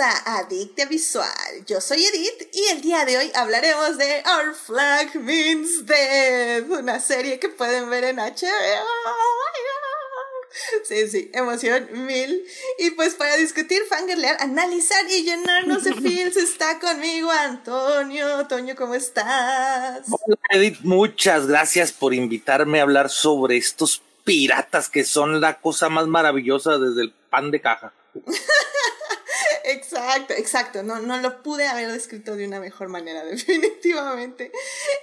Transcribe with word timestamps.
a 0.00 0.38
Adictia 0.38 0.86
Visual. 0.86 1.64
Yo 1.66 1.80
soy 1.80 2.04
Edith 2.04 2.48
y 2.52 2.64
el 2.72 2.80
día 2.80 3.04
de 3.04 3.18
hoy 3.18 3.30
hablaremos 3.34 3.96
de 3.96 4.22
Our 4.26 4.54
Flag 4.54 5.14
Means 5.16 5.86
Death, 5.86 6.68
una 6.70 6.98
serie 6.98 7.38
que 7.38 7.48
pueden 7.48 7.88
ver 7.90 8.04
en 8.04 8.16
HBO. 8.16 8.86
Sí, 10.84 11.08
sí, 11.08 11.30
emoción 11.32 11.88
mil. 12.06 12.44
Y 12.78 12.90
pues 12.92 13.14
para 13.14 13.36
discutir, 13.36 13.82
fangirlear, 13.88 14.36
analizar 14.40 15.04
y 15.10 15.22
llenarnos 15.22 15.84
de 15.84 15.92
feels 16.02 16.36
está 16.36 16.80
conmigo 16.80 17.30
Antonio. 17.30 18.38
Antonio, 18.38 18.74
¿cómo 18.76 18.94
estás? 18.94 20.06
Hola 20.08 20.38
Edith, 20.50 20.80
muchas 20.82 21.46
gracias 21.46 21.92
por 21.92 22.14
invitarme 22.14 22.80
a 22.80 22.82
hablar 22.82 23.10
sobre 23.10 23.56
estos 23.56 24.02
piratas 24.24 24.88
que 24.88 25.04
son 25.04 25.40
la 25.40 25.60
cosa 25.60 25.88
más 25.88 26.06
maravillosa 26.06 26.78
desde 26.78 27.02
el 27.02 27.12
pan 27.30 27.50
de 27.50 27.60
caja. 27.60 27.92
Exacto, 29.64 30.34
exacto. 30.34 30.82
No, 30.82 31.00
no 31.00 31.18
lo 31.18 31.42
pude 31.42 31.66
haber 31.66 31.90
descrito 31.90 32.36
de 32.36 32.46
una 32.46 32.60
mejor 32.60 32.88
manera, 32.88 33.24
definitivamente. 33.24 34.52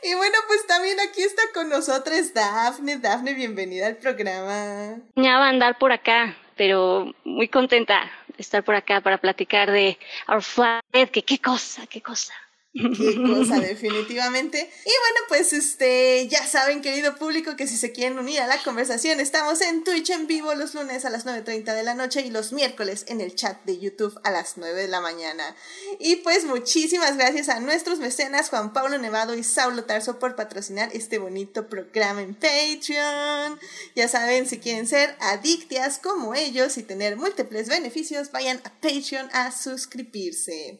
Y 0.03 0.13
bueno, 0.13 0.37
pues 0.47 0.65
también 0.67 0.99
aquí 0.99 1.21
está 1.21 1.41
con 1.53 1.69
nosotros 1.69 2.33
Dafne. 2.33 2.97
Dafne, 2.97 3.33
bienvenida 3.33 3.87
al 3.87 3.97
programa. 3.97 4.97
Ya 5.15 5.37
va 5.39 5.47
a 5.47 5.49
andar 5.49 5.77
por 5.79 5.91
acá, 5.91 6.37
pero 6.55 7.13
muy 7.23 7.47
contenta 7.47 8.11
de 8.27 8.41
estar 8.41 8.63
por 8.63 8.75
acá 8.75 9.01
para 9.01 9.17
platicar 9.17 9.71
de 9.71 9.97
Our 10.27 10.43
Flag, 10.43 10.83
que 11.11 11.23
qué 11.23 11.39
cosa, 11.39 11.87
qué 11.87 12.01
cosa. 12.01 12.33
Qué 12.73 13.15
cosa, 13.15 13.59
definitivamente. 13.59 14.59
Y 14.59 14.89
bueno, 14.89 15.19
pues 15.27 15.51
este, 15.51 16.27
ya 16.29 16.45
saben, 16.47 16.81
querido 16.81 17.17
público, 17.17 17.57
que 17.57 17.67
si 17.67 17.75
se 17.75 17.91
quieren 17.91 18.17
unir 18.17 18.39
a 18.39 18.47
la 18.47 18.63
conversación, 18.63 19.19
estamos 19.19 19.59
en 19.59 19.83
Twitch 19.83 20.11
en 20.11 20.25
vivo 20.25 20.53
los 20.55 20.73
lunes 20.73 21.03
a 21.03 21.09
las 21.09 21.25
9.30 21.25 21.75
de 21.75 21.83
la 21.83 21.95
noche 21.95 22.21
y 22.21 22.29
los 22.29 22.53
miércoles 22.53 23.03
en 23.09 23.19
el 23.19 23.35
chat 23.35 23.61
de 23.65 23.77
YouTube 23.77 24.17
a 24.23 24.31
las 24.31 24.55
9 24.55 24.83
de 24.83 24.87
la 24.87 25.01
mañana. 25.01 25.55
Y 25.99 26.17
pues 26.17 26.45
muchísimas 26.45 27.17
gracias 27.17 27.49
a 27.49 27.59
nuestros 27.59 27.99
mecenas 27.99 28.49
Juan 28.49 28.71
Pablo 28.71 28.97
Nevado 28.97 29.35
y 29.35 29.43
Saulo 29.43 29.83
Tarso 29.83 30.17
por 30.17 30.37
patrocinar 30.37 30.89
este 30.93 31.17
bonito 31.17 31.67
programa 31.67 32.21
en 32.21 32.35
Patreon. 32.35 33.59
Ya 33.95 34.07
saben, 34.07 34.47
si 34.47 34.59
quieren 34.59 34.87
ser 34.87 35.17
adictias 35.19 35.99
como 35.99 36.35
ellos 36.35 36.77
y 36.77 36.83
tener 36.83 37.17
múltiples 37.17 37.67
beneficios, 37.67 38.31
vayan 38.31 38.61
a 38.63 38.71
Patreon 38.79 39.29
a 39.33 39.51
suscribirse. 39.51 40.79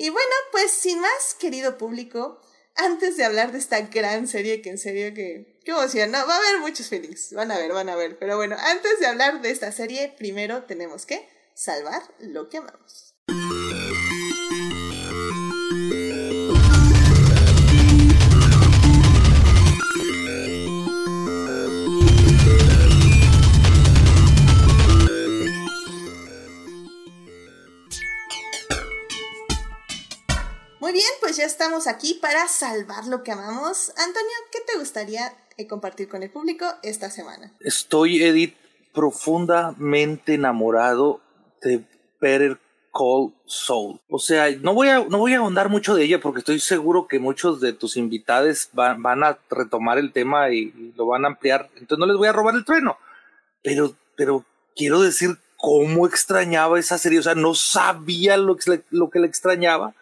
Y 0.00 0.08
bueno, 0.08 0.32
pues 0.50 0.70
sin 0.70 0.98
más, 0.98 1.34
querido 1.38 1.76
público, 1.76 2.40
antes 2.74 3.18
de 3.18 3.24
hablar 3.26 3.52
de 3.52 3.58
esta 3.58 3.82
gran 3.82 4.26
serie 4.28 4.62
que 4.62 4.70
en 4.70 4.78
serio 4.78 5.12
que... 5.12 5.60
¡Qué 5.62 5.72
emoción! 5.72 6.10
No, 6.10 6.26
va 6.26 6.36
a 6.36 6.38
haber 6.38 6.60
muchos 6.60 6.88
feelings. 6.88 7.34
Van 7.34 7.50
a 7.52 7.58
ver, 7.58 7.70
van 7.74 7.90
a 7.90 7.96
ver. 7.96 8.18
Pero 8.18 8.38
bueno, 8.38 8.56
antes 8.58 8.98
de 8.98 9.06
hablar 9.06 9.42
de 9.42 9.50
esta 9.50 9.72
serie, 9.72 10.14
primero 10.16 10.64
tenemos 10.64 11.04
que 11.04 11.28
salvar 11.52 12.00
lo 12.18 12.48
que 12.48 12.56
amamos. 12.56 13.14
Pues 31.30 31.38
ya 31.38 31.44
estamos 31.44 31.86
aquí 31.86 32.14
para 32.14 32.48
salvar 32.48 33.06
lo 33.06 33.22
que 33.22 33.30
amamos. 33.30 33.90
Antonio, 33.90 34.32
¿qué 34.50 34.58
te 34.66 34.76
gustaría 34.80 35.32
eh, 35.56 35.68
compartir 35.68 36.08
con 36.08 36.24
el 36.24 36.30
público 36.32 36.66
esta 36.82 37.08
semana? 37.08 37.52
Estoy, 37.60 38.20
Edith, 38.20 38.56
profundamente 38.92 40.34
enamorado 40.34 41.20
de 41.62 41.84
Better 42.20 42.58
Call 42.92 43.32
Soul. 43.46 44.00
O 44.08 44.18
sea, 44.18 44.50
no 44.60 44.74
voy 44.74 44.88
a, 44.88 45.04
no 45.04 45.18
voy 45.18 45.34
a 45.34 45.38
ahondar 45.38 45.68
mucho 45.68 45.94
de 45.94 46.02
ella 46.02 46.20
porque 46.20 46.40
estoy 46.40 46.58
seguro 46.58 47.06
que 47.06 47.20
muchos 47.20 47.60
de 47.60 47.74
tus 47.74 47.96
invitados 47.96 48.68
van, 48.72 49.00
van 49.00 49.22
a 49.22 49.38
retomar 49.50 49.98
el 49.98 50.12
tema 50.12 50.50
y, 50.50 50.92
lo 50.96 51.06
van 51.06 51.24
a 51.24 51.28
ampliar. 51.28 51.70
Entonces 51.76 51.98
no 51.98 52.06
les 52.06 52.16
voy 52.16 52.26
a 52.26 52.32
robar 52.32 52.56
el 52.56 52.64
trueno. 52.64 52.98
Pero, 53.62 53.94
pero 54.16 54.44
quiero 54.74 55.00
decir 55.00 55.38
cómo 55.56 56.08
extrañaba 56.08 56.80
esa 56.80 56.98
serie. 56.98 57.20
O 57.20 57.22
sea, 57.22 57.36
no 57.36 57.54
sabía 57.54 58.36
lo 58.36 58.56
lo 58.90 59.10
que 59.10 59.20
le 59.20 59.28
extrañaba. 59.28 59.94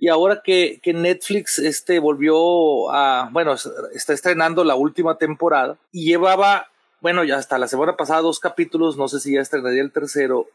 Y 0.00 0.08
ahora 0.08 0.40
que, 0.42 0.80
que 0.82 0.94
Netflix 0.94 1.58
este, 1.58 1.98
volvió 1.98 2.90
a, 2.90 3.28
bueno, 3.30 3.54
está 3.94 4.14
estrenando 4.14 4.64
la 4.64 4.74
última 4.74 5.18
temporada 5.18 5.76
y 5.92 6.06
llevaba, 6.06 6.70
bueno, 7.02 7.22
ya 7.22 7.36
hasta 7.36 7.58
la 7.58 7.68
semana 7.68 7.96
pasada 7.96 8.22
dos 8.22 8.40
capítulos, 8.40 8.96
no 8.96 9.08
sé 9.08 9.20
si 9.20 9.34
ya 9.34 9.42
estrenaría 9.42 9.82
el 9.82 9.92
tercero, 9.92 10.48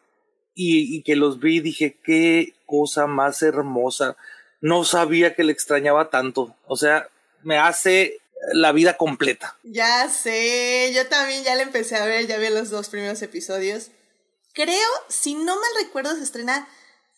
y, 0.56 1.04
que 1.04 1.16
los 1.16 1.40
vi 1.40 1.60
dije, 1.60 2.00
qué 2.04 2.56
cosa 2.66 3.08
más 3.08 3.42
hermosa. 3.44 4.16
No 4.62 4.84
sabía 4.84 5.36
que 5.36 5.44
le 5.44 5.52
extrañaba 5.52 6.10
tanto. 6.10 6.56
O 6.66 6.78
sea, 6.78 7.10
me 7.44 7.58
hace 7.58 8.22
la 8.54 8.72
vida 8.72 8.98
completa. 8.98 9.58
Ya 9.64 10.10
sé, 10.10 10.92
yo 10.96 11.08
también 11.08 11.44
ya 11.44 11.56
la 11.56 11.64
empecé 11.64 11.98
a 11.98 12.06
ver, 12.06 12.26
ya 12.26 12.38
vi 12.38 12.50
los 12.50 12.70
dos 12.70 12.90
primeros 12.90 13.22
episodios. 13.22 13.92
Creo, 14.54 14.90
si 15.10 15.36
no 15.36 15.56
mal 15.56 15.72
recuerdo, 15.84 16.16
se 16.16 16.24
estrena 16.24 16.68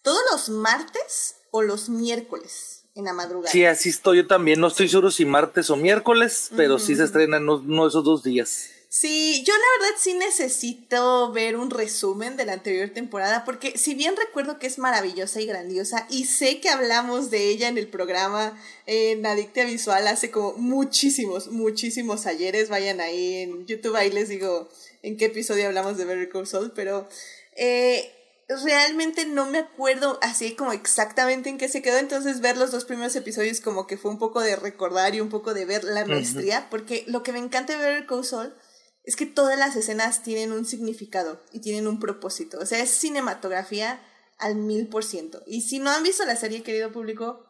todos 0.02 0.22
los 0.32 0.50
martes 0.50 1.37
o 1.52 1.62
los 1.62 1.90
miércoles 1.90 2.84
en 2.96 3.06
la 3.06 3.14
madrugada. 3.14 3.52
Sí, 3.52 3.66
así 3.66 3.90
estoy 3.90 4.18
yo 4.18 4.28
también. 4.28 4.60
No 4.60 4.68
estoy 4.68 4.90
seguro 4.90 5.12
si 5.12 5.26
martes 5.26 5.70
o 5.70 5.76
miércoles, 5.76 6.50
pero 6.56 6.80
sí 6.80 6.88
se 6.96 7.02
Ujú. 7.02 7.04
estrena 7.04 7.38
en 7.38 7.48
uno 7.48 7.84
de 7.84 7.90
esos 7.90 8.04
dos 8.04 8.24
días. 8.24 8.70
Sí, 8.90 9.44
yo 9.46 9.54
la 9.54 9.84
verdad 9.86 10.00
sí 10.00 10.14
necesito 10.14 11.32
ver 11.34 11.58
un 11.58 11.70
resumen 11.70 12.38
de 12.38 12.46
la 12.46 12.54
anterior 12.54 12.90
temporada 12.90 13.44
porque 13.44 13.78
si 13.78 13.96
bien 13.96 14.16
recuerdo 14.16 14.60
que 14.60 14.68
es 14.68 14.80
maravillosa 14.80 15.42
y 15.42 15.46
grandiosa 15.46 16.08
y 16.10 16.24
sé 16.26 16.62
que 16.62 16.70
hablamos 16.70 17.30
de 17.30 17.50
ella 17.50 17.68
en 17.68 17.78
el 17.78 17.90
programa 17.90 18.58
en 18.86 19.26
Adictia 19.26 19.66
Visual 19.66 20.08
hace 20.08 20.32
como 20.32 20.54
muchísimos, 20.54 21.50
muchísimos 21.50 22.26
ayeres, 22.28 22.70
vayan 22.70 23.02
ahí 23.02 23.36
en 23.42 23.68
YouTube, 23.68 23.98
ahí 23.98 24.10
les 24.10 24.30
digo 24.30 24.70
en 25.04 25.18
qué 25.18 25.26
episodio 25.26 25.68
hablamos 25.68 25.98
de 25.98 26.06
Better 26.06 26.30
Call 26.30 26.48
Saul, 26.48 26.72
pero 26.74 27.10
eh, 27.58 28.10
realmente 28.48 29.26
no 29.26 29.46
me 29.46 29.60
acuerdo 29.60 30.20
así 30.22 30.56
como 30.56 30.72
exactamente 30.72 31.50
en 31.50 31.58
qué 31.58 31.68
se 31.68 31.82
quedó, 31.82 31.98
entonces 31.98 32.40
ver 32.40 32.58
los 32.58 32.72
dos 32.72 32.86
primeros 32.86 33.16
episodios 33.16 33.60
como 33.60 33.88
que 33.88 33.98
fue 33.98 34.12
un 34.12 34.20
poco 34.20 34.40
de 34.42 34.56
recordar 34.56 35.16
y 35.16 35.22
un 35.22 35.30
poco 35.30 35.54
de 35.54 35.66
ver 35.66 35.84
la 35.84 36.06
maestría, 36.06 36.70
porque 36.70 37.04
lo 37.08 37.24
que 37.24 37.34
me 37.34 37.40
encanta 37.40 37.74
de 37.74 37.80
Better 37.80 38.08
Call 38.08 38.24
Saul 38.24 38.56
es 39.04 39.16
que 39.16 39.26
todas 39.26 39.60
las 39.60 39.76
escenas 39.76 40.24
tienen 40.24 40.54
un 40.54 40.66
significado 40.66 41.42
y 41.52 41.60
tienen 41.60 41.88
un 41.88 42.00
propósito, 42.00 42.58
o 42.60 42.66
sea, 42.66 42.80
es 42.80 42.90
cinematografía 42.90 44.02
al 44.38 44.56
mil 44.56 44.88
por 44.88 45.04
ciento. 45.04 45.44
Y 45.46 45.62
si 45.62 45.80
no 45.80 45.90
han 45.90 46.04
visto 46.04 46.24
la 46.24 46.36
serie, 46.36 46.64
querido 46.64 46.92
público, 46.92 47.46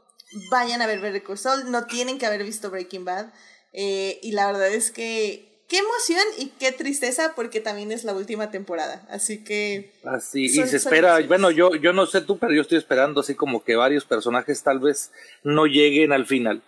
vayan 0.49 0.81
a 0.81 0.87
ver 0.87 0.99
Better 0.99 1.37
Saul, 1.37 1.69
no 1.71 1.85
tienen 1.85 2.17
que 2.17 2.25
haber 2.25 2.43
visto 2.43 2.71
Breaking 2.71 3.05
Bad, 3.05 3.33
eh, 3.73 4.19
y 4.23 4.31
la 4.31 4.47
verdad 4.47 4.69
es 4.69 4.91
que 4.91 5.56
qué 5.67 5.79
emoción 5.79 6.23
y 6.37 6.47
qué 6.59 6.71
tristeza 6.71 7.33
porque 7.35 7.59
también 7.59 7.91
es 7.91 8.03
la 8.03 8.13
última 8.13 8.51
temporada, 8.51 9.05
así 9.09 9.43
que... 9.43 9.91
Así, 10.05 10.49
Son- 10.49 10.65
y 10.65 10.67
se 10.69 10.77
espera, 10.77 11.19
bueno, 11.27 11.51
yo, 11.51 11.75
yo 11.75 11.93
no 11.93 12.05
sé 12.05 12.21
tú, 12.21 12.37
pero 12.37 12.53
yo 12.53 12.61
estoy 12.61 12.77
esperando 12.77 13.21
así 13.21 13.35
como 13.35 13.63
que 13.63 13.75
varios 13.75 14.05
personajes 14.05 14.63
tal 14.63 14.79
vez 14.79 15.11
no 15.43 15.65
lleguen 15.65 16.13
al 16.13 16.25
final. 16.25 16.61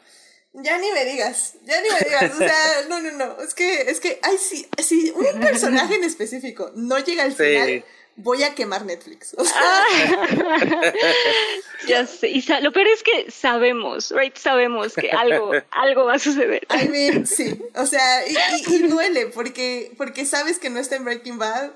Ya 0.53 0.77
ni 0.79 0.91
me 0.91 1.05
digas, 1.05 1.53
ya 1.63 1.79
ni 1.81 1.89
me 1.89 1.99
digas, 1.99 2.33
o 2.33 2.37
sea, 2.39 2.55
no, 2.89 2.99
no, 2.99 3.11
no, 3.11 3.41
es 3.41 3.53
que, 3.53 3.81
es 3.81 3.99
que, 3.99 4.19
ay, 4.23 4.37
si, 4.37 4.67
si 4.83 5.11
un 5.11 5.39
personaje 5.39 5.95
en 5.95 6.03
específico 6.03 6.71
no 6.75 6.97
llega 6.99 7.23
al 7.23 7.31
Sí. 7.35 7.43
final, 7.43 7.85
voy 8.21 8.43
a 8.43 8.53
quemar 8.55 8.85
Netflix. 8.85 9.33
O 9.37 9.43
sea, 9.43 9.55
Ah. 9.61 10.93
ya 11.87 12.05
sé. 12.05 12.27
Y 12.29 12.41
lo 12.61 12.71
peor 12.71 12.87
es 12.87 13.03
que 13.03 13.31
sabemos, 13.31 14.11
right? 14.11 14.35
Sabemos 14.37 14.93
que 14.93 15.11
algo, 15.11 15.51
algo 15.71 16.05
va 16.05 16.15
a 16.15 16.19
suceder. 16.19 16.65
I 16.69 16.87
mean, 16.89 17.25
sí, 17.25 17.59
o 17.75 17.85
sea, 17.85 18.27
y, 18.27 18.33
y- 18.35 18.75
y 18.75 18.87
duele 18.87 19.27
porque, 19.27 19.91
porque 19.97 20.25
sabes 20.25 20.59
que 20.59 20.69
no 20.69 20.79
está 20.79 20.95
en 20.95 21.05
Breaking 21.05 21.37
Bad, 21.39 21.71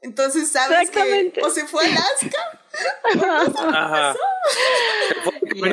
entonces 0.00 0.50
sabes 0.50 0.90
que 0.90 1.32
o 1.42 1.50
se 1.50 1.66
fue 1.66 1.84
a 1.84 1.88
Alaska, 1.88 2.60
Ajá. 3.68 4.16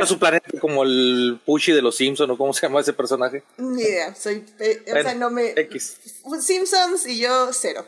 A 0.02 0.06
su 0.06 0.20
planeta 0.20 0.46
como 0.60 0.84
el 0.84 1.40
Pushy 1.46 1.72
de 1.72 1.82
los 1.82 1.96
Simpsons 1.96 2.30
o 2.30 2.38
cómo 2.38 2.54
se 2.54 2.62
llama 2.62 2.82
ese 2.82 2.94
personaje. 2.94 3.44
ni 3.58 3.82
idea, 3.82 4.14
soy, 4.14 4.46
eh, 4.60 4.84
o 4.86 4.92
sea, 4.92 5.04
Bueno, 5.04 5.20
no 5.22 5.30
me... 5.32 5.52
X. 5.56 5.98
Simpsons 6.42 7.08
y 7.08 7.20
yo 7.20 7.50
cero, 7.54 7.88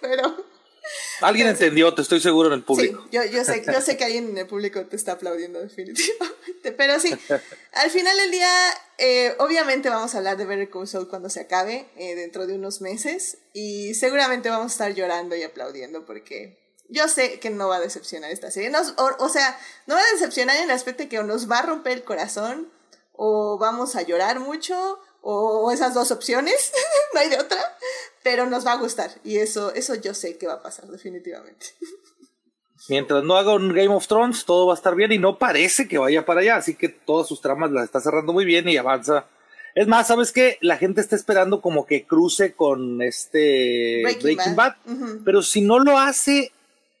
pero... 0.00 0.51
Alguien 1.20 1.46
entendió, 1.48 1.94
te 1.94 2.02
estoy 2.02 2.20
seguro 2.20 2.48
en 2.48 2.54
el 2.54 2.64
público. 2.64 3.02
Sí, 3.04 3.08
yo, 3.12 3.24
yo, 3.24 3.44
sé, 3.44 3.64
yo 3.66 3.80
sé 3.80 3.96
que 3.96 4.04
alguien 4.04 4.28
en 4.30 4.38
el 4.38 4.46
público 4.46 4.84
te 4.86 4.96
está 4.96 5.12
aplaudiendo 5.12 5.60
definitivamente, 5.60 6.72
pero 6.76 6.98
sí, 7.00 7.14
al 7.72 7.90
final 7.90 8.16
del 8.16 8.30
día, 8.30 8.50
eh, 8.98 9.34
obviamente 9.38 9.88
vamos 9.88 10.14
a 10.14 10.18
hablar 10.18 10.36
de 10.36 10.44
Better 10.46 10.70
Call 10.70 10.88
Saul 10.88 11.08
cuando 11.08 11.28
se 11.30 11.40
acabe, 11.40 11.86
eh, 11.96 12.14
dentro 12.14 12.46
de 12.46 12.54
unos 12.54 12.80
meses, 12.80 13.38
y 13.52 13.94
seguramente 13.94 14.50
vamos 14.50 14.72
a 14.72 14.74
estar 14.74 14.94
llorando 14.94 15.36
y 15.36 15.42
aplaudiendo 15.42 16.04
porque 16.04 16.58
yo 16.88 17.08
sé 17.08 17.38
que 17.40 17.50
no 17.50 17.68
va 17.68 17.76
a 17.76 17.80
decepcionar 17.80 18.30
esta 18.30 18.50
serie, 18.50 18.70
Nos- 18.70 18.94
o, 18.98 19.10
o 19.18 19.28
sea, 19.28 19.58
no 19.86 19.94
va 19.94 20.00
a 20.00 20.12
decepcionar 20.12 20.56
en 20.56 20.64
el 20.64 20.70
aspecto 20.70 21.04
de 21.04 21.08
que 21.08 21.22
nos 21.22 21.50
va 21.50 21.60
a 21.60 21.66
romper 21.66 21.92
el 21.92 22.04
corazón, 22.04 22.70
o 23.12 23.58
vamos 23.58 23.94
a 23.96 24.02
llorar 24.02 24.40
mucho, 24.40 24.98
o 25.22 25.70
esas 25.70 25.94
dos 25.94 26.10
opciones, 26.10 26.72
no 27.14 27.20
hay 27.20 27.30
de 27.30 27.38
otra, 27.38 27.58
pero 28.22 28.46
nos 28.46 28.66
va 28.66 28.72
a 28.72 28.76
gustar, 28.76 29.12
y 29.24 29.38
eso, 29.38 29.72
eso 29.74 29.94
yo 29.94 30.14
sé 30.14 30.36
que 30.36 30.46
va 30.46 30.54
a 30.54 30.62
pasar 30.62 30.86
definitivamente. 30.88 31.66
Mientras 32.88 33.22
no 33.22 33.36
haga 33.36 33.54
un 33.54 33.72
Game 33.72 33.94
of 33.94 34.08
Thrones, 34.08 34.44
todo 34.44 34.66
va 34.66 34.74
a 34.74 34.76
estar 34.76 34.96
bien 34.96 35.12
y 35.12 35.18
no 35.18 35.38
parece 35.38 35.86
que 35.86 35.98
vaya 35.98 36.26
para 36.26 36.40
allá, 36.40 36.56
así 36.56 36.74
que 36.74 36.88
todas 36.88 37.28
sus 37.28 37.40
tramas 37.40 37.70
las 37.70 37.84
está 37.84 38.00
cerrando 38.00 38.32
muy 38.32 38.44
bien 38.44 38.68
y 38.68 38.76
avanza. 38.76 39.26
Es 39.74 39.86
más, 39.86 40.08
¿sabes 40.08 40.32
qué? 40.32 40.58
La 40.60 40.76
gente 40.76 41.00
está 41.00 41.14
esperando 41.14 41.60
como 41.60 41.86
que 41.86 42.04
cruce 42.04 42.54
con 42.54 43.00
este 43.00 44.02
Breaking, 44.20 44.56
Bad, 44.56 44.74
pero 45.24 45.42
si 45.42 45.60
no 45.60 45.78
lo 45.78 45.98
hace, 45.98 46.50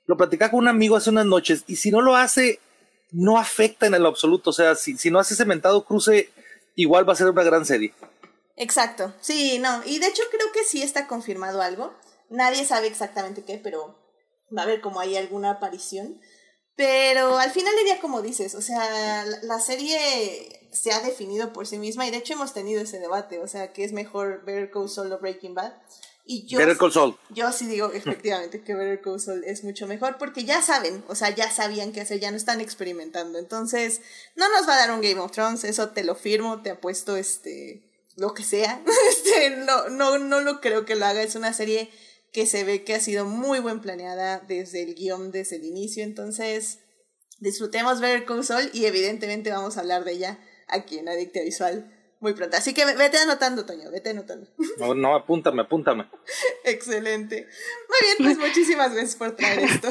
lo 0.06 0.16
platicaba 0.16 0.52
con 0.52 0.60
un 0.60 0.68
amigo 0.68 0.96
hace 0.96 1.10
unas 1.10 1.26
noches, 1.26 1.64
y 1.66 1.76
si 1.76 1.90
no 1.90 2.00
lo 2.00 2.14
hace, 2.14 2.60
no 3.10 3.38
afecta 3.38 3.86
en 3.86 3.94
el 3.94 4.06
absoluto, 4.06 4.50
o 4.50 4.52
sea, 4.52 4.76
si, 4.76 4.96
si 4.96 5.10
no 5.10 5.18
hace 5.18 5.34
cementado 5.34 5.84
cruce, 5.84 6.30
igual 6.76 7.06
va 7.06 7.12
a 7.12 7.16
ser 7.16 7.28
una 7.28 7.42
gran 7.42 7.66
serie. 7.66 7.92
Exacto, 8.56 9.14
sí, 9.20 9.58
no, 9.58 9.82
y 9.84 9.98
de 9.98 10.06
hecho 10.06 10.22
creo 10.30 10.52
que 10.52 10.64
sí 10.64 10.82
está 10.82 11.06
confirmado 11.06 11.62
algo, 11.62 11.94
nadie 12.28 12.64
sabe 12.64 12.86
exactamente 12.86 13.44
qué, 13.44 13.58
pero 13.62 13.98
va 14.56 14.62
a 14.62 14.64
haber 14.64 14.80
como 14.80 15.00
hay 15.00 15.16
alguna 15.16 15.52
aparición. 15.52 16.20
Pero 16.74 17.38
al 17.38 17.50
final 17.50 17.74
del 17.76 17.84
día, 17.84 18.00
como 18.00 18.22
dices, 18.22 18.54
o 18.54 18.62
sea, 18.62 19.24
la 19.42 19.60
serie 19.60 20.68
se 20.72 20.90
ha 20.92 21.00
definido 21.00 21.52
por 21.52 21.66
sí 21.66 21.78
misma 21.78 22.06
y 22.06 22.10
de 22.10 22.16
hecho 22.16 22.32
hemos 22.32 22.54
tenido 22.54 22.80
ese 22.80 22.98
debate, 22.98 23.40
o 23.40 23.46
sea, 23.46 23.72
que 23.72 23.84
es 23.84 23.92
mejor 23.92 24.42
Better 24.44 24.70
Call 24.70 24.88
Saul 24.88 25.12
o 25.12 25.18
Breaking 25.18 25.54
Bad. 25.54 25.74
Y 26.24 26.46
yo, 26.46 26.58
Better 26.58 26.78
Call 26.78 26.92
Saul. 26.92 27.18
Yo 27.30 27.52
sí 27.52 27.66
digo 27.66 27.92
efectivamente 27.92 28.62
que 28.62 28.74
Better 28.74 29.02
Call 29.02 29.20
Saul 29.20 29.44
es 29.44 29.64
mucho 29.64 29.86
mejor 29.86 30.16
porque 30.18 30.44
ya 30.44 30.62
saben, 30.62 31.04
o 31.08 31.14
sea, 31.14 31.30
ya 31.30 31.50
sabían 31.50 31.92
qué 31.92 32.00
hacer, 32.00 32.20
ya 32.20 32.30
no 32.30 32.38
están 32.38 32.62
experimentando. 32.62 33.38
Entonces, 33.38 34.00
no 34.34 34.48
nos 34.48 34.66
va 34.66 34.74
a 34.74 34.78
dar 34.78 34.92
un 34.92 35.02
Game 35.02 35.20
of 35.20 35.32
Thrones, 35.32 35.64
eso 35.64 35.90
te 35.90 36.04
lo 36.04 36.14
firmo, 36.14 36.62
te 36.62 36.70
apuesto 36.70 37.16
este 37.16 37.91
lo 38.16 38.34
que 38.34 38.42
sea. 38.42 38.82
Este, 39.10 39.50
no, 39.50 39.88
no, 39.88 40.18
no 40.18 40.40
lo 40.40 40.60
creo 40.60 40.84
que 40.84 40.96
lo 40.96 41.06
haga, 41.06 41.22
es 41.22 41.34
una 41.34 41.52
serie 41.52 41.90
que 42.32 42.46
se 42.46 42.64
ve 42.64 42.82
que 42.82 42.94
ha 42.94 43.00
sido 43.00 43.24
muy 43.24 43.60
buen 43.60 43.80
planeada 43.80 44.40
desde 44.40 44.82
el 44.82 44.94
guion, 44.94 45.30
desde 45.30 45.56
el 45.56 45.64
inicio. 45.64 46.02
Entonces, 46.02 46.80
disfrutemos 47.40 48.00
ver 48.00 48.24
Sol 48.42 48.70
y 48.72 48.86
evidentemente 48.86 49.50
vamos 49.50 49.76
a 49.76 49.80
hablar 49.80 50.04
de 50.04 50.12
ella 50.12 50.38
aquí 50.68 50.98
en 50.98 51.08
Adictia 51.08 51.42
Visual 51.42 51.92
muy 52.22 52.34
pronto. 52.34 52.56
Así 52.56 52.72
que 52.72 52.84
vete 52.84 53.18
anotando, 53.18 53.66
Toño, 53.66 53.90
vete 53.90 54.10
anotando. 54.10 54.48
No, 54.78 54.94
no, 54.94 55.14
apúntame, 55.14 55.62
apúntame. 55.62 56.08
Excelente. 56.64 57.48
Muy 57.88 58.24
bien, 58.24 58.36
pues 58.36 58.38
muchísimas 58.48 58.92
gracias 58.92 59.16
por 59.16 59.32
traer 59.32 59.58
esto. 59.58 59.88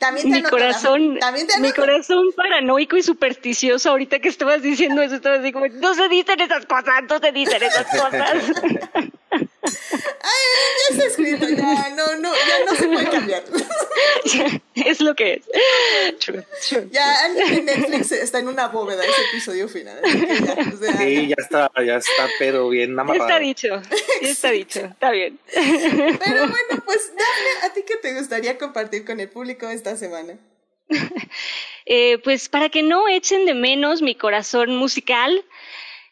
También 0.00 0.32
te 0.32 0.40
mi 0.40 0.48
corazón, 0.48 1.18
¿También 1.18 1.46
te 1.46 1.60
mi 1.60 1.72
corazón 1.72 2.32
paranoico 2.34 2.96
y 2.96 3.02
supersticioso 3.02 3.90
ahorita 3.90 4.18
que 4.18 4.30
estabas 4.30 4.62
diciendo 4.62 5.02
eso, 5.02 5.16
estaba 5.16 5.36
así 5.36 5.52
como, 5.52 5.66
no 5.68 5.92
se 5.92 6.08
dicen 6.08 6.40
esas 6.40 6.64
cosas, 6.64 7.04
no 7.06 7.18
se 7.18 7.32
dicen 7.32 7.62
esas 7.62 7.86
cosas. 7.86 8.32
Ay, 10.22 10.30
ya 10.88 10.94
está 10.96 11.06
escrito, 11.06 11.48
ya 11.48 11.90
no, 11.90 12.16
no, 12.16 12.32
ya 12.34 12.64
no 12.66 12.74
se 12.74 12.86
puede 12.88 13.08
cambiar. 13.08 13.42
es 14.74 15.00
lo 15.00 15.14
que 15.14 15.34
es. 15.34 15.44
ya 16.90 17.26
en 17.26 17.64
Netflix 17.64 18.12
está 18.12 18.38
en 18.38 18.48
una 18.48 18.68
bóveda 18.68 19.02
ese 19.04 19.22
episodio 19.30 19.68
final. 19.68 19.98
sí, 20.98 21.28
ya 21.28 21.36
está, 21.38 21.70
ya 21.84 21.96
está, 21.96 22.28
pero 22.38 22.68
bien 22.68 22.98
amarrado. 22.98 23.28
Ya 23.28 23.34
está 23.34 23.38
dicho, 23.38 23.82
ya 24.20 24.28
está 24.28 24.50
dicho, 24.50 24.80
está 24.80 25.10
bien. 25.10 25.38
Pero 25.54 25.60
bueno, 26.48 26.82
pues 26.84 27.12
dale, 27.14 27.66
¿a 27.66 27.72
ti 27.72 27.82
qué 27.86 27.96
te 27.96 28.14
gustaría 28.14 28.58
compartir 28.58 29.06
con 29.06 29.20
el 29.20 29.28
público 29.28 29.68
esta 29.68 29.96
semana? 29.96 30.38
Eh, 31.86 32.18
pues 32.22 32.48
para 32.48 32.68
que 32.68 32.84
no 32.84 33.08
echen 33.08 33.46
de 33.46 33.54
menos 33.54 34.00
mi 34.00 34.14
corazón 34.14 34.76
musical, 34.76 35.44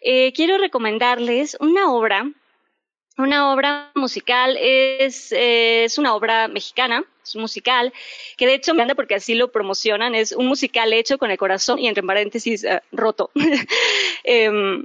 eh, 0.00 0.32
quiero 0.32 0.58
recomendarles 0.58 1.56
una 1.60 1.92
obra 1.92 2.32
una 3.18 3.52
obra 3.52 3.90
musical 3.94 4.56
es, 4.58 5.32
es 5.32 5.98
una 5.98 6.14
obra 6.14 6.48
mexicana, 6.48 7.04
es 7.22 7.34
un 7.34 7.42
musical, 7.42 7.92
que 8.36 8.46
de 8.46 8.54
hecho 8.54 8.72
me 8.72 8.78
encanta 8.78 8.94
porque 8.94 9.16
así 9.16 9.34
lo 9.34 9.50
promocionan, 9.50 10.14
es 10.14 10.32
un 10.32 10.46
musical 10.46 10.92
hecho 10.92 11.18
con 11.18 11.30
el 11.30 11.36
corazón 11.36 11.78
y 11.78 11.88
entre 11.88 12.02
paréntesis 12.02 12.64
eh, 12.64 12.80
roto. 12.92 13.30
Em, 14.24 14.84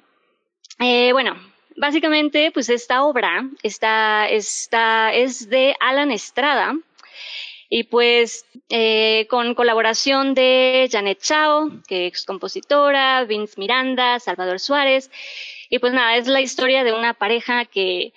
eh, 0.79 1.11
bueno, 1.11 1.35
básicamente 1.75 2.51
pues 2.51 2.69
esta 2.69 3.03
obra 3.03 3.49
está, 3.61 4.27
está, 4.29 5.13
es 5.13 5.49
de 5.49 5.75
Alan 5.79 6.11
Estrada, 6.11 6.75
y 7.75 7.85
pues 7.85 8.45
eh, 8.69 9.25
con 9.31 9.55
colaboración 9.55 10.35
de 10.35 10.87
Janet 10.91 11.19
Chao, 11.19 11.71
que 11.87 12.05
es 12.05 12.23
compositora, 12.23 13.23
Vince 13.23 13.55
Miranda, 13.57 14.19
Salvador 14.19 14.59
Suárez, 14.59 15.09
y 15.73 15.79
pues 15.79 15.91
nada, 15.91 16.17
es 16.17 16.27
la 16.27 16.39
historia 16.39 16.83
de 16.83 16.93
una 16.93 17.15
pareja 17.15 17.65
que, 17.65 18.13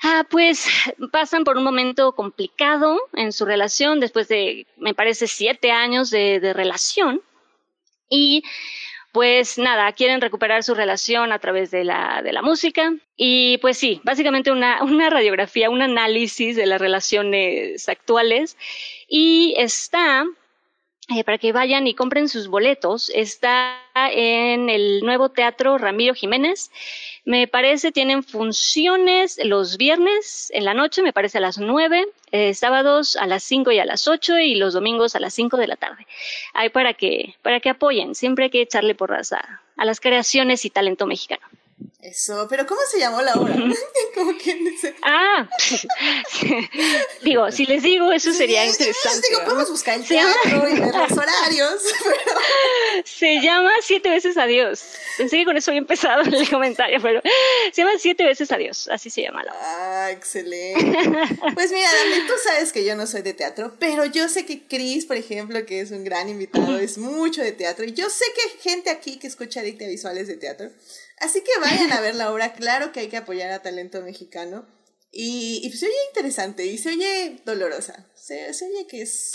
ah, 0.00 0.24
pues 0.30 0.68
pasan 1.10 1.42
por 1.42 1.58
un 1.58 1.64
momento 1.64 2.12
complicado 2.12 3.00
en 3.14 3.32
su 3.32 3.44
relación 3.44 3.98
después 3.98 4.28
de, 4.28 4.68
me 4.76 4.94
parece, 4.94 5.26
siete 5.26 5.72
años 5.72 6.08
de, 6.10 6.52
relación. 6.54 7.20
Y 8.08 8.44
pues 9.10 9.58
nada, 9.58 9.90
quieren 9.90 10.20
recuperar 10.20 10.62
su 10.62 10.76
relación 10.76 11.32
a 11.32 11.40
través 11.40 11.72
de 11.72 11.82
la, 11.82 12.22
de 12.22 12.32
la 12.32 12.42
música. 12.42 12.94
Y 13.16 13.58
pues 13.58 13.76
sí, 13.76 14.00
básicamente 14.04 14.52
una, 14.52 14.84
una 14.84 15.10
radiografía, 15.10 15.68
un 15.68 15.82
análisis 15.82 16.54
de 16.54 16.66
las 16.66 16.80
relaciones 16.80 17.88
actuales. 17.88 18.56
Y 19.08 19.56
está 19.58 20.26
eh, 21.16 21.24
para 21.24 21.38
que 21.38 21.52
vayan 21.52 21.86
y 21.86 21.94
compren 21.94 22.28
sus 22.28 22.48
boletos. 22.48 23.10
Está 23.14 23.78
en 23.94 24.68
el 24.68 25.00
nuevo 25.02 25.28
teatro 25.28 25.78
Ramiro 25.78 26.14
Jiménez. 26.14 26.70
Me 27.24 27.46
parece 27.46 27.92
tienen 27.92 28.22
funciones 28.22 29.38
los 29.44 29.76
viernes 29.76 30.50
en 30.54 30.64
la 30.64 30.74
noche, 30.74 31.02
me 31.02 31.12
parece 31.12 31.38
a 31.38 31.40
las 31.40 31.58
nueve, 31.58 32.06
eh, 32.32 32.54
sábados 32.54 33.16
a 33.16 33.26
las 33.26 33.44
cinco 33.44 33.70
y 33.70 33.78
a 33.78 33.84
las 33.84 34.08
ocho 34.08 34.38
y 34.38 34.54
los 34.56 34.74
domingos 34.74 35.14
a 35.14 35.20
las 35.20 35.34
cinco 35.34 35.56
de 35.56 35.68
la 35.68 35.76
tarde. 35.76 36.06
Hay 36.54 36.70
para 36.70 36.94
que, 36.94 37.36
para 37.42 37.60
que 37.60 37.70
apoyen. 37.70 38.14
Siempre 38.14 38.44
hay 38.44 38.50
que 38.50 38.62
echarle 38.62 38.94
porras 38.94 39.32
a, 39.32 39.62
a 39.76 39.84
las 39.84 40.00
creaciones 40.00 40.64
y 40.64 40.70
talento 40.70 41.06
mexicano. 41.06 41.46
Eso, 42.02 42.48
pero 42.50 42.66
¿cómo 42.66 42.80
se 42.90 42.98
llamó 42.98 43.22
la 43.22 43.34
obra? 43.34 43.54
¿Cómo 44.16 44.32
dice? 44.32 44.92
Ah, 45.02 45.48
digo, 47.22 47.48
si 47.52 47.64
les 47.64 47.84
digo, 47.84 48.10
eso 48.10 48.32
sería 48.32 48.66
interesante. 48.66 49.28
Digo, 49.28 49.44
podemos 49.44 49.70
buscar 49.70 50.00
el 50.00 50.06
teatro 50.08 50.68
y 50.68 50.80
ver 50.80 50.92
los 50.92 51.12
horarios. 51.16 51.80
Se 53.04 53.40
llama 53.40 53.70
Siete 53.82 54.10
veces 54.10 54.36
Adiós. 54.36 54.82
Pensé 55.16 55.36
que 55.36 55.44
con 55.44 55.56
eso 55.56 55.70
había 55.70 55.78
empezado 55.78 56.22
el 56.22 56.50
comentario, 56.50 57.00
pero 57.00 57.22
se 57.72 57.82
llama 57.82 57.92
Siete 58.00 58.24
veces 58.24 58.50
Adiós. 58.50 58.88
Así 58.88 59.08
se 59.08 59.22
llama 59.22 59.44
la 59.44 59.52
obra. 59.52 59.60
Ah, 59.62 60.10
excelente. 60.10 60.84
Pues 61.54 61.70
mira, 61.70 61.88
Dani, 61.88 62.26
tú 62.26 62.32
sabes 62.42 62.72
que 62.72 62.84
yo 62.84 62.96
no 62.96 63.06
soy 63.06 63.22
de 63.22 63.32
teatro, 63.32 63.76
pero 63.78 64.06
yo 64.06 64.28
sé 64.28 64.44
que 64.44 64.66
Chris, 64.66 65.06
por 65.06 65.16
ejemplo, 65.16 65.64
que 65.66 65.80
es 65.80 65.92
un 65.92 66.02
gran 66.02 66.28
invitado, 66.28 66.78
es 66.78 66.98
mucho 66.98 67.42
de 67.42 67.52
teatro. 67.52 67.84
Y 67.84 67.92
yo 67.92 68.10
sé 68.10 68.24
que 68.34 68.40
hay 68.42 68.60
gente 68.60 68.90
aquí 68.90 69.20
que 69.20 69.28
escucha 69.28 69.60
Adicta 69.60 69.86
Visuales 69.86 70.26
de 70.26 70.36
teatro. 70.36 70.72
Así 71.22 71.40
que 71.42 71.52
vayan 71.60 71.92
a 71.92 72.00
ver 72.00 72.16
la 72.16 72.32
obra, 72.32 72.52
claro 72.52 72.90
que 72.90 72.98
hay 72.98 73.08
que 73.08 73.16
apoyar 73.16 73.52
a 73.52 73.62
talento 73.62 74.02
mexicano. 74.02 74.66
Y, 75.14 75.70
se 75.72 75.86
oye 75.86 75.94
interesante 76.08 76.66
y 76.66 76.78
se 76.78 76.88
oye 76.88 77.36
dolorosa. 77.44 78.06
Se, 78.14 78.48
oye 78.48 78.86
que 78.88 79.02
es. 79.02 79.34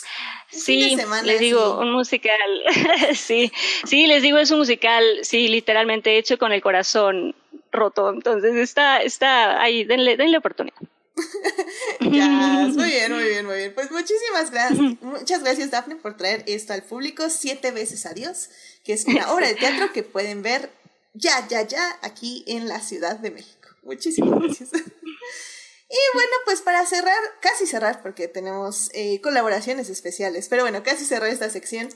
sí, 0.50 0.98
les 1.24 1.40
digo, 1.40 1.80
un 1.80 1.94
musical. 1.94 2.64
sí, 3.16 3.54
sí, 3.86 4.06
les 4.06 4.22
digo, 4.22 4.38
es 4.38 4.52
un 4.52 4.60
musical, 4.60 5.04
sí, 5.22 5.48
literalmente 5.48 6.18
hecho 6.18 6.38
con 6.38 6.52
el 6.52 6.62
corazón 6.62 7.36
roto. 7.72 8.10
Entonces 8.10 8.56
está, 8.56 9.02
está 9.02 9.62
ahí, 9.62 9.86
denle, 9.86 10.18
denle 10.18 10.40
oportunidad. 10.40 10.76
ya, 12.02 12.68
muy 12.74 12.90
bien, 12.90 13.14
muy 13.14 13.24
bien, 13.24 13.46
muy 13.46 13.56
bien. 13.56 13.74
Pues 13.74 13.92
muchísimas 13.92 14.52
gracias. 14.52 14.80
Muchas 15.02 15.42
gracias, 15.42 15.72
Daphne, 15.72 15.96
por 15.96 16.18
traer 16.18 16.44
esto 16.48 16.74
al 16.74 16.84
público. 16.84 17.30
Siete 17.30 17.72
veces 17.72 18.06
adiós, 18.06 18.50
que 18.84 18.92
es 18.92 19.06
una 19.06 19.32
obra 19.32 19.48
de 19.48 19.56
teatro 19.56 19.94
que 19.94 20.04
pueden 20.04 20.42
ver 20.42 20.70
ya, 21.18 21.48
ya, 21.48 21.62
ya, 21.64 22.00
aquí 22.02 22.44
en 22.48 22.68
la 22.68 22.80
Ciudad 22.80 23.18
de 23.18 23.32
México. 23.32 23.70
Muchísimas 23.84 24.40
gracias. 24.40 24.70
y 24.74 25.98
bueno, 26.14 26.32
pues 26.46 26.62
para 26.62 26.86
cerrar, 26.86 27.20
casi 27.42 27.66
cerrar, 27.66 28.02
porque 28.02 28.28
tenemos 28.28 28.90
eh, 28.94 29.22
colaboraciones 29.22 29.90
especiales, 29.90 30.48
pero 30.50 30.64
bueno, 30.64 30.84
casi 30.84 31.06
cerrar 31.06 31.30
esta 31.30 31.50
sección. 31.50 31.90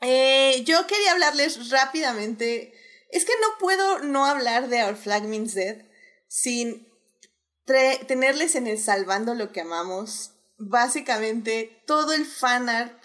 Eh, 0.00 0.62
yo 0.64 0.86
quería 0.86 1.12
hablarles 1.12 1.70
rápidamente. 1.70 2.72
Es 3.10 3.24
que 3.24 3.32
no 3.40 3.58
puedo 3.58 4.00
no 4.00 4.24
hablar 4.24 4.68
de 4.68 4.84
Our 4.84 4.96
Flag 4.96 5.24
Means 5.24 5.54
Dead 5.54 5.84
sin 6.28 6.88
tenerles 7.66 8.54
en 8.54 8.66
el 8.66 8.78
Salvando 8.78 9.34
lo 9.34 9.52
que 9.52 9.60
amamos. 9.60 10.32
Básicamente, 10.56 11.82
todo 11.86 12.12
el 12.12 12.24
fan 12.26 12.68
art, 12.68 13.02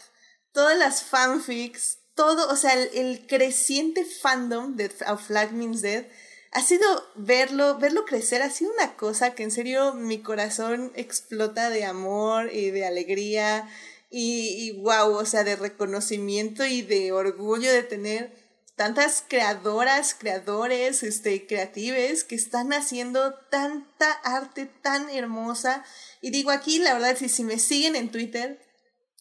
todas 0.52 0.78
las 0.78 1.04
fanfics, 1.04 2.00
todo, 2.16 2.50
o 2.50 2.56
sea, 2.56 2.74
el, 2.74 3.26
creciente 3.28 4.06
fandom 4.06 4.76
de 4.76 4.90
Flag 4.90 5.54
Means 5.54 5.82
Dead 5.82 6.06
ha 6.52 6.62
sido 6.62 6.86
verlo, 7.16 7.78
verlo 7.78 8.06
crecer, 8.06 8.42
ha 8.42 8.50
sido 8.50 8.72
una 8.72 8.96
cosa 8.96 9.36
que 9.36 9.44
en 9.44 9.52
serio 9.52 9.94
mi 9.94 10.22
corazón 10.22 10.92
explota 10.96 11.70
de 11.70 11.84
amor 11.84 12.50
y 12.54 12.72
de 12.72 12.86
alegría 12.86 13.70
y, 14.10 14.56
y 14.58 14.72
wow, 14.82 15.16
o 15.16 15.26
sea, 15.26 15.44
de 15.44 15.58
reconocimiento 15.58 16.66
y 16.66 16.82
de 16.82 17.12
orgullo 17.12 17.72
de 17.72 17.84
tener 17.84 18.46
tantas 18.76 19.24
creadoras, 19.28 20.16
creadores, 20.16 21.04
este, 21.04 21.48
creatives 21.48 22.24
que 22.24 22.36
están 22.36 22.74
haciendo 22.74 23.34
tanta 23.50 24.12
arte 24.24 24.66
tan 24.66 25.10
hermosa. 25.10 25.84
Y 26.22 26.32
digo 26.32 26.52
aquí, 26.52 26.80
la 26.80 26.94
verdad, 26.94 27.16
si, 27.18 27.30
si 27.30 27.44
me 27.44 27.60
siguen 27.60 27.96
en 27.96 28.12
Twitter, 28.12 28.65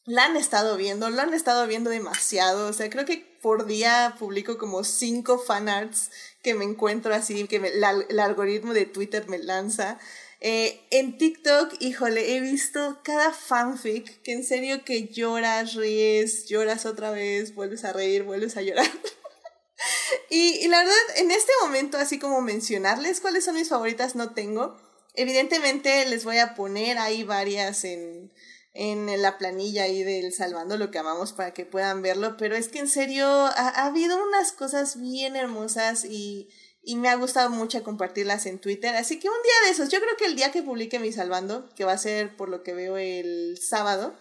la 0.06 0.24
han 0.24 0.36
estado 0.36 0.76
viendo, 0.76 1.08
lo 1.10 1.22
han 1.22 1.34
estado 1.34 1.66
viendo 1.66 1.90
demasiado. 1.90 2.68
O 2.68 2.72
sea, 2.72 2.90
creo 2.90 3.04
que 3.04 3.18
por 3.40 3.66
día 3.66 4.16
publico 4.18 4.58
como 4.58 4.84
cinco 4.84 5.38
fanarts 5.38 6.10
que 6.42 6.54
me 6.54 6.64
encuentro 6.64 7.14
así, 7.14 7.46
que 7.46 7.56
el 7.56 8.20
algoritmo 8.20 8.74
de 8.74 8.86
Twitter 8.86 9.28
me 9.28 9.38
lanza. 9.38 9.98
Eh, 10.40 10.80
en 10.90 11.16
TikTok, 11.16 11.74
híjole, 11.80 12.36
he 12.36 12.40
visto 12.40 13.00
cada 13.02 13.32
fanfic 13.32 14.20
que 14.22 14.32
en 14.32 14.44
serio 14.44 14.84
que 14.84 15.08
lloras, 15.08 15.74
ríes, 15.74 16.46
lloras 16.46 16.84
otra 16.84 17.10
vez, 17.10 17.54
vuelves 17.54 17.84
a 17.84 17.94
reír, 17.94 18.24
vuelves 18.24 18.58
a 18.58 18.62
llorar. 18.62 18.90
y, 20.30 20.58
y 20.62 20.68
la 20.68 20.80
verdad, 20.80 20.94
en 21.16 21.30
este 21.30 21.52
momento, 21.62 21.96
así 21.96 22.18
como 22.18 22.42
mencionarles 22.42 23.20
cuáles 23.20 23.44
son 23.44 23.54
mis 23.54 23.70
favoritas, 23.70 24.16
no 24.16 24.34
tengo. 24.34 24.76
Evidentemente 25.14 26.04
les 26.06 26.24
voy 26.24 26.38
a 26.38 26.54
poner 26.54 26.98
ahí 26.98 27.22
varias 27.22 27.84
en, 27.84 28.30
en 28.74 29.22
la 29.22 29.38
planilla 29.38 29.84
ahí 29.84 30.02
del 30.02 30.32
Salvando 30.32 30.76
lo 30.76 30.90
que 30.90 30.98
amamos 30.98 31.32
para 31.32 31.54
que 31.54 31.64
puedan 31.64 32.02
verlo, 32.02 32.36
pero 32.36 32.56
es 32.56 32.68
que 32.68 32.80
en 32.80 32.88
serio 32.88 33.26
ha, 33.26 33.86
habido 33.86 34.20
unas 34.26 34.50
cosas 34.50 35.00
bien 35.00 35.36
hermosas 35.36 36.04
y, 36.04 36.50
y, 36.82 36.96
me 36.96 37.08
ha 37.08 37.14
gustado 37.14 37.50
mucho 37.50 37.84
compartirlas 37.84 38.46
en 38.46 38.58
Twitter, 38.58 38.96
así 38.96 39.20
que 39.20 39.28
un 39.28 39.42
día 39.44 39.52
de 39.64 39.70
esos, 39.70 39.90
yo 39.90 40.00
creo 40.00 40.16
que 40.16 40.26
el 40.26 40.34
día 40.34 40.50
que 40.50 40.64
publique 40.64 40.98
mi 40.98 41.12
Salvando, 41.12 41.68
que 41.76 41.84
va 41.84 41.92
a 41.92 41.98
ser 41.98 42.36
por 42.36 42.48
lo 42.48 42.64
que 42.64 42.74
veo 42.74 42.96
el 42.96 43.56
sábado, 43.62 44.12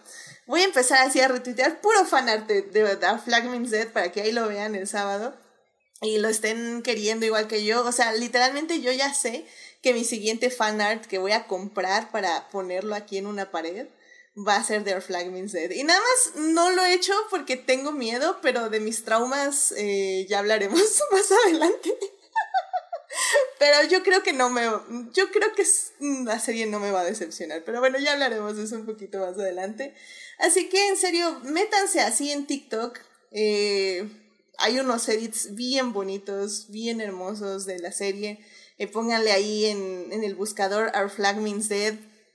voy 0.46 0.60
a 0.60 0.66
empezar 0.66 1.04
así 1.04 1.20
a 1.20 1.26
retuitear 1.26 1.80
puro 1.80 2.04
fanart 2.04 2.46
de, 2.46 2.62
de, 2.62 2.84
de 2.84 3.18
Flag 3.24 3.46
Means 3.46 3.72
Dead 3.72 3.88
para 3.88 4.12
que 4.12 4.22
ahí 4.22 4.30
lo 4.30 4.46
vean 4.46 4.76
el 4.76 4.86
sábado 4.86 5.36
y 6.00 6.18
lo 6.18 6.28
estén 6.28 6.82
queriendo 6.82 7.26
igual 7.26 7.48
que 7.48 7.64
yo, 7.64 7.84
o 7.84 7.90
sea, 7.90 8.12
literalmente 8.12 8.80
yo 8.80 8.92
ya 8.92 9.12
sé 9.14 9.46
que 9.82 9.94
mi 9.94 10.04
siguiente 10.04 10.48
fanart 10.50 11.06
que 11.06 11.18
voy 11.18 11.32
a 11.32 11.48
comprar 11.48 12.12
para 12.12 12.48
ponerlo 12.50 12.94
aquí 12.94 13.18
en 13.18 13.26
una 13.26 13.50
pared 13.50 13.88
va 14.36 14.56
a 14.56 14.64
ser 14.64 14.82
Their 14.84 15.00
Flag 15.00 15.30
Means 15.30 15.52
Dead. 15.52 15.70
Y 15.70 15.84
nada 15.84 16.00
más 16.00 16.36
no 16.36 16.70
lo 16.70 16.84
he 16.84 16.94
hecho 16.94 17.12
porque 17.30 17.56
tengo 17.56 17.92
miedo, 17.92 18.38
pero 18.42 18.68
de 18.68 18.80
mis 18.80 19.04
traumas 19.04 19.72
eh, 19.76 20.26
ya 20.28 20.40
hablaremos 20.40 20.80
más 21.12 21.30
adelante. 21.44 21.94
pero 23.58 23.88
yo 23.88 24.02
creo 24.02 24.22
que 24.22 24.32
no 24.32 24.50
me. 24.50 24.62
Yo 25.12 25.30
creo 25.30 25.54
que 25.54 25.64
la 26.24 26.38
serie 26.40 26.66
no 26.66 26.80
me 26.80 26.90
va 26.90 27.02
a 27.02 27.04
decepcionar. 27.04 27.62
Pero 27.64 27.80
bueno, 27.80 27.98
ya 27.98 28.12
hablaremos 28.12 28.56
de 28.56 28.64
eso 28.64 28.76
un 28.76 28.86
poquito 28.86 29.18
más 29.18 29.38
adelante. 29.38 29.94
Así 30.38 30.68
que 30.68 30.88
en 30.88 30.96
serio, 30.96 31.40
métanse 31.44 32.00
así 32.00 32.30
en 32.30 32.46
TikTok. 32.46 32.98
Eh, 33.30 34.08
hay 34.58 34.78
unos 34.78 35.08
edits 35.08 35.54
bien 35.54 35.92
bonitos, 35.92 36.66
bien 36.70 37.00
hermosos 37.00 37.66
de 37.66 37.78
la 37.78 37.92
serie. 37.92 38.44
Eh, 38.78 38.88
pónganle 38.88 39.30
ahí 39.30 39.66
en, 39.66 40.08
en 40.10 40.24
el 40.24 40.34
buscador 40.34 40.90
Our 40.96 41.08
Flag 41.08 41.36
Means 41.36 41.68
Dead 41.68 41.94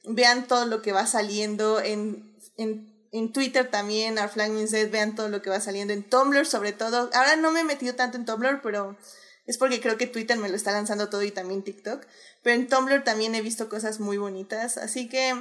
vean 0.09 0.47
todo 0.47 0.65
lo 0.65 0.81
que 0.81 0.91
va 0.91 1.05
saliendo 1.05 1.79
en, 1.79 2.35
en, 2.57 3.07
en 3.11 3.31
Twitter 3.31 3.69
también, 3.69 4.17
Our 4.17 4.89
vean 4.89 5.15
todo 5.15 5.29
lo 5.29 5.41
que 5.41 5.49
va 5.49 5.59
saliendo 5.59 5.93
en 5.93 6.03
Tumblr 6.03 6.45
sobre 6.45 6.73
todo. 6.73 7.09
Ahora 7.13 7.35
no 7.35 7.51
me 7.51 7.61
he 7.61 7.63
metido 7.63 7.95
tanto 7.95 8.17
en 8.17 8.25
Tumblr, 8.25 8.61
pero 8.61 8.97
es 9.45 9.57
porque 9.57 9.81
creo 9.81 9.97
que 9.97 10.07
Twitter 10.07 10.37
me 10.37 10.49
lo 10.49 10.55
está 10.55 10.71
lanzando 10.71 11.09
todo 11.09 11.23
y 11.23 11.31
también 11.31 11.63
TikTok. 11.63 12.05
Pero 12.43 12.55
en 12.55 12.67
Tumblr 12.67 13.03
también 13.03 13.35
he 13.35 13.41
visto 13.41 13.69
cosas 13.69 13.99
muy 13.99 14.17
bonitas, 14.17 14.77
así 14.77 15.07
que 15.07 15.33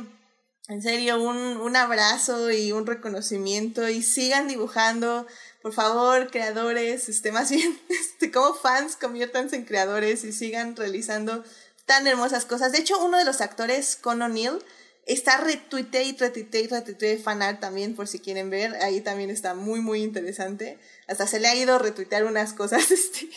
en 0.69 0.83
serio, 0.83 1.19
un, 1.19 1.39
un 1.39 1.77
abrazo 1.77 2.51
y 2.51 2.73
un 2.73 2.87
reconocimiento 2.87 3.89
y 3.89 4.03
sigan 4.03 4.49
dibujando. 4.49 5.27
Por 5.63 5.73
favor, 5.73 6.31
creadores, 6.31 7.09
este, 7.09 7.33
más 7.33 7.51
bien, 7.51 7.81
este, 7.89 8.31
como 8.31 8.53
fans, 8.53 8.95
conviértanse 8.97 9.57
en 9.57 9.65
creadores 9.65 10.25
y 10.25 10.33
sigan 10.33 10.77
realizando 10.77 11.43
tan 11.89 12.07
hermosas 12.07 12.45
cosas. 12.45 12.71
De 12.71 12.79
hecho, 12.79 13.05
uno 13.05 13.19
de 13.19 13.25
los 13.25 13.41
actores, 13.41 13.97
Con 13.97 14.23
O'Neill, 14.23 14.63
está 15.07 15.39
retuite 15.39 16.05
y 16.05 16.17
retuite 16.17 16.61
y 16.61 16.69
retuite 16.69 17.19
fanart 17.19 17.59
también, 17.61 17.97
por 17.97 18.07
si 18.07 18.21
quieren 18.21 18.51
ver. 18.51 18.77
Ahí 18.83 19.01
también 19.01 19.31
está 19.31 19.55
muy, 19.55 19.81
muy 19.81 20.03
interesante. 20.03 20.79
Hasta 21.09 21.27
se 21.27 21.41
le 21.41 21.49
ha 21.49 21.57
ido 21.57 21.79
retuitear 21.81 22.25
unas 22.25 22.53
cosas, 22.53 22.91
este, 22.93 23.29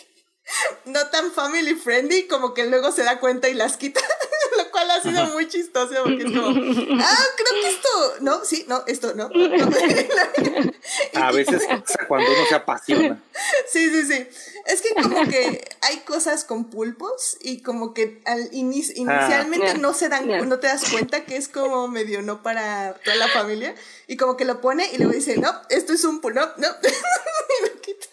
no 0.85 1.07
tan 1.07 1.31
family 1.31 1.73
friendly, 1.73 2.27
como 2.27 2.53
que 2.53 2.67
luego 2.67 2.91
se 2.91 3.03
da 3.03 3.19
cuenta 3.19 3.49
y 3.49 3.55
las 3.55 3.77
quita. 3.77 4.01
Cual 4.69 4.91
ha 4.91 5.01
sido 5.01 5.25
muy 5.27 5.47
chistoso 5.47 5.93
porque 6.03 6.23
es 6.23 6.31
como, 6.31 6.47
ah, 7.01 7.25
creo 7.35 7.61
que 7.61 7.69
esto, 7.69 7.89
no, 8.21 8.45
sí, 8.45 8.65
no, 8.67 8.83
esto, 8.87 9.13
no. 9.15 9.29
a 11.15 11.31
veces 11.31 11.63
cuando 12.07 12.31
uno 12.31 12.45
se 12.47 12.55
apasiona. 12.55 13.23
Sí, 13.67 13.89
sí, 13.89 14.05
sí. 14.05 14.27
Es 14.65 14.81
que 14.81 14.93
como 15.01 15.27
que 15.27 15.67
hay 15.81 15.97
cosas 15.99 16.43
con 16.43 16.69
pulpos 16.69 17.37
y 17.41 17.61
como 17.61 17.93
que 17.93 18.21
al 18.25 18.43
ah, 18.43 18.47
inicialmente 18.51 19.77
no 19.77 19.93
se 19.93 20.09
dan, 20.09 20.27
no 20.47 20.59
te 20.59 20.67
das 20.67 20.89
cuenta 20.91 21.25
que 21.25 21.37
es 21.37 21.47
como 21.47 21.87
medio 21.87 22.21
no 22.21 22.43
para 22.43 22.93
toda 23.03 23.15
la 23.15 23.27
familia 23.27 23.75
y 24.07 24.17
como 24.17 24.37
que 24.37 24.45
lo 24.45 24.61
pone 24.61 24.89
y 24.91 24.97
luego 24.97 25.13
dice, 25.13 25.37
no, 25.37 25.53
esto 25.69 25.93
es 25.93 26.03
un 26.03 26.21
pulpo, 26.21 26.39
no, 26.39 26.47
no. 26.57 26.67
y 26.67 27.67
lo 27.67 27.81
quita. 27.81 28.07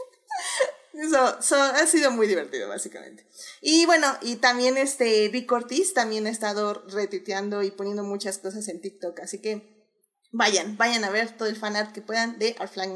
Eso, 0.98 1.38
ha 1.54 1.86
sido 1.86 2.10
muy 2.10 2.26
divertido, 2.26 2.68
básicamente. 2.68 3.24
Y 3.60 3.86
bueno, 3.86 4.06
y 4.20 4.36
también 4.36 4.76
este 4.76 5.28
Vic 5.28 5.50
Ortiz 5.52 5.94
también 5.94 6.26
ha 6.26 6.30
estado 6.30 6.84
retuiteando 6.88 7.62
y 7.62 7.70
poniendo 7.70 8.02
muchas 8.02 8.38
cosas 8.38 8.66
en 8.66 8.80
TikTok, 8.80 9.20
así 9.20 9.40
que 9.40 9.86
vayan, 10.32 10.76
vayan 10.76 11.04
a 11.04 11.10
ver 11.10 11.36
todo 11.36 11.48
el 11.48 11.54
fanart 11.54 11.92
que 11.92 12.02
puedan 12.02 12.40
de 12.40 12.56
Our 12.58 12.68
Flag 12.68 12.90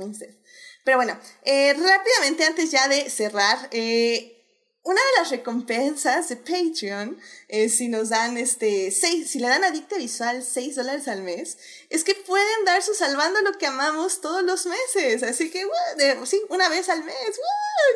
Pero 0.85 0.97
bueno, 0.97 1.16
eh, 1.44 1.75
rápidamente 1.75 2.44
antes 2.44 2.73
ya 2.73 2.88
de 2.88 3.09
cerrar, 3.09 3.68
eh, 3.71 4.41
una 4.84 5.00
de 5.00 5.20
las 5.20 5.30
recompensas 5.30 6.28
de 6.28 6.36
Patreon, 6.36 7.16
eh, 7.46 7.68
si 7.68 7.86
nos 7.86 8.08
dan 8.08 8.36
este, 8.36 8.90
seis, 8.90 9.30
si 9.30 9.38
le 9.38 9.46
dan 9.46 9.62
Adicta 9.62 9.96
Visual 9.96 10.42
6 10.42 10.74
dólares 10.74 11.06
al 11.06 11.22
mes, 11.22 11.56
es 11.88 12.02
que 12.02 12.16
pueden 12.16 12.64
dar 12.64 12.82
su 12.82 12.92
salvando 12.92 13.40
lo 13.42 13.52
que 13.52 13.66
amamos 13.66 14.20
todos 14.20 14.42
los 14.42 14.66
meses. 14.66 15.22
Así 15.22 15.50
que, 15.50 15.64
sí, 16.24 16.42
una 16.48 16.68
vez 16.68 16.88
al 16.88 17.04
mes. 17.04 17.14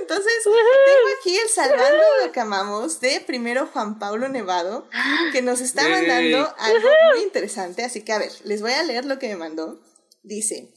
Entonces, 0.00 0.32
tengo 0.44 1.18
aquí 1.18 1.36
el 1.36 1.48
salvando 1.48 2.02
lo 2.24 2.30
que 2.30 2.40
amamos 2.40 3.00
de 3.00 3.20
primero 3.20 3.66
Juan 3.66 3.98
Pablo 3.98 4.28
Nevado, 4.28 4.88
que 5.32 5.42
nos 5.42 5.60
está 5.60 5.88
mandando 5.88 6.54
algo 6.56 6.88
muy 7.10 7.24
interesante. 7.24 7.82
Así 7.82 8.02
que, 8.02 8.12
a 8.12 8.18
ver, 8.18 8.30
les 8.44 8.62
voy 8.62 8.72
a 8.72 8.84
leer 8.84 9.06
lo 9.06 9.18
que 9.18 9.28
me 9.28 9.36
mandó. 9.36 9.80
Dice. 10.22 10.72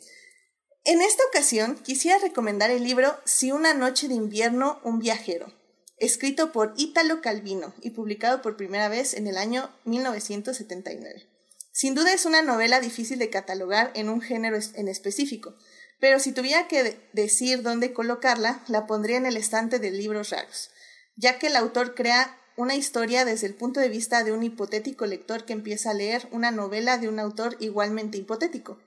En 0.85 1.01
esta 1.01 1.23
ocasión 1.25 1.75
quisiera 1.83 2.17
recomendar 2.17 2.71
el 2.71 2.83
libro 2.83 3.15
Si 3.25 3.51
una 3.51 3.75
noche 3.75 4.07
de 4.07 4.15
invierno, 4.15 4.79
un 4.83 4.97
viajero 4.97 5.58
escrito 5.99 6.51
por 6.51 6.73
Ítalo 6.77 7.21
Calvino 7.21 7.73
y 7.81 7.91
publicado 7.91 8.41
por 8.41 8.57
primera 8.57 8.89
vez 8.89 9.13
en 9.13 9.27
el 9.27 9.37
año 9.37 9.69
1979. 9.85 11.27
Sin 11.71 11.95
duda 11.95 12.13
es 12.13 12.25
una 12.25 12.41
novela 12.41 12.79
difícil 12.79 13.19
de 13.19 13.29
catalogar 13.29 13.91
en 13.95 14.09
un 14.09 14.21
género 14.21 14.57
en 14.73 14.87
específico, 14.87 15.55
pero 15.99 16.19
si 16.19 16.31
tuviera 16.31 16.67
que 16.67 16.97
decir 17.13 17.61
dónde 17.61 17.93
colocarla, 17.93 18.63
la 18.67 18.87
pondría 18.87 19.17
en 19.17 19.25
el 19.25 19.37
estante 19.37 19.79
de 19.79 19.91
libros 19.91 20.29
raros, 20.29 20.71
ya 21.15 21.39
que 21.39 21.47
el 21.47 21.55
autor 21.55 21.95
crea 21.95 22.37
una 22.55 22.75
historia 22.75 23.23
desde 23.25 23.47
el 23.47 23.55
punto 23.55 23.79
de 23.79 23.89
vista 23.89 24.23
de 24.23 24.31
un 24.31 24.43
hipotético 24.43 25.05
lector 25.05 25.45
que 25.45 25.53
empieza 25.53 25.91
a 25.91 25.93
leer 25.93 26.27
una 26.31 26.51
novela 26.51 26.97
de 26.97 27.07
un 27.07 27.19
autor 27.19 27.55
igualmente 27.59 28.17
hipotético, 28.17 28.79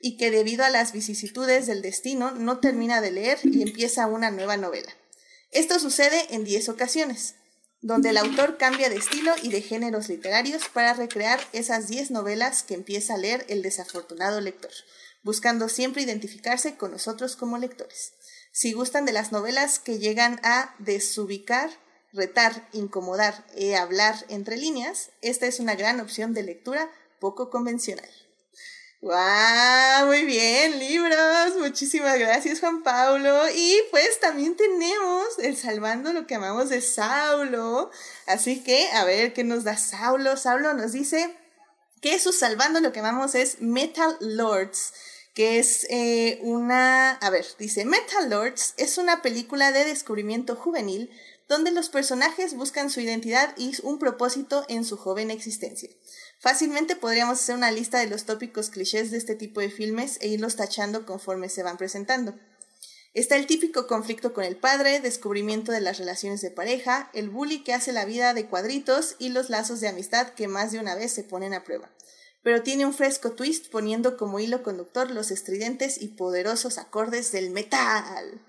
y 0.00 0.16
que 0.16 0.30
debido 0.30 0.64
a 0.64 0.70
las 0.70 0.92
vicisitudes 0.92 1.66
del 1.66 1.82
destino 1.82 2.32
no 2.32 2.58
termina 2.58 3.00
de 3.00 3.10
leer 3.10 3.38
y 3.44 3.62
empieza 3.62 4.06
una 4.06 4.30
nueva 4.30 4.56
novela. 4.56 4.90
Esto 5.50 5.80
sucede 5.80 6.32
en 6.34 6.44
10 6.44 6.68
ocasiones, 6.68 7.34
donde 7.80 8.10
el 8.10 8.18
autor 8.18 8.56
cambia 8.56 8.88
de 8.88 8.96
estilo 8.96 9.34
y 9.42 9.48
de 9.48 9.62
géneros 9.62 10.08
literarios 10.08 10.68
para 10.72 10.94
recrear 10.94 11.40
esas 11.52 11.88
10 11.88 12.12
novelas 12.12 12.62
que 12.62 12.74
empieza 12.74 13.14
a 13.14 13.18
leer 13.18 13.44
el 13.48 13.62
desafortunado 13.62 14.40
lector, 14.40 14.70
buscando 15.24 15.68
siempre 15.68 16.02
identificarse 16.02 16.76
con 16.76 16.92
nosotros 16.92 17.34
como 17.34 17.58
lectores. 17.58 18.12
Si 18.52 18.72
gustan 18.72 19.06
de 19.06 19.12
las 19.12 19.32
novelas 19.32 19.80
que 19.80 19.98
llegan 19.98 20.40
a 20.44 20.74
desubicar, 20.78 21.70
retar, 22.12 22.68
incomodar 22.72 23.44
e 23.56 23.74
hablar 23.74 24.24
entre 24.28 24.56
líneas, 24.56 25.10
esta 25.20 25.46
es 25.46 25.58
una 25.58 25.74
gran 25.74 25.98
opción 25.98 26.32
de 26.32 26.44
lectura 26.44 26.92
poco 27.18 27.50
convencional. 27.50 28.08
¡Wow! 29.02 30.06
Muy 30.08 30.24
bien, 30.24 30.78
libros. 30.78 31.56
Muchísimas 31.58 32.18
gracias, 32.18 32.60
Juan 32.60 32.82
Pablo. 32.82 33.48
Y 33.54 33.78
pues 33.90 34.20
también 34.20 34.56
tenemos 34.56 35.38
el 35.38 35.56
Salvando 35.56 36.12
lo 36.12 36.26
que 36.26 36.34
amamos 36.34 36.68
de 36.68 36.82
Saulo. 36.82 37.90
Así 38.26 38.62
que, 38.62 38.88
a 38.92 39.04
ver 39.04 39.32
qué 39.32 39.42
nos 39.42 39.64
da 39.64 39.78
Saulo. 39.78 40.36
Saulo 40.36 40.74
nos 40.74 40.92
dice 40.92 41.34
que 42.02 42.18
su 42.18 42.32
Salvando 42.32 42.80
lo 42.80 42.92
que 42.92 43.00
amamos 43.00 43.34
es 43.34 43.62
Metal 43.62 44.16
Lords 44.20 44.92
que 45.34 45.58
es 45.58 45.86
eh, 45.90 46.38
una, 46.42 47.12
a 47.12 47.30
ver, 47.30 47.46
dice, 47.58 47.84
Metal 47.84 48.28
Lords 48.28 48.74
es 48.76 48.98
una 48.98 49.22
película 49.22 49.70
de 49.72 49.84
descubrimiento 49.84 50.56
juvenil 50.56 51.08
donde 51.48 51.70
los 51.70 51.88
personajes 51.88 52.54
buscan 52.54 52.90
su 52.90 53.00
identidad 53.00 53.54
y 53.56 53.72
un 53.82 53.98
propósito 53.98 54.64
en 54.68 54.84
su 54.84 54.96
joven 54.96 55.30
existencia. 55.30 55.88
Fácilmente 56.40 56.96
podríamos 56.96 57.38
hacer 57.38 57.54
una 57.54 57.70
lista 57.70 57.98
de 57.98 58.06
los 58.06 58.24
tópicos 58.24 58.70
clichés 58.70 59.10
de 59.10 59.18
este 59.18 59.34
tipo 59.34 59.60
de 59.60 59.70
filmes 59.70 60.16
e 60.22 60.28
irlos 60.28 60.56
tachando 60.56 61.04
conforme 61.04 61.50
se 61.50 61.62
van 61.62 61.76
presentando. 61.76 62.34
Está 63.12 63.36
el 63.36 63.46
típico 63.46 63.86
conflicto 63.86 64.32
con 64.32 64.44
el 64.44 64.56
padre, 64.56 65.00
descubrimiento 65.00 65.70
de 65.70 65.82
las 65.82 65.98
relaciones 65.98 66.40
de 66.40 66.50
pareja, 66.50 67.10
el 67.12 67.28
bully 67.28 67.62
que 67.62 67.74
hace 67.74 67.92
la 67.92 68.06
vida 68.06 68.32
de 68.32 68.46
cuadritos 68.46 69.16
y 69.18 69.28
los 69.28 69.50
lazos 69.50 69.80
de 69.80 69.88
amistad 69.88 70.28
que 70.30 70.48
más 70.48 70.72
de 70.72 70.78
una 70.78 70.94
vez 70.94 71.12
se 71.12 71.24
ponen 71.24 71.52
a 71.52 71.62
prueba. 71.62 71.90
pero 72.42 72.62
tiene 72.62 72.86
un 72.86 72.94
fresco 72.94 73.32
twist 73.32 73.70
poniendo 73.70 74.16
como 74.16 74.40
hilo 74.40 74.62
conductor 74.62 75.10
los 75.10 75.30
estridentes 75.30 76.00
y 76.00 76.08
poderosos 76.08 76.78
acordes 76.78 77.32
del 77.32 77.50
metal. 77.50 78.40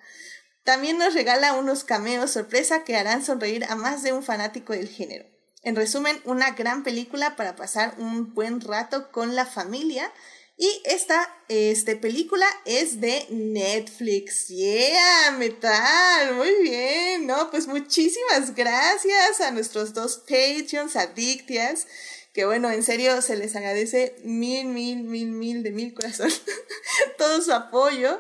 También 0.64 0.98
nos 0.98 1.14
regala 1.14 1.56
unos 1.56 1.84
cameos 1.84 2.32
sorpresa 2.32 2.86
que 2.86 2.96
harán 2.96 3.26
sonreír 3.26 3.66
a 3.66 3.76
más 3.76 4.02
de 4.02 4.14
un 4.14 4.24
fanático 4.24 4.72
del 4.72 4.88
género. 4.88 5.26
En 5.64 5.76
resumen, 5.76 6.20
una 6.26 6.52
gran 6.52 6.84
película 6.84 7.36
para 7.36 7.56
pasar 7.56 7.94
un 8.00 8.34
buen 8.34 8.62
rato 8.62 9.12
con 9.12 9.36
la 9.36 9.46
familia. 9.46 10.12
Y 10.58 10.82
esta 10.86 11.28
este, 11.50 11.96
película 11.96 12.46
es 12.66 13.00
de 13.00 13.26
Netflix. 13.30 14.48
Yeah, 14.48 15.32
metal. 15.38 16.36
Muy 16.36 16.54
bien. 16.62 17.28
No, 17.28 17.50
pues 17.52 17.68
muchísimas 17.68 18.56
gracias 18.56 19.42
a 19.42 19.52
nuestros 19.52 19.94
dos 19.94 20.18
Patreons, 20.28 20.96
adictias. 20.96 21.88
Que 22.34 22.46
bueno, 22.46 22.72
en 22.72 22.82
serio 22.82 23.22
se 23.22 23.36
les 23.36 23.56
agradece 23.56 24.16
mil, 24.24 24.66
mil, 24.68 25.04
mil, 25.04 25.28
mil 25.28 25.64
de 25.64 25.72
mil 25.72 25.94
corazón 25.94 26.32
todo 27.18 27.42
su 27.42 27.54
apoyo. 27.54 28.20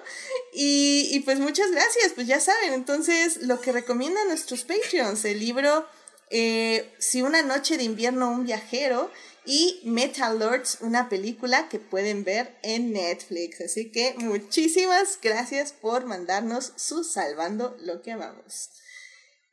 Y, 0.53 1.10
y 1.12 1.19
pues 1.21 1.39
muchas 1.39 1.71
gracias. 1.71 2.13
Pues 2.13 2.27
ya 2.27 2.39
saben, 2.39 2.74
entonces 2.74 3.38
lo 3.43 3.62
que 3.62 3.71
recomiendan 3.71 4.27
nuestros 4.27 4.63
Patreons, 4.63 5.25
el 5.25 5.39
libro 5.39 5.88
eh, 6.31 6.93
si 6.97 7.21
una 7.21 7.41
noche 7.41 7.77
de 7.77 7.83
invierno 7.83 8.31
un 8.31 8.45
viajero 8.45 9.11
y 9.45 9.81
Metal 9.83 10.38
Lords, 10.38 10.77
una 10.81 11.09
película 11.09 11.67
que 11.67 11.79
pueden 11.79 12.23
ver 12.23 12.57
en 12.63 12.93
Netflix. 12.93 13.61
Así 13.61 13.91
que 13.91 14.13
muchísimas 14.17 15.19
gracias 15.21 15.73
por 15.73 16.05
mandarnos 16.05 16.73
su 16.77 17.03
Salvando 17.03 17.75
lo 17.81 18.01
que 18.01 18.11
amamos. 18.11 18.69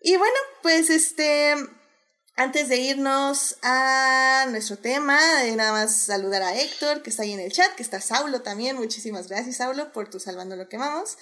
Y 0.01 0.17
bueno, 0.17 0.37
pues 0.63 0.91
este, 0.91 1.55
antes 2.37 2.69
de 2.69 2.77
irnos 2.77 3.57
a 3.63 4.47
nuestro 4.51 4.79
tema, 4.79 5.19
nada 5.57 5.73
más 5.73 5.97
saludar 5.97 6.43
a 6.43 6.57
Héctor, 6.57 7.03
que 7.03 7.11
está 7.11 7.25
ahí 7.25 7.33
en 7.33 7.41
el 7.41 7.51
chat, 7.51 7.75
que 7.75 7.83
está 7.83 8.01
Saulo 8.01 8.43
también. 8.43 8.77
Muchísimas 8.77 9.27
gracias, 9.27 9.57
Saulo, 9.57 9.93
por 9.93 10.09
tu 10.09 10.21
Salvando 10.21 10.55
lo 10.55 10.69
que 10.69 10.77
amamos. 10.77 11.17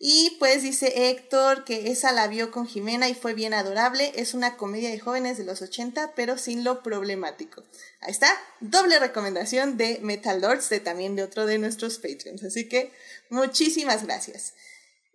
Y 0.00 0.36
pues 0.38 0.62
dice 0.62 1.10
Héctor 1.10 1.64
que 1.64 1.90
esa 1.90 2.12
la 2.12 2.28
vio 2.28 2.52
con 2.52 2.68
Jimena 2.68 3.08
y 3.08 3.14
fue 3.14 3.34
bien 3.34 3.52
adorable. 3.52 4.12
Es 4.14 4.32
una 4.32 4.56
comedia 4.56 4.90
de 4.90 5.00
jóvenes 5.00 5.38
de 5.38 5.44
los 5.44 5.60
80, 5.60 6.14
pero 6.14 6.38
sin 6.38 6.62
lo 6.62 6.84
problemático. 6.84 7.64
Ahí 8.00 8.12
está, 8.12 8.30
doble 8.60 9.00
recomendación 9.00 9.76
de 9.76 9.98
Metal 10.00 10.40
Lords, 10.40 10.68
de 10.68 10.78
también 10.78 11.16
de 11.16 11.24
otro 11.24 11.46
de 11.46 11.58
nuestros 11.58 11.98
Patreons. 11.98 12.44
Así 12.44 12.68
que 12.68 12.92
muchísimas 13.28 14.04
gracias. 14.04 14.54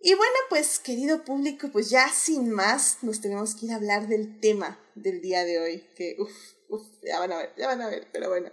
Y 0.00 0.12
bueno, 0.12 0.34
pues 0.50 0.80
querido 0.80 1.24
público, 1.24 1.70
pues 1.72 1.88
ya 1.88 2.10
sin 2.12 2.50
más 2.50 2.98
nos 3.00 3.22
tenemos 3.22 3.54
que 3.54 3.66
ir 3.66 3.72
a 3.72 3.76
hablar 3.76 4.06
del 4.06 4.38
tema 4.38 4.78
del 4.94 5.22
día 5.22 5.46
de 5.46 5.60
hoy. 5.60 5.88
Que 5.96 6.16
uff, 6.18 6.30
uff, 6.68 6.86
ya 7.02 7.20
van 7.20 7.32
a 7.32 7.38
ver, 7.38 7.54
ya 7.56 7.68
van 7.68 7.80
a 7.80 7.88
ver, 7.88 8.06
pero 8.12 8.28
bueno. 8.28 8.50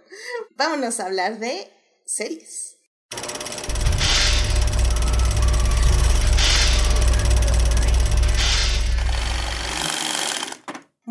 Vámonos 0.56 0.98
a 0.98 1.04
hablar 1.04 1.38
de 1.38 1.70
series. 2.06 2.78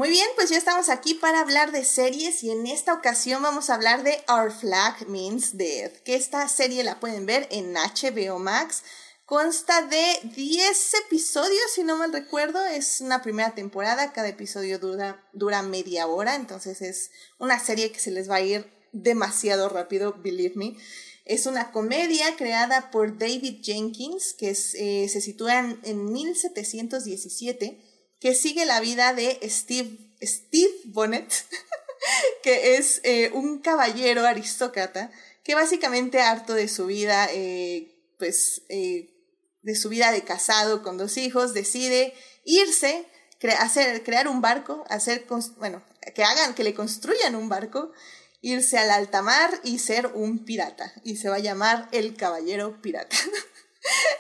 Muy 0.02 0.10
bien, 0.10 0.28
pues 0.34 0.50
ya 0.50 0.58
estamos 0.58 0.90
aquí 0.90 1.14
para 1.14 1.42
hablar 1.42 1.72
de 1.72 1.86
series 1.86 2.42
y 2.44 2.50
en 2.50 2.66
esta 2.66 2.92
ocasión 2.92 3.44
vamos 3.44 3.70
a 3.70 3.76
hablar 3.76 4.02
de 4.02 4.20
Our 4.28 4.52
Flag 4.52 5.08
Means 5.08 5.56
Death, 5.56 5.98
que 5.98 6.16
esta 6.16 6.48
serie 6.48 6.84
la 6.84 7.00
pueden 7.00 7.28
ver 7.28 7.48
en 7.52 7.76
HBO 7.76 8.40
Max. 8.40 8.82
Consta 9.28 9.84
de 9.84 10.04
10 10.36 10.94
episodios, 11.06 11.72
si 11.76 11.84
no 11.84 11.98
mal 11.98 12.12
recuerdo, 12.12 12.66
es 12.66 13.00
una 13.02 13.22
primera 13.22 13.54
temporada, 13.54 14.12
cada 14.12 14.30
episodio 14.30 14.80
dura, 14.80 15.62
media 15.62 16.08
hora, 16.08 16.34
entonces 16.34 16.82
es 16.82 17.12
una 17.38 17.60
serie 17.60 17.92
que 17.92 18.00
se 18.00 18.10
les 18.10 18.28
va 18.28 18.38
a 18.38 18.42
ir 18.42 18.74
demasiado 18.94 19.70
rápido, 19.70 20.16
believe 20.18 20.56
me. 20.56 20.78
Es 21.26 21.46
una 21.46 21.72
comedia 21.72 22.36
creada 22.38 22.90
por 22.90 23.20
David 23.20 23.60
Jenkins, 23.62 24.34
que 24.34 24.50
eh, 24.50 25.08
se 25.10 25.22
sitúa 25.22 25.60
en, 25.60 25.80
en 25.84 26.12
1717 26.12 27.91
que 28.22 28.36
sigue 28.36 28.66
la 28.66 28.80
vida 28.80 29.14
de 29.14 29.40
Steve, 29.50 29.98
Steve 30.22 30.74
Bonnet, 30.86 31.28
que 32.44 32.78
es 32.78 33.02
eh, 33.04 33.32
un 33.34 33.60
caballero 33.60 34.26
aristócrata 34.26 35.12
que 35.44 35.56
básicamente 35.56 36.22
harto 36.22 36.54
de 36.54 36.68
su 36.68 36.86
vida, 36.86 37.28
eh, 37.34 37.92
pues, 38.20 38.62
eh, 38.70 39.10
de 39.64 39.76
su 39.76 39.90
vida 39.90 40.12
de 40.12 40.24
casado 40.24 40.84
con 40.84 41.00
dos 41.00 41.18
hijos, 41.18 41.56
decide 41.56 42.14
irse, 42.46 43.08
hacer, 43.58 44.04
crear 44.04 44.28
un 44.28 44.40
barco, 44.40 44.86
hacer, 44.88 45.26
bueno, 45.58 45.84
que 46.14 46.24
hagan, 46.24 46.54
que 46.54 46.64
le 46.64 46.76
construyan 46.76 47.36
un 47.36 47.50
barco, 47.50 47.92
irse 48.42 48.78
al 48.78 48.92
alta 48.92 49.24
mar 49.24 49.52
y 49.64 49.80
ser 49.80 50.08
un 50.08 50.46
pirata. 50.46 50.94
Y 51.04 51.18
se 51.18 51.30
va 51.30 51.38
a 51.38 51.40
llamar 51.40 51.90
el 51.92 52.16
caballero 52.16 52.82
pirata. 52.84 53.18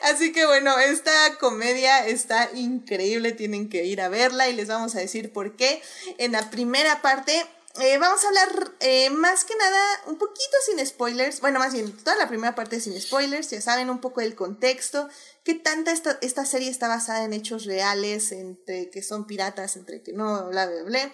Así 0.04 0.32
que 0.32 0.45
bueno, 0.45 0.78
esta 0.80 1.38
comedia 1.39 2.08
está 2.08 2.50
increíble, 2.54 3.32
tienen 3.32 3.69
que 3.69 3.86
ir 3.86 4.02
a 4.02 4.10
verla 4.10 4.50
y 4.50 4.54
les 4.54 4.67
vamos 4.67 4.95
a 4.95 5.00
decir 5.00 5.32
por 5.32 5.56
qué. 5.56 5.82
En 6.17 6.32
la 6.32 6.50
primera 6.50 7.02
parte 7.02 7.45
eh, 7.80 7.97
vamos 8.00 8.24
a 8.24 8.28
hablar 8.28 8.74
eh, 8.82 9.10
más 9.12 9.45
que 9.45 9.56
nada 9.56 9.82
un 10.08 10.17
poquito 10.17 10.58
sin 10.65 10.86
spoilers, 10.86 11.39
bueno, 11.39 11.58
más 11.58 11.74
bien 11.74 11.95
toda 12.04 12.17
la 12.17 12.28
primera 12.28 12.54
parte 12.54 12.82
sin 12.82 13.00
spoilers, 13.00 13.50
ya 13.50 13.62
saben 13.62 13.89
un 13.89 14.02
poco 14.02 14.19
del 14.19 14.36
contexto, 14.36 15.08
que 15.45 15.54
tanta 15.54 15.91
esta, 15.93 16.17
esta 16.21 16.45
serie 16.45 16.69
está 16.69 16.89
basada 16.89 17.24
en 17.24 17.32
hechos 17.32 17.63
reales, 17.65 18.34
entre 18.34 18.89
que 18.89 19.02
son 19.02 19.26
piratas, 19.26 19.78
entre 19.78 20.02
que 20.02 20.12
no, 20.12 20.50
bla, 20.50 20.65
bla, 20.67 20.84
bla. 20.84 21.13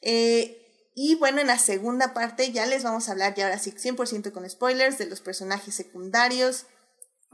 Eh, 0.00 0.62
y 0.94 1.16
bueno, 1.16 1.40
en 1.40 1.48
la 1.48 1.58
segunda 1.58 2.14
parte 2.14 2.52
ya 2.52 2.66
les 2.66 2.84
vamos 2.84 3.08
a 3.08 3.12
hablar, 3.12 3.34
ya 3.34 3.46
ahora 3.46 3.58
sí, 3.58 3.72
100% 3.72 4.30
con 4.30 4.48
spoilers, 4.48 4.98
de 4.98 5.06
los 5.06 5.20
personajes 5.20 5.74
secundarios, 5.74 6.66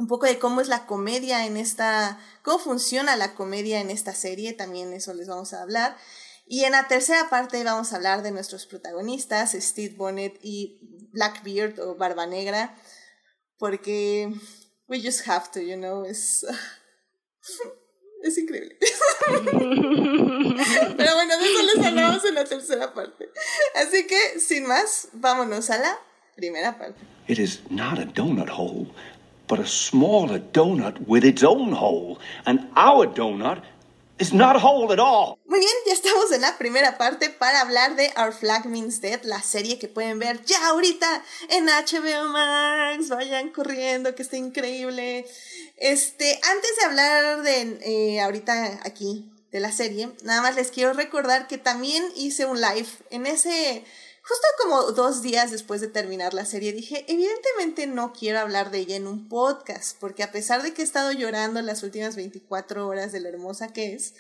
un 0.03 0.09
poco 0.09 0.27
de 0.27 0.41
cómo 0.41 0.61
es 0.61 0.67
la 0.67 0.85
comedia 0.85 1.47
en 1.47 1.57
esta, 1.57 2.19
cómo 2.43 2.59
funciona 2.59 3.15
la 3.15 3.37
comedia 3.37 3.81
en 3.81 3.89
esta 3.89 4.17
serie, 4.17 4.53
también 4.53 4.93
eso 4.93 5.15
les 5.15 5.29
vamos 5.29 5.53
a 5.53 5.63
hablar. 5.63 5.97
Y 6.45 6.65
en 6.65 6.73
la 6.73 6.89
tercera 6.89 7.31
parte 7.31 7.63
vamos 7.63 7.93
a 7.93 7.97
hablar 7.97 8.25
de 8.25 8.33
nuestros 8.33 8.67
protagonistas, 8.67 9.53
Steve 9.53 9.95
Bonnet 9.97 10.41
y 10.43 10.81
Blackbeard 11.13 11.79
o 11.79 11.95
Barba 11.95 12.27
Negra, 12.27 12.77
porque 13.59 14.29
we 14.89 15.01
just 15.01 15.29
have 15.29 15.53
to, 15.53 15.61
you 15.61 15.77
know, 15.77 16.05
es, 16.05 16.45
es 18.25 18.39
increíble. 18.39 18.77
Pero 19.29 21.15
bueno, 21.15 21.39
de 21.39 21.45
eso 21.45 21.77
les 21.77 21.87
hablamos 21.87 22.25
en 22.25 22.35
la 22.35 22.45
tercera 22.45 22.93
parte. 22.93 23.31
Así 23.77 24.05
que, 24.09 24.41
sin 24.41 24.67
más, 24.67 25.11
vámonos 25.13 25.71
a 25.71 25.79
la 25.79 25.97
primera 26.35 26.77
parte. 26.77 26.99
It 27.29 27.39
is 27.39 27.61
not 27.71 28.01
a 28.01 28.05
donut 28.05 28.51
hole. 28.51 28.93
But 29.53 29.61
a 29.61 29.67
smaller 29.67 30.39
donut 30.39 31.07
with 31.07 31.25
its 31.25 31.43
own 31.43 31.73
hole. 31.73 32.19
And 32.47 32.59
our 32.75 33.07
donut 33.07 33.61
is 34.19 34.33
not 34.33 34.57
whole 34.57 34.91
at 34.91 34.99
all. 34.99 35.39
Muy 35.45 35.59
bien, 35.59 35.77
ya 35.87 35.93
estamos 35.93 36.33
en 36.33 36.41
la 36.41 36.57
primera 36.57 36.97
parte 36.97 37.29
para 37.29 37.61
hablar 37.61 37.95
de 37.95 38.11
Our 38.17 38.33
Flag 38.33 38.65
Means 38.65 39.03
Dead, 39.03 39.23
la 39.25 39.43
serie 39.43 39.79
que 39.79 39.89
pueden 39.89 40.19
ver 40.19 40.43
ya 40.47 40.69
ahorita 40.69 41.23
en 41.51 41.67
HBO 41.67 42.29
Max. 42.31 43.11
Vayan 43.11 43.51
corriendo, 43.51 44.15
que 44.15 44.23
está 44.23 44.39
increíble. 44.39 45.27
Este, 45.77 46.41
antes 46.51 46.71
de 46.79 46.87
hablar 46.87 47.43
de 47.43 48.15
eh, 48.15 48.21
ahorita 48.23 48.81
aquí 48.87 49.31
de 49.51 49.61
la 49.61 49.71
serie, 49.71 50.09
nada 50.23 50.41
más 50.41 50.57
les 50.57 50.71
quiero 50.71 50.95
recordar 50.95 51.47
que 51.47 51.59
también 51.59 52.03
hice 52.17 52.47
un 52.47 52.59
live 52.59 52.89
en 53.11 53.27
ese 53.27 53.85
Justo 54.25 54.47
como 54.63 54.83
dos 54.93 55.21
días 55.21 55.51
después 55.51 55.81
de 55.81 55.89
terminar 55.89 56.33
la 56.33 56.45
serie 56.45 56.73
dije, 56.73 57.05
evidentemente 57.09 57.89
no 57.89 58.13
quiero 58.13 58.39
hablar 58.39 58.71
de 58.71 58.79
ella 58.79 58.97
en 58.97 59.09
un 59.09 59.29
podcast, 59.29 59.99
porque 59.99 60.23
a 60.23 60.31
pesar 60.31 60.63
de 60.63 60.73
que 60.73 60.83
he 60.83 60.85
estado 60.85 61.11
llorando 61.11 61.61
las 61.61 61.83
últimas 61.83 62.15
24 62.15 62.87
horas 62.87 63.11
de 63.11 63.19
lo 63.19 63.29
hermosa 63.29 63.73
que 63.73 63.95
es, 63.95 64.15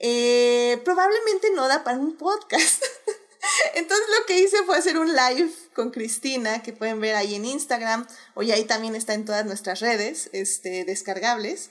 eh, 0.00 0.80
probablemente 0.84 1.50
no 1.54 1.66
da 1.66 1.82
para 1.82 1.98
un 1.98 2.16
podcast. 2.18 2.82
Entonces 3.74 4.06
lo 4.18 4.26
que 4.26 4.38
hice 4.38 4.62
fue 4.64 4.76
hacer 4.76 4.98
un 4.98 5.14
live 5.14 5.50
con 5.74 5.90
Cristina, 5.90 6.62
que 6.62 6.74
pueden 6.74 7.00
ver 7.00 7.14
ahí 7.14 7.34
en 7.34 7.46
Instagram, 7.46 8.06
o 8.34 8.42
ahí 8.42 8.64
también 8.64 8.94
está 8.94 9.14
en 9.14 9.24
todas 9.24 9.46
nuestras 9.46 9.80
redes 9.80 10.28
este, 10.32 10.84
descargables. 10.84 11.70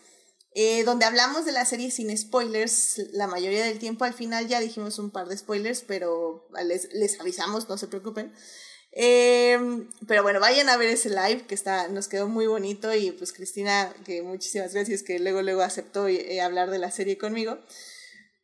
Eh, 0.54 0.84
donde 0.86 1.06
hablamos 1.06 1.46
de 1.46 1.52
la 1.52 1.66
serie 1.66 1.92
sin 1.92 2.16
spoilers 2.18 2.98
la 3.14 3.28
mayoría 3.28 3.64
del 3.64 3.80
tiempo. 3.80 4.06
Al 4.06 4.14
final 4.14 4.48
ya 4.48 4.60
dijimos 4.60 4.98
un 4.98 5.12
par 5.12 5.28
de 5.28 5.38
spoilers, 5.38 5.82
pero 5.82 6.48
les, 6.66 6.92
les 6.94 7.20
avisamos, 7.20 7.70
no 7.70 7.78
se 7.78 7.88
preocupen. 7.88 8.34
Em, 9.00 9.88
pero 10.08 10.24
bueno, 10.24 10.40
vayan 10.40 10.70
a 10.70 10.78
ver 10.78 10.90
ese 10.90 11.10
live 11.10 11.46
que 11.48 11.54
está, 11.54 11.88
nos 11.88 12.08
quedó 12.08 12.28
muy 12.28 12.48
bonito 12.48 12.92
y 12.96 13.12
pues 13.12 13.32
Cristina, 13.32 13.94
que 14.06 14.24
muchísimas 14.24 14.74
gracias 14.74 15.04
que 15.04 15.20
luego 15.20 15.44
luego 15.44 15.62
aceptó 15.62 16.08
eh, 16.08 16.42
hablar 16.42 16.72
de 16.72 16.80
la 16.80 16.90
serie 16.90 17.18
conmigo. 17.18 17.60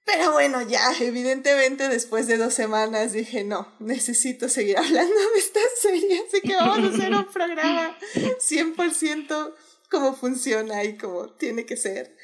Pero 0.06 0.32
bueno, 0.34 0.62
ya, 0.62 0.94
evidentemente 1.00 1.88
después 1.88 2.28
de 2.28 2.38
dos 2.38 2.54
semanas 2.54 3.14
dije, 3.14 3.44
no, 3.44 3.74
necesito 3.80 4.48
seguir 4.48 4.78
hablando 4.78 5.16
de 5.16 5.40
esta 5.40 5.60
serie, 5.82 6.22
así 6.28 6.42
que 6.42 6.56
vamos 6.56 6.92
a 6.92 6.96
hacer 6.96 7.14
un 7.14 7.32
programa 7.32 7.98
100% 8.14 9.56
cómo 9.94 10.16
funciona 10.16 10.84
y 10.84 10.98
cómo 10.98 11.30
tiene 11.30 11.66
que 11.66 11.78
ser. 11.78 12.18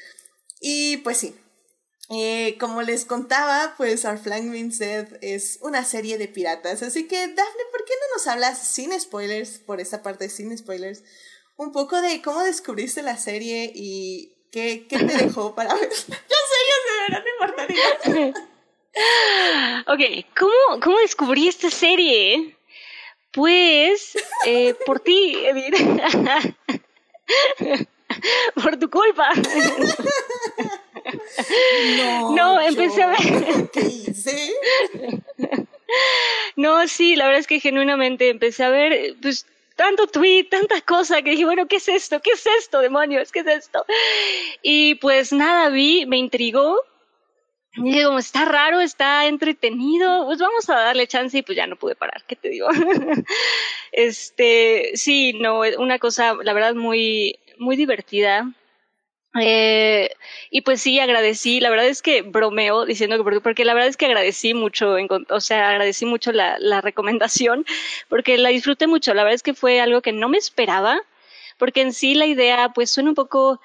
Y 0.60 0.98
pues 0.98 1.18
sí. 1.18 1.34
Eh, 2.12 2.56
como 2.58 2.82
les 2.82 3.04
contaba, 3.04 3.74
pues 3.76 4.04
Our 4.04 4.18
Flag 4.18 4.42
Means 4.42 4.80
Dead 4.80 5.06
es 5.22 5.60
una 5.62 5.84
serie 5.84 6.18
de 6.18 6.26
piratas. 6.26 6.82
Así 6.82 7.06
que, 7.06 7.16
Daphne, 7.16 7.62
¿por 7.70 7.84
qué 7.84 7.92
no 7.92 8.16
nos 8.16 8.26
hablas 8.26 8.58
sin 8.58 8.98
spoilers, 9.00 9.60
por 9.60 9.80
esta 9.80 10.02
parte 10.02 10.28
sin 10.28 10.56
spoilers, 10.58 11.04
un 11.56 11.70
poco 11.70 12.00
de 12.02 12.20
cómo 12.20 12.42
descubriste 12.42 13.02
la 13.02 13.16
serie 13.16 13.70
y 13.72 14.34
qué, 14.50 14.88
qué 14.88 14.98
te 14.98 15.16
dejó 15.24 15.54
para 15.54 15.72
ver? 15.72 15.88
ya 15.88 15.96
sé, 15.96 16.08
ya 16.08 16.76
sé, 16.84 17.22
verdad, 17.40 17.68
me 17.68 18.34
ok, 19.86 20.26
¿cómo, 20.36 20.80
¿cómo 20.82 20.98
descubrí 20.98 21.46
esta 21.46 21.70
serie? 21.70 22.56
Pues, 23.32 24.18
eh, 24.46 24.74
por 24.84 24.98
ti, 24.98 25.36
Edith. 25.36 25.76
por 28.62 28.76
tu 28.78 28.90
culpa. 28.90 29.30
No, 31.96 32.34
No, 32.34 32.60
empecé 32.60 33.02
a 33.02 33.08
ver. 33.08 33.70
¿Qué 33.72 33.80
hice? 33.80 34.52
No, 36.56 36.86
sí, 36.86 37.16
la 37.16 37.24
verdad 37.26 37.40
es 37.40 37.46
que 37.46 37.60
genuinamente 37.60 38.28
empecé 38.28 38.64
a 38.64 38.70
ver, 38.70 39.16
pues, 39.20 39.46
tanto 39.76 40.06
tweet, 40.06 40.44
tantas 40.44 40.82
cosas 40.82 41.22
que 41.22 41.30
dije, 41.30 41.44
bueno, 41.44 41.66
¿qué 41.66 41.76
es 41.76 41.88
esto? 41.88 42.20
¿Qué 42.20 42.32
es 42.32 42.44
esto, 42.58 42.80
demonios? 42.80 43.32
¿Qué 43.32 43.40
es 43.40 43.46
esto? 43.46 43.84
Y 44.62 44.96
pues 44.96 45.32
nada, 45.32 45.70
vi, 45.70 46.04
me 46.06 46.18
intrigó. 46.18 46.76
Y 47.74 47.82
dije, 47.84 48.04
como 48.04 48.18
está 48.18 48.44
raro, 48.44 48.80
está 48.80 49.26
entretenido, 49.26 50.26
pues 50.26 50.38
vamos 50.40 50.68
a 50.68 50.74
darle 50.74 51.06
chance 51.06 51.38
y 51.38 51.42
pues 51.42 51.56
ya 51.56 51.66
no 51.66 51.76
pude 51.76 51.94
parar, 51.94 52.24
¿qué 52.26 52.34
te 52.34 52.48
digo? 52.48 52.68
este, 53.92 54.90
sí, 54.94 55.34
no, 55.34 55.60
una 55.78 55.98
cosa, 55.98 56.34
la 56.42 56.52
verdad, 56.52 56.74
muy, 56.74 57.38
muy 57.58 57.76
divertida. 57.76 58.52
Eh, 59.40 60.10
y 60.50 60.62
pues 60.62 60.80
sí, 60.82 60.98
agradecí, 60.98 61.60
la 61.60 61.70
verdad 61.70 61.86
es 61.86 62.02
que 62.02 62.22
bromeo 62.22 62.84
diciendo 62.84 63.16
que 63.16 63.22
porque, 63.22 63.40
porque 63.40 63.64
la 63.64 63.74
verdad 63.74 63.88
es 63.88 63.96
que 63.96 64.06
agradecí 64.06 64.54
mucho, 64.54 64.96
o 65.28 65.40
sea, 65.40 65.70
agradecí 65.70 66.04
mucho 66.04 66.32
la, 66.32 66.56
la 66.58 66.80
recomendación, 66.80 67.64
porque 68.08 68.38
la 68.38 68.48
disfruté 68.48 68.88
mucho, 68.88 69.14
la 69.14 69.22
verdad 69.22 69.36
es 69.36 69.44
que 69.44 69.54
fue 69.54 69.80
algo 69.80 70.02
que 70.02 70.12
no 70.12 70.28
me 70.28 70.38
esperaba, 70.38 71.00
porque 71.58 71.82
en 71.82 71.92
sí 71.92 72.14
la 72.14 72.26
idea 72.26 72.70
pues 72.74 72.90
suena 72.90 73.10
un 73.10 73.14
poco 73.14 73.60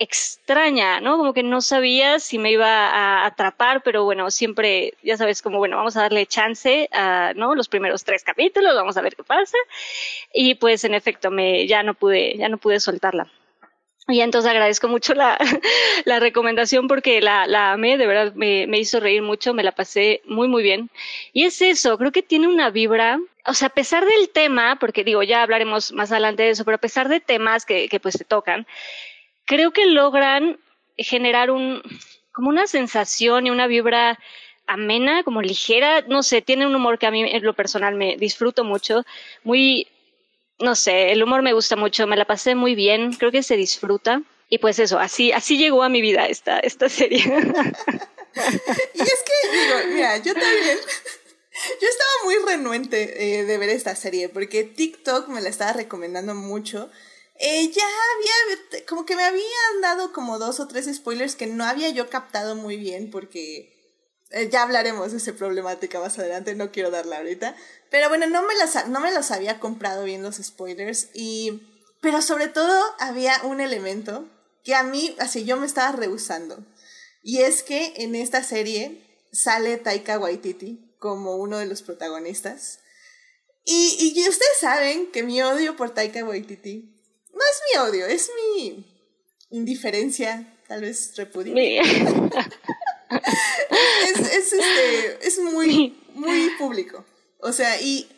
extraña, 0.00 0.98
¿no? 1.00 1.18
Como 1.18 1.34
que 1.34 1.42
no 1.42 1.60
sabía 1.60 2.18
si 2.20 2.38
me 2.38 2.50
iba 2.50 2.88
a 2.88 3.26
atrapar, 3.26 3.82
pero 3.82 4.02
bueno, 4.04 4.30
siempre, 4.30 4.94
ya 5.02 5.18
sabes, 5.18 5.42
como 5.42 5.58
bueno, 5.58 5.76
vamos 5.76 5.96
a 5.96 6.02
darle 6.02 6.24
chance 6.26 6.88
a, 6.90 7.34
¿no? 7.36 7.54
Los 7.54 7.68
primeros 7.68 8.02
tres 8.02 8.24
capítulos, 8.24 8.74
vamos 8.74 8.96
a 8.96 9.02
ver 9.02 9.14
qué 9.14 9.22
pasa. 9.22 9.58
Y 10.32 10.54
pues 10.54 10.84
en 10.84 10.94
efecto, 10.94 11.30
me, 11.30 11.66
ya 11.66 11.82
no 11.82 11.92
pude, 11.92 12.36
ya 12.38 12.48
no 12.48 12.56
pude 12.56 12.80
soltarla. 12.80 13.30
Y 14.08 14.22
entonces 14.22 14.50
agradezco 14.50 14.88
mucho 14.88 15.14
la, 15.14 15.38
la 16.06 16.18
recomendación 16.18 16.88
porque 16.88 17.20
la, 17.20 17.46
la 17.46 17.72
amé, 17.72 17.98
de 17.98 18.06
verdad 18.06 18.32
me, 18.34 18.66
me 18.66 18.78
hizo 18.78 19.00
reír 19.00 19.20
mucho, 19.20 19.52
me 19.52 19.62
la 19.62 19.72
pasé 19.72 20.22
muy, 20.24 20.48
muy 20.48 20.62
bien. 20.62 20.90
Y 21.34 21.44
es 21.44 21.60
eso, 21.60 21.98
creo 21.98 22.10
que 22.10 22.22
tiene 22.22 22.48
una 22.48 22.70
vibra, 22.70 23.20
o 23.44 23.52
sea, 23.52 23.68
a 23.68 23.74
pesar 23.74 24.06
del 24.06 24.30
tema, 24.30 24.76
porque 24.80 25.04
digo, 25.04 25.22
ya 25.22 25.42
hablaremos 25.42 25.92
más 25.92 26.10
adelante 26.10 26.44
de 26.44 26.50
eso, 26.50 26.64
pero 26.64 26.76
a 26.76 26.80
pesar 26.80 27.08
de 27.10 27.20
temas 27.20 27.66
que, 27.66 27.88
que 27.90 28.00
pues 28.00 28.16
te 28.16 28.24
tocan, 28.24 28.66
creo 29.50 29.72
que 29.72 29.84
logran 29.84 30.60
generar 30.96 31.50
un, 31.50 31.82
como 32.30 32.50
una 32.50 32.68
sensación 32.68 33.48
y 33.48 33.50
una 33.50 33.66
vibra 33.66 34.16
amena, 34.68 35.24
como 35.24 35.42
ligera, 35.42 36.02
no 36.02 36.22
sé, 36.22 36.40
tiene 36.40 36.68
un 36.68 36.74
humor 36.76 37.00
que 37.00 37.06
a 37.06 37.10
mí 37.10 37.28
en 37.28 37.42
lo 37.42 37.52
personal 37.54 37.96
me 37.96 38.16
disfruto 38.16 38.62
mucho, 38.62 39.02
muy 39.42 39.88
no 40.60 40.76
sé, 40.76 41.10
el 41.10 41.20
humor 41.24 41.42
me 41.42 41.52
gusta 41.52 41.74
mucho, 41.74 42.06
me 42.06 42.16
la 42.16 42.26
pasé 42.26 42.54
muy 42.54 42.76
bien, 42.76 43.12
creo 43.14 43.32
que 43.32 43.42
se 43.42 43.56
disfruta. 43.56 44.22
Y 44.48 44.58
pues 44.58 44.78
eso, 44.78 45.00
así, 45.00 45.32
así 45.32 45.58
llegó 45.58 45.82
a 45.82 45.88
mi 45.88 46.00
vida 46.00 46.26
esta, 46.26 46.60
esta 46.60 46.88
serie. 46.88 47.18
y 47.24 49.02
es 49.02 49.24
que, 49.24 49.48
digo, 49.50 49.94
mira, 49.94 50.16
yo 50.18 50.32
también, 50.32 50.78
yo 51.80 51.88
estaba 51.88 52.10
muy 52.24 52.36
renuente 52.46 53.40
eh, 53.40 53.44
de 53.44 53.58
ver 53.58 53.70
esta 53.70 53.96
serie, 53.96 54.28
porque 54.28 54.62
TikTok 54.62 55.26
me 55.28 55.40
la 55.40 55.48
estaba 55.48 55.72
recomendando 55.72 56.36
mucho. 56.36 56.88
Eh, 57.42 57.72
ya 57.72 57.82
había, 57.82 58.84
como 58.86 59.06
que 59.06 59.16
me 59.16 59.24
habían 59.24 59.80
dado 59.80 60.12
como 60.12 60.38
dos 60.38 60.60
o 60.60 60.68
tres 60.68 60.94
spoilers 60.94 61.36
que 61.36 61.46
no 61.46 61.64
había 61.64 61.88
yo 61.88 62.10
captado 62.10 62.54
muy 62.54 62.76
bien, 62.76 63.10
porque 63.10 63.96
eh, 64.28 64.50
ya 64.50 64.62
hablaremos 64.62 65.12
de 65.12 65.16
esa 65.16 65.32
problemática 65.32 65.98
más 66.00 66.18
adelante, 66.18 66.54
no 66.54 66.70
quiero 66.70 66.90
darla 66.90 67.16
ahorita. 67.16 67.56
Pero 67.90 68.10
bueno, 68.10 68.26
no 68.26 68.42
me, 68.42 68.54
las, 68.56 68.88
no 68.88 69.00
me 69.00 69.10
los 69.10 69.30
había 69.30 69.58
comprado 69.58 70.04
bien 70.04 70.22
los 70.22 70.36
spoilers. 70.36 71.08
Y, 71.14 71.62
pero 72.02 72.20
sobre 72.20 72.48
todo 72.48 72.78
había 72.98 73.40
un 73.44 73.62
elemento 73.62 74.28
que 74.62 74.74
a 74.74 74.82
mí, 74.82 75.16
así 75.18 75.46
yo 75.46 75.56
me 75.56 75.66
estaba 75.66 75.92
rehusando. 75.92 76.62
Y 77.22 77.38
es 77.38 77.62
que 77.62 77.94
en 77.96 78.16
esta 78.16 78.44
serie 78.44 79.02
sale 79.32 79.78
Taika 79.78 80.18
Waititi 80.18 80.94
como 80.98 81.36
uno 81.36 81.56
de 81.56 81.64
los 81.64 81.80
protagonistas. 81.80 82.80
Y, 83.64 84.12
y 84.14 84.28
ustedes 84.28 84.58
saben 84.60 85.10
que 85.10 85.22
mi 85.22 85.40
odio 85.40 85.74
por 85.76 85.94
Taika 85.94 86.22
Waititi 86.22 86.99
no 87.32 87.40
es 87.40 87.62
mi 87.66 87.78
odio, 87.88 88.06
es 88.06 88.30
mi 88.34 88.84
indiferencia, 89.50 90.58
tal 90.68 90.82
vez 90.82 91.16
repudio. 91.16 91.54
es, 93.10 94.20
es, 94.20 94.52
este, 94.52 95.26
es 95.26 95.38
muy, 95.38 96.00
muy 96.14 96.50
público. 96.58 97.04
O 97.38 97.52
sea, 97.52 97.80
y. 97.80 98.08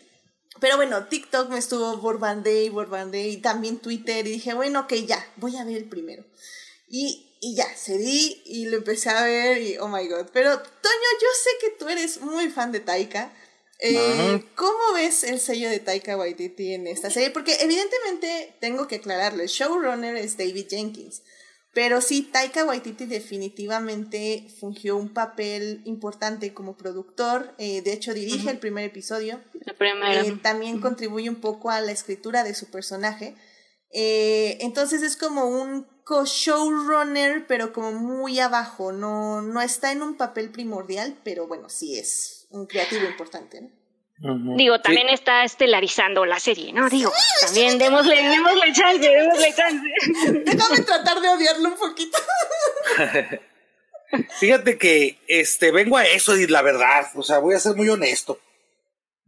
Pero 0.61 0.77
bueno, 0.77 1.07
TikTok 1.07 1.48
me 1.48 1.59
estuvo 1.59 1.96
borbande 1.96 2.64
y 2.64 2.68
borbande 2.68 3.27
y 3.27 3.38
también 3.38 3.79
Twitter. 3.79 4.27
Y 4.27 4.33
dije, 4.33 4.55
bueno, 4.55 4.81
ok, 4.81 4.92
ya, 5.07 5.27
voy 5.37 5.57
a 5.57 5.64
ver 5.64 5.77
el 5.77 5.88
primero. 5.88 6.25
Y, 6.88 7.37
y 7.40 7.57
ya, 7.57 7.66
cedí 7.75 8.42
y 8.44 8.66
lo 8.66 8.77
empecé 8.77 9.11
a 9.11 9.25
ver 9.25 9.61
y 9.61 9.79
oh 9.79 9.88
my 9.88 10.07
god. 10.07 10.27
Pero, 10.33 10.57
Toño, 10.57 11.09
yo 11.20 11.29
sé 11.42 11.51
que 11.61 11.70
tú 11.79 11.88
eres 11.88 12.20
muy 12.20 12.48
fan 12.51 12.70
de 12.70 12.81
Taika. 12.81 13.33
Eh, 13.85 14.45
¿Cómo 14.55 14.95
ves 14.95 15.25
el 15.25 15.40
sello 15.40 15.68
de 15.68 15.81
Taika 15.81 16.16
Waititi 16.16 16.75
en 16.75 16.87
esta 16.87 17.11
serie? 17.11 17.31
Porque 17.31 17.57
evidentemente 17.61 18.55
tengo 18.61 18.87
que 18.87 18.97
aclararlo, 18.97 19.42
el 19.42 19.49
showrunner 19.49 20.16
es 20.16 20.37
David 20.37 20.66
Jenkins. 20.71 21.23
Pero 21.75 22.01
sí, 22.03 22.23
Taika 22.23 22.64
Waititi 22.64 23.07
definitivamente 23.07 24.47
fungió 24.61 24.97
un 24.97 25.12
papel 25.12 25.81
importante 25.85 26.53
como 26.53 26.77
productor. 26.77 27.55
Eh, 27.57 27.81
de 27.81 27.95
hecho, 27.95 28.12
dirige 28.12 28.51
el 28.51 28.59
primer 28.59 28.85
episodio. 28.85 29.40
Eh, 29.81 30.38
también 30.42 30.81
contribuye 30.81 31.31
un 31.31 31.40
poco 31.40 31.71
a 31.71 31.81
la 31.81 31.90
escritura 31.90 32.45
de 32.45 32.55
su 32.55 32.71
personaje. 32.71 33.35
Eh, 33.90 34.59
entonces 34.61 35.03
es 35.03 35.16
como 35.16 35.47
un 35.47 35.87
co-showrunner, 36.05 37.47
pero 37.47 37.73
como 37.73 37.92
muy 37.92 38.38
abajo. 38.38 38.92
No, 38.92 39.40
no 39.40 39.62
está 39.62 39.92
en 39.92 40.03
un 40.03 40.18
papel 40.18 40.51
primordial, 40.51 41.18
pero 41.25 41.47
bueno, 41.47 41.71
sí 41.71 41.99
es 41.99 42.41
un 42.53 42.67
creativo 42.67 43.05
importante. 43.05 43.61
¿no? 43.61 44.57
Digo, 44.57 44.81
también 44.81 45.09
está 45.09 45.45
estelarizando 45.45 46.25
la 46.25 46.38
serie, 46.38 46.73
¿no? 46.73 46.88
Digo, 46.88 47.12
también 47.41 47.77
démosle, 47.77 48.15
démosle 48.15 48.73
chance, 48.73 49.01
démosle 49.01 49.55
chance. 49.55 50.43
Déjame 50.45 50.81
tratar 50.83 51.21
de 51.21 51.29
odiarlo 51.29 51.69
un 51.71 51.77
poquito. 51.77 52.19
Fíjate 54.38 54.79
que 54.79 55.19
este 55.27 55.73
vengo 55.73 55.97
a 55.97 56.07
eso 56.07 56.37
y 56.37 56.47
la 56.47 56.62
verdad, 56.62 57.07
o 57.15 57.23
sea, 57.23 57.38
voy 57.38 57.55
a 57.55 57.59
ser 57.59 57.75
muy 57.75 57.88
honesto. 57.88 58.38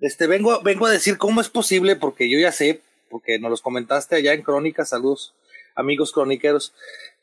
Este 0.01 0.27
vengo, 0.27 0.61
vengo 0.63 0.87
a 0.87 0.91
decir 0.91 1.19
cómo 1.19 1.41
es 1.41 1.49
posible, 1.49 1.97
porque 1.97 2.31
yo 2.31 2.39
ya 2.39 2.53
sé, 2.53 2.83
porque 3.09 3.39
nos 3.39 3.51
los 3.51 3.63
comentaste 3.63 4.17
allá 4.17 4.33
en 4.35 4.43
Crónicas, 4.43 4.91
saludos, 4.91 5.35
amigos 5.75 6.13
croniqueros, 6.13 6.75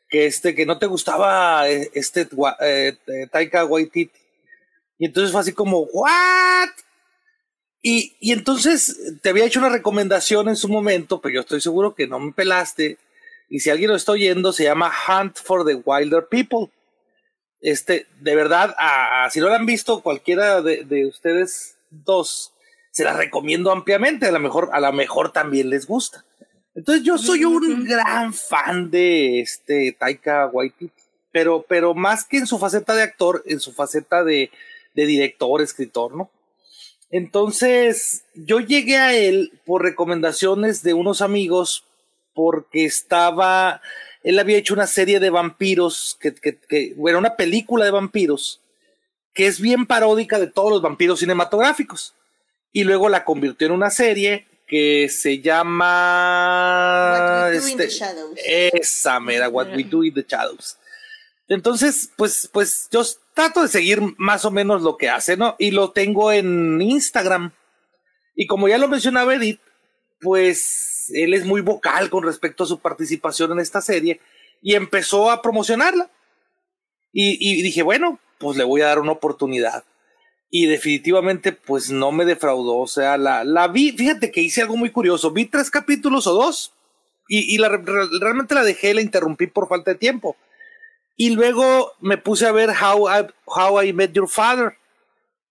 que 0.10 0.26
este, 0.26 0.56
que 0.56 0.66
no 0.66 0.80
te 0.80 0.88
gustaba 0.88 1.70
eh, 1.70 1.90
este 1.94 2.28
eh, 2.60 2.98
Taika 3.32 3.66
Waititi. 3.66 4.21
Y 5.02 5.06
entonces 5.06 5.32
fue 5.32 5.42
así 5.42 5.52
como, 5.52 5.80
¿what? 5.80 6.70
Y, 7.82 8.16
y 8.20 8.34
entonces 8.34 9.18
te 9.24 9.30
había 9.30 9.46
hecho 9.46 9.58
una 9.58 9.70
recomendación 9.70 10.48
en 10.48 10.56
su 10.56 10.70
momento, 10.70 11.20
pero 11.20 11.34
yo 11.34 11.42
estoy 11.42 11.60
seguro 11.60 11.96
que 11.96 12.06
no 12.06 12.20
me 12.20 12.34
pelaste. 12.34 13.00
Y 13.50 13.62
si 13.62 13.72
alguien 13.72 13.90
lo 13.90 13.96
está 13.96 14.12
oyendo, 14.12 14.54
se 14.54 14.66
llama 14.66 14.92
Hunt 15.08 15.38
for 15.40 15.66
the 15.66 15.82
Wilder 15.84 16.28
People. 16.28 16.70
Este, 17.62 18.06
de 18.20 18.36
verdad, 18.36 18.76
a, 18.78 19.28
si 19.32 19.40
no 19.40 19.48
lo 19.48 19.56
han 19.56 19.66
visto 19.66 20.04
cualquiera 20.04 20.62
de, 20.62 20.84
de, 20.84 21.08
ustedes 21.08 21.78
dos, 21.90 22.54
se 22.92 23.04
la 23.04 23.14
recomiendo 23.14 23.72
ampliamente. 23.72 24.28
A 24.28 24.32
lo 24.32 24.40
mejor, 24.40 24.70
a 24.72 24.80
lo 24.80 24.94
mejor 24.94 25.32
también 25.32 25.72
les 25.72 25.88
gusta. 25.88 26.24
Entonces 26.76 27.04
yo 27.04 27.18
soy 27.18 27.44
un 27.44 27.86
gran 27.86 28.36
fan 28.36 28.92
de 28.92 29.42
este 29.42 29.98
Taika 29.98 30.46
Waititi, 30.46 30.94
pero, 31.32 31.66
pero 31.68 31.96
más 31.96 32.24
que 32.24 32.38
en 32.38 32.46
su 32.46 32.60
faceta 32.60 32.94
de 32.94 33.02
actor, 33.02 33.42
en 33.48 33.60
su 33.60 33.74
faceta 33.74 34.24
de, 34.24 34.52
de 34.94 35.06
director, 35.06 35.62
escritor, 35.62 36.16
¿no? 36.16 36.30
Entonces, 37.10 38.24
yo 38.34 38.60
llegué 38.62 38.98
a 38.98 39.14
él 39.14 39.52
por 39.66 39.84
recomendaciones 39.84 40.82
de 40.82 40.94
unos 40.94 41.22
amigos, 41.22 41.84
porque 42.34 42.86
estaba, 42.86 43.82
él 44.24 44.40
había 44.40 44.58
hecho 44.58 44.74
una 44.74 44.88
serie 44.88 45.20
de 45.20 45.30
vampiros, 45.30 46.18
que, 46.22 46.34
que, 46.34 46.58
que, 46.58 46.94
bueno, 46.96 47.20
una 47.20 47.36
película 47.36 47.84
de 47.84 47.92
vampiros, 47.92 48.62
que 49.34 49.48
es 49.48 49.60
bien 49.60 49.86
paródica 49.86 50.40
de 50.40 50.48
todos 50.48 50.72
los 50.72 50.82
vampiros 50.82 51.20
cinematográficos. 51.20 52.16
Y 52.72 52.86
luego 52.86 53.10
la 53.10 53.26
convirtió 53.26 53.68
en 53.68 53.74
una 53.74 53.90
serie 53.90 54.48
que 54.66 55.10
se 55.10 55.42
llama... 55.42 55.90
What 57.52 57.52
We 57.52 57.60
Do 57.60 57.68
in 57.68 57.78
the 57.78 57.84
este, 57.84 58.00
Shadows. 58.00 58.40
esa 58.46 59.20
mera, 59.20 59.50
What 59.50 59.76
We 59.76 59.84
Do 59.84 60.06
in 60.06 60.14
the 60.14 60.26
Shadows. 60.26 60.78
Entonces, 61.52 62.10
pues, 62.16 62.50
pues 62.54 62.88
yo 62.94 63.02
trato 63.34 63.62
de 63.62 63.68
seguir 63.68 64.02
más 64.18 64.46
o 64.46 64.52
menos 64.52 64.84
lo 64.84 64.96
que 64.96 65.10
hace, 65.10 65.36
¿no? 65.36 65.58
Y 65.60 65.72
lo 65.72 65.92
tengo 65.92 66.32
en 66.32 66.82
Instagram. 66.82 67.52
Y 68.38 68.48
como 68.48 68.70
ya 68.70 68.78
lo 68.78 68.88
mencionaba 68.88 69.36
Edith, 69.36 69.60
pues 70.22 71.12
él 71.14 71.34
es 71.34 71.46
muy 71.46 71.60
vocal 71.60 72.10
con 72.10 72.24
respecto 72.24 72.64
a 72.64 72.68
su 72.68 72.80
participación 72.80 73.52
en 73.52 73.60
esta 73.60 73.82
serie 73.82 74.22
y 74.62 74.76
empezó 74.76 75.30
a 75.30 75.42
promocionarla. 75.42 76.10
Y, 77.12 77.62
dije, 77.62 77.84
bueno, 77.84 78.18
pues 78.38 78.56
le 78.56 78.64
voy 78.64 78.80
a 78.80 78.88
dar 78.88 79.00
una 79.00 79.12
oportunidad. 79.12 79.84
Y 80.50 80.68
definitivamente, 80.68 81.52
pues 81.52 81.92
no 81.92 82.14
me 82.14 82.24
defraudó. 82.24 82.78
O 82.78 82.88
sea, 82.88 83.18
la, 83.18 83.68
vi, 83.68 83.92
fíjate 83.92 84.32
que 84.32 84.40
hice 84.40 84.62
algo 84.62 84.78
muy 84.78 84.92
curioso. 84.92 85.32
Vi 85.32 85.48
tres 85.48 85.70
capítulos 85.70 86.28
o 86.28 86.34
dos 86.34 86.72
y, 87.28 87.54
y 87.54 87.58
la, 87.58 87.68
realmente 87.68 88.56
la 88.56 88.64
dejé, 88.64 88.94
la 88.94 89.02
interrumpí 89.02 89.48
por 89.48 89.68
falta 89.68 89.92
de 89.92 89.98
tiempo. 89.98 90.38
Y 91.16 91.32
luego 91.32 91.94
me 92.00 92.18
puse 92.18 92.48
a 92.48 92.52
ver 92.52 92.70
How 92.70 93.08
I, 93.10 93.28
How 93.46 93.82
I 93.84 93.94
Met 93.94 94.14
Your 94.14 94.28
Father. 94.28 94.78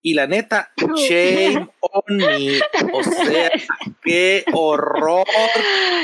Y 0.02 0.14
la 0.14 0.26
neta, 0.26 0.72
shame 0.96 1.68
on 1.80 2.16
me. 2.16 2.58
O 2.92 3.02
sea, 3.02 3.50
qué 4.02 4.44
horror. 4.52 5.26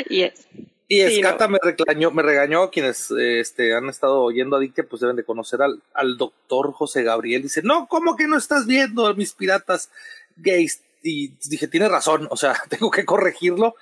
Yes. 0.08 0.46
Y 0.88 1.00
Escata 1.00 1.48
me 1.48 1.58
regañó, 1.60 2.12
me 2.12 2.22
regañó 2.22 2.70
quienes 2.70 3.10
este, 3.10 3.74
han 3.74 3.88
estado 3.88 4.22
oyendo 4.22 4.56
a 4.56 4.60
pues 4.88 5.00
deben 5.00 5.16
de 5.16 5.24
conocer 5.24 5.60
al, 5.60 5.82
al 5.92 6.16
doctor 6.16 6.72
José 6.72 7.02
Gabriel. 7.02 7.42
Dice, 7.42 7.62
no, 7.62 7.88
¿cómo 7.88 8.14
que 8.14 8.28
no 8.28 8.38
estás 8.38 8.66
viendo 8.66 9.06
a 9.06 9.14
mis 9.14 9.32
piratas 9.32 9.90
gays? 10.36 10.82
Y 11.02 11.32
dije, 11.48 11.66
tiene 11.66 11.88
razón, 11.88 12.28
o 12.30 12.36
sea, 12.36 12.54
tengo 12.68 12.90
que 12.90 13.04
corregirlo. 13.04 13.74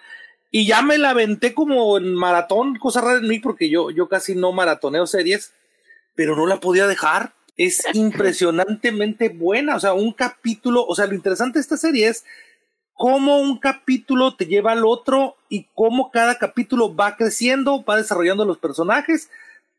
Y 0.50 0.66
ya 0.66 0.80
me 0.82 0.96
la 0.96 1.10
aventé 1.10 1.52
como 1.52 1.98
en 1.98 2.14
maratón, 2.14 2.76
cosa 2.76 3.00
rara 3.00 3.18
en 3.18 3.28
mí, 3.28 3.38
porque 3.38 3.68
yo, 3.68 3.90
yo 3.90 4.08
casi 4.08 4.34
no 4.34 4.52
maratoneo 4.52 5.06
series, 5.06 5.52
pero 6.14 6.36
no 6.36 6.46
la 6.46 6.60
podía 6.60 6.86
dejar. 6.86 7.34
Es 7.56 7.82
impresionantemente 7.94 9.28
buena, 9.28 9.76
o 9.76 9.80
sea, 9.80 9.94
un 9.94 10.12
capítulo, 10.12 10.84
o 10.86 10.94
sea, 10.94 11.06
lo 11.06 11.14
interesante 11.14 11.58
de 11.58 11.62
esta 11.62 11.76
serie 11.76 12.08
es 12.08 12.24
cómo 12.94 13.40
un 13.40 13.58
capítulo 13.58 14.36
te 14.36 14.46
lleva 14.46 14.72
al 14.72 14.84
otro 14.84 15.36
y 15.48 15.68
cómo 15.74 16.10
cada 16.10 16.38
capítulo 16.38 16.94
va 16.94 17.16
creciendo, 17.16 17.84
va 17.84 17.96
desarrollando 17.96 18.44
los 18.44 18.58
personajes, 18.58 19.28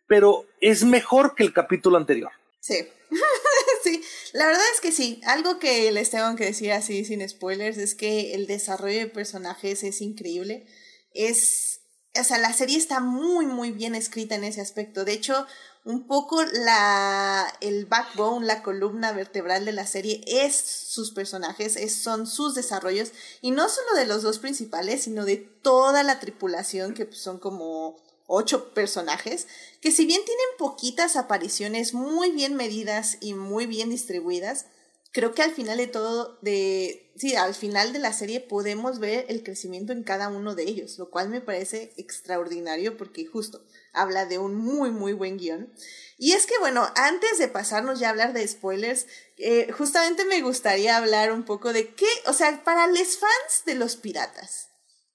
pero 0.08 0.45
es 0.62 0.84
mejor 0.84 1.36
que 1.36 1.43
el 1.43 1.54
capítulo 1.54 1.98
anterior. 1.98 2.32
Sí. 2.60 2.88
sí, 3.84 4.04
la 4.34 4.48
verdad 4.48 4.63
es 4.74 4.82
que 4.82 4.91
sí. 4.91 5.21
Algo 5.26 5.60
que 5.60 5.91
les 5.91 6.10
tengo 6.10 6.36
que 6.36 6.45
decir 6.45 6.71
así 6.71 7.06
sin 7.06 7.28
spoilers 7.28 7.78
es 7.78 7.95
que 7.95 8.34
el 8.34 8.48
desarrollo 8.48 9.00
de 9.00 9.08
personajes 9.08 9.84
es 9.84 10.02
increíble. 10.02 10.65
Es, 11.13 11.82
o 12.19 12.24
sea, 12.24 12.38
la 12.38 12.54
serie 12.54 12.78
está 12.78 13.00
muy, 13.00 13.45
muy 13.45 13.71
bien 13.71 13.95
escrita 13.95 14.36
en 14.36 14.43
ese 14.43 14.62
aspecto. 14.62 15.06
De 15.06 15.13
hecho, 15.13 15.45
un 15.86 16.08
poco 16.08 16.43
la, 16.43 17.48
el 17.62 17.86
backbone, 17.86 18.45
la 18.45 18.63
columna 18.63 19.12
vertebral 19.12 19.65
de 19.65 19.71
la 19.71 19.86
serie 19.86 20.21
es 20.26 20.56
sus 20.56 21.12
personajes, 21.12 21.76
es, 21.76 21.95
son 21.95 22.26
sus 22.26 22.56
desarrollos, 22.56 23.12
y 23.41 23.52
no 23.52 23.69
solo 23.69 23.93
de 23.95 24.08
los 24.08 24.24
dos 24.24 24.39
principales, 24.39 25.04
sino 25.04 25.26
de 25.26 25.38
toda 25.38 26.02
la 26.02 26.19
tripulación, 26.19 26.95
que 26.95 27.08
son 27.12 27.38
como 27.38 27.98
ocho 28.26 28.74
personajes, 28.74 29.48
que 29.80 29.91
si 29.91 30.08
bien 30.08 30.26
tienen 30.26 30.45
poquitas 30.58 31.15
apariciones 31.15 31.93
muy 31.93 32.32
bien 32.32 32.56
medidas 32.56 33.17
y 33.21 33.36
muy 33.36 33.67
bien 33.67 33.91
distribuidas, 33.91 34.65
creo 35.12 35.36
que 35.36 35.43
al 35.43 35.52
final 35.52 35.78
de 35.78 35.88
todo, 35.88 36.39
de, 36.41 37.12
sí, 37.15 37.36
al 37.36 37.54
final 37.54 37.93
de 37.93 38.00
la 38.00 38.12
serie 38.12 38.41
podemos 38.41 38.98
ver 38.98 39.26
el 39.30 39.43
crecimiento 39.43 39.93
en 39.93 40.04
cada 40.04 40.30
uno 40.30 40.56
de 40.56 40.63
ellos, 40.63 40.98
lo 40.98 41.12
cual 41.12 41.30
me 41.30 41.41
parece 41.41 41.93
extraordinario 41.98 42.98
porque 42.98 43.26
justo 43.26 43.62
habla 43.95 44.25
de 44.25 44.38
un 44.38 44.55
muy, 44.55 44.91
muy 44.91 45.13
buen 45.13 45.38
guion. 45.38 45.73
Y 46.17 46.34
es 46.34 46.45
que, 46.45 46.58
bueno, 46.60 46.88
antes 46.95 47.38
de 47.38 47.47
pasarnos 47.47 47.99
ya 47.99 48.08
a 48.08 48.12
hablar 48.12 48.34
de 48.34 48.47
spoilers, 48.47 49.08
eh, 49.38 49.71
justamente 49.71 50.23
me 50.25 50.41
gustaría 50.41 50.95
hablar 50.97 51.31
un 51.31 51.43
poco 51.43 51.73
de 51.73 51.93
qué, 51.93 52.08
o 52.27 52.34
sea, 52.34 52.63
para 52.63 52.88
los 52.88 53.17
fans 53.17 53.63
de 53.65 53.75
los 53.75 53.97
piratas, 53.97 54.69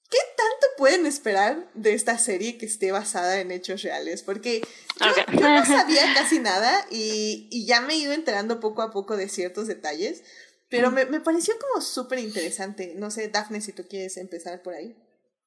¿qué 0.09 0.19
tanto 0.37 0.67
pueden 0.77 1.07
esperar 1.07 1.71
de 1.73 1.93
esta 1.93 2.19
serie 2.19 2.57
que 2.59 2.67
esté 2.67 2.91
basada 2.91 3.39
en 3.39 3.51
hechos 3.51 3.81
reales? 3.81 4.21
Porque 4.21 4.61
yo, 4.99 5.41
no 5.41 5.65
sabía 5.65 6.13
casi 6.13 6.37
nada 6.37 6.85
y, 6.91 7.47
y, 7.49 7.65
ya 7.65 7.81
me 7.81 7.93
he 7.93 7.97
ido 7.97 8.13
enterando 8.13 8.59
poco 8.59 8.83
a 8.83 8.91
poco 8.91 9.17
de 9.17 9.27
ciertos 9.27 9.67
detalles, 9.67 10.23
pero 10.69 10.91
me, 10.91 11.05
me 11.05 11.19
pareció 11.19 11.55
como 11.59 11.81
súper 11.81 12.19
interesante. 12.19 12.93
No 12.95 13.09
sé, 13.09 13.27
Dafne, 13.27 13.59
si 13.59 13.73
tú 13.73 13.87
quieres 13.87 14.17
empezar 14.17 14.61
por 14.61 14.75
ahí. 14.75 14.95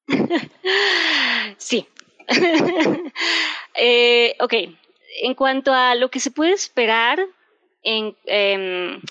Sí. 1.57 1.87
eh, 3.75 4.35
ok, 4.39 4.53
en 5.21 5.33
cuanto 5.35 5.73
a 5.73 5.95
lo 5.95 6.09
que 6.09 6.19
se 6.19 6.31
puede 6.31 6.53
esperar 6.53 7.25
en, 7.83 8.15
en 8.25 9.01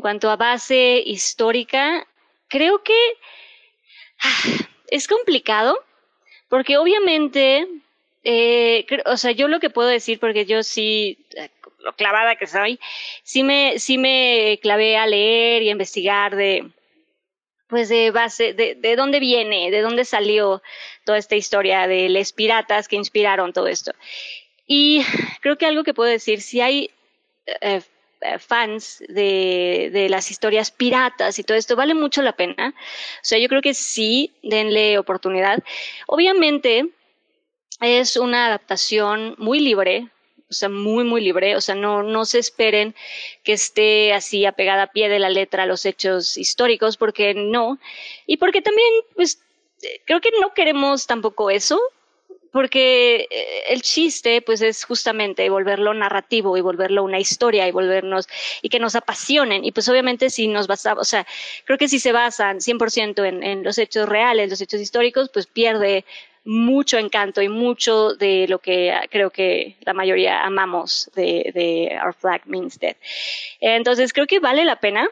cuanto 0.00 0.30
a 0.30 0.36
base 0.36 1.02
histórica, 1.04 2.06
creo 2.48 2.82
que 2.82 2.98
ah, 4.22 4.42
es 4.88 5.06
complicado 5.06 5.78
porque 6.50 6.76
obviamente, 6.76 7.66
eh, 8.24 8.84
o 9.06 9.16
sea, 9.16 9.30
yo 9.30 9.46
lo 9.46 9.60
que 9.60 9.70
puedo 9.70 9.88
decir, 9.88 10.18
porque 10.18 10.44
yo 10.44 10.64
sí, 10.64 11.16
eh, 11.36 11.48
lo 11.78 11.94
clavada 11.94 12.34
que 12.34 12.48
soy, 12.48 12.80
sí 13.22 13.44
me, 13.44 13.78
sí 13.78 13.98
me 13.98 14.58
clavé 14.60 14.96
a 14.96 15.06
leer 15.06 15.62
y 15.62 15.68
a 15.68 15.72
investigar 15.72 16.34
de, 16.34 16.68
pues 17.70 17.88
de 17.88 18.10
base, 18.10 18.52
de, 18.52 18.74
de 18.74 18.96
dónde 18.96 19.20
viene, 19.20 19.70
de 19.70 19.80
dónde 19.80 20.04
salió 20.04 20.62
toda 21.04 21.18
esta 21.18 21.36
historia 21.36 21.86
de 21.86 22.08
los 22.08 22.32
piratas 22.32 22.88
que 22.88 22.96
inspiraron 22.96 23.52
todo 23.52 23.68
esto. 23.68 23.92
Y 24.66 25.02
creo 25.40 25.56
que 25.56 25.66
algo 25.66 25.84
que 25.84 25.94
puedo 25.94 26.10
decir, 26.10 26.42
si 26.42 26.60
hay 26.60 26.90
eh, 27.46 27.82
eh, 28.20 28.38
fans 28.38 29.02
de, 29.08 29.90
de, 29.92 30.08
las 30.08 30.30
historias 30.30 30.70
piratas 30.70 31.38
y 31.38 31.42
todo 31.42 31.56
esto, 31.56 31.74
vale 31.74 31.94
mucho 31.94 32.22
la 32.22 32.36
pena. 32.36 32.74
O 32.76 33.20
sea, 33.22 33.38
yo 33.38 33.48
creo 33.48 33.62
que 33.62 33.74
sí, 33.74 34.32
denle 34.42 34.98
oportunidad. 34.98 35.62
Obviamente 36.06 36.90
es 37.80 38.16
una 38.16 38.46
adaptación 38.46 39.34
muy 39.38 39.58
libre, 39.58 40.08
o 40.50 40.54
sea, 40.54 40.68
muy, 40.68 41.04
muy 41.04 41.20
libre, 41.20 41.56
o 41.56 41.60
sea, 41.60 41.74
no, 41.74 42.02
no 42.02 42.24
se 42.24 42.38
esperen 42.38 42.94
que 43.44 43.52
esté 43.52 44.12
así 44.12 44.44
apegada 44.44 44.84
a 44.84 44.92
pie 44.92 45.08
de 45.08 45.20
la 45.20 45.30
letra 45.30 45.62
a 45.62 45.66
los 45.66 45.86
hechos 45.86 46.36
históricos, 46.36 46.96
porque 46.96 47.34
no, 47.34 47.78
y 48.26 48.36
porque 48.36 48.60
también, 48.60 48.92
pues, 49.14 49.40
creo 50.04 50.20
que 50.20 50.30
no 50.40 50.52
queremos 50.52 51.06
tampoco 51.06 51.50
eso, 51.50 51.80
porque 52.52 53.28
eh, 53.30 53.62
el 53.68 53.82
chiste 53.82 54.42
pues 54.42 54.60
es 54.60 54.84
justamente 54.84 55.48
volverlo 55.50 55.94
narrativo 55.94 56.56
y 56.56 56.60
volverlo 56.60 57.04
una 57.04 57.20
historia 57.20 57.68
y 57.68 57.70
volvernos 57.70 58.26
y 58.60 58.68
que 58.68 58.80
nos 58.80 58.96
apasionen. 58.96 59.64
Y 59.64 59.72
pues 59.72 59.88
obviamente 59.88 60.30
si 60.30 60.48
nos 60.48 60.66
basamos, 60.66 61.02
o 61.02 61.04
sea, 61.04 61.26
creo 61.64 61.78
que 61.78 61.88
si 61.88 62.00
se 62.00 62.12
basan 62.12 62.58
100% 62.58 63.24
en, 63.24 63.42
en 63.42 63.62
los 63.62 63.78
hechos 63.78 64.08
reales, 64.08 64.50
los 64.50 64.60
hechos 64.60 64.80
históricos, 64.80 65.30
pues 65.32 65.46
pierde 65.46 66.04
mucho 66.44 66.98
encanto 66.98 67.42
y 67.42 67.48
mucho 67.48 68.14
de 68.14 68.46
lo 68.48 68.58
que 68.58 68.94
creo 69.10 69.30
que 69.30 69.76
la 69.80 69.92
mayoría 69.92 70.42
amamos 70.44 71.10
de, 71.14 71.98
Our 72.04 72.14
Flag 72.14 72.42
Means 72.46 72.78
Dead. 72.78 72.96
Entonces 73.60 74.12
creo 74.12 74.26
que 74.26 74.40
vale 74.40 74.64
la 74.64 74.76
pena 74.76 75.08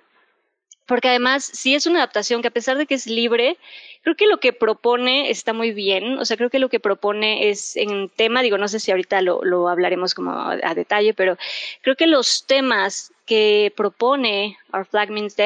porque 0.89 1.09
además 1.09 1.45
sí 1.45 1.75
es 1.75 1.87
una 1.87 1.99
adaptación 1.99 2.41
que 2.41 2.49
a 2.49 2.51
pesar 2.51 2.79
de 2.79 2.87
que 2.87 2.95
es 2.95 3.07
libre, 3.07 3.59
creo 4.03 4.17
que 4.17 4.27
lo 4.27 4.41
que 4.41 4.55
propone 4.55 5.29
está 5.29 5.53
muy 5.53 5.71
bien, 5.73 6.19
o 6.19 6.25
sea, 6.25 6.39
creo 6.39 6.49
que 6.49 6.59
lo 6.59 6.71
que 6.71 6.81
propone 6.81 7.51
es 7.51 7.77
en 7.77 8.09
tema, 8.09 8.41
digo, 8.41 8.57
no 8.57 8.69
sé 8.69 8.81
si 8.81 8.91
ahorita 8.91 9.21
lo, 9.21 9.45
lo 9.45 9.69
hablaremos 9.69 10.15
como 10.15 10.31
a, 10.33 10.75
detalle, 10.75 11.13
pero 11.13 11.37
creo 11.83 11.95
que 11.95 12.07
los 12.07 12.47
temas 12.47 13.13
que 13.29 13.73
propone 13.77 14.57
Our 14.73 14.87
Flag 14.87 15.11
Means 15.11 15.37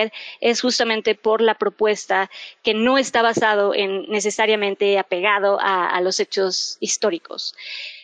es 0.40 0.60
justamente 0.60 1.16
por 1.16 1.42
la 1.42 1.54
propuesta 1.56 2.30
que 2.62 2.74
no 2.74 2.96
está 2.96 3.22
basado 3.22 3.74
en 3.74 4.08
necesariamente 4.08 4.98
apegado 4.98 5.60
a, 5.60 5.88
a 5.88 6.00
los 6.00 6.20
hechos 6.20 6.76
históricos. 6.78 7.56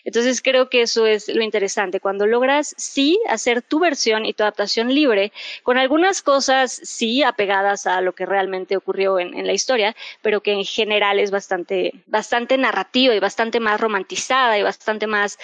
Entonces 0.05 0.43
creo 0.43 0.69
que 0.69 0.83
eso 0.83 1.07
es 1.07 1.29
lo 1.29 1.43
interesante, 1.43 2.01
cuando 2.01 2.27
logras 2.27 2.75
sí 2.77 3.21
hacer 3.29 3.63
tu 3.63 3.79
versión 3.79 4.27
y 4.27 4.33
tu 4.33 4.43
adaptación 4.43 4.93
libre, 4.93 5.33
con 5.63 5.79
algunas 5.79 6.23
cosas 6.23 6.73
sí 6.73 7.23
apegadas 7.23 7.87
a 7.87 8.01
lo 8.01 8.15
que 8.15 8.27
realmente 8.27 8.77
ocurrió 8.77 9.21
en, 9.21 9.35
en 9.35 9.47
la 9.47 9.53
historia, 9.53 9.95
pero 10.23 10.41
que 10.41 10.53
en 10.53 10.65
general 10.65 11.21
es 11.21 11.31
bastante, 11.31 11.93
bastante 12.07 12.59
narrativa 12.59 13.15
y 13.15 13.21
bastante 13.21 13.61
más 13.61 13.81
romantizada 13.81 14.59
y 14.59 14.63
bastante 14.63 15.07
más 15.07 15.39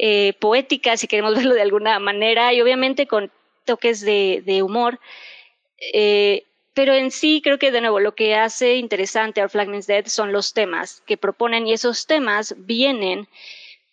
eh, 0.00 0.34
poética, 0.38 0.96
si 0.96 1.08
queremos 1.08 1.34
verlo 1.36 1.54
de 1.54 1.62
alguna 1.62 1.98
manera, 1.98 2.52
y 2.52 2.60
obviamente 2.60 3.08
con 3.08 3.32
toques 3.68 4.00
de, 4.00 4.42
de 4.44 4.62
humor. 4.62 4.98
Eh, 5.92 6.42
pero 6.74 6.94
en 6.94 7.10
sí 7.10 7.40
creo 7.42 7.58
que 7.58 7.70
de 7.70 7.80
nuevo 7.80 8.00
lo 8.00 8.14
que 8.14 8.34
hace 8.34 8.76
interesante 8.76 9.40
a 9.40 9.48
Flag 9.48 9.68
Means 9.68 9.86
Dead 9.86 10.06
son 10.06 10.32
los 10.32 10.52
temas 10.52 11.02
que 11.06 11.16
proponen 11.16 11.66
y 11.66 11.72
esos 11.72 12.06
temas 12.06 12.54
vienen 12.56 13.28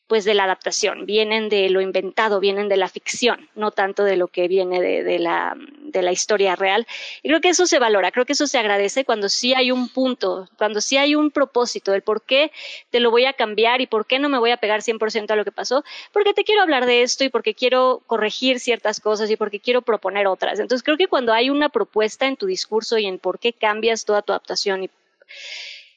pues 0.08 0.24
de 0.24 0.36
la 0.36 0.44
adaptación, 0.44 1.06
vienen 1.06 1.50
de 1.50 1.70
lo 1.70 1.82
inventado, 1.82 2.40
vienen 2.40 2.70
de 2.70 2.78
la 2.78 2.90
ficción, 2.90 3.50
no 3.56 3.72
tanto 3.72 4.04
de 4.04 4.18
lo 4.18 4.28
que 4.28 4.48
viene 4.48 4.80
de, 4.80 5.04
de, 5.04 5.18
la, 5.18 5.56
de 5.82 6.02
la 6.04 6.12
historia 6.12 6.56
real. 6.56 6.86
Y 7.24 7.30
creo 7.30 7.42
que 7.42 7.50
eso 7.50 7.66
se 7.66 7.80
valora, 7.80 8.12
creo 8.12 8.26
que 8.26 8.34
eso 8.34 8.46
se 8.46 8.60
agradece 8.60 9.04
cuando 9.04 9.30
sí 9.30 9.56
hay 9.56 9.72
un 9.72 9.90
punto, 9.90 10.48
cuando 10.58 10.80
sí 10.80 10.98
hay 10.98 11.16
un 11.16 11.32
propósito 11.32 11.92
del 11.92 12.04
por 12.04 12.22
qué 12.22 12.52
te 12.92 13.00
lo 13.00 13.10
voy 13.10 13.26
a 13.26 13.34
cambiar 13.34 13.82
y 13.82 13.88
por 13.88 14.06
qué 14.06 14.20
no 14.20 14.30
me 14.30 14.38
voy 14.38 14.52
a 14.52 14.58
pegar 14.58 14.82
100% 14.82 15.32
a 15.32 15.36
lo 15.36 15.44
que 15.44 15.52
pasó, 15.52 15.84
porque 16.12 16.34
te 16.34 16.44
quiero 16.44 16.62
hablar 16.62 16.86
de 16.86 17.02
esto 17.02 17.24
y 17.24 17.30
porque 17.30 17.56
quiero 17.56 18.04
corregir 18.06 18.60
ciertas 18.60 19.00
cosas 19.00 19.32
y 19.32 19.38
porque 19.38 19.60
quiero 19.60 19.82
proponer 19.82 20.28
otras. 20.28 20.60
Entonces 20.60 20.84
creo 20.84 20.98
que 20.98 21.08
cuando 21.08 21.34
hay 21.34 21.50
una 21.50 21.70
propuesta 21.70 22.28
en 22.28 22.38
tu 22.38 22.46
discurso 22.46 22.98
y 23.00 23.08
en 23.08 23.18
por 23.18 23.40
qué 23.40 23.54
cambias 23.54 24.06
toda 24.06 24.22
tu 24.22 24.34
adaptación 24.34 24.84
y 24.84 24.90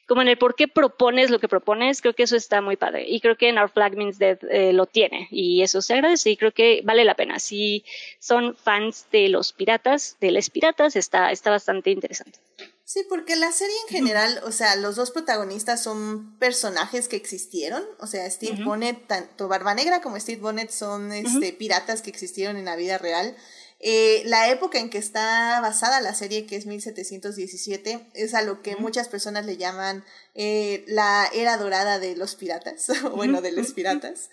como 0.09 0.23
en 0.23 0.27
el 0.27 0.39
por 0.39 0.55
qué 0.55 0.67
propones 0.67 1.29
lo 1.29 1.39
que 1.39 1.47
propones, 1.47 2.01
creo 2.01 2.15
que 2.15 2.23
eso 2.23 2.35
está 2.35 2.61
muy 2.61 2.77
padre. 2.77 3.05
Y 3.07 3.21
creo 3.21 3.37
que 3.37 3.47
en 3.47 3.59
Our 3.59 3.69
Flag 3.69 3.95
Means 3.95 4.17
Dead 4.17 4.39
eh, 4.49 4.73
lo 4.73 4.87
tiene. 4.87 5.27
Y 5.29 5.61
eso 5.61 5.83
se 5.83 5.93
agradece 5.93 6.31
y 6.31 6.37
creo 6.37 6.51
que 6.51 6.81
vale 6.83 7.05
la 7.05 7.13
pena. 7.13 7.37
Si 7.37 7.85
son 8.17 8.55
fans 8.55 9.05
de 9.11 9.29
los 9.29 9.53
piratas, 9.53 10.17
de 10.19 10.31
los 10.31 10.49
piratas, 10.49 10.95
está, 10.95 11.31
está 11.31 11.51
bastante 11.51 11.91
interesante. 11.91 12.39
Sí, 12.85 13.05
porque 13.07 13.35
la 13.35 13.51
serie 13.51 13.75
en 13.87 13.97
general, 13.97 14.41
o 14.45 14.51
sea, 14.51 14.75
los 14.75 14.95
dos 14.95 15.11
protagonistas 15.11 15.83
son 15.83 16.35
personajes 16.39 17.07
que 17.07 17.15
existieron. 17.15 17.83
O 17.99 18.07
sea, 18.07 18.27
Steve 18.31 18.63
Bonnet, 18.63 19.05
tanto 19.05 19.47
Barba 19.47 19.75
Negra 19.75 20.01
como 20.01 20.19
Steve 20.19 20.41
Bonnet 20.41 20.71
son 20.71 21.13
este, 21.13 21.53
piratas 21.53 22.01
que 22.01 22.09
existieron 22.09 22.57
en 22.57 22.65
la 22.65 22.75
vida 22.75 22.97
real. 22.97 23.37
Eh, 23.79 24.23
la 24.25 24.49
época 24.49 24.77
en 24.77 24.89
que 24.89 24.97
está 24.97 25.59
basada 25.61 26.01
la 26.01 26.13
serie, 26.13 26.45
que 26.45 26.57
es 26.57 26.65
1717, 26.65 28.07
es 28.13 28.33
a 28.33 28.41
lo 28.41 28.61
que 28.61 28.75
muchas 28.75 29.07
personas 29.07 29.45
le 29.45 29.55
llaman 29.55 30.03
eh, 30.35 30.83
la 30.87 31.29
era 31.33 31.55
dorada 31.57 31.97
de 31.97 32.15
los 32.15 32.35
piratas, 32.35 32.89
o 33.05 33.11
bueno, 33.11 33.41
de 33.41 33.53
los 33.53 33.73
piratas. 33.73 34.29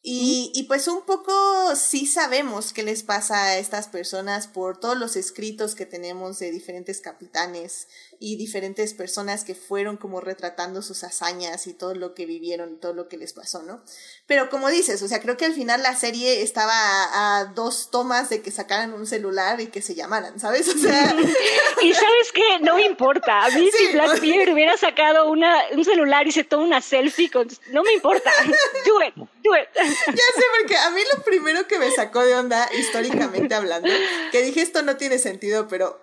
Y, 0.00 0.52
y, 0.54 0.62
pues 0.64 0.86
un 0.86 1.04
poco 1.04 1.74
sí 1.74 2.06
sabemos 2.06 2.72
qué 2.72 2.84
les 2.84 3.02
pasa 3.02 3.42
a 3.42 3.58
estas 3.58 3.88
personas 3.88 4.46
por 4.46 4.78
todos 4.78 4.96
los 4.96 5.16
escritos 5.16 5.74
que 5.74 5.86
tenemos 5.86 6.38
de 6.38 6.52
diferentes 6.52 7.00
capitanes 7.00 7.88
y 8.20 8.36
diferentes 8.36 8.94
personas 8.94 9.44
que 9.44 9.56
fueron 9.56 9.96
como 9.96 10.20
retratando 10.20 10.82
sus 10.82 11.02
hazañas 11.02 11.66
y 11.66 11.74
todo 11.74 11.94
lo 11.94 12.14
que 12.14 12.26
vivieron, 12.26 12.78
todo 12.78 12.92
lo 12.92 13.08
que 13.08 13.16
les 13.16 13.32
pasó, 13.32 13.62
¿no? 13.62 13.82
Pero 14.26 14.50
como 14.50 14.68
dices, 14.68 15.02
o 15.02 15.08
sea, 15.08 15.20
creo 15.20 15.36
que 15.36 15.46
al 15.46 15.52
final 15.52 15.82
la 15.82 15.96
serie 15.96 16.42
estaba 16.42 16.72
a, 16.72 17.46
dos 17.54 17.90
tomas 17.90 18.28
de 18.28 18.40
que 18.40 18.50
sacaran 18.50 18.92
un 18.92 19.06
celular 19.06 19.60
y 19.60 19.66
que 19.66 19.82
se 19.82 19.94
llamaran, 19.94 20.38
¿sabes? 20.38 20.68
O 20.68 20.78
sea... 20.78 21.14
y 21.82 21.92
sabes 21.92 22.32
qué, 22.32 22.58
no 22.60 22.76
me 22.76 22.84
importa. 22.84 23.44
A 23.44 23.50
mí 23.50 23.68
si 23.76 23.92
Black 23.92 24.20
Beard 24.20 24.52
hubiera 24.52 24.76
sacado 24.76 25.30
una, 25.30 25.56
un 25.72 25.84
celular 25.84 26.26
y 26.26 26.32
se 26.32 26.44
toma 26.44 26.64
una 26.64 26.80
selfie, 26.80 27.30
con... 27.30 27.48
no 27.70 27.82
me 27.82 27.92
importa. 27.92 28.30
Do 28.84 29.02
it, 29.02 29.14
do 29.14 29.56
it. 29.56 29.68
Ya 29.88 30.14
sé, 30.14 30.44
porque 30.58 30.76
a 30.76 30.90
mí 30.90 31.00
lo 31.14 31.22
primero 31.22 31.66
que 31.66 31.78
me 31.78 31.90
sacó 31.90 32.22
de 32.22 32.34
onda, 32.34 32.68
históricamente 32.78 33.54
hablando, 33.54 33.88
que 34.32 34.42
dije 34.42 34.62
esto 34.62 34.82
no 34.82 34.96
tiene 34.96 35.18
sentido, 35.18 35.68
pero 35.68 36.00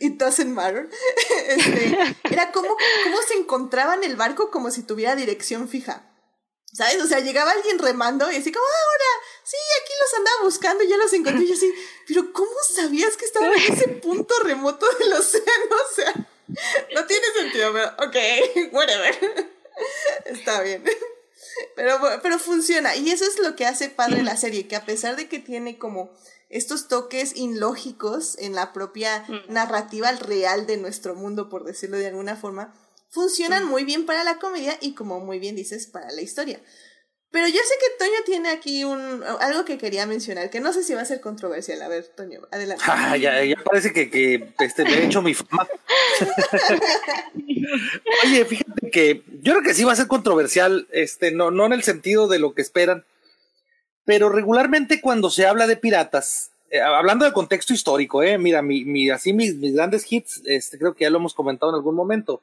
it 0.00 0.14
doesn't 0.18 0.52
matter, 0.52 0.88
este, 1.48 2.16
era 2.30 2.52
como 2.52 2.68
cómo 3.04 3.22
se 3.26 3.34
encontraba 3.34 3.94
en 3.94 4.04
el 4.04 4.16
barco 4.16 4.50
como 4.50 4.70
si 4.70 4.82
tuviera 4.82 5.16
dirección 5.16 5.68
fija. 5.68 6.06
¿Sabes? 6.72 7.02
O 7.02 7.06
sea, 7.06 7.18
llegaba 7.18 7.50
alguien 7.50 7.80
remando 7.80 8.30
y 8.30 8.36
así 8.36 8.52
como, 8.52 8.64
ah, 8.64 8.84
ahora, 8.92 9.26
sí, 9.42 9.56
aquí 9.82 9.92
los 10.00 10.14
andaba 10.14 10.42
buscando 10.44 10.84
y 10.84 10.88
ya 10.88 10.96
los 10.98 11.12
encontré. 11.12 11.42
Y 11.42 11.48
yo 11.48 11.54
así, 11.54 11.74
pero 12.06 12.32
¿cómo 12.32 12.52
sabías 12.76 13.16
que 13.16 13.24
estaban 13.24 13.52
en 13.52 13.72
ese 13.72 13.88
punto 13.88 14.32
remoto 14.44 14.86
del 14.98 15.12
océano? 15.14 15.76
O 15.90 15.94
sea, 15.94 16.14
no 16.94 17.06
tiene 17.06 17.26
sentido, 17.36 17.72
pero 17.72 17.86
ok, 18.06 18.72
whatever. 18.72 19.50
Está 20.26 20.62
bien. 20.62 20.84
Pero, 21.76 21.98
pero 22.22 22.38
funciona. 22.38 22.96
Y 22.96 23.10
eso 23.10 23.24
es 23.24 23.38
lo 23.38 23.56
que 23.56 23.66
hace 23.66 23.88
padre 23.88 24.22
la 24.22 24.36
serie, 24.36 24.66
que 24.66 24.76
a 24.76 24.84
pesar 24.84 25.16
de 25.16 25.28
que 25.28 25.38
tiene 25.38 25.78
como 25.78 26.10
estos 26.48 26.88
toques 26.88 27.36
ilógicos 27.36 28.36
en 28.38 28.54
la 28.54 28.72
propia 28.72 29.24
narrativa 29.48 30.10
real 30.12 30.66
de 30.66 30.76
nuestro 30.76 31.14
mundo, 31.14 31.48
por 31.48 31.64
decirlo 31.64 31.96
de 31.96 32.08
alguna 32.08 32.36
forma, 32.36 32.74
funcionan 33.08 33.66
muy 33.66 33.84
bien 33.84 34.06
para 34.06 34.24
la 34.24 34.38
comedia 34.38 34.76
y 34.80 34.94
como 34.94 35.20
muy 35.20 35.38
bien 35.38 35.56
dices, 35.56 35.86
para 35.86 36.10
la 36.10 36.22
historia. 36.22 36.60
Pero 37.32 37.46
yo 37.46 37.54
sé 37.54 37.74
que 37.78 38.04
Toño 38.04 38.18
tiene 38.26 38.48
aquí 38.48 38.82
un 38.82 39.22
algo 39.40 39.64
que 39.64 39.78
quería 39.78 40.04
mencionar, 40.04 40.50
que 40.50 40.58
no 40.58 40.72
sé 40.72 40.82
si 40.82 40.94
va 40.94 41.02
a 41.02 41.04
ser 41.04 41.20
controversial. 41.20 41.80
A 41.80 41.88
ver, 41.88 42.04
Toño, 42.16 42.40
adelante. 42.50 42.82
Ah, 42.88 43.16
ya, 43.16 43.44
ya 43.44 43.54
parece 43.64 43.92
que, 43.92 44.10
que 44.10 44.52
este, 44.58 44.82
me 44.82 44.94
he 44.94 45.06
hecho 45.06 45.22
mi 45.22 45.34
fama. 45.34 45.68
Oye, 48.24 48.44
fíjate 48.44 48.90
que 48.90 49.22
yo 49.42 49.52
creo 49.52 49.62
que 49.62 49.74
sí 49.74 49.84
va 49.84 49.92
a 49.92 49.96
ser 49.96 50.08
controversial, 50.08 50.88
este, 50.90 51.30
no, 51.30 51.52
no 51.52 51.66
en 51.66 51.72
el 51.72 51.84
sentido 51.84 52.26
de 52.26 52.40
lo 52.40 52.52
que 52.52 52.62
esperan, 52.62 53.04
pero 54.04 54.28
regularmente 54.28 55.00
cuando 55.00 55.30
se 55.30 55.46
habla 55.46 55.68
de 55.68 55.76
piratas, 55.76 56.50
eh, 56.70 56.80
hablando 56.80 57.24
del 57.24 57.34
contexto 57.34 57.72
histórico, 57.72 58.24
eh, 58.24 58.38
mira, 58.38 58.60
mi, 58.60 58.84
mi, 58.84 59.08
así 59.08 59.32
mis, 59.32 59.54
mis 59.54 59.74
grandes 59.74 60.04
hits, 60.10 60.42
este, 60.46 60.78
creo 60.78 60.94
que 60.94 61.04
ya 61.04 61.10
lo 61.10 61.18
hemos 61.18 61.34
comentado 61.34 61.70
en 61.70 61.76
algún 61.76 61.94
momento 61.94 62.42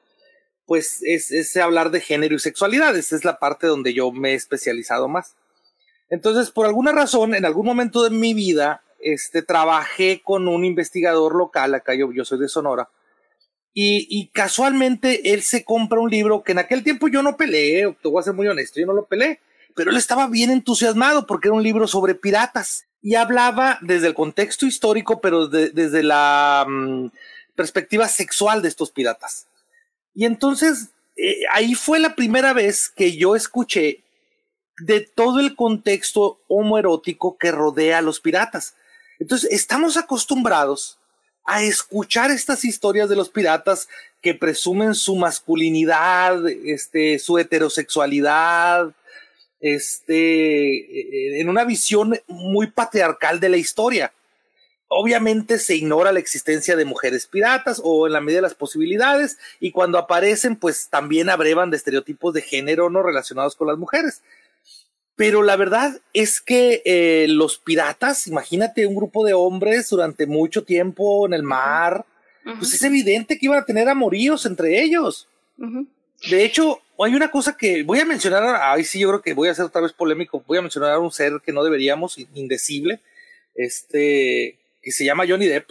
pues 0.68 1.00
es, 1.02 1.32
es 1.32 1.58
hablar 1.58 1.90
de 1.90 2.02
género 2.02 2.36
y 2.36 2.40
sexualidad. 2.40 2.96
Esa 2.96 3.16
es 3.16 3.26
la 3.26 3.40
parte 3.40 3.66
donde 3.66 3.94
yo 3.94 4.12
me 4.12 4.32
he 4.32 4.36
especializado 4.36 5.08
más. 5.08 5.36
Entonces, 6.10 6.52
por 6.52 6.66
alguna 6.66 6.92
razón, 6.92 7.34
en 7.34 7.46
algún 7.46 7.66
momento 7.66 8.04
de 8.04 8.12
mi 8.12 8.34
vida, 8.34 8.84
este, 9.00 9.42
trabajé 9.42 10.22
con 10.24 10.48
un 10.48 10.66
investigador 10.66 11.36
local, 11.36 11.74
acá 11.74 11.96
yo, 11.96 12.12
yo 12.12 12.26
soy 12.26 12.40
de 12.40 12.48
Sonora, 12.48 12.90
y, 13.74 14.08
y, 14.10 14.30
casualmente 14.30 15.34
él 15.34 15.44
se 15.44 15.64
compra 15.64 16.00
un 16.00 16.10
libro 16.10 16.44
que 16.44 16.54
en 16.54 16.58
aquel 16.58 16.84
tiempo 16.84 17.10
yo 17.10 17.22
no 17.22 17.38
peleé, 17.38 17.96
te 18.02 18.08
voy 18.08 18.20
a 18.20 18.24
ser 18.24 18.34
muy 18.34 18.48
honesto, 18.48 18.80
yo 18.80 18.88
no 18.88 18.94
lo 18.94 19.06
peleé, 19.06 19.40
pero 19.76 19.92
él 19.92 19.98
estaba 19.98 20.28
bien 20.28 20.50
entusiasmado 20.50 21.28
porque 21.28 21.50
era 21.50 21.56
un 21.56 21.62
libro 21.62 21.88
sobre 21.88 22.16
piratas 22.16 22.88
y 23.04 23.14
hablaba 23.14 23.78
desde 23.82 24.08
el 24.08 24.16
contexto 24.16 24.66
histórico, 24.66 25.22
pero 25.22 25.48
desde 25.48 26.02
la 26.02 26.66
mm, 26.68 27.10
perspectiva 27.56 28.08
sexual 28.08 28.64
de 28.64 28.70
estos 28.70 28.90
piratas. 28.90 29.46
Y 30.18 30.26
entonces 30.26 30.90
eh, 31.16 31.44
ahí 31.52 31.76
fue 31.76 32.00
la 32.00 32.16
primera 32.16 32.52
vez 32.52 32.90
que 32.90 33.16
yo 33.16 33.36
escuché 33.36 34.04
de 34.80 35.02
todo 35.02 35.40
el 35.40 35.56
contexto 35.56 36.40
homoerótico 36.48 37.38
que 37.38 37.52
rodea 37.52 38.00
a 38.00 38.02
los 38.02 38.20
piratas. 38.20 38.74
Entonces 39.20 39.52
estamos 39.52 39.96
acostumbrados 39.96 40.98
a 41.46 41.62
escuchar 41.62 42.32
estas 42.32 42.66
historias 42.66 43.10
de 43.10 43.16
los 43.16 43.30
piratas 43.30 43.90
que 44.20 44.34
presumen 44.34 44.96
su 44.96 45.16
masculinidad, 45.16 46.50
este, 46.50 47.20
su 47.20 47.38
heterosexualidad, 47.38 48.96
este, 49.60 50.78
eh, 50.78 51.42
en 51.42 51.48
una 51.48 51.64
visión 51.64 52.20
muy 52.26 52.72
patriarcal 52.72 53.40
de 53.40 53.50
la 53.50 53.58
historia. 53.58 54.12
Obviamente 54.90 55.60
se 55.60 55.76
ignora 55.76 56.14
la 56.14 56.20
existencia 56.20 56.78
de 56.78 56.86
mujeres 56.86 57.28
piratas 57.28 57.82
o 57.84 58.08
en 58.08 58.14
la 58.14 58.22
medida 58.22 58.38
de 58.38 58.44
las 58.44 58.56
posibilidades 58.56 59.38
y 59.60 59.72
cuando 59.72 59.98
aparecen 59.98 60.56
pues 60.56 60.88
también 60.90 61.30
abrevan 61.30 61.70
de 61.70 61.78
estereotipos 61.78 62.34
de 62.34 62.42
género 62.42 62.90
no 62.90 63.04
relacionados 63.04 63.56
con 63.56 63.68
las 63.68 63.78
mujeres. 63.78 64.22
Pero 65.18 65.42
la 65.42 65.56
verdad 65.56 66.00
es 66.14 66.40
que 66.40 66.84
eh, 66.86 67.26
los 67.28 67.58
piratas, 67.58 68.28
imagínate 68.28 68.88
un 68.88 68.96
grupo 68.96 69.26
de 69.26 69.34
hombres 69.34 69.90
durante 69.90 70.28
mucho 70.28 70.64
tiempo 70.64 71.26
en 71.26 71.34
el 71.34 71.44
mar, 71.44 72.06
pues 72.60 72.74
es 72.74 72.82
evidente 72.84 73.38
que 73.38 73.48
iban 73.48 73.60
a 73.60 73.66
tener 73.66 73.90
amoríos 73.90 74.46
entre 74.46 74.82
ellos. 74.82 75.28
De 76.30 76.46
hecho, 76.46 76.80
hay 77.00 77.14
una 77.14 77.30
cosa 77.30 77.58
que 77.58 77.84
voy 77.84 78.00
a 78.00 78.06
mencionar, 78.06 78.62
ahí 78.62 78.84
sí 78.84 79.00
yo 79.00 79.10
creo 79.10 79.22
que 79.22 79.34
voy 79.34 79.50
a 79.50 79.56
ser 79.56 79.66
otra 79.66 79.82
vez 79.82 79.92
polémico, 79.92 80.44
voy 80.48 80.60
a 80.60 80.62
mencionar 80.62 80.92
a 80.92 81.00
un 81.00 81.12
ser 81.12 81.42
que 81.44 81.52
no 81.52 81.64
deberíamos, 81.64 82.18
indecible, 82.36 83.02
este, 83.56 84.58
que 84.88 84.94
se 84.94 85.04
llama 85.04 85.26
Johnny 85.28 85.48
Depp, 85.48 85.70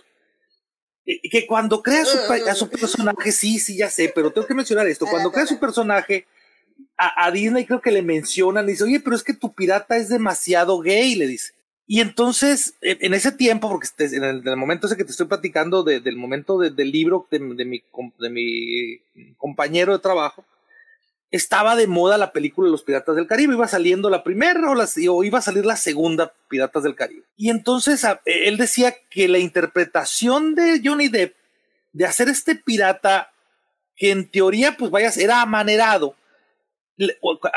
que 1.31 1.46
cuando 1.46 1.83
crea 1.83 2.05
su, 2.05 2.18
a 2.18 2.55
su 2.55 2.68
personaje, 2.81 3.33
sí, 3.33 3.59
sí, 3.59 3.79
ya 3.79 3.88
sé, 3.88 4.12
pero 4.14 4.31
tengo 4.31 4.46
que 4.46 4.52
mencionar 4.52 4.87
esto, 4.87 5.07
cuando 5.07 5.33
crea 5.33 5.46
su 5.46 5.59
personaje, 5.59 6.26
a, 6.98 7.31
Disney 7.31 7.64
creo 7.64 7.81
que 7.81 7.90
le 7.90 8.02
mencionan, 8.02 8.66
dice, 8.66 8.85
oye, 8.85 9.00
pero 9.00 9.16
es 9.16 9.22
que 9.22 9.33
tu 9.33 9.55
pirata 9.55 9.96
es 9.96 10.11
demasiado 10.11 10.81
gay, 10.81 11.14
le 11.14 11.26
dice. 11.26 11.55
Y 11.87 12.02
entonces, 12.02 12.74
en, 12.83 13.14
ese 13.14 13.33
tiempo, 13.33 13.70
porque 13.70 13.88
en 13.98 14.24
el, 14.24 14.57
momento 14.57 14.86
ese 14.86 14.99
que 14.99 15.05
te 15.05 15.12
estoy 15.12 15.26
platicando, 15.28 15.82
del 15.82 16.16
momento 16.16 16.59
del 16.59 16.91
libro 16.91 17.26
de, 17.30 17.38
mi, 17.38 17.82
de 18.18 18.30
mi 18.30 19.01
compañero 19.38 19.95
de 19.95 20.03
trabajo, 20.03 20.45
estaba 21.31 21.77
de 21.77 21.87
moda 21.87 22.18
la 22.18 22.33
película 22.33 22.70
Los 22.70 22.83
Piratas 22.83 23.16
del 23.16 23.27
Caribe, 23.27 23.55
iba 23.55 23.68
saliendo 23.68 24.09
la 24.11 24.22
primera 24.22 24.61
o, 24.70 25.24
iba 25.24 25.39
a 25.39 25.43
salir 25.43 25.66
la 25.66 25.77
segunda 25.77 26.33
Piratas 26.49 26.83
del 26.83 26.95
Caribe. 26.95 27.24
Y 27.37 27.51
entonces 27.51 28.07
él 28.24 28.57
decía 28.57 28.95
que 29.11 29.29
la 29.29 29.39
interpretación 29.39 30.55
de 30.55 30.81
Johnny 30.85 31.09
Depp 31.09 31.35
de 31.93 32.05
hacer 32.05 32.29
este 32.29 32.55
pirata, 32.55 33.33
que 33.97 34.11
en 34.11 34.29
teoría 34.31 34.77
pues 34.77 34.91
vayas, 34.91 35.16
era 35.16 35.43
amanerado, 35.43 36.14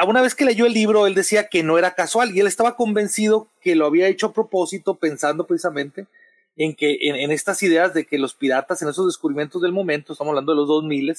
una 0.06 0.22
vez 0.22 0.36
que 0.36 0.46
leyó 0.46 0.66
el 0.66 0.74
libro, 0.74 1.08
él 1.08 1.16
decía 1.16 1.48
que 1.48 1.64
no 1.64 1.78
era 1.78 1.96
casual 1.96 2.36
y 2.36 2.40
él 2.40 2.48
estaba 2.48 2.76
convencido 2.76 3.48
que 3.62 3.76
lo 3.76 3.86
había 3.86 4.08
hecho 4.08 4.28
a 4.28 4.34
propósito, 4.34 4.96
pensando 4.96 5.48
precisamente 5.48 6.08
en 6.58 6.76
que 6.76 6.98
en, 7.02 7.32
estas 7.32 7.64
ideas 7.64 7.94
de 7.94 8.06
que 8.06 8.18
los 8.18 8.34
piratas, 8.34 8.82
en 8.82 8.90
esos 8.90 9.06
descubrimientos 9.06 9.62
del 9.62 9.72
momento, 9.72 10.12
estamos 10.12 10.32
hablando 10.32 10.52
de 10.52 10.58
los 10.58 10.68
2000, 10.68 11.16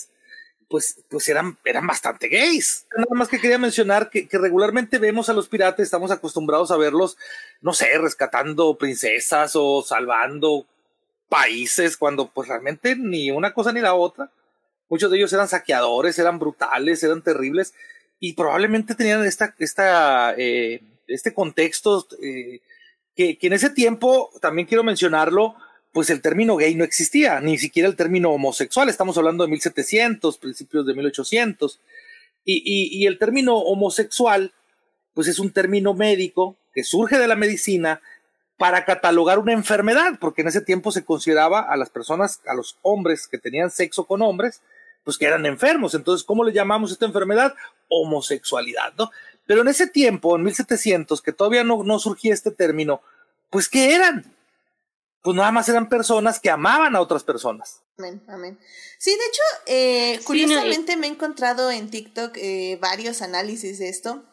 pues, 0.71 1.03
pues 1.11 1.29
eran, 1.29 1.59
eran 1.65 1.85
bastante 1.87 2.29
gays. 2.29 2.87
Nada 2.97 3.11
más 3.11 3.29
que 3.29 3.41
quería 3.41 3.59
mencionar 3.59 4.09
que, 4.09 4.29
que, 4.29 4.39
regularmente 4.39 4.99
vemos 4.99 5.29
a 5.29 5.33
los 5.33 5.49
piratas, 5.49 5.81
estamos 5.81 6.13
acostumbrados 6.13 6.71
a 6.71 6.77
verlos, 6.77 7.19
no 7.61 7.73
sé, 7.73 7.99
rescatando 7.99 8.79
princesas 8.79 9.53
o 9.57 9.83
salvando 9.83 10.67
países 11.29 11.97
cuando 11.97 12.29
pues 12.29 12.49
realmente 12.49 12.95
ni 12.95 13.33
una 13.33 13.53
cosa 13.53 13.73
ni 13.73 13.81
la 13.81 13.95
otra. 13.95 14.31
Muchos 14.89 15.11
de 15.11 15.17
ellos 15.17 15.33
eran 15.33 15.49
saqueadores, 15.49 16.19
eran 16.21 16.39
brutales, 16.39 17.03
eran 17.03 17.23
terribles 17.23 17.75
y 18.21 18.35
probablemente 18.35 18.95
tenían 18.95 19.25
esta, 19.25 19.55
esta, 19.59 20.35
eh, 20.37 20.83
este 21.09 21.35
contexto 21.35 22.07
eh, 22.23 22.61
que, 23.17 23.37
que 23.39 23.47
en 23.49 23.55
ese 23.55 23.71
tiempo, 23.71 24.31
también 24.41 24.69
quiero 24.69 24.85
mencionarlo, 24.85 25.57
pues 25.93 26.11
el 26.11 26.21
término 26.21 26.57
gay 26.57 26.75
no 26.75 26.85
existía, 26.85 27.41
ni 27.41 27.59
siquiera 27.59 27.89
el 27.89 27.97
término 27.97 28.31
homosexual, 28.31 28.89
estamos 28.89 29.19
hablando 29.19 29.45
de 29.45 29.51
1700, 29.51 30.39
principios 30.39 30.87
de 30.87 30.95
1800, 30.95 31.81
y, 32.45 32.63
y, 32.65 33.07
el 33.07 33.19
término 33.19 33.57
homosexual, 33.59 34.53
pues 35.15 35.29
es 35.29 35.39
un 35.39 35.53
término 35.53 35.93
médico 35.93 36.57
que 36.73 36.85
surge 36.85 37.19
de 37.19 37.29
la 37.29 37.37
medicina 37.37 38.01
para 38.57 38.85
catalogar 38.85 39.39
una 39.39 39.53
enfermedad, 39.53 40.19
porque 40.21 40.43
en 40.43 40.49
ese 40.49 40.61
tiempo 40.61 40.91
se 40.91 41.05
consideraba 41.05 41.61
a 41.61 41.77
las 41.77 41.91
personas, 41.91 42.41
a 42.47 42.55
los 42.55 42.79
hombres 42.83 43.29
que 43.29 43.39
tenían 43.39 43.71
sexo 43.71 44.07
con 44.07 44.23
hombres, 44.23 44.63
pues 45.05 45.19
que 45.19 45.27
eran 45.27 45.47
enfermos. 45.47 45.95
Entonces, 45.95 46.25
¿cómo 46.25 46.45
le 46.45 46.53
llamamos 46.53 46.93
esta 46.93 47.07
enfermedad? 47.07 47.55
Homosexualidad, 47.89 48.93
¿no? 48.99 49.11
Pero 49.47 49.63
en 49.63 49.69
ese 49.69 49.87
tiempo, 49.87 50.37
en 50.37 50.45
1700, 50.45 51.23
que 51.23 51.33
todavía 51.33 51.65
no, 51.65 51.83
no 51.83 51.99
surgía 51.99 52.35
este 52.35 52.51
término, 52.51 53.03
pues 53.51 53.69
¿qué 53.69 53.95
eran? 53.95 54.25
Pues 55.23 55.37
nada 55.37 55.53
más 55.53 55.69
eran 55.69 55.89
personas 55.89 56.41
que 56.41 56.51
amaban 56.51 56.97
a 56.97 57.01
otras 57.01 57.25
personas. 57.25 57.83
Amén, 57.99 58.23
amén. 58.29 58.59
Sí, 58.99 59.11
de 59.11 59.17
hecho, 59.17 59.43
eh, 59.67 60.21
curiosamente 60.25 60.97
me 60.97 61.07
he 61.07 61.11
encontrado 61.11 61.71
en 61.71 61.91
TikTok 61.91 62.37
eh, 62.37 62.79
varios 62.81 63.21
análisis 63.21 63.79
de 63.79 63.89
esto 63.89 64.25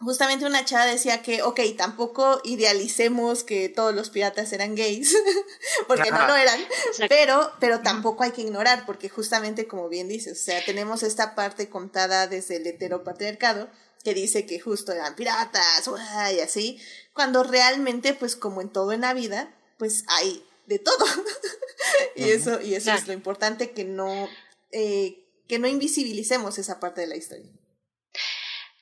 justamente 0.00 0.44
una 0.44 0.64
chava 0.64 0.86
decía 0.86 1.22
que, 1.22 1.42
ok, 1.42 1.60
tampoco 1.76 2.40
idealicemos 2.44 3.44
que 3.44 3.68
todos 3.68 3.94
los 3.94 4.10
piratas 4.10 4.52
eran 4.52 4.74
gays, 4.74 5.14
porque 5.88 6.10
no 6.10 6.26
lo 6.26 6.36
eran, 6.36 6.60
pero, 7.08 7.52
pero 7.60 7.80
tampoco 7.80 8.22
hay 8.22 8.32
que 8.32 8.42
ignorar, 8.42 8.84
porque 8.86 9.08
justamente 9.08 9.66
como 9.66 9.88
bien 9.88 10.08
dices, 10.08 10.40
o 10.40 10.44
sea, 10.44 10.64
tenemos 10.64 11.02
esta 11.02 11.34
parte 11.34 11.68
contada 11.68 12.26
desde 12.26 12.56
el 12.56 12.66
heteropatriarcado, 12.66 13.68
que 14.04 14.14
dice 14.14 14.46
que 14.46 14.60
justo 14.60 14.92
eran 14.92 15.16
piratas, 15.16 15.90
y 16.34 16.40
así, 16.40 16.80
cuando 17.12 17.42
realmente, 17.42 18.14
pues 18.14 18.36
como 18.36 18.60
en 18.60 18.68
todo 18.68 18.92
en 18.92 19.00
la 19.00 19.14
vida, 19.14 19.55
pues 19.78 20.04
hay 20.08 20.42
de 20.66 20.78
todo. 20.78 21.04
y 22.16 22.30
eso, 22.30 22.60
y 22.60 22.74
eso 22.74 22.92
es 22.92 23.06
lo 23.06 23.12
importante, 23.12 23.70
que 23.70 23.84
no, 23.84 24.28
eh, 24.72 25.24
que 25.48 25.58
no 25.58 25.68
invisibilicemos 25.68 26.58
esa 26.58 26.80
parte 26.80 27.00
de 27.00 27.06
la 27.06 27.16
historia. 27.16 27.50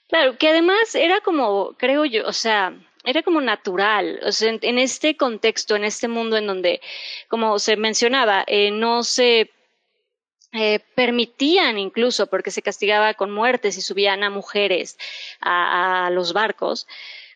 Claro, 0.09 0.37
que 0.39 0.49
además 0.49 0.95
era 0.95 1.21
como, 1.21 1.77
creo 1.77 2.05
yo, 2.05 2.27
o 2.27 2.33
sea, 2.33 2.79
era 3.05 3.23
como 3.23 3.41
natural, 3.41 4.21
o 4.25 4.33
sea, 4.33 4.57
en, 4.61 4.79
este 4.79 5.17
contexto, 5.17 5.77
en 5.77 5.85
este 5.85 6.09
mundo 6.09 6.37
en 6.37 6.47
donde, 6.47 6.81
como 7.29 7.59
se 7.59 7.77
mencionaba, 7.77 8.45
eh, 8.47 8.71
no 8.71 9.03
se 9.03 9.51
eh, 10.53 10.81
permitían 10.95 11.79
incluso, 11.79 12.29
porque 12.29 12.51
se 12.51 12.63
castigaba 12.63 13.15
con 13.15 13.31
muertes 13.31 13.77
y 13.77 13.83
subían 13.83 14.23
a 14.23 14.31
mujeres 14.31 14.97
a, 15.41 16.07
a 16.07 16.11
los 16.11 16.33
barcos, 16.33 16.87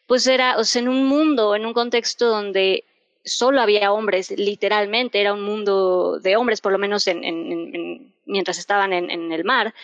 pues 0.07 0.27
era, 0.27 0.57
o 0.57 0.65
sea, 0.65 0.81
en 0.81 0.89
un 0.89 1.07
mundo, 1.07 1.55
en 1.55 1.67
un 1.67 1.75
contexto 1.75 2.29
donde 2.29 2.85
solo 3.25 3.61
había 3.61 3.93
hombres, 3.93 4.31
literalmente, 4.31 5.21
era 5.21 5.33
un 5.33 5.43
mundo 5.43 6.19
de 6.19 6.37
hombres, 6.37 6.61
por 6.61 6.73
lo 6.73 6.79
menos 6.79 7.07
en, 7.07 7.25
en, 7.25 7.53
en, 7.53 8.15
mientras 8.27 8.59
estaban 8.59 8.93
en, 8.93 9.33
el 9.33 9.45
mar, 9.45 9.75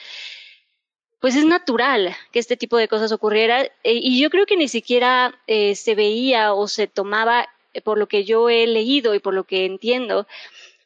pues 1.21 1.37
es 1.37 1.45
natural 1.45 2.15
que 2.33 2.39
este 2.39 2.57
tipo 2.57 2.77
de 2.77 2.89
cosas 2.89 3.13
ocurriera 3.13 3.63
eh, 3.63 3.71
y 3.85 4.21
yo 4.21 4.31
creo 4.31 4.47
que 4.47 4.57
ni 4.57 4.69
siquiera 4.69 5.35
eh, 5.47 5.75
se 5.75 5.95
veía 5.95 6.53
o 6.53 6.69
se 6.69 6.87
tomaba, 6.87 7.49
eh, 7.73 7.81
por 7.81 7.99
lo 7.99 8.07
que 8.07 8.25
yo 8.25 8.51
he 8.51 8.67
leído 8.67 9.15
y 9.15 9.21
por 9.21 9.35
lo 9.35 9.45
que 9.45 9.65
entiendo, 9.65 10.27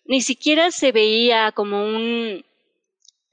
ni 0.05 0.23
siquiera 0.23 0.71
se 0.71 0.93
veía 0.93 1.53
como 1.53 1.85
un, 1.85 2.45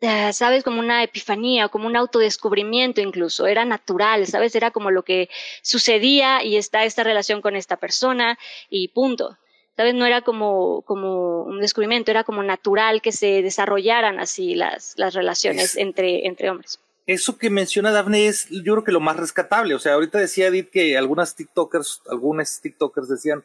sabes, 0.02 0.64
como 0.64 0.80
una 0.80 1.04
epifanía, 1.04 1.70
como 1.70 1.88
un 1.88 1.96
autodescubrimiento 1.96 3.02
incluso, 3.02 3.48
era 3.48 3.66
natural, 3.66 4.26
sabes, 4.28 4.56
era 4.56 4.72
como 4.72 4.92
lo 4.92 5.04
que 5.04 5.30
sucedía 5.62 6.44
y 6.44 6.58
está 6.58 6.86
esta 6.86 7.04
relación 7.04 7.42
con 7.42 7.56
esta 7.56 7.78
persona 7.78 8.38
y 8.70 8.90
punto. 8.90 9.38
¿Sabes? 9.78 9.94
No 9.94 10.06
era 10.06 10.22
como, 10.22 10.84
como 10.84 11.44
un 11.44 11.60
descubrimiento, 11.60 12.10
era 12.10 12.24
como 12.24 12.44
natural 12.44 13.02
que 13.02 13.12
se 13.12 13.42
desarrollaran 13.42 14.22
así 14.22 14.56
las, 14.56 14.94
las 14.98 15.14
relaciones 15.14 15.76
entre, 15.76 16.28
entre 16.28 16.50
hombres 16.50 16.80
eso 17.08 17.38
que 17.38 17.50
menciona 17.50 17.92
Daphne 17.92 18.28
es, 18.28 18.48
yo 18.50 18.74
creo 18.74 18.84
que 18.84 18.92
lo 18.92 19.00
más 19.00 19.18
rescatable. 19.18 19.76
O 19.76 19.80
sea, 19.80 19.94
ahorita 19.94 20.18
decía 20.18 20.48
Edith 20.48 20.70
que 20.72 20.98
algunas 20.98 21.36
TikTokers, 21.36 22.02
algunos 22.10 22.62
TikTokers 22.62 23.08
decían, 23.08 23.44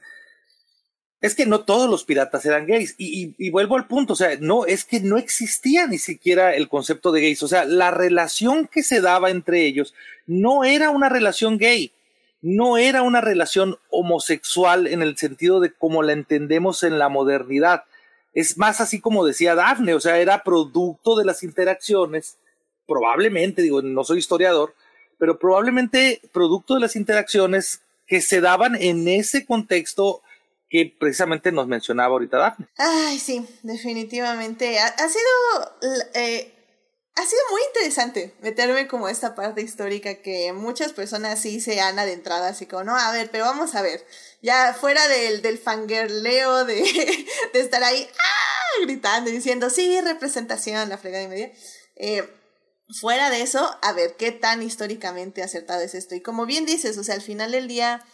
es 1.20 1.34
que 1.34 1.46
no 1.46 1.64
todos 1.64 1.88
los 1.88 2.04
piratas 2.04 2.44
eran 2.46 2.66
gays. 2.66 2.94
Y, 2.96 3.50
vuelvo 3.50 3.76
al 3.76 3.86
punto, 3.86 4.14
o 4.14 4.16
sea, 4.16 4.36
no, 4.40 4.64
es 4.64 4.84
que 4.84 5.00
no 5.00 5.18
existía 5.18 5.86
ni 5.86 5.98
siquiera 5.98 6.54
el 6.54 6.68
concepto 6.68 7.12
de 7.12 7.20
gays. 7.20 7.42
O 7.42 7.48
sea, 7.48 7.64
la 7.64 7.90
relación 7.90 8.66
que 8.66 8.82
se 8.82 9.00
daba 9.00 9.30
entre 9.30 9.66
ellos 9.66 9.94
no 10.26 10.64
era 10.64 10.90
una 10.90 11.08
relación 11.08 11.58
gay, 11.58 11.92
no 12.40 12.78
era 12.78 13.02
una 13.02 13.20
relación 13.20 13.78
homosexual 13.90 14.86
en 14.86 15.02
el 15.02 15.18
sentido 15.18 15.60
de 15.60 15.72
como 15.72 16.02
la 16.02 16.12
entendemos 16.12 16.82
en 16.84 16.98
la 16.98 17.10
modernidad. 17.10 17.84
Es 18.32 18.56
más 18.56 18.80
así 18.80 19.00
como 19.00 19.26
decía 19.26 19.54
Daphne, 19.54 19.94
o 19.94 20.00
sea, 20.00 20.18
era 20.18 20.42
producto 20.42 21.16
de 21.16 21.24
las 21.26 21.42
interacciones 21.42 22.38
probablemente, 22.86 23.62
digo, 23.62 23.82
no 23.82 24.02
soy 24.02 24.18
historiador, 24.18 24.74
pero 25.18 25.38
probablemente 25.38 26.20
producto 26.32 26.74
de 26.74 26.80
las 26.80 26.96
interacciones 26.96 27.82
que 28.06 28.20
se 28.20 28.40
daban 28.40 28.74
en 28.74 29.06
ese 29.06 29.46
contexto 29.46 30.22
que 30.70 30.96
precisamente 30.98 31.52
nos 31.52 31.66
mencionaba 31.66 32.12
ahorita 32.12 32.38
Daphne. 32.38 32.68
Ay, 32.78 33.18
sí, 33.18 33.46
definitivamente. 33.62 34.78
Ha, 34.78 35.08
sido... 35.08 36.08
Eh, 36.14 36.54
ha 37.16 37.26
sido 37.26 37.40
muy 37.50 37.60
interesante 37.74 38.34
meterme 38.40 38.86
como 38.86 39.08
esta 39.08 39.34
parte 39.34 39.60
histórica 39.60 40.22
que 40.22 40.52
muchas 40.52 40.92
personas 40.92 41.40
sí 41.40 41.60
se 41.60 41.80
han 41.80 41.98
adentrado 41.98 42.44
así 42.44 42.66
como, 42.66 42.84
no, 42.84 42.96
a 42.96 43.10
ver, 43.12 43.30
pero 43.30 43.44
vamos 43.44 43.74
a 43.74 43.82
ver, 43.82 44.06
ya 44.42 44.72
fuera 44.72 45.06
del, 45.08 45.42
del 45.42 45.58
fangirleo 45.58 46.64
de, 46.64 46.76
de 47.52 47.60
estar 47.60 47.82
ahí 47.82 48.08
¡ah! 48.08 48.84
gritando 48.84 49.28
y 49.28 49.34
diciendo, 49.34 49.70
sí, 49.70 50.00
representación, 50.00 50.88
la 50.88 50.98
fregada 50.98 51.24
y 51.24 51.28
media. 51.28 51.52
Eh, 51.96 52.26
fuera 53.00 53.28
de 53.28 53.42
eso, 53.42 53.76
a 53.82 53.92
ver 53.92 54.16
qué 54.16 54.32
tan 54.32 54.62
históricamente 54.62 55.42
acertado 55.42 55.82
es 55.82 55.94
esto. 55.94 56.14
Y 56.14 56.22
como 56.22 56.46
bien 56.46 56.64
dices, 56.64 56.96
o 56.96 57.04
sea, 57.04 57.16
al 57.16 57.22
final 57.22 57.52
del 57.52 57.68
día, 57.68 58.04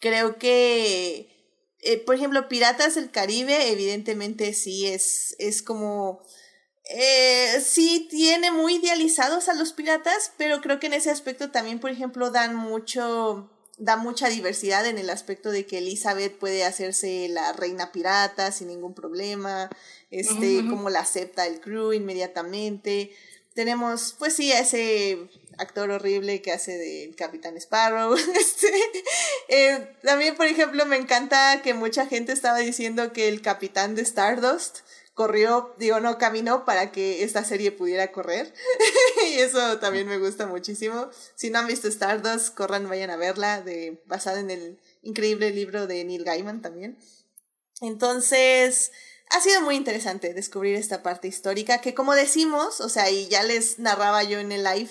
creo 0.00 0.38
que, 0.38 1.39
eh, 1.82 1.98
por 1.98 2.14
ejemplo, 2.14 2.48
Piratas 2.48 2.94
del 2.94 3.10
Caribe, 3.10 3.70
evidentemente 3.70 4.52
sí 4.52 4.86
es, 4.86 5.34
es 5.38 5.62
como, 5.62 6.22
eh, 6.84 7.62
sí 7.64 8.06
tiene 8.10 8.50
muy 8.50 8.76
idealizados 8.76 9.48
a 9.48 9.54
los 9.54 9.72
piratas, 9.72 10.32
pero 10.36 10.60
creo 10.60 10.78
que 10.78 10.88
en 10.88 10.94
ese 10.94 11.10
aspecto 11.10 11.50
también, 11.50 11.80
por 11.80 11.90
ejemplo, 11.90 12.30
dan 12.30 12.54
mucho, 12.54 13.50
da 13.78 13.96
mucha 13.96 14.28
diversidad 14.28 14.84
en 14.86 14.98
el 14.98 15.08
aspecto 15.08 15.50
de 15.50 15.64
que 15.64 15.78
Elizabeth 15.78 16.36
puede 16.36 16.64
hacerse 16.64 17.28
la 17.30 17.52
reina 17.54 17.92
pirata 17.92 18.52
sin 18.52 18.68
ningún 18.68 18.92
problema, 18.92 19.70
este, 20.10 20.66
como 20.68 20.90
la 20.90 21.00
acepta 21.00 21.46
el 21.46 21.60
crew 21.60 21.94
inmediatamente. 21.94 23.10
Tenemos, 23.54 24.16
pues 24.18 24.34
sí, 24.34 24.52
a 24.52 24.60
ese 24.60 25.30
actor 25.60 25.90
horrible 25.90 26.42
que 26.42 26.52
hace 26.52 26.76
de 26.76 27.14
Capitán 27.16 27.56
Sparrow. 27.56 28.14
Este, 28.40 28.72
eh, 29.48 29.96
también, 30.02 30.36
por 30.36 30.46
ejemplo, 30.46 30.86
me 30.86 30.96
encanta 30.96 31.60
que 31.62 31.74
mucha 31.74 32.06
gente 32.06 32.32
estaba 32.32 32.58
diciendo 32.58 33.12
que 33.12 33.28
el 33.28 33.42
capitán 33.42 33.94
de 33.94 34.02
Stardust 34.02 34.78
corrió, 35.14 35.74
digo, 35.78 36.00
no, 36.00 36.16
caminó 36.18 36.64
para 36.64 36.92
que 36.92 37.24
esta 37.24 37.44
serie 37.44 37.72
pudiera 37.72 38.10
correr. 38.10 38.54
y 39.30 39.40
eso 39.40 39.78
también 39.78 40.08
me 40.08 40.18
gusta 40.18 40.46
muchísimo. 40.46 41.10
Si 41.34 41.50
no 41.50 41.58
han 41.58 41.66
visto 41.66 41.88
Stardust, 41.88 42.54
corran, 42.54 42.88
vayan 42.88 43.10
a 43.10 43.16
verla, 43.16 43.60
de, 43.60 44.02
basada 44.06 44.40
en 44.40 44.50
el 44.50 44.80
increíble 45.02 45.50
libro 45.50 45.86
de 45.86 46.04
Neil 46.04 46.24
Gaiman 46.24 46.62
también. 46.62 46.98
Entonces, 47.80 48.92
ha 49.30 49.40
sido 49.40 49.60
muy 49.60 49.76
interesante 49.76 50.34
descubrir 50.34 50.74
esta 50.74 51.02
parte 51.02 51.28
histórica 51.28 51.80
que 51.80 51.94
como 51.94 52.14
decimos, 52.14 52.80
o 52.80 52.88
sea, 52.88 53.10
y 53.10 53.28
ya 53.28 53.42
les 53.42 53.78
narraba 53.78 54.22
yo 54.24 54.38
en 54.38 54.52
el 54.52 54.64
live, 54.64 54.90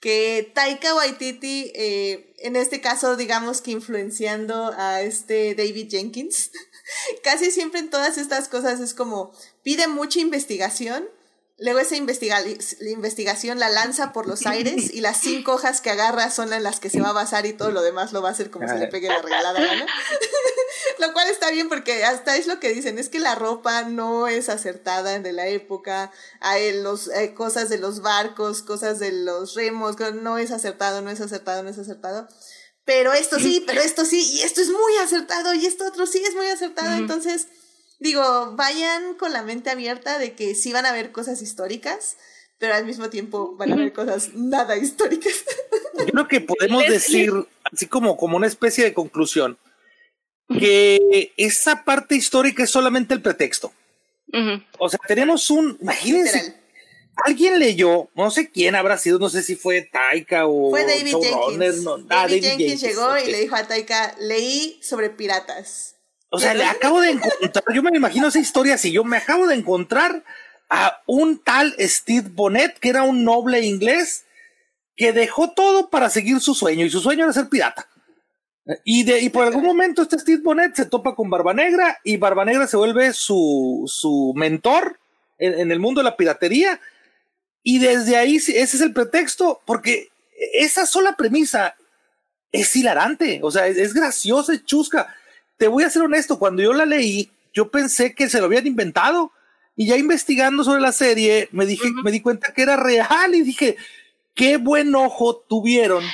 que 0.00 0.50
Taika 0.54 0.94
Waititi, 0.94 1.72
eh, 1.74 2.34
en 2.38 2.56
este 2.56 2.80
caso, 2.80 3.16
digamos 3.16 3.60
que 3.60 3.70
influenciando 3.70 4.74
a 4.76 5.00
este 5.00 5.54
David 5.54 5.88
Jenkins, 5.90 6.50
casi 7.24 7.50
siempre 7.50 7.80
en 7.80 7.90
todas 7.90 8.18
estas 8.18 8.48
cosas 8.48 8.80
es 8.80 8.94
como 8.94 9.32
pide 9.62 9.88
mucha 9.88 10.20
investigación, 10.20 11.08
Luego 11.56 11.78
esa 11.78 11.94
investigación 11.94 13.60
la 13.60 13.68
lanza 13.68 14.12
por 14.12 14.26
los 14.26 14.44
aires 14.44 14.92
y 14.92 15.00
las 15.00 15.20
cinco 15.20 15.52
hojas 15.52 15.80
que 15.80 15.90
agarra 15.90 16.28
son 16.30 16.52
en 16.52 16.64
las 16.64 16.80
que 16.80 16.90
se 16.90 17.00
va 17.00 17.10
a 17.10 17.12
basar 17.12 17.46
y 17.46 17.52
todo 17.52 17.70
lo 17.70 17.80
demás 17.80 18.12
lo 18.12 18.22
va 18.22 18.30
a 18.30 18.32
hacer 18.32 18.50
como 18.50 18.66
se 18.66 18.76
le 18.76 18.88
pegue 18.88 19.06
la 19.06 19.22
regalada 19.22 19.60
gana. 19.60 19.86
lo 20.98 21.12
cual 21.12 21.28
está 21.28 21.50
bien 21.50 21.68
porque 21.68 22.04
hasta 22.04 22.36
es 22.36 22.46
lo 22.46 22.60
que 22.60 22.72
dicen, 22.72 22.98
es 22.98 23.08
que 23.08 23.18
la 23.18 23.34
ropa 23.34 23.82
no 23.82 24.28
es 24.28 24.48
acertada 24.48 25.18
de 25.18 25.32
la 25.32 25.48
época, 25.48 26.12
hay 26.40 26.80
los, 26.80 27.10
cosas 27.34 27.68
de 27.68 27.78
los 27.78 28.00
barcos, 28.00 28.62
cosas 28.62 28.98
de 28.98 29.12
los 29.12 29.54
remos, 29.54 29.96
no 30.14 30.38
es 30.38 30.50
acertado, 30.50 31.02
no 31.02 31.10
es 31.10 31.20
acertado, 31.20 31.62
no 31.62 31.70
es 31.70 31.78
acertado. 31.78 32.28
Pero 32.84 33.12
esto 33.14 33.38
sí, 33.38 33.62
pero 33.66 33.80
esto 33.80 34.04
sí, 34.04 34.20
y 34.34 34.42
esto 34.42 34.60
es 34.60 34.68
muy 34.68 34.96
acertado, 35.02 35.54
y 35.54 35.66
esto 35.66 35.86
otro 35.86 36.06
sí 36.06 36.22
es 36.26 36.34
muy 36.34 36.46
acertado, 36.46 36.94
entonces 36.96 37.48
digo, 37.98 38.52
vayan 38.56 39.14
con 39.14 39.32
la 39.32 39.42
mente 39.42 39.70
abierta 39.70 40.18
de 40.18 40.34
que 40.34 40.54
sí 40.54 40.72
van 40.72 40.86
a 40.86 40.92
ver 40.92 41.10
cosas 41.10 41.40
históricas, 41.40 42.16
pero 42.58 42.74
al 42.74 42.84
mismo 42.84 43.10
tiempo 43.10 43.56
van 43.56 43.72
a 43.72 43.76
ver 43.76 43.92
cosas 43.92 44.34
nada 44.34 44.76
históricas. 44.76 45.32
Yo 45.98 46.06
creo 46.06 46.28
que 46.28 46.40
podemos 46.40 46.86
decir, 46.86 47.32
así 47.72 47.86
como, 47.86 48.16
como 48.16 48.36
una 48.36 48.46
especie 48.46 48.84
de 48.84 48.94
conclusión, 48.94 49.58
que 50.48 51.32
esa 51.36 51.84
parte 51.84 52.14
histórica 52.14 52.64
es 52.64 52.70
solamente 52.70 53.14
el 53.14 53.22
pretexto. 53.22 53.72
O 54.78 54.88
sea, 54.88 54.98
tenemos 55.06 55.50
un, 55.50 55.78
imagínense, 55.80 56.56
alguien 57.16 57.58
leyó, 57.58 58.10
no 58.14 58.30
sé 58.30 58.50
quién 58.50 58.74
habrá 58.74 58.98
sido, 58.98 59.18
no 59.18 59.28
sé 59.28 59.42
si 59.42 59.54
fue 59.54 59.82
Taika 59.82 60.46
o 60.46 60.70
fue 60.70 60.84
David 60.84 61.16
Jenkins. 61.22 61.86
Ah, 62.10 62.22
David, 62.22 62.42
Jenkins, 62.42 62.80
llegó 62.80 63.16
y 63.18 63.30
le 63.30 63.40
dijo 63.40 63.54
a 63.54 63.66
Taika, 63.66 64.14
leí 64.18 64.80
sobre 64.82 65.10
piratas. 65.10 65.96
O 66.30 66.38
sea, 66.38 66.52
le 66.52 66.64
acabo 66.64 67.00
de 67.00 67.10
encontrar, 67.10 67.64
yo 67.72 67.82
me 67.82 67.96
imagino 67.96 68.26
esa 68.26 68.40
historia 68.40 68.74
así, 68.74 68.90
yo 68.90 69.04
me 69.04 69.18
acabo 69.18 69.46
de 69.46 69.54
encontrar 69.54 70.24
a 70.68 71.00
un 71.06 71.38
tal 71.38 71.76
Steve 71.78 72.28
Bonnet, 72.32 72.76
que 72.80 72.88
era 72.88 73.04
un 73.04 73.22
noble 73.22 73.60
inglés, 73.60 74.24
que 74.96 75.12
dejó 75.12 75.52
todo 75.52 75.90
para 75.90 76.10
seguir 76.10 76.40
su 76.40 76.54
sueño, 76.54 76.84
y 76.84 76.90
su 76.90 77.00
sueño 77.00 77.22
era 77.24 77.32
ser 77.32 77.48
pirata. 77.48 77.88
Y, 78.84 79.04
de, 79.04 79.20
y 79.20 79.28
por 79.28 79.44
algún 79.44 79.64
momento 79.64 80.02
este 80.02 80.18
Steve 80.18 80.40
Bonnet 80.42 80.74
se 80.74 80.86
topa 80.86 81.14
con 81.14 81.28
Barba 81.28 81.52
Negra 81.52 81.98
y 82.02 82.16
Barba 82.16 82.46
Negra 82.46 82.66
se 82.66 82.78
vuelve 82.78 83.12
su, 83.12 83.84
su 83.86 84.32
mentor 84.34 84.98
en, 85.38 85.70
el 85.70 85.80
mundo 85.80 86.00
de 86.00 86.04
la 86.04 86.16
piratería. 86.16 86.80
Y 87.62 87.78
desde 87.78 88.16
ahí 88.16 88.36
ese 88.36 88.60
es 88.60 88.80
el 88.80 88.92
pretexto, 88.92 89.60
porque 89.66 90.08
esa 90.54 90.86
sola 90.86 91.14
premisa 91.16 91.74
es 92.52 92.74
hilarante, 92.76 93.40
o 93.42 93.50
sea, 93.50 93.66
es, 93.66 93.92
graciosa, 93.92 94.54
es 94.54 94.64
chusca. 94.64 95.14
Te 95.56 95.68
voy 95.68 95.84
a 95.84 95.90
ser 95.90 96.02
honesto, 96.02 96.38
cuando 96.38 96.62
yo 96.62 96.72
la 96.72 96.86
leí, 96.86 97.30
yo 97.52 97.70
pensé 97.70 98.14
que 98.14 98.28
se 98.28 98.38
lo 98.38 98.46
habían 98.46 98.66
inventado. 98.66 99.32
Y 99.76 99.88
ya 99.88 99.96
investigando 99.96 100.62
sobre 100.62 100.80
la 100.80 100.92
serie, 100.92 101.48
me, 101.50 101.66
dije, 101.66 101.90
me 102.04 102.12
di 102.12 102.20
cuenta 102.20 102.52
que 102.54 102.62
era 102.62 102.76
real 102.76 103.34
y 103.34 103.42
dije, 103.42 103.76
qué 104.34 104.56
buen 104.56 104.94
ojo 104.94 105.44
tuvieron 105.48 106.04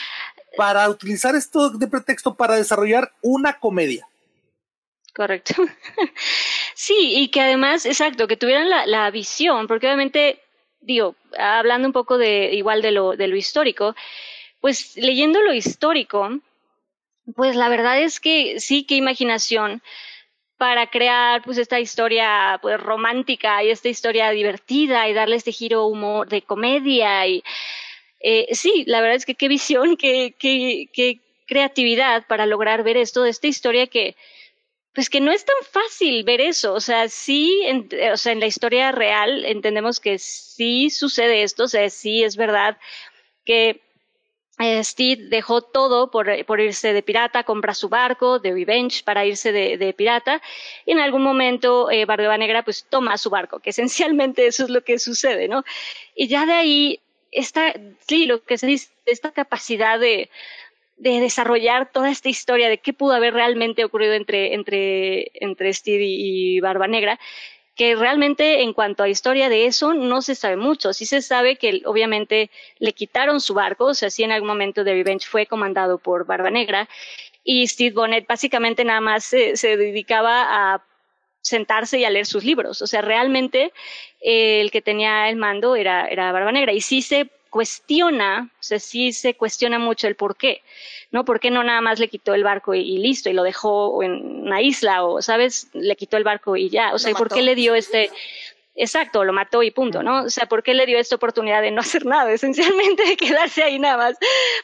para 0.57 0.89
utilizar 0.89 1.35
esto 1.35 1.71
de 1.71 1.87
pretexto 1.87 2.35
para 2.35 2.57
desarrollar 2.57 3.13
una 3.23 3.59
comedia. 3.59 4.07
Correcto. 5.15 5.55
sí, 6.75 7.15
y 7.17 7.29
que 7.29 7.41
además, 7.41 7.87
exacto, 7.87 8.29
que 8.29 8.37
tuvieran 8.37 8.69
la, 8.69 9.11
visión, 9.11 9.67
porque 9.67 9.87
obviamente, 9.87 10.41
digo, 10.81 11.17
hablando 11.39 11.89
un 11.89 11.93
poco 11.93 12.19
de 12.19 12.55
igual 12.55 12.83
de 12.83 12.93
lo, 12.93 13.17
de 13.17 13.29
lo 13.29 13.37
histórico, 13.37 13.95
pues 14.61 14.97
leyendo 14.97 15.41
lo 15.41 15.53
histórico, 15.53 16.39
pues 17.35 17.57
la 17.57 17.69
verdad 17.69 18.01
es 18.01 18.21
que 18.21 18.61
sí, 18.61 18.85
qué 18.85 18.97
imaginación 18.97 19.83
para 20.61 20.89
crear 20.89 21.43
pues 21.43 21.57
esta 21.57 21.81
historia 21.81 22.59
pues 22.61 22.79
romántica 22.79 23.65
y 23.65 23.71
esta 23.71 23.89
historia 23.89 24.31
divertida 24.31 25.09
y 25.09 25.15
darle 25.15 25.37
este 25.37 25.53
giro 25.53 25.87
humor 25.87 26.29
de 26.29 26.43
comedia 26.43 27.27
y 27.27 27.43
eh, 28.21 28.55
sí, 28.55 28.85
la 28.87 29.01
verdad 29.01 29.17
es 29.17 29.27
que 29.27 29.35
qué 29.35 29.49
visión, 29.49 29.97
qué, 29.99 30.35
qué, 30.39 30.89
qué 30.93 31.21
creatividad 31.47 32.27
para 32.27 32.47
lograr 32.47 32.83
ver 32.85 32.97
esto 32.97 33.23
de 33.23 33.31
esta 33.31 33.49
historia 33.49 33.87
que, 33.87 34.17
pues 34.95 35.09
que 35.11 35.21
no 35.21 35.33
es 35.33 35.45
tan 35.45 35.57
fácil 35.71 36.25
ver 36.25 36.41
eso. 36.41 36.75
O 36.75 36.81
sea, 36.81 37.09
sí, 37.09 37.63
en, 37.65 37.89
o 38.13 38.17
sea, 38.17 38.33
en 38.33 38.41
la 38.41 38.47
historia 38.47 38.93
real 38.93 39.45
entendemos 39.45 40.01
que 40.01 40.19
sí 40.19 40.91
sucede 40.91 41.43
esto, 41.43 41.65
o 41.65 41.69
sea, 41.69 41.89
sí 41.91 42.23
es 42.23 42.37
verdad 42.37 42.79
que 43.45 43.81
eh, 44.59 44.85
Steve 44.85 45.29
dejó 45.31 45.63
todo 45.63 46.11
por, 46.11 46.45
por, 46.45 46.61
irse 46.61 46.93
de 46.93 47.03
pirata, 47.03 47.45
compra 47.45 47.73
su 47.73 47.89
barco 47.89 48.39
de 48.39 48.53
Revenge 48.53 49.03
para 49.03 49.25
irse 49.25 49.53
de, 49.53 49.79
de 49.79 49.95
pirata 49.95 50.43
y 50.85 50.93
en 50.93 51.01
algún 51.01 51.23
momento 51.23 51.91
eh, 51.91 52.05
Barba 52.05 52.37
Negra 52.37 52.63
pues 52.63 52.85
toma 52.91 53.17
su 53.17 53.31
barco, 53.31 53.61
que 53.61 53.71
esencialmente 53.71 54.47
eso 54.47 54.65
es 54.65 54.71
lo 54.71 54.83
que 54.85 54.99
sucede, 54.99 55.49
¿no? 55.49 55.65
Y 56.15 56.29
ya 56.29 56.45
de 56.45 56.53
ahí 56.53 57.01
esta, 57.33 57.73
sí, 58.07 58.27
lo 58.27 58.43
que 58.43 58.59
se 58.59 58.77
esta 59.07 59.33
capacidad 59.33 59.99
de, 59.99 60.31
de 60.97 61.21
desarrollar 61.21 61.91
toda 61.91 62.11
esta 62.11 62.29
historia 62.29 62.69
de 62.69 62.79
qué 62.79 62.93
pudo 62.93 63.13
haber 63.13 63.35
realmente 63.35 63.85
ocurrido 63.85 64.15
entre, 64.15 64.55
entre, 64.55 65.31
entre 65.35 65.73
Steve 65.73 66.05
y 66.05 66.61
Barba 66.61 66.87
Negra, 66.87 67.19
que 67.75 67.97
realmente 67.97 68.63
en 68.63 68.75
cuanto 68.75 69.03
a 69.03 69.09
historia 69.09 69.49
de 69.49 69.65
eso 69.65 69.95
no 69.95 70.21
se 70.21 70.35
sabe 70.35 70.57
mucho. 70.57 70.93
Sí 70.93 71.07
se 71.07 71.23
sabe 71.23 71.57
que 71.57 71.81
obviamente 71.87 72.51
le 72.79 72.93
quitaron 72.93 73.41
su 73.41 73.55
barco, 73.55 73.87
o 73.87 73.95
sea, 73.95 74.11
sí 74.11 74.23
en 74.23 74.33
algún 74.33 74.49
momento 74.49 74.85
The 74.85 74.93
Revenge 74.93 75.27
fue 75.27 75.47
comandado 75.47 75.99
por 75.99 76.27
Barba 76.27 76.51
Negra 76.51 76.89
y 77.43 77.67
Steve 77.67 77.95
Bonnet 77.95 78.27
básicamente 78.27 78.85
nada 78.85 79.01
más 79.01 79.25
se 79.25 79.77
dedicaba 79.77 80.75
a 80.75 80.85
sentarse 81.41 81.99
y 81.99 82.05
a 82.05 82.11
leer 82.11 82.27
sus 82.27 82.45
libros. 82.45 82.83
O 82.83 82.87
sea, 82.87 83.03
realmente 83.03 83.73
eh, 84.21 84.61
el 84.61 84.71
que 84.71 84.83
tenía 84.83 85.29
el 85.29 85.37
mando 85.37 85.77
era, 85.77 86.07
era 86.07 86.33
Barba 86.33 86.53
Negra. 86.53 86.73
Y 86.73 86.81
sí 86.81 87.03
se 87.03 87.31
cuestiona, 87.51 88.49
o 88.53 88.63
sea, 88.63 88.79
sí 88.79 89.13
se 89.13 89.35
cuestiona 89.35 89.79
mucho 89.79 90.07
el 90.07 90.15
por 90.15 90.37
qué, 90.37 90.63
¿no? 91.11 91.25
¿Por 91.25 91.41
qué 91.41 91.51
no 91.51 91.65
nada 91.65 91.81
más 91.81 91.99
le 91.99 92.09
quitó 92.09 92.33
el 92.33 92.45
barco 92.45 92.75
y, 92.75 92.99
listo 92.99 93.29
y 93.29 93.33
lo 93.33 93.43
dejó 93.43 94.03
en 94.03 94.13
una 94.43 94.63
isla 94.63 95.05
o, 95.05 95.21
¿sabes? 95.21 95.69
Le 95.73 95.97
quitó 95.97 96.17
el 96.17 96.25
barco 96.25 96.57
y 96.57 96.71
ya. 96.71 96.95
O 96.95 96.99
sea, 96.99 97.13
¿por 97.15 97.29
qué 97.29 97.43
le 97.43 97.55
dio 97.55 97.75
este... 97.75 98.11
Exacto, 98.77 99.25
lo 99.25 99.33
mató 99.33 99.63
y 99.63 99.73
punto, 99.73 100.03
¿no? 100.03 100.23
O 100.23 100.31
sea, 100.31 100.47
¿por 100.47 100.63
qué 100.63 100.75
le 100.75 100.87
dio 100.87 100.99
esta 100.99 101.17
oportunidad 101.17 101.61
de 101.61 101.73
no 101.73 101.81
hacer 101.81 102.07
nada? 102.07 102.33
Esencialmente 102.33 103.05
de 103.05 103.17
quedarse 103.17 103.63
ahí 103.63 103.79
nada 103.79 103.97
más, 103.97 104.17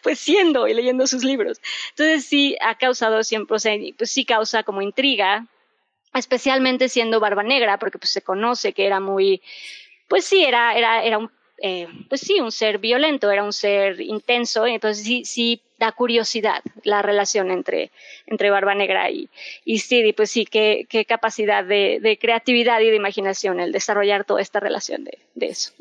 pues 0.03 0.21
siendo 0.21 0.69
y 0.69 0.75
leyendo 0.75 1.07
sus 1.07 1.25
libros. 1.25 1.61
Entonces 1.91 2.25
sí 2.25 2.57
ha 2.61 2.77
causado 2.77 3.25
siempre, 3.25 3.57
o 3.57 3.59
sea, 3.59 3.77
pues 3.99 4.11
sí 4.13 4.25
causa 4.25 4.63
como 4.63 4.81
intriga, 4.81 5.47
especialmente 6.19 6.89
siendo 6.89 7.21
Barba 7.21 7.43
Negra, 7.43 7.79
porque 7.79 7.99
pues 7.99 8.11
se 8.11 8.23
conoce 8.23 8.73
que 8.73 8.87
era 8.87 9.01
muy, 9.01 9.43
pues 10.09 10.25
sí, 10.25 10.45
era, 10.45 10.77
era, 10.77 11.05
era 11.05 11.19
un, 11.19 11.31
eh, 11.59 11.89
pues 12.09 12.21
sí, 12.21 12.41
un 12.41 12.53
ser 12.53 12.79
violento, 12.79 13.31
era 13.31 13.43
un 13.43 13.53
ser 13.53 14.01
intenso, 14.01 14.67
entonces 14.67 15.05
sí, 15.05 15.25
sí 15.25 15.63
da 15.79 15.93
curiosidad 15.93 16.63
la 16.85 17.03
relación 17.03 17.51
entre, 17.51 17.91
entre 18.27 18.51
Barba 18.51 18.75
Negra 18.75 19.11
y, 19.11 19.29
y 19.65 19.79
Stevie, 19.79 20.15
pues 20.15 20.31
sí, 20.31 20.47
qué, 20.47 20.87
qué 20.89 21.05
capacidad 21.05 21.65
de, 21.65 21.99
de, 22.01 22.19
creatividad 22.19 22.81
y 22.81 22.91
de 22.91 22.97
imaginación 22.97 23.61
el 23.61 23.73
desarrollar 23.73 24.25
toda 24.25 24.41
esta 24.41 24.61
relación 24.61 25.05
de, 25.05 25.19
de 25.35 25.47
eso. 25.47 25.73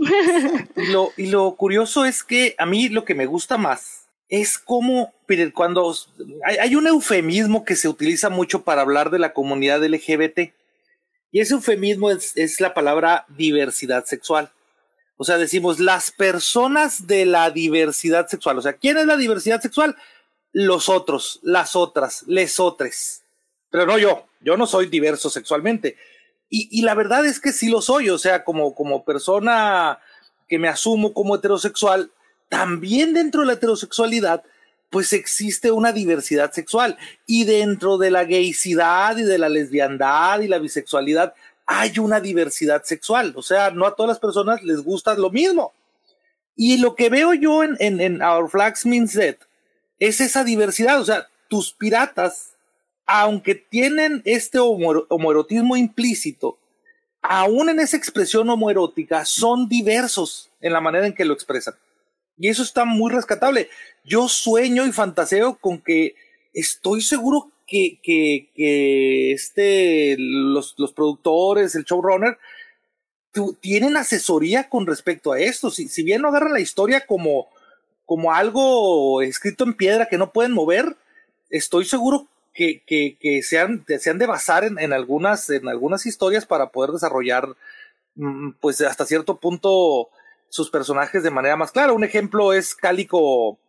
Y 0.75 0.87
lo, 0.91 1.11
y 1.17 1.27
lo 1.27 1.55
curioso 1.55 2.05
es 2.05 2.23
que 2.23 2.55
a 2.57 2.65
mí 2.65 2.89
lo 2.89 3.05
que 3.05 3.15
me 3.15 3.25
gusta 3.25 3.57
más 3.57 4.04
es 4.29 4.57
como 4.57 5.13
cuando 5.53 5.95
hay, 6.43 6.75
un 6.75 6.87
eufemismo 6.87 7.65
que 7.65 7.75
se 7.75 7.87
utiliza 7.87 8.29
mucho 8.29 8.63
para 8.63 8.81
hablar 8.81 9.09
de 9.09 9.19
la 9.19 9.33
comunidad 9.33 9.83
LGBT 9.83 10.51
y 11.31 11.39
ese 11.39 11.53
eufemismo 11.53 12.11
es, 12.11 12.59
la 12.59 12.73
palabra 12.73 13.25
diversidad 13.29 14.05
sexual. 14.05 14.51
O 15.17 15.23
sea, 15.23 15.37
decimos 15.37 15.79
las 15.79 16.11
personas 16.11 17.07
de 17.07 17.25
la 17.25 17.49
diversidad 17.51 18.27
sexual. 18.27 18.57
O 18.57 18.61
sea, 18.61 18.73
¿quién 18.73 18.97
es 18.97 19.05
la 19.05 19.17
diversidad 19.17 19.61
sexual? 19.61 19.95
Los 20.51 20.89
otros, 20.89 21.39
las 21.41 21.75
otras, 21.75 22.23
les 22.27 22.59
otros. 22.59 23.21
Pero 23.69 23.85
no 23.85 23.97
yo, 23.97 24.25
yo 24.41 24.57
no 24.57 24.67
soy 24.67 24.87
diverso 24.87 25.29
sexualmente. 25.29 25.97
Y, 26.49 26.69
y 26.71 26.83
la 26.83 26.93
verdad 26.93 27.25
es 27.25 27.39
que 27.39 27.51
sí 27.51 27.69
lo 27.69 27.81
soy, 27.81 28.09
o 28.09 28.17
sea, 28.17 28.43
como, 28.43 28.75
como 28.75 29.03
persona 29.03 29.99
que 30.47 30.59
me 30.59 30.67
asumo 30.67 31.13
como 31.13 31.35
heterosexual, 31.35 32.11
también 32.49 33.13
dentro 33.13 33.41
de 33.41 33.47
la 33.47 33.53
heterosexualidad, 33.53 34.43
pues 34.89 35.13
existe 35.13 35.71
una 35.71 35.91
diversidad 35.91 36.51
sexual. 36.51 36.97
Y 37.25 37.43
dentro 37.45 37.97
de 37.97 38.11
la 38.11 38.23
gaycidad 38.23 39.17
y 39.17 39.23
de 39.23 39.37
la 39.37 39.49
lesbiandad 39.49 40.39
y 40.39 40.47
la 40.47 40.59
bisexualidad, 40.59 41.33
hay 41.65 41.99
una 41.99 42.19
diversidad 42.19 42.83
sexual. 42.83 43.33
O 43.35 43.41
sea, 43.41 43.71
no 43.71 43.85
a 43.85 43.95
todas 43.95 44.09
las 44.09 44.19
personas 44.19 44.63
les 44.63 44.81
gusta 44.81 45.15
lo 45.15 45.29
mismo. 45.29 45.73
Y 46.55 46.77
lo 46.77 46.95
que 46.95 47.09
veo 47.09 47.33
yo 47.33 47.63
en, 47.63 47.75
en, 47.79 48.21
Our 48.21 48.49
Flags 48.49 48.85
Means 48.85 49.13
Dead 49.13 49.35
es 49.99 50.21
esa 50.21 50.43
diversidad. 50.43 51.01
O 51.01 51.05
sea, 51.05 51.27
tus 51.49 51.73
piratas, 51.73 52.51
aunque 53.05 53.55
tienen 53.55 54.21
este 54.25 54.59
homoerotismo 54.59 55.75
implícito, 55.75 56.57
aún 57.21 57.69
en 57.69 57.79
esa 57.79 57.97
expresión 57.97 58.49
homoerótica, 58.49 59.25
son 59.25 59.67
diversos 59.67 60.49
en 60.61 60.71
la 60.71 60.79
manera 60.79 61.07
en 61.07 61.13
que 61.13 61.25
lo 61.25 61.33
expresan. 61.33 61.73
Y 62.37 62.49
eso 62.49 62.63
está 62.63 62.85
muy 62.85 63.11
rescatable. 63.11 63.69
Yo 64.03 64.27
sueño 64.27 64.85
y 64.85 64.91
fantaseo 64.91 65.57
con 65.57 65.81
que 65.81 66.15
estoy 66.53 67.01
seguro 67.01 67.51
que, 67.67 67.99
que, 68.01 69.31
este, 69.31 70.15
los, 70.17 70.75
los 70.77 70.93
productores, 70.93 71.75
el 71.75 71.83
showrunner, 71.83 72.37
tienen 73.59 73.97
asesoría 73.97 74.69
con 74.69 74.85
respecto 74.87 75.31
a 75.31 75.39
esto. 75.39 75.69
Si, 75.69 75.87
si 75.87 76.03
bien 76.03 76.21
no 76.21 76.29
agarran 76.29 76.53
la 76.53 76.59
historia 76.59 77.05
como, 77.05 77.47
como 78.05 78.31
algo 78.31 79.21
escrito 79.21 79.63
en 79.63 79.73
piedra 79.73 80.07
que 80.07 80.17
no 80.17 80.31
pueden 80.31 80.53
mover, 80.53 80.95
estoy 81.49 81.85
seguro 81.85 82.27
que, 82.53 82.81
que, 82.85 83.17
que 83.19 83.43
se, 83.43 83.59
han, 83.59 83.85
se 83.99 84.09
han 84.09 84.17
de 84.17 84.25
basar 84.25 84.63
en, 84.63 84.79
en, 84.79 84.93
algunas, 84.93 85.49
en 85.49 85.67
algunas 85.67 86.05
historias 86.05 86.45
para 86.45 86.69
poder 86.69 86.91
desarrollar, 86.91 87.49
mm, 88.15 88.51
pues 88.61 88.79
hasta 88.81 89.05
cierto 89.05 89.39
punto, 89.39 90.09
sus 90.55 90.69
personajes 90.69 91.21
de 91.21 91.31
manera 91.31 91.57
más 91.57 91.71
clara. 91.71 91.93
Un 91.93 92.03
ejemplo 92.03 92.53
es 92.53 92.73
Cálico, 92.73 93.59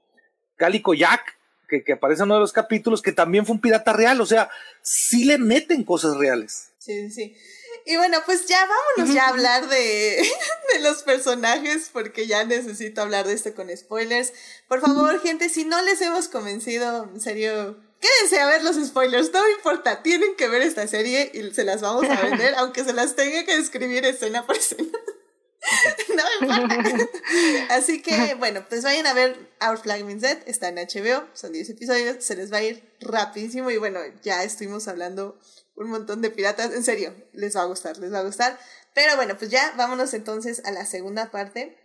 Cálico 0.57 0.95
Jack, 0.95 1.37
que, 1.68 1.82
que, 1.82 1.95
aparece 1.95 2.22
en 2.22 2.26
uno 2.26 2.34
de 2.34 2.41
los 2.41 2.53
capítulos, 2.53 3.03
que 3.03 3.12
también 3.12 3.45
fue 3.45 3.57
un 3.57 3.61
pirata 3.61 3.93
real, 3.93 4.20
o 4.20 4.26
sea, 4.26 4.49
sí 4.82 5.24
le 5.24 5.37
meten 5.37 5.82
cosas 5.82 6.16
reales. 6.16 6.70
Sí, 6.78 7.11
sí. 7.11 7.37
Y 7.84 7.97
bueno, 7.97 8.18
pues 8.24 8.47
ya 8.47 8.66
vámonos 8.66 9.14
ya 9.14 9.26
a 9.26 9.28
hablar 9.28 9.68
de, 9.68 9.76
de, 10.74 10.80
los 10.80 11.03
personajes 11.03 11.91
porque 11.93 12.26
ya 12.26 12.45
necesito 12.45 13.03
hablar 13.03 13.26
de 13.26 13.34
esto 13.34 13.55
con 13.55 13.74
spoilers. 13.76 14.32
Por 14.68 14.80
favor, 14.80 15.20
gente, 15.20 15.49
si 15.49 15.64
no 15.64 15.80
les 15.82 16.01
hemos 16.01 16.28
convencido, 16.28 17.11
en 17.12 17.20
serio, 17.20 17.76
quédense 18.01 18.41
a 18.41 18.47
ver 18.47 18.62
los 18.62 18.76
spoilers, 18.76 19.32
no 19.32 19.49
importa, 19.51 20.03
tienen 20.03 20.37
que 20.37 20.49
ver 20.49 20.62
esta 20.62 20.87
serie 20.87 21.30
y 21.34 21.53
se 21.53 21.64
las 21.64 21.80
vamos 21.80 22.05
a 22.09 22.22
vender, 22.22 22.55
aunque 22.59 22.84
se 22.84 22.93
las 22.93 23.16
tenga 23.16 23.45
que 23.45 23.57
escribir 23.57 24.05
escena 24.05 24.47
por 24.47 24.57
escena. 24.57 24.99
no 26.17 26.47
importa. 26.47 27.09
Así 27.71 28.03
que, 28.03 28.35
bueno, 28.35 28.65
pues 28.69 28.83
vayan 28.85 29.07
a 29.07 29.15
ver 29.15 29.37
Our 29.61 29.79
Flag 29.79 30.05
Means 30.05 30.23
Dead, 30.23 30.39
está 30.47 30.69
en 30.69 30.77
HBO, 30.77 31.27
son 31.33 31.53
10 31.53 31.71
episodios, 31.71 32.25
se 32.25 32.37
les 32.37 32.53
va 32.53 32.59
a 32.59 32.63
ir 32.63 32.97
rapidísimo 33.01 33.71
y 33.71 33.77
bueno, 33.77 34.01
ya 34.23 34.43
estuvimos 34.45 34.89
hablando 34.89 35.39
un 35.75 35.91
montón 35.91 36.23
de 36.23 36.31
piratas, 36.31 36.73
en 36.73 36.85
serio, 36.85 37.15
les 37.33 37.57
va 37.57 37.63
a 37.63 37.67
gustar, 37.67 37.99
les 37.99 38.13
va 38.13 38.21
a 38.21 38.25
gustar. 38.25 38.59
Pero 38.95 39.17
bueno, 39.17 39.37
pues 39.37 39.51
ya 39.51 39.75
vámonos 39.77 40.15
entonces 40.15 40.63
a 40.65 40.71
la 40.71 40.87
segunda 40.87 41.31
parte 41.31 41.77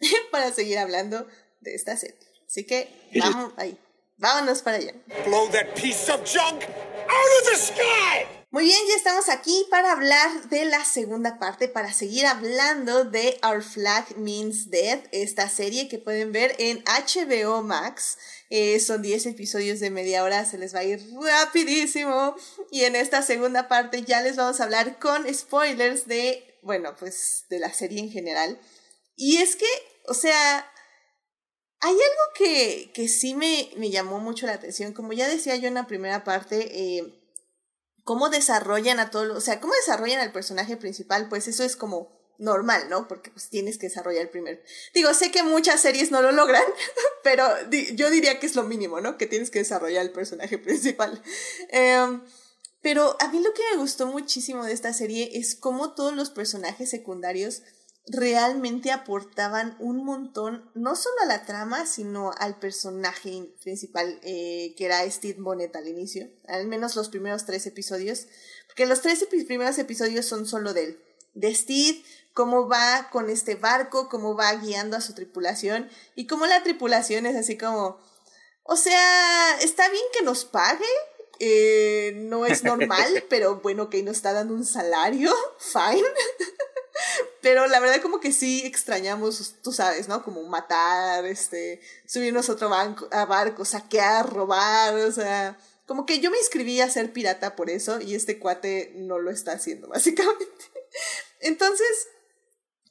para 0.30 0.52
seguir 0.52 0.78
hablando 0.78 1.26
de 1.60 1.74
esta 1.74 1.96
serie. 1.96 2.18
Así 2.46 2.64
que 2.64 2.88
vamos 3.18 3.52
ahí. 3.56 3.78
Vámonos 4.16 4.62
para 4.62 4.76
allá. 4.76 4.92
Blow 5.26 5.48
that 5.50 5.74
piece 5.74 6.12
of 6.12 6.22
junk 6.24 6.62
out 6.62 7.30
of 7.40 7.50
the 7.50 7.56
sky. 7.56 8.43
Muy 8.54 8.66
bien, 8.66 8.78
ya 8.88 8.94
estamos 8.94 9.28
aquí 9.30 9.66
para 9.68 9.90
hablar 9.90 10.48
de 10.48 10.64
la 10.64 10.84
segunda 10.84 11.40
parte, 11.40 11.66
para 11.66 11.92
seguir 11.92 12.24
hablando 12.24 13.04
de 13.04 13.36
Our 13.42 13.64
Flag 13.64 14.16
Means 14.16 14.70
Dead, 14.70 15.00
esta 15.10 15.48
serie 15.48 15.88
que 15.88 15.98
pueden 15.98 16.30
ver 16.30 16.54
en 16.60 16.84
HBO 16.84 17.62
Max. 17.62 18.16
Eh, 18.50 18.78
son 18.78 19.02
10 19.02 19.26
episodios 19.26 19.80
de 19.80 19.90
media 19.90 20.22
hora, 20.22 20.44
se 20.44 20.56
les 20.56 20.72
va 20.72 20.78
a 20.78 20.84
ir 20.84 21.04
rapidísimo. 21.20 22.36
Y 22.70 22.84
en 22.84 22.94
esta 22.94 23.22
segunda 23.22 23.66
parte 23.66 24.04
ya 24.04 24.22
les 24.22 24.36
vamos 24.36 24.60
a 24.60 24.64
hablar 24.64 25.00
con 25.00 25.26
spoilers 25.34 26.06
de, 26.06 26.56
bueno, 26.62 26.94
pues 26.96 27.46
de 27.50 27.58
la 27.58 27.72
serie 27.72 27.98
en 27.98 28.12
general. 28.12 28.60
Y 29.16 29.38
es 29.38 29.56
que, 29.56 29.66
o 30.06 30.14
sea, 30.14 30.64
hay 31.80 31.90
algo 31.90 32.32
que, 32.38 32.92
que 32.94 33.08
sí 33.08 33.34
me, 33.34 33.68
me, 33.78 33.90
llamó 33.90 34.20
mucho 34.20 34.46
la 34.46 34.52
atención. 34.52 34.92
Como 34.92 35.12
ya 35.12 35.26
decía 35.26 35.56
yo 35.56 35.66
en 35.66 35.74
la 35.74 35.88
primera 35.88 36.22
parte, 36.22 36.68
eh, 36.70 37.23
cómo 38.04 38.28
desarrollan 38.28 39.00
a 39.00 39.10
todo, 39.10 39.36
o 39.36 39.40
sea, 39.40 39.60
cómo 39.60 39.72
desarrollan 39.74 40.20
al 40.20 40.32
personaje 40.32 40.76
principal, 40.76 41.28
pues 41.28 41.48
eso 41.48 41.64
es 41.64 41.76
como 41.76 42.12
normal, 42.38 42.88
¿no? 42.88 43.08
Porque 43.08 43.30
pues 43.30 43.48
tienes 43.48 43.78
que 43.78 43.88
desarrollar 43.88 44.22
el 44.22 44.28
primer. 44.28 44.62
Digo, 44.92 45.12
sé 45.14 45.30
que 45.30 45.42
muchas 45.42 45.80
series 45.80 46.10
no 46.10 46.20
lo 46.20 46.32
logran, 46.32 46.64
pero 47.22 47.46
yo 47.94 48.10
diría 48.10 48.38
que 48.38 48.46
es 48.46 48.56
lo 48.56 48.64
mínimo, 48.64 49.00
¿no? 49.00 49.16
Que 49.16 49.26
tienes 49.26 49.50
que 49.50 49.60
desarrollar 49.60 50.04
el 50.04 50.12
personaje 50.12 50.58
principal. 50.58 51.22
Eh, 51.70 52.20
pero 52.82 53.16
a 53.18 53.28
mí 53.28 53.40
lo 53.40 53.54
que 53.54 53.62
me 53.72 53.78
gustó 53.78 54.06
muchísimo 54.06 54.64
de 54.64 54.74
esta 54.74 54.92
serie 54.92 55.30
es 55.38 55.54
cómo 55.54 55.94
todos 55.94 56.14
los 56.14 56.28
personajes 56.28 56.90
secundarios 56.90 57.62
realmente 58.06 58.92
aportaban 58.92 59.76
un 59.78 60.04
montón, 60.04 60.70
no 60.74 60.94
solo 60.94 61.14
a 61.22 61.26
la 61.26 61.44
trama, 61.46 61.86
sino 61.86 62.32
al 62.38 62.58
personaje 62.58 63.48
principal, 63.62 64.20
eh, 64.22 64.74
que 64.76 64.84
era 64.84 65.10
Steve 65.10 65.40
Bonnet 65.40 65.74
al 65.74 65.88
inicio, 65.88 66.28
al 66.46 66.66
menos 66.66 66.96
los 66.96 67.08
primeros 67.08 67.46
tres 67.46 67.66
episodios, 67.66 68.26
porque 68.66 68.86
los 68.86 69.00
tres 69.00 69.26
primeros 69.46 69.78
episodios 69.78 70.26
son 70.26 70.46
solo 70.46 70.74
de 70.74 70.84
él, 70.84 71.04
de 71.32 71.54
Steve, 71.54 72.02
cómo 72.34 72.68
va 72.68 73.08
con 73.10 73.30
este 73.30 73.54
barco, 73.54 74.08
cómo 74.10 74.36
va 74.36 74.52
guiando 74.54 74.96
a 74.96 75.00
su 75.00 75.14
tripulación, 75.14 75.88
y 76.14 76.26
cómo 76.26 76.46
la 76.46 76.62
tripulación 76.62 77.24
es 77.24 77.36
así 77.36 77.56
como, 77.56 77.98
o 78.64 78.76
sea, 78.76 79.58
está 79.60 79.88
bien 79.88 80.04
que 80.12 80.24
nos 80.24 80.44
pague, 80.44 80.84
eh, 81.38 82.12
no 82.16 82.44
es 82.44 82.64
normal, 82.64 83.24
pero 83.30 83.60
bueno, 83.60 83.88
que 83.88 84.02
nos 84.02 84.16
está 84.16 84.34
dando 84.34 84.52
un 84.52 84.66
salario, 84.66 85.34
fine. 85.58 86.06
Pero 87.40 87.66
la 87.66 87.80
verdad 87.80 88.00
como 88.00 88.20
que 88.20 88.32
sí 88.32 88.62
extrañamos, 88.64 89.56
tú 89.62 89.72
sabes, 89.72 90.08
¿no? 90.08 90.22
Como 90.22 90.42
matar, 90.44 91.24
este, 91.26 91.80
subirnos 92.06 92.48
a 92.48 92.52
otro 92.52 92.68
banco, 92.68 93.08
a 93.10 93.24
barco, 93.26 93.64
saquear, 93.64 94.32
robar, 94.32 94.94
o 94.94 95.12
sea, 95.12 95.58
como 95.86 96.06
que 96.06 96.20
yo 96.20 96.30
me 96.30 96.38
inscribí 96.38 96.80
a 96.80 96.88
ser 96.88 97.12
pirata 97.12 97.56
por 97.56 97.68
eso 97.68 98.00
y 98.00 98.14
este 98.14 98.38
cuate 98.38 98.92
no 98.96 99.18
lo 99.18 99.30
está 99.30 99.52
haciendo, 99.52 99.88
básicamente. 99.88 100.46
Entonces, 101.40 102.08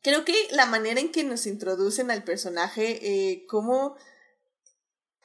creo 0.01 0.25
que 0.25 0.35
la 0.51 0.65
manera 0.65 0.99
en 0.99 1.11
que 1.11 1.23
nos 1.23 1.47
introducen 1.47 2.11
al 2.11 2.23
personaje, 2.23 2.99
eh, 3.01 3.45
como... 3.47 3.95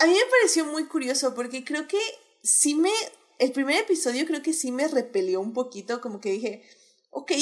A 0.00 0.06
mí 0.06 0.12
me 0.12 0.30
pareció 0.30 0.64
muy 0.64 0.86
curioso 0.86 1.34
porque 1.34 1.64
creo 1.64 1.88
que 1.88 1.98
sí 2.42 2.74
me... 2.74 2.92
El 3.38 3.52
primer 3.52 3.76
episodio 3.82 4.26
creo 4.26 4.42
que 4.42 4.52
sí 4.52 4.70
me 4.70 4.86
repelió 4.88 5.40
un 5.40 5.52
poquito, 5.52 6.00
como 6.00 6.20
que 6.20 6.30
dije, 6.30 6.62
ok, 7.10 7.32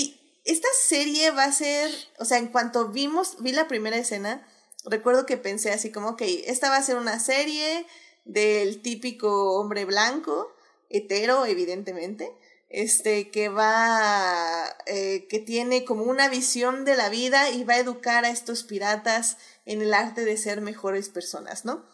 esta 0.47 0.69
serie 0.87 1.33
va 1.33 1.45
a 1.45 1.53
ser, 1.53 1.91
o 2.19 2.25
sea, 2.25 2.39
en 2.39 2.47
cuanto 2.47 2.89
vimos, 2.89 3.37
vi 3.41 3.53
la 3.53 3.69
primera 3.69 3.97
escena, 3.97 4.47
recuerdo 4.85 5.27
que 5.27 5.37
pensé 5.37 5.73
así 5.73 5.91
como, 5.91 6.11
ok, 6.11 6.23
esta 6.47 6.71
va 6.71 6.77
a 6.77 6.83
ser 6.83 6.97
una 6.97 7.19
serie 7.19 7.87
del 8.25 8.81
típico 8.81 9.59
hombre 9.59 9.85
blanco, 9.85 10.55
hetero, 10.89 11.47
evidentemente, 11.47 12.33
este, 12.69 13.31
que 13.31 13.49
va, 13.49 14.77
eh, 14.87 15.27
que 15.29 15.41
tiene 15.41 15.85
como 15.85 16.05
una 16.05 16.29
visión 16.29 16.85
de 16.85 16.97
la 16.97 17.09
vida 17.09 17.51
y 17.51 17.65
va 17.65 17.75
a 17.75 17.81
educar 17.81 18.25
a 18.25 18.31
estos 18.31 18.63
piratas 18.63 19.39
en 19.65 19.83
el 19.83 19.95
arte 19.95 20.25
de 20.25 20.37
ser 20.37 20.61
mejores 20.61 21.09
personas, 21.09 21.65
¿no? 21.65 21.85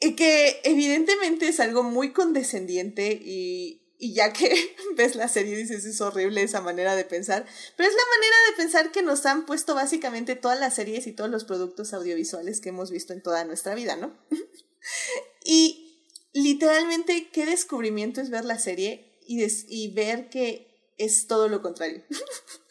Y 0.00 0.16
que 0.16 0.60
evidentemente 0.64 1.48
es 1.48 1.60
algo 1.60 1.82
muy 1.82 2.12
condescendiente 2.12 3.12
y, 3.12 3.83
y 3.98 4.14
ya 4.14 4.32
que 4.32 4.76
ves 4.96 5.16
la 5.16 5.28
serie 5.28 5.56
dices 5.56 5.84
es 5.84 6.00
horrible 6.00 6.42
esa 6.42 6.60
manera 6.60 6.94
de 6.96 7.04
pensar, 7.04 7.46
pero 7.76 7.88
es 7.88 7.94
la 7.94 8.16
manera 8.16 8.36
de 8.50 8.56
pensar 8.56 8.92
que 8.92 9.02
nos 9.02 9.24
han 9.26 9.46
puesto 9.46 9.74
básicamente 9.74 10.36
todas 10.36 10.58
las 10.58 10.74
series 10.74 11.06
y 11.06 11.12
todos 11.12 11.30
los 11.30 11.44
productos 11.44 11.92
audiovisuales 11.92 12.60
que 12.60 12.70
hemos 12.70 12.90
visto 12.90 13.12
en 13.12 13.22
toda 13.22 13.44
nuestra 13.44 13.74
vida, 13.74 13.96
¿no? 13.96 14.16
y 15.44 16.00
literalmente 16.32 17.30
qué 17.30 17.46
descubrimiento 17.46 18.20
es 18.20 18.30
ver 18.30 18.44
la 18.44 18.58
serie 18.58 19.18
y, 19.26 19.44
y 19.68 19.94
ver 19.94 20.28
que 20.28 20.92
es 20.98 21.26
todo 21.26 21.48
lo 21.48 21.62
contrario. 21.62 22.02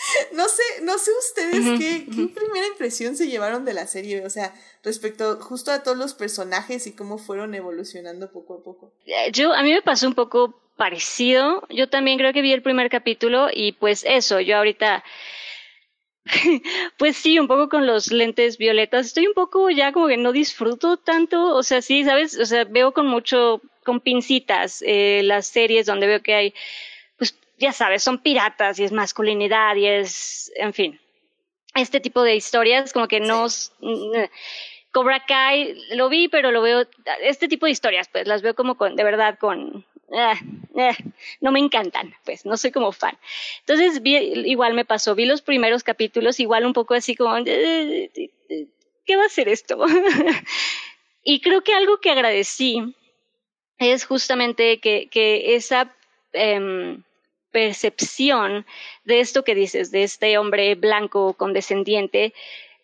no 0.32 0.48
sé, 0.48 0.62
no 0.82 0.98
sé 0.98 1.10
ustedes 1.18 1.78
qué, 1.78 2.06
qué 2.06 2.28
primera 2.28 2.66
impresión 2.66 3.16
se 3.16 3.28
llevaron 3.28 3.64
de 3.64 3.74
la 3.74 3.86
serie, 3.86 4.24
o 4.24 4.30
sea, 4.30 4.54
respecto 4.82 5.38
justo 5.40 5.70
a 5.70 5.82
todos 5.82 5.96
los 5.96 6.14
personajes 6.14 6.86
y 6.86 6.92
cómo 6.92 7.18
fueron 7.18 7.54
evolucionando 7.54 8.30
poco 8.30 8.54
a 8.54 8.62
poco. 8.62 8.92
Eh, 9.06 9.30
yo, 9.32 9.52
a 9.52 9.62
mí 9.62 9.72
me 9.72 9.82
pasó 9.82 10.06
un 10.06 10.14
poco 10.14 10.60
parecido. 10.76 11.62
Yo 11.68 11.88
también 11.88 12.18
creo 12.18 12.32
que 12.32 12.42
vi 12.42 12.52
el 12.52 12.62
primer 12.62 12.88
capítulo 12.88 13.48
y 13.52 13.72
pues 13.72 14.04
eso, 14.06 14.40
yo 14.40 14.56
ahorita 14.56 15.04
pues 16.98 17.16
sí, 17.16 17.38
un 17.38 17.48
poco 17.48 17.68
con 17.68 17.86
los 17.86 18.10
lentes 18.12 18.58
violetas. 18.58 19.06
Estoy 19.06 19.26
un 19.26 19.34
poco 19.34 19.70
ya 19.70 19.92
como 19.92 20.08
que 20.08 20.16
no 20.16 20.32
disfruto 20.32 20.96
tanto. 20.96 21.54
O 21.54 21.62
sea, 21.62 21.82
sí, 21.82 22.04
¿sabes? 22.04 22.38
O 22.38 22.46
sea, 22.46 22.64
veo 22.64 22.92
con 22.92 23.06
mucho, 23.06 23.60
con 23.84 24.00
pincitas 24.00 24.82
eh, 24.86 25.22
las 25.24 25.46
series 25.46 25.86
donde 25.86 26.06
veo 26.06 26.22
que 26.22 26.34
hay 26.34 26.54
ya 27.60 27.72
sabes, 27.72 28.02
son 28.02 28.18
piratas 28.18 28.78
y 28.78 28.84
es 28.84 28.92
masculinidad 28.92 29.76
y 29.76 29.86
es, 29.86 30.50
en 30.56 30.72
fin, 30.72 31.00
este 31.74 32.00
tipo 32.00 32.22
de 32.22 32.34
historias 32.34 32.92
como 32.92 33.06
que 33.06 33.20
no... 33.20 33.46
Cobra 34.92 35.24
Kai 35.24 35.76
lo 35.92 36.08
vi, 36.08 36.26
pero 36.26 36.50
lo 36.50 36.62
veo, 36.62 36.84
este 37.22 37.46
tipo 37.46 37.66
de 37.66 37.70
historias, 37.70 38.08
pues 38.08 38.26
las 38.26 38.42
veo 38.42 38.56
como 38.56 38.76
con, 38.76 38.96
de 38.96 39.04
verdad, 39.04 39.38
con, 39.38 39.86
eh, 40.12 40.32
eh, 40.74 40.96
no 41.40 41.52
me 41.52 41.60
encantan, 41.60 42.12
pues 42.24 42.44
no 42.44 42.56
soy 42.56 42.72
como 42.72 42.90
fan. 42.90 43.16
Entonces, 43.60 44.00
igual 44.04 44.74
me 44.74 44.84
pasó, 44.84 45.14
vi 45.14 45.26
los 45.26 45.42
primeros 45.42 45.84
capítulos, 45.84 46.40
igual 46.40 46.66
un 46.66 46.72
poco 46.72 46.94
así 46.94 47.14
como, 47.14 47.36
eh, 47.36 48.10
¿qué 49.06 49.16
va 49.16 49.26
a 49.26 49.28
ser 49.28 49.48
esto? 49.48 49.78
y 51.22 51.40
creo 51.40 51.62
que 51.62 51.74
algo 51.74 52.00
que 52.00 52.10
agradecí 52.10 52.96
es 53.78 54.04
justamente 54.04 54.80
que, 54.80 55.08
que 55.08 55.54
esa 55.54 55.94
em, 56.32 57.04
percepción 57.50 58.66
de 59.04 59.20
esto 59.20 59.44
que 59.44 59.54
dices, 59.54 59.90
de 59.90 60.02
este 60.02 60.38
hombre 60.38 60.74
blanco 60.74 61.34
condescendiente, 61.34 62.34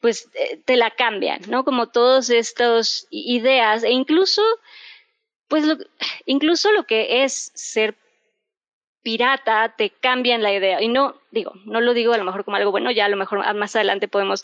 pues 0.01 0.29
eh, 0.35 0.61
te 0.65 0.77
la 0.77 0.91
cambian, 0.91 1.41
¿no? 1.49 1.65
Como 1.65 1.89
todas 1.89 2.31
estas 2.31 3.07
ideas 3.11 3.83
e 3.83 3.91
incluso, 3.91 4.43
pues 5.49 5.65
lo, 5.65 5.77
incluso 6.27 6.71
lo 6.73 6.85
que 6.85 7.25
es 7.25 7.51
ser 7.55 7.97
pirata 9.07 9.73
te 9.77 9.91
cambian 9.91 10.43
la 10.43 10.53
idea. 10.53 10.83
Y 10.83 10.89
no, 10.89 11.15
digo, 11.31 11.53
no 11.65 11.81
lo 11.81 11.95
digo 11.95 12.13
a 12.13 12.19
lo 12.19 12.25
mejor 12.25 12.45
como 12.45 12.57
algo 12.57 12.73
bueno, 12.73 12.91
ya 12.91 13.05
a 13.05 13.09
lo 13.09 13.17
mejor 13.17 13.55
más 13.55 13.77
adelante 13.77 14.09
podemos 14.09 14.43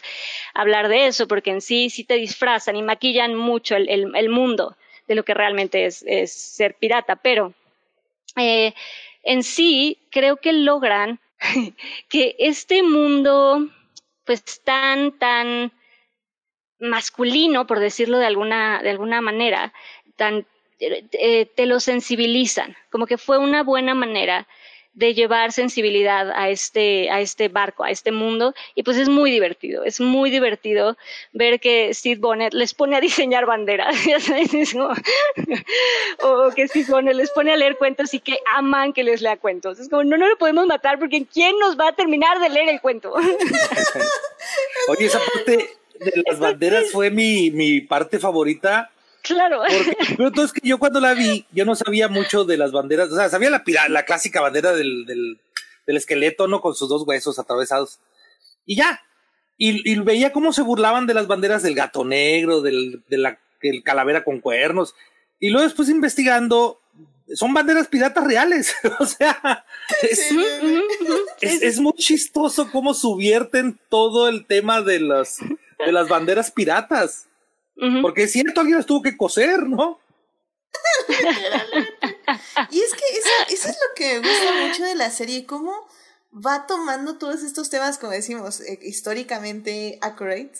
hablar 0.54 0.86
de 0.86 1.06
eso, 1.06 1.26
porque 1.26 1.50
en 1.50 1.60
sí 1.60 1.90
sí 1.90 2.04
te 2.04 2.14
disfrazan 2.14 2.76
y 2.76 2.82
maquillan 2.82 3.34
mucho 3.34 3.74
el, 3.74 4.28
mundo 4.28 4.76
de 5.08 5.16
lo 5.16 5.24
que 5.24 5.34
realmente 5.34 5.86
es, 5.86 6.04
es 6.06 6.32
ser 6.32 6.76
pirata, 6.76 7.16
pero 7.16 7.54
eh, 8.36 8.72
en 9.22 9.42
sí 9.42 9.98
creo 10.10 10.36
que 10.36 10.52
logran 10.52 11.20
que 12.08 12.36
este 12.38 12.82
mundo 12.82 13.68
pues 14.24 14.62
tan 14.62 15.18
tan 15.18 15.72
masculino 16.78 17.66
por 17.66 17.78
decirlo 17.80 18.18
de 18.18 18.26
alguna 18.26 18.82
de 18.82 18.90
alguna 18.90 19.20
manera 19.20 19.72
tan 20.16 20.46
eh, 20.80 21.46
te 21.46 21.66
lo 21.66 21.78
sensibilizan 21.80 22.76
como 22.90 23.06
que 23.06 23.18
fue 23.18 23.38
una 23.38 23.62
buena 23.62 23.94
manera 23.94 24.48
de 24.94 25.14
llevar 25.14 25.52
sensibilidad 25.52 26.30
a 26.32 26.50
este, 26.50 27.10
a 27.10 27.20
este 27.20 27.48
barco, 27.48 27.84
a 27.84 27.90
este 27.90 28.12
mundo, 28.12 28.54
y 28.74 28.82
pues 28.82 28.98
es 28.98 29.08
muy 29.08 29.30
divertido, 29.30 29.84
es 29.84 30.00
muy 30.00 30.30
divertido 30.30 30.96
ver 31.32 31.60
que 31.60 31.92
Steve 31.94 32.20
Bonnet 32.20 32.52
les 32.52 32.74
pone 32.74 32.96
a 32.96 33.00
diseñar 33.00 33.46
banderas, 33.46 33.96
o 36.22 36.50
que 36.54 36.68
Steve 36.68 36.86
Bonnet 36.88 37.14
les 37.14 37.30
pone 37.30 37.52
a 37.52 37.56
leer 37.56 37.76
cuentos 37.76 38.12
y 38.14 38.20
que 38.20 38.38
aman 38.54 38.92
que 38.92 39.02
les 39.02 39.22
lea 39.22 39.36
cuentos. 39.36 39.78
Es 39.78 39.88
como, 39.88 40.04
no, 40.04 40.16
no 40.16 40.28
lo 40.28 40.36
podemos 40.36 40.66
matar 40.66 40.98
porque 40.98 41.24
¿quién 41.24 41.58
nos 41.58 41.78
va 41.78 41.88
a 41.88 41.92
terminar 41.92 42.40
de 42.40 42.50
leer 42.50 42.68
el 42.68 42.80
cuento? 42.80 43.14
Oye, 44.88 45.06
esa 45.06 45.20
parte 45.32 45.70
de 45.98 46.22
las 46.26 46.38
banderas 46.38 46.90
fue 46.90 47.10
mi, 47.10 47.50
mi 47.50 47.80
parte 47.80 48.18
favorita 48.18 48.90
Claro. 49.22 49.62
pero 50.16 50.32
todo 50.32 50.44
es 50.44 50.52
que 50.52 50.66
yo 50.66 50.78
cuando 50.78 51.00
la 51.00 51.14
vi, 51.14 51.46
yo 51.52 51.64
no 51.64 51.74
sabía 51.74 52.08
mucho 52.08 52.44
de 52.44 52.56
las 52.56 52.72
banderas, 52.72 53.10
o 53.10 53.16
sea, 53.16 53.28
sabía 53.28 53.50
la, 53.50 53.62
la 53.88 54.04
clásica 54.04 54.40
bandera 54.40 54.72
del, 54.72 55.06
del, 55.06 55.40
del, 55.86 55.96
esqueleto, 55.96 56.48
¿no? 56.48 56.60
Con 56.60 56.74
sus 56.74 56.88
dos 56.88 57.04
huesos 57.06 57.38
atravesados. 57.38 58.00
Y 58.66 58.76
ya. 58.76 59.00
Y, 59.56 59.88
y, 59.90 59.98
veía 60.00 60.32
cómo 60.32 60.52
se 60.52 60.62
burlaban 60.62 61.06
de 61.06 61.14
las 61.14 61.28
banderas 61.28 61.62
del 61.62 61.74
gato 61.74 62.04
negro, 62.04 62.62
del, 62.62 63.02
de 63.08 63.18
la 63.18 63.38
el 63.62 63.82
calavera 63.82 64.24
con 64.24 64.40
cuernos. 64.40 64.94
Y 65.38 65.50
luego 65.50 65.64
después 65.66 65.88
investigando, 65.88 66.80
son 67.34 67.54
banderas 67.54 67.88
piratas 67.88 68.24
reales. 68.24 68.74
o 68.98 69.06
sea, 69.06 69.64
es, 70.02 70.30
es, 71.40 71.62
es, 71.62 71.80
muy 71.80 71.94
chistoso 71.94 72.70
cómo 72.70 72.94
subvierten 72.94 73.78
todo 73.88 74.28
el 74.28 74.46
tema 74.46 74.82
de 74.82 75.00
las, 75.00 75.38
de 75.84 75.92
las 75.92 76.08
banderas 76.08 76.50
piratas. 76.50 77.28
Porque 78.02 78.24
es 78.24 78.32
cierto, 78.32 78.60
alguien 78.60 78.76
las 78.76 78.86
tuvo 78.86 79.02
que 79.02 79.16
coser, 79.16 79.68
¿no? 79.68 79.98
y 82.70 82.80
es 82.80 82.90
que 82.94 83.04
eso, 83.54 83.68
es 83.68 83.76
lo 83.76 83.94
que 83.94 84.20
me 84.20 84.28
gusta 84.28 84.66
mucho 84.66 84.84
de 84.84 84.94
la 84.94 85.10
serie, 85.10 85.46
cómo 85.46 85.72
va 86.34 86.66
tomando 86.66 87.18
todos 87.18 87.42
estos 87.42 87.70
temas, 87.70 87.98
como 87.98 88.12
decimos, 88.12 88.60
eh, 88.60 88.78
históricamente 88.82 89.98
accurate, 90.00 90.52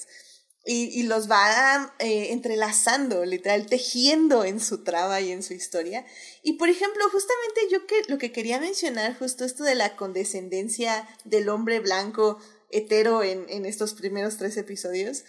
y, 0.65 1.01
y 1.01 1.03
los 1.05 1.31
va 1.31 1.95
eh, 1.99 2.29
entrelazando, 2.33 3.25
literal, 3.25 3.67
tejiendo 3.67 4.45
en 4.45 4.61
su 4.61 4.85
trama 4.85 5.21
y 5.21 5.33
en 5.33 5.43
su 5.43 5.55
historia. 5.55 6.07
Y 6.43 6.53
por 6.53 6.69
ejemplo, 6.69 7.03
justamente 7.11 7.63
yo 7.71 7.87
que 7.87 8.03
lo 8.09 8.19
que 8.19 8.31
quería 8.31 8.61
mencionar, 8.61 9.19
justo 9.19 9.45
esto 9.45 9.65
de 9.65 9.75
la 9.75 9.97
condescendencia 9.97 11.09
del 11.25 11.49
hombre 11.49 11.81
blanco 11.81 12.39
hetero 12.71 13.25
en, 13.25 13.47
en 13.49 13.67
estos 13.67 13.95
primeros 13.95 14.37
tres 14.37 14.57
episodios, 14.57 15.25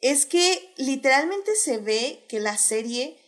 es 0.00 0.26
que 0.26 0.74
literalmente 0.76 1.54
se 1.54 1.78
ve 1.78 2.24
que 2.28 2.40
la 2.40 2.56
serie 2.56 3.18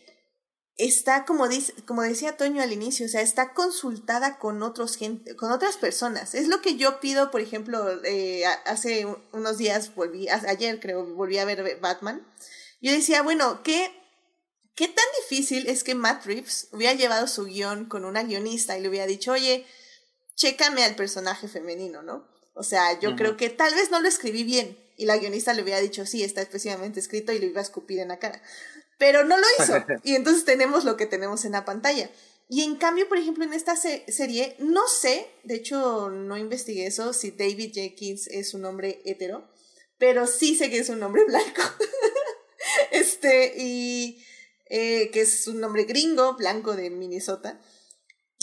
está, 0.77 1.25
como, 1.25 1.47
dice, 1.47 1.73
como 1.85 2.01
decía 2.01 2.37
Toño 2.37 2.61
al 2.61 2.73
inicio, 2.73 3.05
o 3.05 3.09
sea, 3.09 3.21
está 3.21 3.53
consultada 3.53 4.39
con, 4.39 4.63
otros 4.63 4.95
gente, 4.95 5.35
con 5.35 5.51
otras 5.51 5.77
personas. 5.77 6.33
Es 6.33 6.47
lo 6.47 6.61
que 6.61 6.75
yo 6.75 6.99
pido, 6.99 7.29
por 7.29 7.41
ejemplo, 7.41 8.03
eh, 8.03 8.45
hace 8.65 9.05
unos 9.31 9.57
días, 9.57 9.93
volví, 9.93 10.27
ayer 10.29 10.79
creo, 10.79 11.05
volví 11.05 11.37
a 11.37 11.45
ver 11.45 11.79
Batman. 11.79 12.25
Yo 12.81 12.91
decía, 12.91 13.21
bueno, 13.21 13.61
¿qué, 13.63 13.91
¿qué 14.75 14.87
tan 14.87 15.05
difícil 15.21 15.67
es 15.67 15.83
que 15.83 15.93
Matt 15.93 16.25
Reeves 16.25 16.69
hubiera 16.71 16.93
llevado 16.93 17.27
su 17.27 17.45
guion 17.45 17.85
con 17.85 18.05
una 18.05 18.23
guionista 18.23 18.77
y 18.77 18.81
le 18.81 18.89
hubiera 18.89 19.05
dicho, 19.05 19.33
oye, 19.33 19.67
chécame 20.35 20.83
al 20.83 20.95
personaje 20.95 21.47
femenino, 21.47 22.01
¿no? 22.01 22.27
O 22.53 22.63
sea, 22.63 22.99
yo 22.99 23.15
creo 23.15 23.37
que 23.37 23.49
tal 23.49 23.73
vez 23.75 23.91
no 23.91 24.01
lo 24.01 24.07
escribí 24.07 24.43
bien, 24.43 24.77
y 25.01 25.05
la 25.05 25.17
guionista 25.17 25.55
le 25.55 25.63
hubiera 25.63 25.79
dicho, 25.79 26.05
sí, 26.05 26.23
está 26.23 26.43
especialmente 26.43 26.99
escrito 26.99 27.31
y 27.31 27.39
lo 27.39 27.47
iba 27.47 27.59
a 27.59 27.63
escupir 27.63 27.97
en 27.97 28.09
la 28.09 28.19
cara. 28.19 28.39
Pero 28.99 29.25
no 29.25 29.35
lo 29.35 29.43
hizo. 29.57 29.73
y 30.03 30.13
entonces 30.13 30.45
tenemos 30.45 30.85
lo 30.85 30.95
que 30.95 31.07
tenemos 31.07 31.43
en 31.43 31.53
la 31.53 31.65
pantalla. 31.65 32.11
Y 32.47 32.61
en 32.61 32.75
cambio, 32.75 33.09
por 33.09 33.17
ejemplo, 33.17 33.43
en 33.43 33.53
esta 33.53 33.75
serie, 33.75 34.55
no 34.59 34.87
sé, 34.87 35.25
de 35.43 35.55
hecho 35.55 36.11
no 36.11 36.37
investigué 36.37 36.85
eso, 36.85 37.13
si 37.13 37.31
David 37.31 37.71
Jenkins 37.73 38.27
es 38.27 38.53
un 38.53 38.63
hombre 38.63 39.01
hetero, 39.03 39.49
pero 39.97 40.27
sí 40.27 40.53
sé 40.55 40.69
que 40.69 40.77
es 40.77 40.89
un 40.89 41.01
hombre 41.01 41.23
blanco. 41.23 41.63
este, 42.91 43.55
y 43.57 44.23
eh, 44.65 45.09
que 45.09 45.21
es 45.21 45.47
un 45.47 45.63
hombre 45.63 45.85
gringo, 45.85 46.35
blanco 46.35 46.75
de 46.75 46.91
Minnesota. 46.91 47.59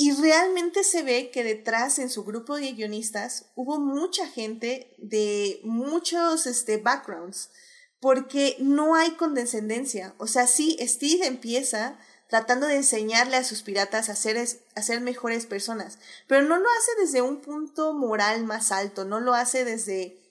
Y 0.01 0.13
realmente 0.13 0.85
se 0.85 1.03
ve 1.03 1.33
que 1.33 1.43
detrás 1.43 1.99
en 1.99 2.09
su 2.09 2.23
grupo 2.23 2.55
de 2.55 2.71
guionistas 2.71 3.47
hubo 3.57 3.81
mucha 3.81 4.29
gente 4.29 4.95
de 4.97 5.61
muchos 5.65 6.47
este, 6.47 6.77
backgrounds, 6.77 7.51
porque 7.99 8.55
no 8.61 8.95
hay 8.95 9.17
condescendencia. 9.17 10.15
O 10.19 10.29
sea, 10.29 10.47
sí, 10.47 10.79
Steve 10.81 11.27
empieza 11.27 11.99
tratando 12.29 12.69
de 12.69 12.77
enseñarle 12.77 13.39
a 13.39 13.43
sus 13.43 13.63
piratas 13.63 14.09
a 14.09 14.15
ser, 14.15 14.37
a 14.77 14.83
ser 14.83 15.01
mejores 15.01 15.47
personas, 15.47 15.99
pero 16.29 16.43
no 16.43 16.59
lo 16.59 16.69
hace 16.79 16.93
desde 17.01 17.21
un 17.21 17.41
punto 17.41 17.93
moral 17.93 18.45
más 18.45 18.71
alto, 18.71 19.05
no 19.05 19.19
lo 19.19 19.35
hace 19.35 19.65
desde 19.65 20.23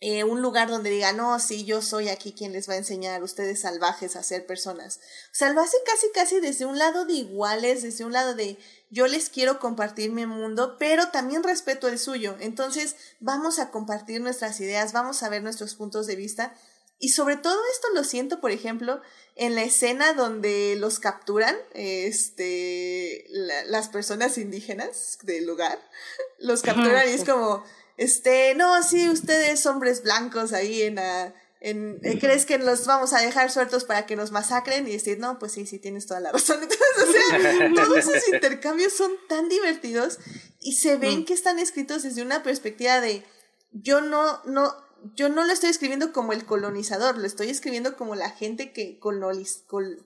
eh, 0.00 0.22
un 0.22 0.42
lugar 0.42 0.68
donde 0.68 0.90
diga, 0.90 1.12
no, 1.12 1.40
sí, 1.40 1.64
yo 1.64 1.82
soy 1.82 2.08
aquí 2.08 2.32
quien 2.32 2.52
les 2.52 2.68
va 2.68 2.74
a 2.74 2.78
enseñar 2.78 3.20
a 3.20 3.24
ustedes 3.24 3.62
salvajes 3.62 4.14
a 4.14 4.22
ser 4.22 4.46
personas. 4.46 5.00
O 5.32 5.34
sea, 5.34 5.52
lo 5.52 5.60
hace 5.60 5.76
casi, 5.84 6.06
casi 6.14 6.40
desde 6.40 6.66
un 6.66 6.78
lado 6.78 7.04
de 7.04 7.14
iguales, 7.14 7.82
desde 7.82 8.04
un 8.04 8.12
lado 8.12 8.34
de 8.36 8.58
yo 8.90 9.08
les 9.08 9.28
quiero 9.28 9.58
compartir 9.58 10.12
mi 10.12 10.24
mundo, 10.24 10.76
pero 10.78 11.08
también 11.08 11.42
respeto 11.42 11.88
el 11.88 11.98
suyo. 11.98 12.36
Entonces, 12.38 12.94
vamos 13.18 13.58
a 13.58 13.70
compartir 13.70 14.20
nuestras 14.20 14.60
ideas, 14.60 14.92
vamos 14.92 15.22
a 15.24 15.28
ver 15.28 15.42
nuestros 15.42 15.74
puntos 15.74 16.06
de 16.06 16.14
vista. 16.14 16.54
Y 17.00 17.10
sobre 17.10 17.36
todo 17.36 17.56
esto 17.72 17.88
lo 17.94 18.02
siento, 18.02 18.40
por 18.40 18.50
ejemplo, 18.50 19.00
en 19.36 19.54
la 19.54 19.62
escena 19.62 20.14
donde 20.14 20.74
los 20.76 20.98
capturan, 20.98 21.56
este, 21.74 23.24
las 23.28 23.88
personas 23.88 24.36
indígenas 24.36 25.18
del 25.22 25.46
lugar, 25.46 25.78
los 26.38 26.62
capturan 26.62 27.08
y 27.08 27.12
es 27.12 27.24
como, 27.24 27.64
este, 27.98 28.54
no, 28.54 28.82
sí, 28.82 29.08
ustedes 29.08 29.66
hombres 29.66 30.02
blancos 30.02 30.54
ahí 30.54 30.82
en 30.82 30.94
la 30.94 31.34
en, 31.60 31.98
eh, 32.04 32.18
¿crees 32.20 32.46
que 32.46 32.58
los 32.58 32.86
vamos 32.86 33.12
a 33.12 33.20
dejar 33.20 33.50
sueltos 33.50 33.84
para 33.84 34.06
que 34.06 34.14
nos 34.14 34.30
masacren? 34.30 34.86
Y 34.86 34.92
decir, 34.92 35.18
no, 35.18 35.38
pues 35.38 35.52
sí, 35.52 35.66
sí, 35.66 35.78
tienes 35.78 36.06
toda 36.06 36.20
la 36.20 36.32
razón. 36.32 36.58
Entonces, 36.62 36.80
o 37.02 37.12
sea, 37.12 37.72
todos 37.74 37.98
esos 37.98 38.28
intercambios 38.32 38.92
son 38.92 39.10
tan 39.28 39.48
divertidos 39.48 40.18
y 40.60 40.74
se 40.74 40.96
ven 40.96 41.24
que 41.24 41.34
están 41.34 41.58
escritos 41.58 42.04
desde 42.04 42.22
una 42.22 42.42
perspectiva 42.42 43.00
de, 43.00 43.24
yo 43.72 44.00
no, 44.00 44.40
no, 44.44 44.72
yo 45.16 45.28
no 45.28 45.44
lo 45.44 45.52
estoy 45.52 45.70
escribiendo 45.70 46.12
como 46.12 46.32
el 46.32 46.46
colonizador, 46.46 47.18
lo 47.18 47.26
estoy 47.26 47.50
escribiendo 47.50 47.96
como 47.96 48.14
la 48.14 48.30
gente 48.30 48.72
que 48.72 48.98
coloniz, 49.00 49.64
col, 49.66 50.04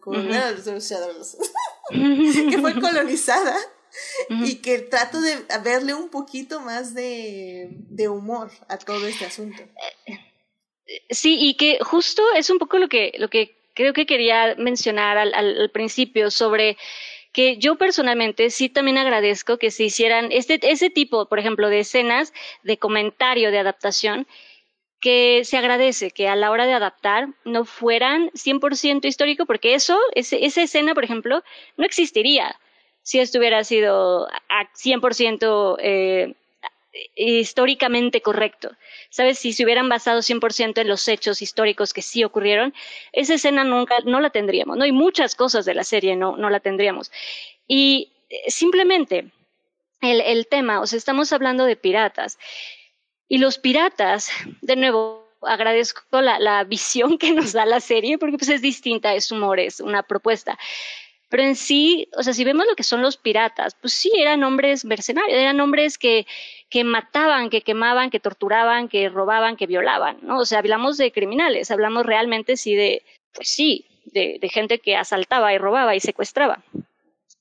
que 2.51 2.59
fue 2.59 2.81
colonizada 2.81 3.57
y 4.29 4.57
que 4.57 4.79
trato 4.79 5.21
de 5.21 5.37
verle 5.63 5.95
un 5.95 6.09
poquito 6.09 6.61
más 6.61 6.95
de, 6.95 7.69
de 7.71 8.09
humor 8.09 8.51
a 8.69 8.79
todo 8.79 9.07
este 9.07 9.27
asunto. 9.27 9.63
Eh, 9.63 10.19
Sí, 11.11 11.39
y 11.41 11.55
que 11.55 11.79
justo 11.81 12.23
es 12.35 12.51
un 12.51 12.59
poco 12.59 12.79
lo 12.79 12.89
que, 12.89 13.13
lo 13.19 13.29
que 13.29 13.57
creo 13.75 13.93
que 13.93 14.07
quería 14.07 14.55
mencionar 14.59 15.17
al, 15.19 15.35
al, 15.35 15.71
principio 15.71 16.31
sobre 16.31 16.77
que 17.33 17.57
yo 17.57 17.77
personalmente 17.77 18.51
sí 18.51 18.69
también 18.69 18.99
agradezco 18.99 19.59
que 19.59 19.71
se 19.71 19.85
hicieran 19.85 20.31
este, 20.33 20.61
ese 20.71 20.91
tipo, 20.91 21.29
por 21.29 21.39
ejemplo, 21.39 21.69
de 21.69 21.81
escenas 21.81 22.33
de 22.63 22.79
comentario, 22.79 23.51
de 23.51 23.59
adaptación, 23.59 24.27
que 25.01 25.43
se 25.45 25.57
agradece 25.57 26.11
que 26.11 26.29
a 26.29 26.37
la 26.37 26.51
hora 26.51 26.67
de 26.67 26.75
adaptar 26.75 27.29
no 27.45 27.65
fueran 27.65 28.31
100% 28.35 29.07
histórico, 29.07 29.47
porque 29.47 29.75
eso, 29.75 29.99
ese, 30.15 30.45
esa 30.45 30.63
escena, 30.63 30.95
por 30.95 31.05
ejemplo, 31.05 31.43
no 31.77 31.85
existiría 31.85 32.61
si 33.03 33.21
esto 33.21 33.39
hubiera 33.39 33.65
sido 33.65 34.29
a 34.49 34.73
100% 34.75 35.77
eh, 35.81 36.35
históricamente 37.17 38.21
correcto. 38.21 38.71
¿Sabes? 39.11 39.39
Si 39.39 39.53
se 39.53 39.65
hubieran 39.65 39.89
basado 39.89 40.21
100% 40.21 40.81
en 40.81 40.89
los 40.89 41.07
hechos 41.09 41.43
históricos 41.43 41.93
que 41.93 42.03
sí 42.03 42.25
ocurrieron, 42.25 42.75
esa 43.13 43.35
escena 43.35 43.65
nunca, 43.65 43.97
no 44.05 44.21
la 44.21 44.31
tendríamos, 44.31 44.77
¿no? 44.77 44.87
Y 44.87 44.93
muchas 44.93 45.35
cosas 45.35 45.65
de 45.65 45.75
la 45.75 45.85
serie 45.85 46.17
no, 46.17 46.37
no 46.37 46.51
la 46.51 46.61
tendríamos. 46.61 47.11
Y 47.67 48.13
eh, 48.31 48.51
simplemente 48.51 49.27
el, 50.01 50.21
el 50.21 50.47
tema, 50.47 50.81
o 50.81 50.87
sea, 50.87 50.97
estamos 50.97 51.33
hablando 51.33 51.65
de 51.65 51.77
piratas. 51.77 52.39
Y 53.29 53.39
los 53.39 53.59
piratas, 53.59 54.31
de 54.61 54.77
nuevo, 54.77 55.23
agradezco 55.43 56.21
la, 56.21 56.39
la, 56.39 56.65
visión 56.65 57.19
que 57.19 57.33
nos 57.33 57.53
da 57.53 57.67
la 57.67 57.81
serie, 57.81 58.19
porque 58.19 58.39
pues 58.39 58.51
es 58.51 58.63
distinta, 58.63 59.15
es 59.15 59.31
humor, 59.31 59.61
es 59.61 59.81
una 59.81 60.03
propuesta. 60.03 60.59
Pero 61.33 61.45
en 61.45 61.57
sí, 61.57 62.11
o 62.15 62.23
sea, 62.23 62.35
si 62.35 62.45
vemos 62.45 62.67
lo 62.67 62.77
que 62.77 62.83
son 62.83 63.01
los 63.01 63.17
piratas, 63.17 63.75
pues 63.81 63.95
sí, 63.95 64.13
eran 64.19 64.45
hombres 64.45 64.85
mercenarios, 64.85 65.39
eran 65.39 65.59
hombres 65.63 65.97
que, 65.97 66.27
que 66.69 66.85
mataban, 66.85 67.49
que 67.49 67.63
quemaban, 67.63 68.11
que 68.11 68.21
torturaban, 68.21 68.87
que 68.91 69.09
robaban, 69.09 69.57
que 69.57 69.67
violaban, 69.67 70.19
¿no? 70.21 70.41
O 70.41 70.45
sea, 70.45 70.59
hablamos 70.59 70.99
de 70.99 71.11
criminales, 71.11 71.71
hablamos 71.71 72.05
realmente 72.05 72.59
sí 72.59 72.75
de, 72.75 73.03
pues 73.33 73.49
sí, 73.49 73.87
de, 74.05 74.47
gente 74.53 74.79
que 74.79 74.95
asaltaba 74.95 75.55
y 75.55 75.57
robaba 75.57 75.97
y 75.97 76.01
secuestraba. 76.01 76.63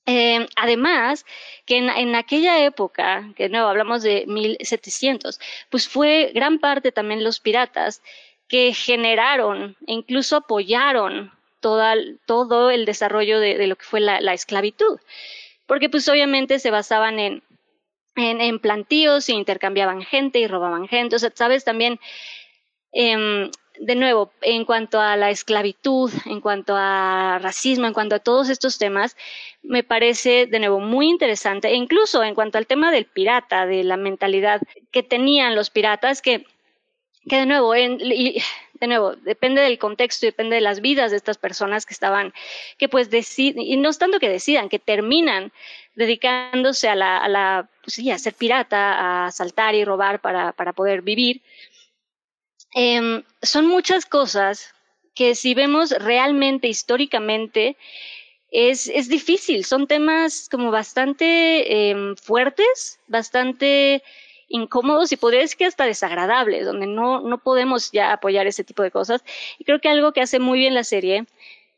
Eh, 0.05 0.47
además, 0.55 1.25
que 1.65 1.75
en, 1.75 1.89
en, 1.89 2.15
aquella 2.15 2.63
época, 2.63 3.33
que 3.35 3.49
no 3.49 3.67
hablamos 3.67 4.03
de 4.03 4.23
1700, 4.25 5.37
pues 5.69 5.89
fue 5.89 6.31
gran 6.33 6.59
parte 6.59 6.93
también 6.93 7.25
los 7.25 7.41
piratas 7.41 8.01
que 8.47 8.73
generaron 8.73 9.75
e 9.85 9.91
incluso 9.91 10.37
apoyaron 10.37 11.33
todo 11.61 12.69
el 12.71 12.85
desarrollo 12.85 13.39
de, 13.39 13.67
lo 13.67 13.77
que 13.77 13.85
fue 13.85 14.01
la, 14.01 14.19
la, 14.19 14.33
esclavitud. 14.33 14.99
Porque 15.67 15.89
pues 15.89 16.09
obviamente 16.09 16.59
se 16.59 16.71
basaban 16.71 17.19
en 17.19 17.43
en, 18.15 18.41
en 18.41 18.59
plantíos 18.59 19.29
y 19.29 19.33
intercambiaban 19.33 20.01
gente 20.01 20.39
y 20.39 20.47
robaban 20.47 20.87
gente. 20.87 21.15
O 21.15 21.19
sea, 21.19 21.31
sabes 21.33 21.63
también, 21.63 21.99
em, 22.91 23.49
de 23.79 23.95
nuevo, 23.95 24.31
en 24.41 24.65
cuanto 24.65 24.99
a 24.99 25.15
la 25.15 25.29
esclavitud, 25.29 26.11
en 26.25 26.41
cuanto 26.41 26.75
a 26.75 27.39
racismo, 27.41 27.87
en 27.87 27.93
cuanto 27.93 28.15
a 28.15 28.19
todos 28.19 28.49
estos 28.49 28.77
temas, 28.77 29.15
me 29.61 29.83
parece 29.83 30.45
de 30.45 30.59
nuevo 30.59 30.79
muy 30.79 31.09
interesante. 31.09 31.69
E 31.69 31.75
incluso 31.75 32.23
en 32.23 32.35
cuanto 32.35 32.57
al 32.57 32.67
tema 32.67 32.91
del 32.91 33.05
pirata, 33.05 33.65
de 33.65 33.83
la 33.83 33.97
mentalidad 33.97 34.61
que 34.91 35.03
tenían 35.03 35.55
los 35.55 35.69
piratas, 35.69 36.21
que, 36.21 36.45
que 37.29 37.37
de 37.37 37.45
nuevo, 37.45 37.73
en, 37.75 37.99
de 38.81 38.87
nuevo, 38.87 39.15
depende 39.15 39.61
del 39.61 39.77
contexto, 39.77 40.25
depende 40.25 40.55
de 40.55 40.61
las 40.61 40.81
vidas 40.81 41.11
de 41.11 41.17
estas 41.17 41.37
personas 41.37 41.85
que 41.85 41.93
estaban, 41.93 42.33
que 42.79 42.89
pues 42.89 43.11
deciden, 43.11 43.61
y 43.61 43.77
no 43.77 43.89
es 43.89 43.99
tanto 43.99 44.19
que 44.19 44.27
decidan, 44.27 44.69
que 44.69 44.79
terminan 44.79 45.51
dedicándose 45.93 46.89
a 46.89 46.95
la, 46.95 47.17
a 47.19 47.29
la 47.29 47.69
pues 47.83 47.93
sí, 47.93 48.09
a 48.09 48.17
ser 48.17 48.33
pirata, 48.33 49.25
a 49.25 49.31
saltar 49.31 49.75
y 49.75 49.85
robar 49.85 50.19
para, 50.19 50.51
para 50.53 50.73
poder 50.73 51.03
vivir. 51.03 51.41
Eh, 52.75 53.23
son 53.43 53.67
muchas 53.67 54.05
cosas 54.05 54.73
que 55.13 55.35
si 55.35 55.53
vemos 55.53 55.91
realmente, 55.91 56.67
históricamente, 56.67 57.77
es, 58.49 58.87
es 58.87 59.09
difícil. 59.09 59.63
Son 59.63 59.85
temas 59.85 60.49
como 60.49 60.71
bastante 60.71 61.91
eh, 61.91 62.15
fuertes, 62.19 62.99
bastante 63.07 64.01
incómodos 64.51 65.11
y 65.11 65.17
podría 65.17 65.41
decir 65.41 65.57
que 65.57 65.65
hasta 65.65 65.85
desagradables, 65.85 66.65
donde 66.65 66.87
no, 66.87 67.21
no 67.21 67.37
podemos 67.39 67.91
ya 67.91 68.13
apoyar 68.13 68.47
ese 68.47 68.63
tipo 68.63 68.83
de 68.83 68.91
cosas. 68.91 69.23
Y 69.57 69.63
creo 69.63 69.79
que 69.79 69.89
algo 69.89 70.11
que 70.11 70.21
hace 70.21 70.39
muy 70.39 70.59
bien 70.59 70.73
la 70.73 70.83
serie 70.83 71.25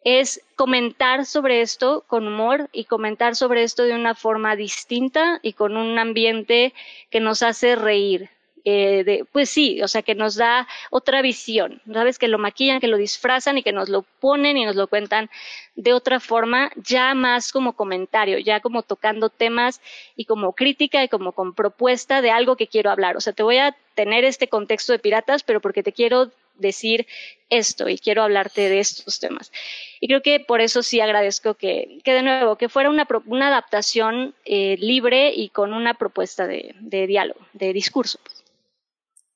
es 0.04 0.42
comentar 0.56 1.26
sobre 1.26 1.62
esto 1.62 2.04
con 2.08 2.28
humor 2.28 2.70
y 2.74 2.86
comentar 2.86 3.36
sobre 3.36 3.64
esto 3.64 3.84
de 3.84 3.96
una 3.96 4.16
forma 4.16 4.56
distinta 4.56 5.40
y 5.42 5.54
con 5.54 5.78
un 5.78 5.98
ambiente 5.98 6.74
que 7.10 7.20
nos 7.20 7.42
hace 7.42 7.76
reír. 7.76 8.30
Eh, 8.66 9.04
de, 9.04 9.26
pues 9.30 9.50
sí, 9.50 9.82
o 9.82 9.90
sea, 9.90 10.04
que 10.04 10.16
nos 10.16 10.36
da 10.36 10.68
otra 10.90 11.22
visión, 11.22 11.82
¿sabes? 11.92 12.18
Que 12.18 12.30
lo 12.30 12.38
maquillan, 12.38 12.80
que 12.80 12.88
lo 12.88 12.96
disfrazan 12.96 13.58
y 13.58 13.64
que 13.64 13.74
nos 13.74 13.90
lo 13.90 14.04
ponen 14.22 14.56
y 14.56 14.66
nos 14.66 14.78
lo 14.78 14.88
cuentan 14.88 15.30
de 15.76 15.94
otra 15.94 16.22
forma, 16.22 16.72
ya 16.78 17.14
más 17.14 17.52
como 17.52 17.74
comentario, 17.74 18.38
ya 18.38 18.62
como 18.62 18.84
tocando 18.84 19.30
temas 19.30 19.82
y 20.16 20.26
como 20.26 20.54
crítica 20.54 21.04
y 21.04 21.10
como 21.10 21.34
con 21.34 21.54
propuesta 21.54 22.22
de 22.22 22.32
algo 22.32 22.56
que 22.56 22.68
quiero 22.68 22.90
hablar. 22.90 23.18
O 23.18 23.22
sea, 23.22 23.34
te 23.34 23.44
voy 23.44 23.58
a 23.58 23.76
tener 23.96 24.24
este 24.24 24.48
contexto 24.48 24.94
de 24.94 25.00
piratas, 25.00 25.44
pero 25.44 25.60
porque 25.60 25.84
te 25.84 25.92
quiero 25.92 26.32
decir 26.56 27.08
esto 27.50 27.90
y 27.90 27.98
quiero 27.98 28.24
hablarte 28.24 28.70
de 28.70 28.80
estos 28.80 29.20
temas. 29.20 29.52
Y 30.00 30.08
creo 30.08 30.22
que 30.22 30.40
por 30.40 30.62
eso 30.62 30.84
sí 30.84 31.02
agradezco 31.02 31.56
que, 31.56 32.00
que 32.04 32.14
de 32.14 32.22
nuevo, 32.22 32.56
que 32.58 32.70
fuera 32.70 32.90
una, 32.90 33.08
una 33.26 33.48
adaptación 33.48 34.36
eh, 34.46 34.78
libre 34.80 35.34
y 35.36 35.50
con 35.50 35.74
una 35.74 35.96
propuesta 35.96 36.48
de, 36.48 36.76
de 36.80 37.08
diálogo, 37.08 37.42
de 37.54 37.74
discurso. 37.74 38.20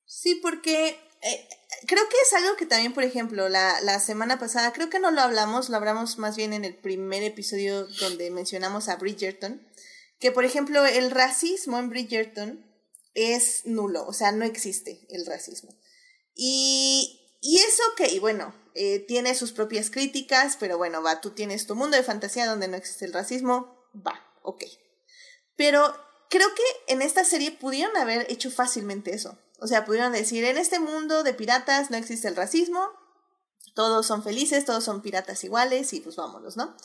Sí, 0.08 0.36
porque 0.36 0.98
eh, 1.22 1.50
creo 1.86 2.08
que 2.10 2.16
es 2.24 2.34
algo 2.34 2.56
que 2.56 2.66
también, 2.66 2.94
por 2.94 3.04
ejemplo, 3.04 3.50
la, 3.50 3.82
la 3.82 4.00
semana 4.00 4.40
pasada, 4.40 4.72
creo 4.72 4.90
que 4.90 5.00
no 5.00 5.12
lo 5.12 5.22
hablamos, 5.22 5.70
lo 5.70 5.76
hablamos 5.76 6.18
más 6.18 6.38
bien 6.38 6.54
en 6.54 6.64
el 6.64 6.76
primer 6.76 7.24
episodio 7.24 7.86
donde 8.00 8.32
mencionamos 8.32 8.88
a 8.88 8.96
Bridgerton, 8.96 9.62
que 10.20 10.32
por 10.32 10.46
ejemplo 10.46 10.86
el 10.86 11.12
racismo 11.12 11.78
en 11.78 11.90
Bridgerton 11.90 12.66
es 13.14 13.66
nulo, 13.66 14.08
o 14.08 14.14
sea, 14.14 14.32
no 14.32 14.46
existe 14.46 15.06
el 15.10 15.26
racismo. 15.26 15.76
Y, 16.34 17.38
y 17.42 17.58
es 17.58 17.80
ok, 17.92 18.22
bueno, 18.22 18.56
eh, 18.76 19.00
tiene 19.00 19.36
sus 19.36 19.52
propias 19.52 19.90
críticas, 19.90 20.56
pero 20.58 20.78
bueno, 20.78 21.04
va, 21.04 21.20
tú 21.20 21.32
tienes 21.32 21.68
tu 21.68 21.76
mundo 21.76 21.98
de 21.98 22.04
fantasía 22.04 22.46
donde 22.46 22.68
no 22.68 22.78
existe 22.78 23.06
el 23.06 23.14
racismo, 23.14 23.76
va, 23.94 24.24
ok. 24.44 24.64
Pero 25.56 25.94
creo 26.30 26.48
que 26.54 26.94
en 26.94 27.02
esta 27.02 27.24
serie 27.24 27.52
pudieron 27.52 27.96
haber 27.98 28.32
hecho 28.32 28.52
fácilmente 28.52 29.14
eso. 29.14 29.38
O 29.60 29.68
sea, 29.68 29.86
pudieron 29.86 30.14
decir, 30.14 30.44
en 30.44 30.58
este 30.58 30.80
mundo 30.80 31.24
de 31.24 31.34
piratas 31.34 31.90
no 31.90 31.98
existe 31.98 32.28
el 32.28 32.36
racismo, 32.36 32.90
todos 33.74 34.06
son 34.06 34.24
felices, 34.24 34.66
todos 34.66 34.84
son 34.84 35.02
piratas 35.02 35.44
iguales 35.44 35.94
y 35.94 36.00
pues 36.00 36.16
vámonos, 36.16 36.58
¿no? 36.58 36.76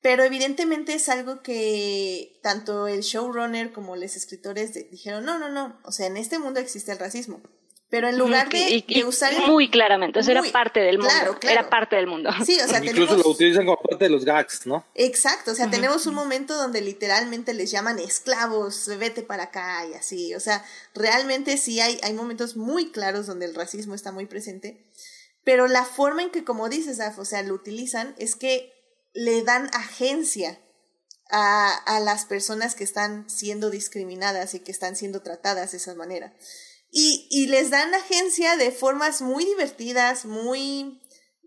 Pero 0.00 0.22
evidentemente 0.22 0.94
es 0.94 1.08
algo 1.08 1.42
que 1.42 2.38
tanto 2.42 2.86
el 2.86 3.00
showrunner 3.00 3.72
como 3.72 3.96
los 3.96 4.16
escritores 4.16 4.72
dijeron, 4.90 5.24
no, 5.24 5.38
no, 5.38 5.48
no, 5.48 5.80
o 5.84 5.90
sea, 5.90 6.06
en 6.06 6.16
este 6.16 6.38
mundo 6.38 6.60
existe 6.60 6.92
el 6.92 6.98
racismo. 6.98 7.40
Pero 7.90 8.08
en 8.08 8.18
lugar 8.18 8.50
de, 8.50 9.04
usar 9.06 9.32
muy 9.46 9.70
claramente, 9.70 10.20
eso 10.20 10.30
era 10.30 10.42
parte 10.42 10.80
del 10.80 10.98
mundo, 10.98 11.10
claro, 11.10 11.38
era 11.42 11.70
parte 11.70 11.96
del 11.96 12.06
mundo. 12.06 12.30
Sí, 12.44 12.58
o 12.60 12.68
sea, 12.68 12.80
incluso 12.84 13.16
lo 13.16 13.30
utilizan 13.30 13.64
como 13.64 13.80
parte 13.80 14.04
de 14.04 14.10
los 14.10 14.26
gags, 14.26 14.66
¿no? 14.66 14.84
Exacto, 14.94 15.52
o 15.52 15.54
sea, 15.54 15.70
tenemos 15.70 16.06
un 16.06 16.14
momento 16.14 16.54
donde 16.54 16.82
literalmente 16.82 17.54
les 17.54 17.70
llaman 17.70 17.98
esclavos, 17.98 18.90
vete 18.98 19.22
para 19.22 19.44
acá 19.44 19.86
y 19.86 19.94
así, 19.94 20.34
o 20.34 20.40
sea, 20.40 20.62
realmente 20.94 21.56
sí 21.56 21.80
hay 21.80 21.98
hay 22.02 22.12
momentos 22.12 22.56
muy 22.56 22.90
claros 22.90 23.26
donde 23.26 23.46
el 23.46 23.54
racismo 23.54 23.94
está 23.94 24.12
muy 24.12 24.26
presente, 24.26 24.84
pero 25.42 25.66
la 25.66 25.84
forma 25.86 26.22
en 26.22 26.30
que 26.30 26.44
como 26.44 26.68
dices, 26.68 27.00
Af, 27.00 27.18
o 27.18 27.24
sea, 27.24 27.42
lo 27.42 27.54
utilizan 27.54 28.14
es 28.18 28.36
que 28.36 28.70
le 29.14 29.42
dan 29.44 29.70
agencia 29.72 30.60
a, 31.30 31.74
a 31.74 32.00
las 32.00 32.26
personas 32.26 32.74
que 32.74 32.84
están 32.84 33.30
siendo 33.30 33.70
discriminadas 33.70 34.52
y 34.52 34.60
que 34.60 34.72
están 34.72 34.94
siendo 34.94 35.22
tratadas 35.22 35.70
de 35.70 35.78
esa 35.78 35.94
manera. 35.94 36.34
Y, 36.90 37.26
y 37.30 37.48
les 37.48 37.70
dan 37.70 37.94
agencia 37.94 38.56
de 38.56 38.70
formas 38.70 39.20
muy 39.20 39.44
divertidas, 39.44 40.24
muy... 40.24 41.00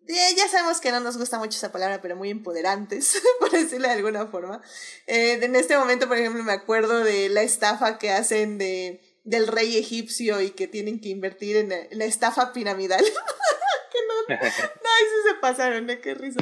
ya 0.08 0.48
sabemos 0.48 0.80
que 0.82 0.92
no 0.92 1.00
nos 1.00 1.18
gusta 1.18 1.40
mucho 1.40 1.58
esa 1.58 1.72
palabra, 1.72 2.00
pero 2.02 2.16
muy 2.16 2.30
empoderantes, 2.30 3.22
por 3.40 3.52
decirlo 3.52 3.88
de 3.88 3.96
alguna 3.96 4.28
forma. 4.28 4.62
Eh, 5.08 5.40
en 5.42 5.56
este 5.56 5.78
momento, 5.78 6.08
por 6.08 6.18
ejemplo, 6.18 6.44
me 6.44 6.54
acuerdo 6.54 7.04
de 7.04 7.30
la 7.30 7.42
estafa 7.42 7.98
que 7.98 8.12
hacen 8.12 8.58
de, 8.58 9.02
del 9.24 9.48
rey 9.48 9.78
egipcio 9.78 10.42
y 10.42 10.52
que 10.52 10.68
tienen 10.68 11.00
que 11.00 11.10
invertir 11.10 11.58
en, 11.58 11.70
la 11.70 12.06
estafa 12.06 12.54
piramidal. 12.54 13.04
que 13.92 14.00
no, 14.08 14.36
no, 14.36 14.40
sí 14.40 15.28
se 15.28 15.34
pasaron, 15.42 15.90
¿eh? 15.90 16.00
Qué 16.02 16.14
risa. 16.14 16.40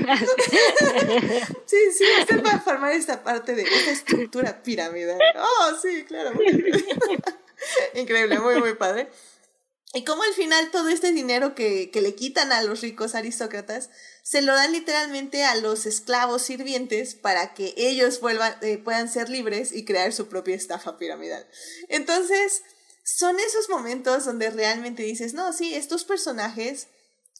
sí, 1.66 1.78
sí, 1.98 2.04
usted 2.20 2.44
va 2.44 2.52
a 2.52 2.60
formar 2.60 2.92
esta 2.92 3.24
parte 3.24 3.56
de 3.56 3.64
esta 3.64 3.92
estructura 3.92 4.62
piramidal. 4.62 5.20
Oh, 5.38 5.76
sí, 5.82 6.04
claro. 6.06 6.32
Increíble, 7.94 8.40
muy, 8.40 8.60
muy 8.60 8.76
padre. 8.76 9.10
Y 9.94 10.04
como 10.04 10.22
al 10.22 10.34
final 10.34 10.70
todo 10.70 10.90
este 10.90 11.12
dinero 11.12 11.56
que, 11.56 11.90
que, 11.90 12.02
le 12.02 12.14
quitan 12.14 12.52
a 12.52 12.62
los 12.62 12.82
ricos 12.82 13.16
aristócratas 13.16 13.90
se 14.22 14.44
lo 14.44 14.54
dan 14.54 14.72
literalmente 14.72 15.44
a 15.44 15.56
los 15.56 15.88
esclavos 15.88 16.44
sirvientes 16.44 17.16
para 17.16 17.56
que 17.56 17.74
ellos 17.76 18.22
vuelvan, 18.22 18.56
eh, 18.62 18.78
puedan 18.78 19.10
ser 19.10 19.30
libres 19.30 19.72
y 19.72 19.86
crear 19.86 20.14
su 20.14 20.28
propia 20.28 20.56
estafa 20.56 21.00
piramidal. 21.00 21.48
Entonces, 21.88 22.62
son 23.04 23.40
esos 23.40 23.68
momentos 23.70 24.26
donde 24.26 24.52
realmente 24.52 25.02
dices, 25.02 25.34
no, 25.34 25.52
sí, 25.54 25.74
estos 25.74 26.04
personajes 26.04 26.88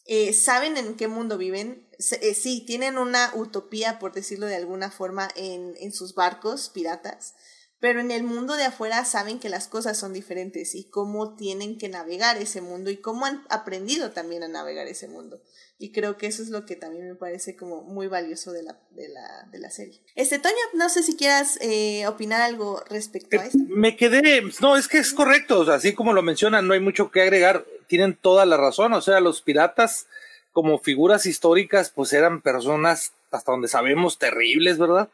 eh, 0.06 0.32
saben 0.32 0.76
en 0.76 0.96
qué 0.96 1.06
mundo 1.06 1.38
viven, 1.38 1.86
eh, 2.20 2.34
sí, 2.34 2.64
tienen 2.66 2.98
una 2.98 3.30
utopía, 3.36 4.00
por 4.00 4.12
decirlo 4.12 4.46
de 4.46 4.56
alguna 4.56 4.90
forma, 4.90 5.28
en, 5.36 5.76
en 5.78 5.92
sus 5.92 6.16
barcos 6.16 6.70
piratas 6.70 7.34
pero 7.80 8.00
en 8.00 8.10
el 8.10 8.22
mundo 8.22 8.56
de 8.56 8.64
afuera 8.64 9.04
saben 9.06 9.40
que 9.40 9.48
las 9.48 9.66
cosas 9.66 9.98
son 9.98 10.12
diferentes 10.12 10.74
y 10.74 10.84
cómo 10.84 11.34
tienen 11.34 11.78
que 11.78 11.88
navegar 11.88 12.36
ese 12.36 12.60
mundo 12.60 12.90
y 12.90 12.98
cómo 12.98 13.24
han 13.24 13.42
aprendido 13.48 14.10
también 14.10 14.42
a 14.42 14.48
navegar 14.48 14.86
ese 14.86 15.08
mundo. 15.08 15.40
Y 15.78 15.92
creo 15.92 16.18
que 16.18 16.26
eso 16.26 16.42
es 16.42 16.50
lo 16.50 16.66
que 16.66 16.76
también 16.76 17.08
me 17.08 17.14
parece 17.14 17.56
como 17.56 17.82
muy 17.82 18.06
valioso 18.06 18.52
de 18.52 18.62
la, 18.62 18.78
de 18.90 19.08
la, 19.08 19.48
de 19.50 19.58
la 19.58 19.70
serie. 19.70 20.02
Este, 20.14 20.38
Toño, 20.38 20.54
no 20.74 20.90
sé 20.90 21.02
si 21.02 21.16
quieras 21.16 21.58
eh, 21.62 22.06
opinar 22.06 22.42
algo 22.42 22.84
respecto 22.90 23.40
a 23.40 23.46
esto. 23.46 23.58
Me 23.66 23.96
quedé, 23.96 24.42
no, 24.60 24.76
es 24.76 24.86
que 24.86 24.98
es 24.98 25.14
correcto, 25.14 25.60
o 25.60 25.64
sea, 25.64 25.74
así 25.76 25.94
como 25.94 26.12
lo 26.12 26.20
mencionan, 26.20 26.68
no 26.68 26.74
hay 26.74 26.80
mucho 26.80 27.10
que 27.10 27.22
agregar, 27.22 27.64
tienen 27.86 28.14
toda 28.14 28.44
la 28.44 28.58
razón, 28.58 28.92
o 28.92 29.00
sea, 29.00 29.20
los 29.20 29.40
piratas 29.40 30.06
como 30.52 30.78
figuras 30.78 31.24
históricas, 31.24 31.90
pues 31.90 32.12
eran 32.12 32.42
personas, 32.42 33.14
hasta 33.30 33.52
donde 33.52 33.68
sabemos, 33.68 34.18
terribles, 34.18 34.76
¿verdad? 34.76 35.08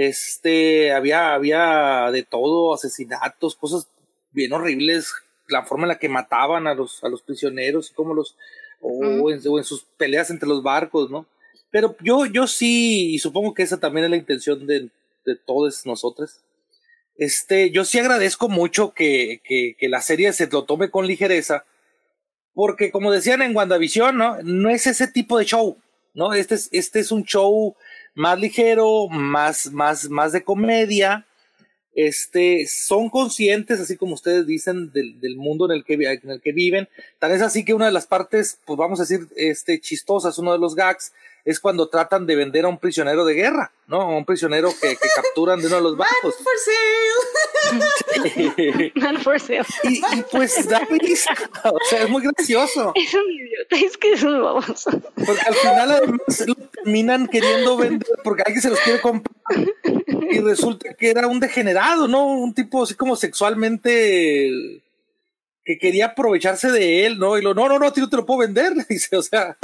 Este, 0.00 0.92
había, 0.92 1.34
había 1.34 2.12
de 2.12 2.22
todo, 2.22 2.72
asesinatos, 2.72 3.56
cosas 3.56 3.88
bien 4.30 4.52
horribles, 4.52 5.12
la 5.48 5.64
forma 5.64 5.86
en 5.86 5.88
la 5.88 5.98
que 5.98 6.08
mataban 6.08 6.68
a 6.68 6.74
los, 6.74 7.02
a 7.02 7.08
los 7.08 7.20
prisioneros 7.20 7.90
y 7.90 7.94
cómo 7.94 8.14
los, 8.14 8.36
o, 8.80 9.28
en, 9.32 9.42
sus 9.64 9.86
peleas 9.96 10.30
entre 10.30 10.48
los 10.48 10.62
barcos, 10.62 11.10
¿no? 11.10 11.26
Pero 11.72 11.96
yo, 12.00 12.26
yo 12.26 12.46
sí, 12.46 13.12
y 13.12 13.18
supongo 13.18 13.54
que 13.54 13.64
esa 13.64 13.80
también 13.80 14.04
es 14.04 14.10
la 14.10 14.16
intención 14.18 14.68
de, 14.68 14.88
de 15.26 15.34
todos 15.34 15.84
nosotros. 15.84 16.42
Este, 17.16 17.72
yo 17.72 17.84
sí 17.84 17.98
agradezco 17.98 18.48
mucho 18.48 18.94
que, 18.94 19.40
que, 19.42 19.74
que 19.76 19.88
la 19.88 20.00
serie 20.00 20.32
se 20.32 20.46
lo 20.46 20.62
tome 20.62 20.92
con 20.92 21.08
ligereza, 21.08 21.64
porque 22.54 22.92
como 22.92 23.10
decían 23.10 23.42
en 23.42 23.56
WandaVision, 23.56 24.16
¿no? 24.16 24.36
No 24.44 24.70
es 24.70 24.86
ese 24.86 25.08
tipo 25.08 25.40
de 25.40 25.44
show, 25.44 25.76
¿no? 26.14 26.34
Este 26.34 26.54
es, 26.54 26.68
este 26.70 27.00
es 27.00 27.10
un 27.10 27.24
show 27.24 27.74
más 28.14 28.38
ligero, 28.38 29.08
más, 29.08 29.72
más, 29.72 30.08
más 30.08 30.32
de 30.32 30.42
comedia. 30.42 31.26
Este, 31.94 32.66
son 32.68 33.10
conscientes, 33.10 33.80
así 33.80 33.96
como 33.96 34.14
ustedes 34.14 34.46
dicen, 34.46 34.92
del, 34.92 35.20
del 35.20 35.36
mundo 35.36 35.64
en 35.66 35.72
el, 35.72 35.84
que, 35.84 35.94
en 35.94 36.30
el 36.30 36.40
que 36.40 36.52
viven. 36.52 36.88
Tal 37.18 37.32
es 37.32 37.42
así 37.42 37.64
que 37.64 37.74
una 37.74 37.86
de 37.86 37.92
las 37.92 38.06
partes, 38.06 38.60
pues 38.64 38.76
vamos 38.76 39.00
a 39.00 39.02
decir, 39.02 39.26
este, 39.36 39.80
chistosas, 39.80 40.38
uno 40.38 40.52
de 40.52 40.58
los 40.58 40.76
gags, 40.76 41.12
es 41.48 41.60
cuando 41.60 41.88
tratan 41.88 42.26
de 42.26 42.36
vender 42.36 42.66
a 42.66 42.68
un 42.68 42.76
prisionero 42.76 43.24
de 43.24 43.32
guerra, 43.32 43.72
¿no? 43.86 44.02
A 44.02 44.16
un 44.18 44.26
prisionero 44.26 44.70
que, 44.78 44.90
que 44.96 45.08
capturan 45.16 45.58
de 45.60 45.68
uno 45.68 45.76
de 45.76 45.82
los 45.82 45.96
barcos. 45.96 46.34
Man 46.42 46.44
for 46.44 46.60
sale. 48.60 48.92
Man 48.96 49.18
for 49.18 49.40
sale. 49.40 49.64
Y, 49.84 49.96
y 49.96 50.24
pues 50.30 50.68
da 50.68 50.80
risa, 50.80 51.30
o 51.64 51.78
sea, 51.88 52.02
es 52.02 52.10
muy 52.10 52.22
gracioso. 52.22 52.92
Es 52.94 53.14
un 53.14 53.30
idiota, 53.30 53.76
es 53.76 53.96
que 53.96 54.12
es 54.12 54.22
un 54.24 54.42
baboso. 54.42 54.90
Porque 55.14 55.40
al 55.46 55.54
final 55.54 55.90
además 55.90 56.44
lo 56.46 56.54
terminan 56.54 57.26
queriendo 57.28 57.78
vender 57.78 58.18
porque 58.22 58.42
alguien 58.44 58.60
se 58.60 58.68
los 58.68 58.80
quiere 58.80 59.00
comprar. 59.00 59.34
Y 60.30 60.40
resulta 60.40 60.92
que 60.92 61.08
era 61.08 61.26
un 61.28 61.40
degenerado, 61.40 62.08
¿no? 62.08 62.26
Un 62.26 62.52
tipo 62.52 62.82
así 62.82 62.92
como 62.92 63.16
sexualmente 63.16 64.82
que 65.64 65.78
quería 65.78 66.06
aprovecharse 66.08 66.70
de 66.70 67.06
él, 67.06 67.18
¿no? 67.18 67.38
Y 67.38 67.42
lo, 67.42 67.54
no, 67.54 67.70
no, 67.70 67.78
no, 67.78 67.86
a 67.86 67.92
ti 67.94 68.02
no 68.02 68.10
te 68.10 68.16
lo 68.16 68.26
puedo 68.26 68.40
vender, 68.40 68.72
le 68.76 68.84
dice, 68.86 69.16
o 69.16 69.22
sea. 69.22 69.56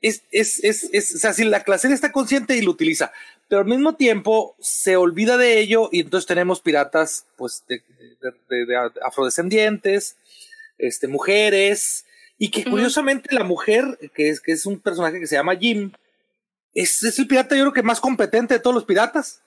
Es, 0.00 0.22
es, 0.30 0.62
es, 0.62 0.88
es, 0.92 1.14
o 1.14 1.18
sea, 1.18 1.32
si 1.32 1.44
la 1.44 1.64
clase 1.64 1.92
está 1.92 2.12
consciente 2.12 2.56
y 2.56 2.62
lo 2.62 2.70
utiliza, 2.70 3.12
pero 3.48 3.62
al 3.62 3.66
mismo 3.66 3.96
tiempo 3.96 4.54
se 4.60 4.96
olvida 4.96 5.36
de 5.36 5.58
ello 5.58 5.88
y 5.90 6.00
entonces 6.00 6.26
tenemos 6.26 6.60
piratas, 6.60 7.26
pues, 7.36 7.64
de, 7.66 7.82
de, 8.20 8.32
de, 8.48 8.66
de 8.66 8.76
afrodescendientes, 9.02 10.16
este, 10.78 11.08
mujeres, 11.08 12.04
y 12.38 12.50
que 12.52 12.64
curiosamente 12.64 13.34
la 13.34 13.42
mujer, 13.42 13.98
que 14.14 14.28
es, 14.28 14.40
que 14.40 14.52
es 14.52 14.64
un 14.64 14.78
personaje 14.78 15.18
que 15.18 15.26
se 15.26 15.34
llama 15.34 15.56
Jim, 15.56 15.92
es, 16.72 17.02
es 17.02 17.18
el 17.18 17.26
pirata 17.26 17.56
yo 17.56 17.64
creo 17.64 17.72
que 17.72 17.82
más 17.82 17.98
competente 17.98 18.54
de 18.54 18.60
todos 18.60 18.74
los 18.74 18.84
piratas. 18.84 19.42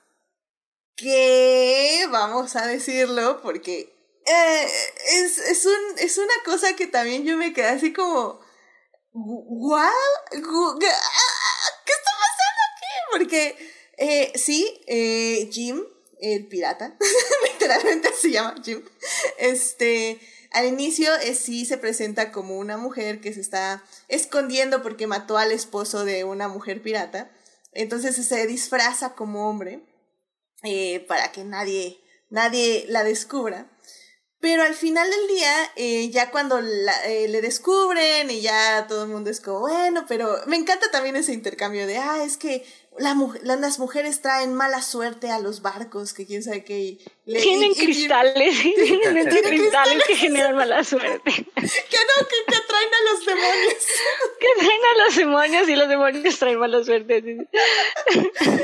que 0.98 2.06
vamos 2.12 2.58
a 2.58 2.68
decirlo 2.68 3.42
porque 3.42 3.94
eh, 4.26 4.68
es, 5.16 5.38
es, 5.38 5.66
un, 5.66 6.00
es 6.00 6.18
una 6.18 6.34
cosa 6.44 6.76
que 6.76 6.88
también 6.88 7.24
yo 7.24 7.38
me 7.38 7.54
quedé 7.54 7.68
así 7.68 7.94
como, 7.94 8.41
ah, 9.76 9.92
¿Qué 11.86 11.94
está 11.94 12.12
pasando 12.20 12.62
aquí? 12.76 12.94
Porque 13.12 13.56
eh, 13.98 14.32
sí, 14.36 14.82
eh, 14.88 15.50
Jim, 15.52 15.84
el 16.20 16.48
pirata, 16.48 16.98
literalmente 17.52 18.10
se 18.14 18.32
llama 18.32 18.56
Jim, 18.64 18.84
este, 19.38 20.20
al 20.52 20.66
inicio 20.66 21.14
eh, 21.16 21.34
sí 21.34 21.66
se 21.66 21.78
presenta 21.78 22.32
como 22.32 22.58
una 22.58 22.78
mujer 22.78 23.22
que 23.22 23.34
se 23.34 23.42
está 23.42 23.84
escondiendo 24.08 24.82
porque 24.84 25.08
mató 25.08 25.38
al 25.38 25.52
esposo 25.52 26.04
de 26.04 26.24
una 26.24 26.48
mujer 26.48 26.82
pirata, 26.82 27.32
entonces 27.74 28.16
se 28.16 28.48
disfraza 28.48 29.16
como 29.16 29.50
hombre 29.50 29.82
eh, 30.64 31.06
para 31.08 31.32
que 31.32 31.44
nadie, 31.44 32.02
nadie 32.30 32.86
la 32.88 33.04
descubra. 33.04 33.72
Pero 34.42 34.64
al 34.64 34.74
final 34.74 35.08
del 35.10 35.28
día, 35.28 35.54
eh, 35.76 36.10
ya 36.10 36.32
cuando 36.32 36.60
la- 36.62 37.06
eh, 37.08 37.28
le 37.28 37.42
descubren 37.42 38.30
y 38.32 38.42
ya 38.42 38.88
todo 38.90 39.04
el 39.04 39.10
mundo 39.10 39.30
es 39.30 39.40
como, 39.40 39.60
bueno, 39.62 40.06
pero 40.08 40.36
me 40.48 40.56
encanta 40.58 40.90
también 40.92 41.16
ese 41.16 41.32
intercambio 41.32 41.86
de, 41.86 41.98
ah, 41.98 42.24
es 42.26 42.38
que 42.38 42.66
la 42.98 43.16
las 43.44 43.78
mujeres 43.80 44.22
traen 44.22 44.54
mala 44.56 44.82
suerte 44.82 45.30
a 45.30 45.40
los 45.40 45.62
barcos, 45.62 46.14
que 46.14 46.26
quién 46.26 46.42
sabe 46.44 46.64
qué. 46.66 46.80
y 46.80 47.00
le- 47.26 47.40
Tienen 47.40 47.70
y- 47.70 47.74
y- 47.74 47.86
cristales, 47.86 48.56
tienen 48.62 49.00
Tienen 49.02 49.28
cristales 49.28 49.50
cristales. 49.62 50.04
que 50.08 50.16
generan 50.16 50.56
mala 50.56 50.84
suerte. 50.84 51.32
Que 51.56 51.98
no, 51.98 52.28
que, 52.28 52.52
que 52.52 52.60
traen 52.68 52.90
a 52.94 53.12
los 53.14 53.26
demonios. 53.26 53.76
Que 54.40 54.48
traen 54.58 54.82
a 54.96 55.06
los 55.06 55.16
demonios 55.16 55.70
y 55.70 55.76
los 55.76 55.88
demonios 55.88 56.40
traen 56.40 56.58
mala 56.58 56.84
suerte. 56.84 57.24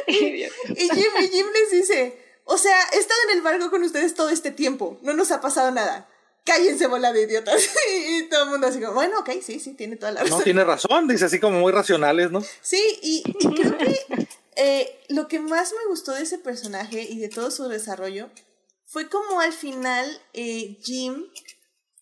Idiota. 0.07 0.55
Y 0.75 0.89
Jim, 0.89 1.11
y 1.21 1.27
Jim 1.27 1.45
les 1.53 1.71
dice, 1.71 2.17
o 2.47 2.57
sea, 2.57 2.77
he 2.93 2.97
estado 2.97 3.19
en 3.29 3.37
el 3.37 3.43
barco 3.43 3.69
con 3.69 3.83
ustedes 3.83 4.13
todo 4.13 4.29
este 4.29 4.51
tiempo, 4.51 4.97
no 5.01 5.13
nos 5.13 5.31
ha 5.31 5.41
pasado 5.41 5.71
nada. 5.71 6.09
Cállense, 6.45 6.87
bola 6.87 7.11
de 7.11 7.23
idiotas. 7.23 7.69
Y 8.09 8.29
todo 8.29 8.45
el 8.45 8.49
mundo 8.51 8.67
así 8.67 8.79
como, 8.79 8.93
bueno, 8.93 9.19
ok, 9.19 9.31
sí, 9.43 9.59
sí, 9.59 9.73
tiene 9.73 9.97
toda 9.97 10.13
la 10.13 10.21
razón. 10.21 10.37
No 10.37 10.43
tiene 10.43 10.63
razón, 10.63 11.07
dice 11.07 11.25
así 11.25 11.39
como 11.39 11.59
muy 11.59 11.71
racionales, 11.73 12.31
¿no? 12.31 12.41
Sí, 12.61 12.81
y, 13.01 13.23
y 13.25 13.53
creo 13.53 13.77
que 13.77 14.27
eh, 14.55 14.99
lo 15.09 15.27
que 15.27 15.39
más 15.39 15.71
me 15.73 15.89
gustó 15.89 16.13
de 16.13 16.23
ese 16.23 16.39
personaje 16.39 17.01
y 17.01 17.19
de 17.19 17.29
todo 17.29 17.51
su 17.51 17.67
desarrollo 17.67 18.29
fue 18.85 19.09
como 19.09 19.41
al 19.41 19.53
final 19.53 20.21
eh, 20.33 20.77
Jim, 20.81 21.25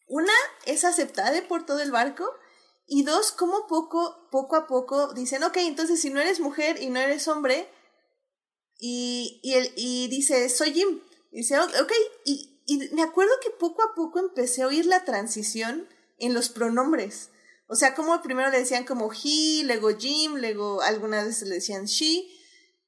una, 0.07 0.33
es 0.65 0.85
aceptada 0.85 1.41
por 1.47 1.65
todo 1.65 1.81
el 1.81 1.91
barco 1.91 2.31
y 2.87 3.03
dos, 3.03 3.31
como 3.31 3.67
poco, 3.67 4.29
poco 4.31 4.55
a 4.55 4.67
poco 4.67 5.13
dicen, 5.13 5.43
ok, 5.43 5.57
entonces 5.57 5.99
si 5.99 6.11
no 6.11 6.21
eres 6.21 6.39
mujer 6.39 6.81
y 6.81 6.89
no 6.89 6.99
eres 6.99 7.27
hombre, 7.27 7.67
y, 8.79 9.39
y, 9.43 9.53
él, 9.53 9.71
y 9.75 10.07
dice, 10.07 10.49
soy 10.49 10.73
Jim. 10.73 10.99
Y 11.31 11.37
dice, 11.37 11.59
"Ok, 11.59 11.91
y, 12.25 12.59
y 12.65 12.89
me 12.93 13.03
acuerdo 13.03 13.33
que 13.43 13.49
poco 13.51 13.83
a 13.83 13.93
poco 13.95 14.19
empecé 14.19 14.63
a 14.63 14.67
oír 14.67 14.85
la 14.85 15.05
transición 15.05 15.87
en 16.17 16.33
los 16.33 16.49
pronombres. 16.49 17.29
O 17.67 17.75
sea, 17.75 17.95
como 17.95 18.21
primero 18.21 18.49
le 18.49 18.59
decían 18.59 18.85
como 18.85 19.11
he, 19.11 19.63
luego 19.63 19.97
Jim, 19.97 20.35
luego 20.35 20.81
algunas 20.81 21.25
veces 21.25 21.47
le 21.47 21.55
decían 21.55 21.85
she, 21.85 22.27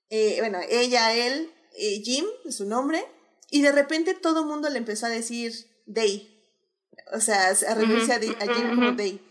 eh, 0.10 0.38
bueno, 0.40 0.60
ella, 0.70 1.14
él, 1.14 1.52
eh, 1.78 2.02
Jim, 2.04 2.26
su 2.50 2.66
nombre, 2.66 3.06
y 3.50 3.62
de 3.62 3.72
repente 3.72 4.14
todo 4.14 4.42
el 4.42 4.46
mundo 4.46 4.70
le 4.70 4.78
empezó 4.78 5.08
a 5.08 5.10
decir 5.10 5.54
they. 5.92 6.34
O 7.14 7.20
sea, 7.20 7.48
a 7.50 7.74
referirse 7.76 8.14
a, 8.14 8.16
a 8.18 8.54
Jim 8.54 8.76
como 8.76 8.96
they. 8.96 9.22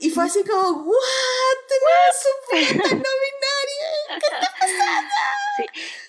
Y 0.00 0.10
fue 0.10 0.24
así 0.24 0.42
como, 0.44 0.82
¿what? 0.82 0.96
Tenemos 1.68 2.74
pirata 2.78 2.94
no 2.94 3.10
binario. 3.22 4.20
¿Qué 4.20 4.26
está 4.26 4.52
pasando? 4.58 5.10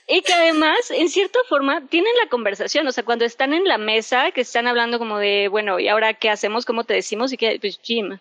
Y 0.07 0.21
que 0.21 0.33
además, 0.33 0.91
en 0.91 1.09
cierta 1.09 1.39
forma, 1.47 1.85
tienen 1.87 2.11
la 2.21 2.29
conversación, 2.29 2.87
o 2.87 2.91
sea, 2.91 3.03
cuando 3.03 3.25
están 3.25 3.53
en 3.53 3.65
la 3.65 3.77
mesa, 3.77 4.31
que 4.31 4.41
están 4.41 4.67
hablando 4.67 4.99
como 4.99 5.17
de, 5.17 5.47
bueno, 5.47 5.79
¿y 5.79 5.87
ahora 5.87 6.13
qué 6.13 6.29
hacemos? 6.29 6.65
¿Cómo 6.65 6.83
te 6.83 6.93
decimos? 6.93 7.31
Y 7.33 7.37
que, 7.37 7.57
pues, 7.59 7.79
Jim, 7.81 8.19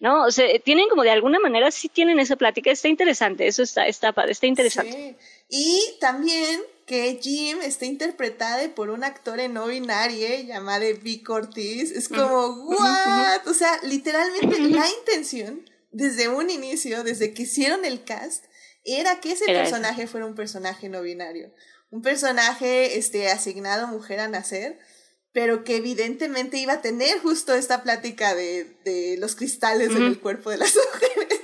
¿no? 0.00 0.24
O 0.24 0.30
sea, 0.30 0.46
tienen 0.60 0.88
como 0.88 1.02
de 1.02 1.10
alguna 1.10 1.38
manera, 1.38 1.70
sí 1.70 1.88
tienen 1.88 2.18
esa 2.18 2.36
plática, 2.36 2.70
está 2.70 2.88
interesante, 2.88 3.46
eso 3.46 3.62
está, 3.62 3.86
está 3.86 4.14
está 4.28 4.46
interesante. 4.46 4.92
Sí. 4.92 5.16
Y 5.50 5.98
también 6.00 6.60
que 6.90 7.20
Jim 7.22 7.60
está 7.62 7.86
interpretada 7.86 8.68
por 8.74 8.90
un 8.90 9.04
actor 9.04 9.38
no 9.48 9.68
binario 9.68 10.26
llamado 10.44 10.84
Vic 11.00 11.30
Ortiz. 11.30 11.92
Es 11.92 12.08
como, 12.08 12.48
¿what? 12.48 13.46
O 13.46 13.54
sea, 13.54 13.78
literalmente 13.84 14.58
la 14.58 14.88
intención, 14.98 15.70
desde 15.92 16.26
un 16.26 16.50
inicio, 16.50 17.04
desde 17.04 17.32
que 17.32 17.42
hicieron 17.42 17.84
el 17.84 18.02
cast, 18.02 18.46
era 18.84 19.20
que 19.20 19.32
ese 19.32 19.44
Era 19.48 19.62
eso. 19.62 19.72
personaje 19.72 20.06
fuera 20.06 20.26
un 20.26 20.34
personaje 20.34 20.88
no 20.88 21.02
binario. 21.02 21.52
Un 21.90 22.02
personaje 22.02 22.98
este, 22.98 23.28
asignado 23.28 23.86
mujer 23.88 24.20
a 24.20 24.28
nacer, 24.28 24.78
pero 25.32 25.64
que 25.64 25.76
evidentemente 25.76 26.58
iba 26.58 26.74
a 26.74 26.82
tener 26.82 27.18
justo 27.20 27.54
esta 27.54 27.82
plática 27.82 28.34
de, 28.34 28.76
de 28.84 29.16
los 29.18 29.36
cristales 29.36 29.90
en 29.90 30.02
el 30.02 30.20
cuerpo 30.20 30.50
de 30.50 30.58
las 30.58 30.74
mujeres. 30.92 31.40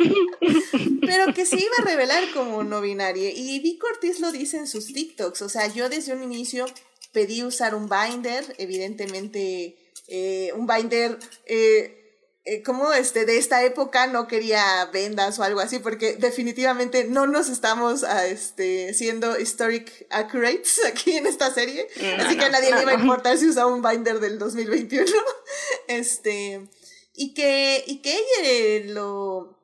pero 1.01 1.33
que 1.35 1.47
se 1.47 1.57
iba 1.57 1.75
a 1.79 1.85
revelar 1.85 2.25
como 2.33 2.65
no 2.65 2.81
binaria. 2.81 3.31
Y 3.31 3.59
Vic 3.61 3.83
Ortiz 3.85 4.21
lo 4.21 4.33
dice 4.33 4.57
en 4.57 4.67
sus 4.67 4.93
TikToks. 4.93 5.43
O 5.43 5.49
sea, 5.49 5.67
yo 5.69 5.89
desde 5.89 6.13
un 6.13 6.23
inicio 6.23 6.67
pedí 7.13 7.43
usar 7.43 7.75
un 7.75 7.89
binder, 7.89 8.55
evidentemente 8.59 9.77
eh, 10.09 10.53
un 10.55 10.67
binder 10.67 11.19
eh, 11.47 12.06
eh, 12.47 12.63
como 12.63 12.93
este 12.93 13.27
de 13.27 13.39
esta 13.39 13.65
época 13.65 14.07
no 14.07 14.29
quería 14.29 14.89
vendas 14.93 15.37
o 15.39 15.43
algo 15.43 15.59
así 15.59 15.81
porque 15.81 16.15
definitivamente 16.15 17.03
no 17.05 17.27
nos 17.27 17.49
estamos 17.49 18.05
ah, 18.05 18.25
este 18.25 18.95
siendo 18.95 19.37
historic 19.39 20.07
accurates 20.11 20.81
aquí 20.87 21.17
en 21.17 21.27
esta 21.27 21.53
serie. 21.53 21.89
Así 22.19 22.39
que 22.39 22.45
a 22.45 22.51
nadie 22.51 22.73
le 22.73 22.83
iba 22.83 22.93
a 22.93 22.95
importar 23.01 23.37
si 23.37 23.49
usaba 23.49 23.75
un 23.75 23.83
binder 23.83 24.21
del 24.21 24.39
2021 24.39 25.07
este 25.89 26.69
y 27.15 27.35
que 27.35 27.83
y 27.85 28.01
que 28.01 28.13
ella 28.13 28.49
eh, 28.49 28.85
lo 28.87 29.57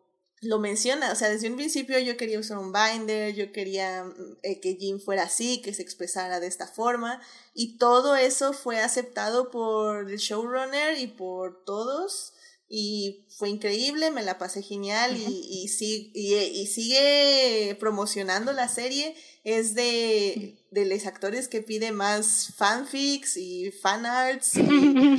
lo 0.42 0.58
menciona, 0.58 1.12
o 1.12 1.14
sea, 1.14 1.28
desde 1.28 1.48
un 1.48 1.54
principio 1.54 2.00
yo 2.00 2.16
quería 2.16 2.40
usar 2.40 2.58
un 2.58 2.72
binder, 2.72 3.32
yo 3.32 3.52
quería 3.52 4.02
mm, 4.02 4.38
eh, 4.42 4.60
que 4.60 4.74
Jim 4.74 4.98
fuera 4.98 5.22
así, 5.22 5.62
que 5.62 5.72
se 5.72 5.82
expresara 5.82 6.40
de 6.40 6.48
esta 6.48 6.66
forma, 6.66 7.22
y 7.54 7.78
todo 7.78 8.16
eso 8.16 8.52
fue 8.52 8.80
aceptado 8.80 9.52
por 9.52 10.10
el 10.10 10.18
showrunner 10.18 10.98
y 10.98 11.06
por 11.06 11.64
todos, 11.64 12.31
y 12.74 13.26
fue 13.36 13.50
increíble, 13.50 14.10
me 14.10 14.22
la 14.22 14.38
pasé 14.38 14.62
genial, 14.62 15.14
y, 15.14 15.24
y, 15.24 16.10
y, 16.14 16.34
y 16.34 16.66
sigue 16.66 17.76
promocionando 17.78 18.54
la 18.54 18.66
serie, 18.68 19.14
es 19.44 19.74
de, 19.74 20.56
de 20.70 20.86
los 20.86 21.04
actores 21.04 21.48
que 21.48 21.60
pide 21.60 21.92
más 21.92 22.54
fanfics 22.56 23.36
y 23.36 23.70
fanarts, 23.72 24.54
y 24.56 24.60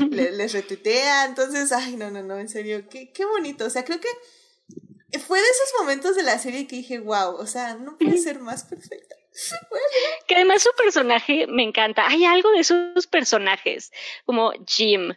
le- 0.10 0.32
les 0.32 0.52
retuitea, 0.54 1.26
entonces, 1.26 1.72
ay, 1.72 1.96
no, 1.96 2.10
no, 2.10 2.24
no, 2.24 2.40
en 2.40 2.50
serio, 2.50 2.90
qué, 2.90 3.12
qué 3.12 3.24
bonito, 3.26 3.66
o 3.66 3.70
sea, 3.70 3.86
creo 3.86 4.00
que 4.00 5.20
fue 5.20 5.40
de 5.40 5.46
esos 5.46 5.80
momentos 5.80 6.16
de 6.16 6.24
la 6.24 6.40
serie 6.40 6.66
que 6.66 6.78
dije, 6.78 6.98
wow, 6.98 7.36
o 7.36 7.46
sea, 7.46 7.76
no 7.76 7.98
puede 8.00 8.18
ser 8.18 8.40
más 8.40 8.64
perfecta. 8.64 9.16
Que 10.28 10.36
además 10.36 10.62
su 10.64 10.70
personaje 10.78 11.48
me 11.48 11.64
encanta. 11.64 12.08
Hay 12.08 12.24
algo 12.24 12.52
de 12.52 12.60
esos 12.60 13.08
personajes, 13.08 13.92
como 14.26 14.52
Jim, 14.68 15.14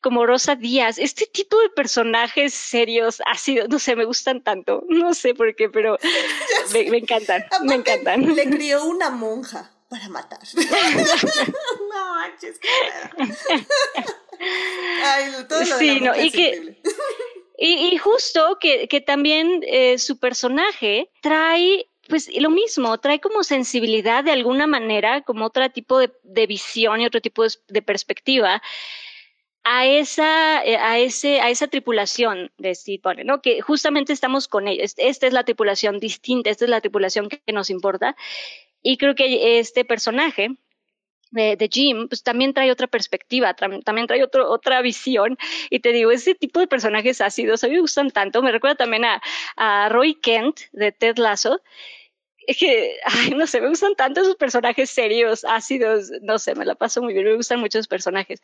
como 0.00 0.26
Rosa 0.26 0.56
Díaz, 0.56 0.98
este 0.98 1.26
tipo 1.26 1.58
de 1.60 1.70
personajes 1.70 2.54
serios, 2.54 3.22
ácidos, 3.26 3.68
no 3.68 3.78
sé, 3.78 3.96
me 3.96 4.04
gustan 4.04 4.42
tanto. 4.42 4.84
No 4.88 5.14
sé 5.14 5.34
por 5.34 5.54
qué, 5.54 5.68
pero 5.68 5.98
me, 6.72 6.90
me 6.90 6.98
encantan, 6.98 7.44
me 7.62 7.74
encantan. 7.74 8.34
Le 8.34 8.48
crió 8.50 8.84
una 8.84 9.10
monja 9.10 9.70
para 9.88 10.08
matar. 10.08 10.40
no 10.54 12.14
manches. 12.14 12.58
Ay, 15.04 15.32
todo 15.48 15.60
lo 15.60 15.66
de 15.66 15.78
Sí, 15.78 16.00
la 16.00 16.12
no, 16.12 16.16
y 16.16 16.28
es 16.28 16.32
que-. 16.32 16.80
Y, 17.62 17.98
justo 17.98 18.56
que, 18.58 18.88
que 18.88 19.02
también 19.02 19.60
eh, 19.66 19.98
su 19.98 20.18
personaje 20.18 21.10
trae 21.20 21.90
pues 22.10 22.28
lo 22.40 22.50
mismo, 22.50 22.98
trae 22.98 23.20
como 23.20 23.44
sensibilidad 23.44 24.24
de 24.24 24.32
alguna 24.32 24.66
manera, 24.66 25.22
como 25.22 25.46
otro 25.46 25.70
tipo 25.70 25.98
de, 25.98 26.12
de 26.24 26.46
visión 26.46 27.00
y 27.00 27.06
otro 27.06 27.20
tipo 27.20 27.44
de, 27.68 27.82
perspectiva 27.82 28.60
a 29.64 29.86
esa, 29.86 30.64
eh, 30.64 30.76
a 30.76 30.98
ese, 30.98 31.40
a 31.40 31.50
esa 31.50 31.68
tripulación 31.68 32.50
de 32.58 32.74
Steve 32.74 33.24
¿no? 33.24 33.40
Que 33.42 33.60
justamente 33.60 34.12
estamos 34.12 34.48
con 34.48 34.68
ellos. 34.68 34.94
Esta 34.96 35.26
es 35.26 35.32
la 35.32 35.44
tripulación 35.44 35.98
distinta, 35.98 36.50
esta 36.50 36.64
es 36.64 36.70
la 36.70 36.80
tripulación 36.80 37.28
que 37.28 37.52
nos 37.52 37.70
importa. 37.70 38.16
Y 38.82 38.96
creo 38.96 39.14
que 39.14 39.58
este 39.58 39.84
personaje, 39.84 40.56
de, 41.32 41.68
Jim, 41.70 42.08
pues 42.08 42.22
también 42.22 42.54
trae 42.54 42.72
otra 42.72 42.86
perspectiva, 42.86 43.54
también 43.54 44.06
trae 44.06 44.22
otro, 44.24 44.50
otra 44.50 44.82
visión. 44.82 45.38
Y 45.68 45.80
te 45.80 45.92
digo, 45.92 46.10
ese 46.10 46.34
tipo 46.34 46.60
de 46.60 46.66
personajes 46.66 47.20
ácidos 47.20 47.62
a 47.62 47.68
mí 47.68 47.74
me 47.74 47.80
gustan 47.80 48.10
tanto. 48.10 48.42
Me 48.42 48.52
recuerda 48.52 48.76
también 48.76 49.04
a, 49.04 49.22
a 49.56 49.88
Roy 49.88 50.14
Kent 50.14 50.60
de 50.72 50.92
Ted 50.92 51.18
Lasso. 51.18 51.60
Es 52.46 52.58
que, 52.58 52.96
no 53.36 53.46
sé, 53.46 53.60
me 53.60 53.68
gustan 53.68 53.94
tanto 53.94 54.20
esos 54.20 54.36
personajes 54.36 54.90
serios, 54.90 55.44
ácidos, 55.44 56.10
no 56.22 56.38
sé, 56.38 56.54
me 56.54 56.64
la 56.64 56.74
paso 56.74 57.02
muy 57.02 57.12
bien, 57.12 57.26
me 57.26 57.36
gustan 57.36 57.60
muchos 57.60 57.88
personajes. 57.88 58.42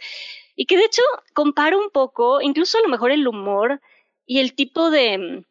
Y 0.54 0.66
que 0.66 0.76
de 0.76 0.84
hecho 0.84 1.02
comparo 1.34 1.78
un 1.78 1.90
poco, 1.90 2.40
incluso 2.40 2.78
a 2.78 2.82
lo 2.82 2.88
mejor 2.88 3.10
el 3.10 3.26
humor 3.26 3.80
y 4.26 4.40
el 4.40 4.54
tipo 4.54 4.90
de, 4.90 5.44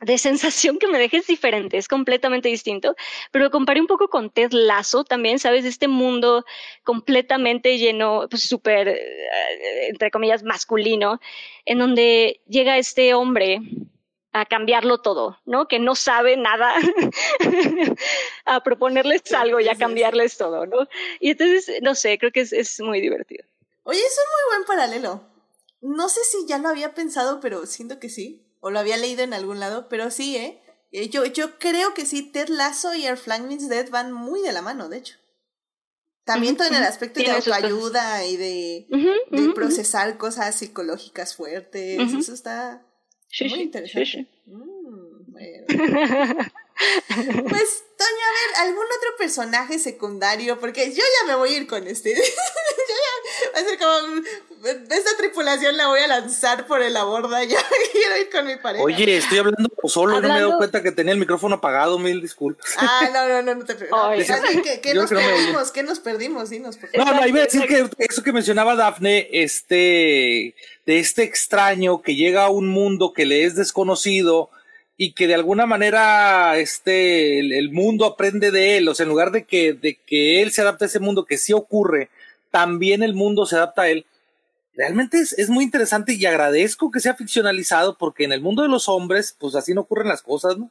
de 0.00 0.18
sensación 0.18 0.78
que 0.78 0.88
me 0.88 0.98
deja 0.98 1.16
es 1.16 1.26
diferente, 1.26 1.78
es 1.78 1.88
completamente 1.88 2.48
distinto, 2.48 2.94
pero 3.30 3.50
comparé 3.50 3.80
un 3.80 3.86
poco 3.86 4.08
con 4.08 4.30
Ted 4.30 4.52
Lasso 4.52 5.04
también, 5.04 5.38
¿sabes? 5.38 5.64
Este 5.64 5.88
mundo 5.88 6.44
completamente 6.84 7.78
lleno, 7.78 8.26
pues 8.28 8.42
súper, 8.42 8.88
eh, 8.88 9.88
entre 9.88 10.10
comillas, 10.10 10.42
masculino, 10.42 11.20
en 11.64 11.78
donde 11.78 12.40
llega 12.46 12.78
este 12.78 13.14
hombre 13.14 13.60
a 14.40 14.44
cambiarlo 14.44 14.98
todo, 14.98 15.40
¿no? 15.46 15.66
Que 15.66 15.78
no 15.78 15.94
sabe 15.94 16.36
nada, 16.36 16.74
a 18.44 18.62
proponerles 18.62 19.32
algo 19.32 19.60
y 19.60 19.68
a 19.68 19.76
cambiarles 19.76 20.36
todo, 20.36 20.66
¿no? 20.66 20.86
Y 21.20 21.30
entonces, 21.30 21.76
no 21.80 21.94
sé, 21.94 22.18
creo 22.18 22.32
que 22.32 22.40
es, 22.40 22.52
es 22.52 22.80
muy 22.80 23.00
divertido. 23.00 23.44
Oye, 23.84 24.00
es 24.00 24.18
un 24.18 24.32
muy 24.32 24.56
buen 24.56 24.66
paralelo. 24.66 25.22
No 25.80 26.08
sé 26.10 26.20
si 26.24 26.46
ya 26.46 26.58
lo 26.58 26.68
había 26.68 26.94
pensado, 26.94 27.40
pero 27.40 27.64
siento 27.64 27.98
que 27.98 28.10
sí 28.10 28.42
o 28.60 28.70
lo 28.70 28.78
había 28.78 28.98
leído 28.98 29.22
en 29.22 29.32
algún 29.32 29.58
lado, 29.58 29.88
pero 29.88 30.10
sí, 30.10 30.36
¿eh? 30.36 30.60
eh 30.92 31.08
yo, 31.08 31.24
yo 31.24 31.58
creo 31.58 31.94
que 31.94 32.04
sí, 32.04 32.30
Ted 32.30 32.48
Lasso 32.48 32.94
y 32.94 33.08
Our 33.08 33.16
Flag 33.16 33.42
Means 33.42 33.68
Dead 33.68 33.88
van 33.90 34.12
muy 34.12 34.42
de 34.42 34.52
la 34.52 34.60
mano, 34.60 34.88
de 34.88 34.98
hecho. 34.98 35.16
También 36.24 36.56
todo 36.56 36.66
en 36.66 36.74
el 36.74 36.82
aspecto 36.82 37.20
de 37.20 37.30
autoayuda 37.30 38.24
y 38.24 38.36
de, 38.36 38.88
de 39.30 39.48
procesar 39.54 40.18
cosas 40.18 40.56
psicológicas 40.56 41.36
fuertes. 41.36 42.12
Eso 42.12 42.34
está 42.34 42.85
muy 43.44 43.60
interesante. 43.60 44.26
Mm, 44.46 44.66
pues, 47.48 47.84
Toño, 47.96 48.24
a 48.24 48.32
ver, 48.32 48.50
¿algún 48.58 48.84
otro 48.84 49.16
personaje 49.18 49.78
secundario? 49.78 50.58
Porque 50.60 50.90
yo 50.90 51.02
ya 51.02 51.26
me 51.26 51.34
voy 51.34 51.54
a 51.54 51.56
ir 51.58 51.66
con 51.66 51.86
este. 51.86 52.14
yo 52.14 52.22
ya, 52.22 53.52
va 53.54 53.60
a 53.60 53.64
ser 53.64 53.78
como 53.78 54.22
esta 54.66 55.16
tripulación 55.18 55.76
la 55.76 55.88
voy 55.88 56.00
a 56.00 56.06
lanzar 56.06 56.66
por 56.66 56.80
la 56.80 57.04
borda, 57.04 57.44
ya 57.44 57.58
quiero 57.92 58.18
ir 58.18 58.30
con 58.30 58.46
mi 58.46 58.56
pareja. 58.56 58.84
Oye, 58.84 59.16
estoy 59.16 59.38
hablando 59.38 59.70
solo, 59.84 60.20
no 60.20 60.28
me 60.28 60.36
he 60.36 60.40
dado 60.40 60.58
cuenta 60.58 60.82
que 60.82 60.92
tenía 60.92 61.12
el 61.12 61.18
micrófono 61.18 61.56
apagado, 61.56 61.98
mil 61.98 62.20
disculpas. 62.20 62.74
Ah, 62.76 63.08
no, 63.12 63.28
no, 63.28 63.42
no, 63.42 63.54
no 63.54 63.64
te 63.64 63.74
preocupes. 63.74 64.30
¿Qué, 64.62 64.80
qué 64.80 64.94
nos 64.94 65.10
perdimos? 65.10 65.72
¿Qué 65.72 65.82
nos 65.82 66.00
perdimos? 66.00 66.50
Dinos, 66.50 66.78
No, 66.96 67.04
no, 67.04 67.26
iba 67.26 67.40
a 67.40 67.44
decir 67.44 67.66
que 67.66 67.88
eso 67.98 68.22
que 68.22 68.32
mencionaba 68.32 68.74
Dafne, 68.76 69.28
este, 69.32 70.54
de 70.86 70.98
este 70.98 71.22
extraño 71.22 72.02
que 72.02 72.14
llega 72.14 72.44
a 72.44 72.50
un 72.50 72.68
mundo 72.68 73.12
que 73.12 73.26
le 73.26 73.44
es 73.44 73.56
desconocido 73.56 74.50
y 74.96 75.12
que 75.12 75.26
de 75.26 75.34
alguna 75.34 75.66
manera 75.66 76.56
este, 76.58 77.38
el, 77.38 77.70
mundo 77.70 78.06
aprende 78.06 78.50
de 78.50 78.78
él, 78.78 78.88
o 78.88 78.94
sea, 78.94 79.04
en 79.04 79.10
lugar 79.10 79.30
de 79.30 79.44
que, 79.44 79.74
de 79.74 79.98
que 80.06 80.42
él 80.42 80.52
se 80.52 80.62
adapte 80.62 80.84
a 80.84 80.88
ese 80.88 81.00
mundo 81.00 81.26
que 81.26 81.36
sí 81.36 81.52
ocurre, 81.52 82.08
también 82.50 83.02
el 83.02 83.14
mundo 83.14 83.44
se 83.44 83.56
adapta 83.56 83.82
a 83.82 83.88
él 83.88 84.06
realmente 84.76 85.18
es, 85.18 85.32
es, 85.32 85.48
muy 85.48 85.64
interesante 85.64 86.14
y 86.14 86.26
agradezco 86.26 86.90
que 86.90 87.00
sea 87.00 87.14
ficcionalizado 87.14 87.96
porque 87.98 88.24
en 88.24 88.32
el 88.32 88.40
mundo 88.40 88.62
de 88.62 88.68
los 88.68 88.88
hombres, 88.88 89.34
pues 89.38 89.54
así 89.54 89.74
no 89.74 89.82
ocurren 89.82 90.08
las 90.08 90.22
cosas, 90.22 90.58
¿no? 90.58 90.70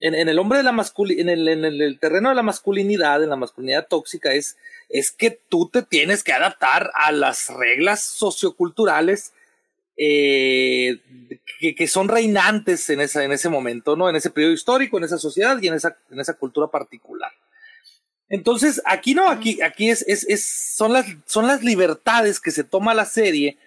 En, 0.00 0.14
en 0.14 0.28
el 0.28 0.38
hombre 0.38 0.58
de 0.58 0.64
la 0.64 0.72
masculin 0.72 1.28
en, 1.28 1.48
en 1.48 1.98
terreno 1.98 2.28
de 2.28 2.34
la 2.34 2.42
masculinidad, 2.42 3.22
en 3.22 3.30
la 3.30 3.36
masculinidad 3.36 3.86
tóxica, 3.88 4.32
es, 4.32 4.56
es 4.88 5.10
que 5.10 5.38
tú 5.48 5.68
te 5.68 5.82
tienes 5.82 6.22
que 6.22 6.32
adaptar 6.32 6.90
a 6.94 7.12
las 7.12 7.48
reglas 7.48 8.02
socioculturales 8.02 9.32
eh, 9.96 11.00
que, 11.60 11.74
que, 11.74 11.86
son 11.86 12.08
reinantes 12.08 12.90
en, 12.90 13.00
esa, 13.00 13.22
en 13.24 13.32
ese 13.32 13.48
momento, 13.48 13.94
¿no? 13.96 14.08
En 14.08 14.16
ese 14.16 14.30
periodo 14.30 14.52
histórico, 14.52 14.98
en 14.98 15.04
esa 15.04 15.18
sociedad 15.18 15.56
y 15.62 15.68
en 15.68 15.74
esa, 15.74 15.96
en 16.10 16.18
esa 16.18 16.34
cultura 16.34 16.66
particular. 16.66 17.30
Entonces, 18.34 18.82
aquí 18.84 19.14
no, 19.14 19.28
aquí, 19.28 19.62
aquí 19.62 19.90
es, 19.90 20.04
es, 20.08 20.28
es, 20.28 20.44
son, 20.44 20.92
las, 20.92 21.06
son 21.24 21.46
las 21.46 21.62
libertades 21.62 22.40
que 22.40 22.50
se 22.50 22.64
toma 22.64 22.92
la 22.92 23.04
serie 23.04 23.58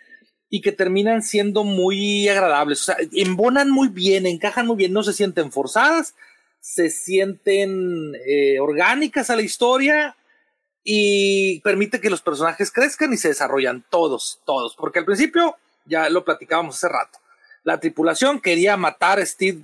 y 0.49 0.59
que 0.59 0.73
terminan 0.73 1.23
siendo 1.23 1.63
muy 1.63 2.27
agradables. 2.27 2.81
O 2.81 2.83
sea, 2.83 2.97
embonan 3.13 3.71
muy 3.71 3.87
bien, 3.87 4.25
encajan 4.25 4.67
muy 4.67 4.75
bien, 4.75 4.91
no 4.91 5.03
se 5.03 5.13
sienten 5.13 5.53
forzadas, 5.53 6.15
se 6.59 6.89
sienten 6.89 8.13
eh, 8.27 8.59
orgánicas 8.59 9.29
a 9.29 9.37
la 9.37 9.41
historia 9.41 10.17
y 10.83 11.61
permite 11.61 12.01
que 12.01 12.09
los 12.09 12.21
personajes 12.21 12.69
crezcan 12.69 13.13
y 13.13 13.17
se 13.17 13.29
desarrollan 13.29 13.85
todos, 13.89 14.41
todos. 14.45 14.75
Porque 14.75 14.99
al 14.99 15.05
principio, 15.05 15.55
ya 15.85 16.09
lo 16.09 16.25
platicábamos 16.25 16.75
hace 16.75 16.89
rato, 16.89 17.19
la 17.63 17.79
tripulación 17.79 18.41
quería 18.41 18.75
matar 18.75 19.19
a 19.19 19.25
Steve 19.25 19.61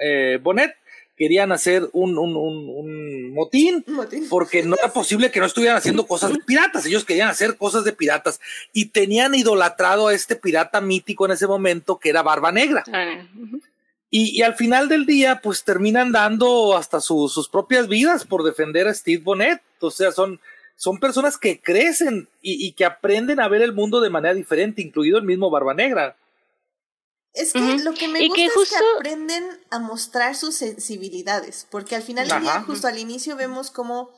eh, 0.00 0.38
Bonnet 0.42 0.74
querían 1.16 1.50
hacer 1.50 1.88
un, 1.92 2.18
un, 2.18 2.36
un, 2.36 3.32
motín, 3.32 3.84
porque 4.28 4.62
no 4.62 4.76
era 4.80 4.92
posible 4.92 5.30
que 5.30 5.40
no 5.40 5.46
estuvieran 5.46 5.78
haciendo 5.78 6.06
cosas 6.06 6.32
de 6.32 6.40
piratas, 6.40 6.86
ellos 6.86 7.04
querían 7.04 7.28
hacer 7.28 7.56
cosas 7.56 7.84
de 7.84 7.92
piratas 7.92 8.40
y 8.72 8.86
tenían 8.86 9.34
idolatrado 9.34 10.08
a 10.08 10.14
este 10.14 10.36
pirata 10.36 10.80
mítico 10.80 11.24
en 11.26 11.32
ese 11.32 11.46
momento 11.46 11.98
que 11.98 12.10
era 12.10 12.22
Barba 12.22 12.52
Negra. 12.52 12.84
Ah, 12.92 13.22
y, 14.10 14.38
y, 14.38 14.42
al 14.42 14.54
final 14.54 14.88
del 14.88 15.04
día, 15.04 15.40
pues 15.42 15.64
terminan 15.64 16.12
dando 16.12 16.76
hasta 16.76 17.00
sus 17.00 17.48
propias 17.48 17.88
vidas 17.88 18.24
por 18.24 18.44
defender 18.44 18.86
a 18.86 18.94
Steve 18.94 19.22
Bonnet. 19.22 19.60
O 19.80 19.90
sea, 19.90 20.12
son, 20.12 20.38
son 20.76 21.00
personas 21.00 21.36
que 21.36 21.60
crecen 21.60 22.28
y, 22.40 22.66
y 22.66 22.72
que 22.72 22.84
aprenden 22.84 23.40
a 23.40 23.48
ver 23.48 23.62
el 23.62 23.72
mundo 23.72 24.00
de 24.00 24.10
manera 24.10 24.32
diferente, 24.34 24.80
incluido 24.80 25.18
el 25.18 25.24
mismo 25.24 25.50
Barba 25.50 25.74
Negra. 25.74 26.16
Es 27.36 27.52
que 27.52 27.60
lo 27.60 27.92
que 27.92 28.08
me 28.08 28.26
gusta 28.26 28.42
es 28.44 28.68
que 28.70 28.76
aprenden 28.96 29.60
a 29.70 29.78
mostrar 29.78 30.34
sus 30.34 30.54
sensibilidades, 30.56 31.66
porque 31.70 31.94
al 31.94 32.02
final 32.02 32.26
del 32.26 32.40
día, 32.40 32.62
justo 32.62 32.88
al 32.88 32.98
inicio 32.98 33.36
vemos 33.36 33.70
como 33.70 34.10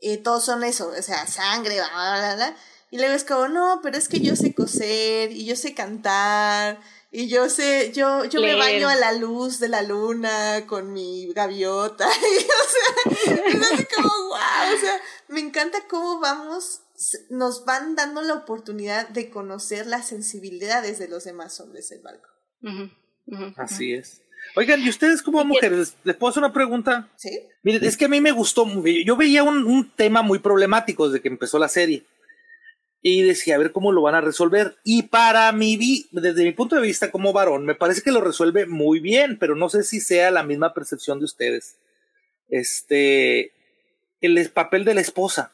eh, 0.00 0.18
todos 0.18 0.44
son 0.44 0.64
eso, 0.64 0.88
o 0.88 1.02
sea, 1.02 1.26
sangre, 1.26 1.76
bla, 1.76 1.88
bla, 1.88 2.34
bla, 2.34 2.56
y 2.90 2.98
luego 2.98 3.14
es 3.14 3.24
como, 3.24 3.48
no, 3.48 3.80
pero 3.82 3.96
es 3.96 4.08
que 4.08 4.20
yo 4.20 4.34
sé 4.34 4.54
coser, 4.54 5.30
y 5.30 5.44
yo 5.44 5.54
sé 5.54 5.72
cantar, 5.72 6.80
y 7.12 7.28
yo 7.28 7.48
sé, 7.48 7.92
yo, 7.92 8.24
yo 8.24 8.40
me 8.40 8.56
baño 8.56 8.88
a 8.88 8.96
la 8.96 9.12
luz 9.12 9.60
de 9.60 9.68
la 9.68 9.82
luna 9.82 10.66
con 10.66 10.92
mi 10.92 11.32
gaviota, 11.32 12.08
y 12.32 12.36
o 12.44 13.30
sea, 13.30 13.44
es 13.72 13.88
como, 13.94 14.08
wow, 14.08 14.76
o 14.76 14.80
sea, 14.80 15.00
me 15.28 15.40
encanta 15.40 15.78
cómo 15.88 16.18
vamos 16.18 16.80
nos 17.28 17.64
van 17.64 17.96
dando 17.96 18.22
la 18.22 18.34
oportunidad 18.34 19.08
de 19.08 19.30
conocer 19.30 19.86
las 19.86 20.06
sensibilidades 20.08 20.98
de 20.98 21.08
los 21.08 21.24
demás 21.24 21.58
hombres 21.60 21.88
del 21.88 22.00
barco. 22.00 22.33
Así 23.56 23.94
es. 23.94 24.22
Oigan, 24.56 24.80
¿y 24.80 24.88
ustedes 24.88 25.22
como 25.22 25.44
mujeres, 25.44 25.96
les 26.04 26.16
puedo 26.16 26.30
hacer 26.30 26.42
una 26.42 26.52
pregunta? 26.52 27.08
Sí. 27.16 27.30
Miren, 27.62 27.84
es 27.84 27.96
que 27.96 28.04
a 28.04 28.08
mí 28.08 28.20
me 28.20 28.30
gustó, 28.30 28.66
yo 28.84 29.16
veía 29.16 29.42
un, 29.42 29.64
un, 29.64 29.90
tema 29.90 30.22
muy 30.22 30.38
problemático 30.38 31.08
desde 31.08 31.22
que 31.22 31.28
empezó 31.28 31.58
la 31.58 31.68
serie. 31.68 32.04
Y 33.02 33.22
decía, 33.22 33.56
a 33.56 33.58
ver 33.58 33.72
cómo 33.72 33.92
lo 33.92 34.02
van 34.02 34.14
a 34.14 34.20
resolver. 34.20 34.76
Y 34.84 35.04
para 35.04 35.50
mí, 35.52 36.06
desde 36.10 36.44
mi 36.44 36.52
punto 36.52 36.76
de 36.76 36.82
vista 36.82 37.10
como 37.10 37.32
varón, 37.32 37.66
me 37.66 37.74
parece 37.74 38.02
que 38.02 38.12
lo 38.12 38.20
resuelve 38.20 38.66
muy 38.66 39.00
bien, 39.00 39.38
pero 39.38 39.56
no 39.56 39.68
sé 39.68 39.82
si 39.82 40.00
sea 40.00 40.30
la 40.30 40.42
misma 40.42 40.72
percepción 40.72 41.18
de 41.18 41.26
ustedes. 41.26 41.76
Este, 42.48 43.52
el 44.20 44.50
papel 44.50 44.84
de 44.84 44.94
la 44.94 45.00
esposa. 45.00 45.52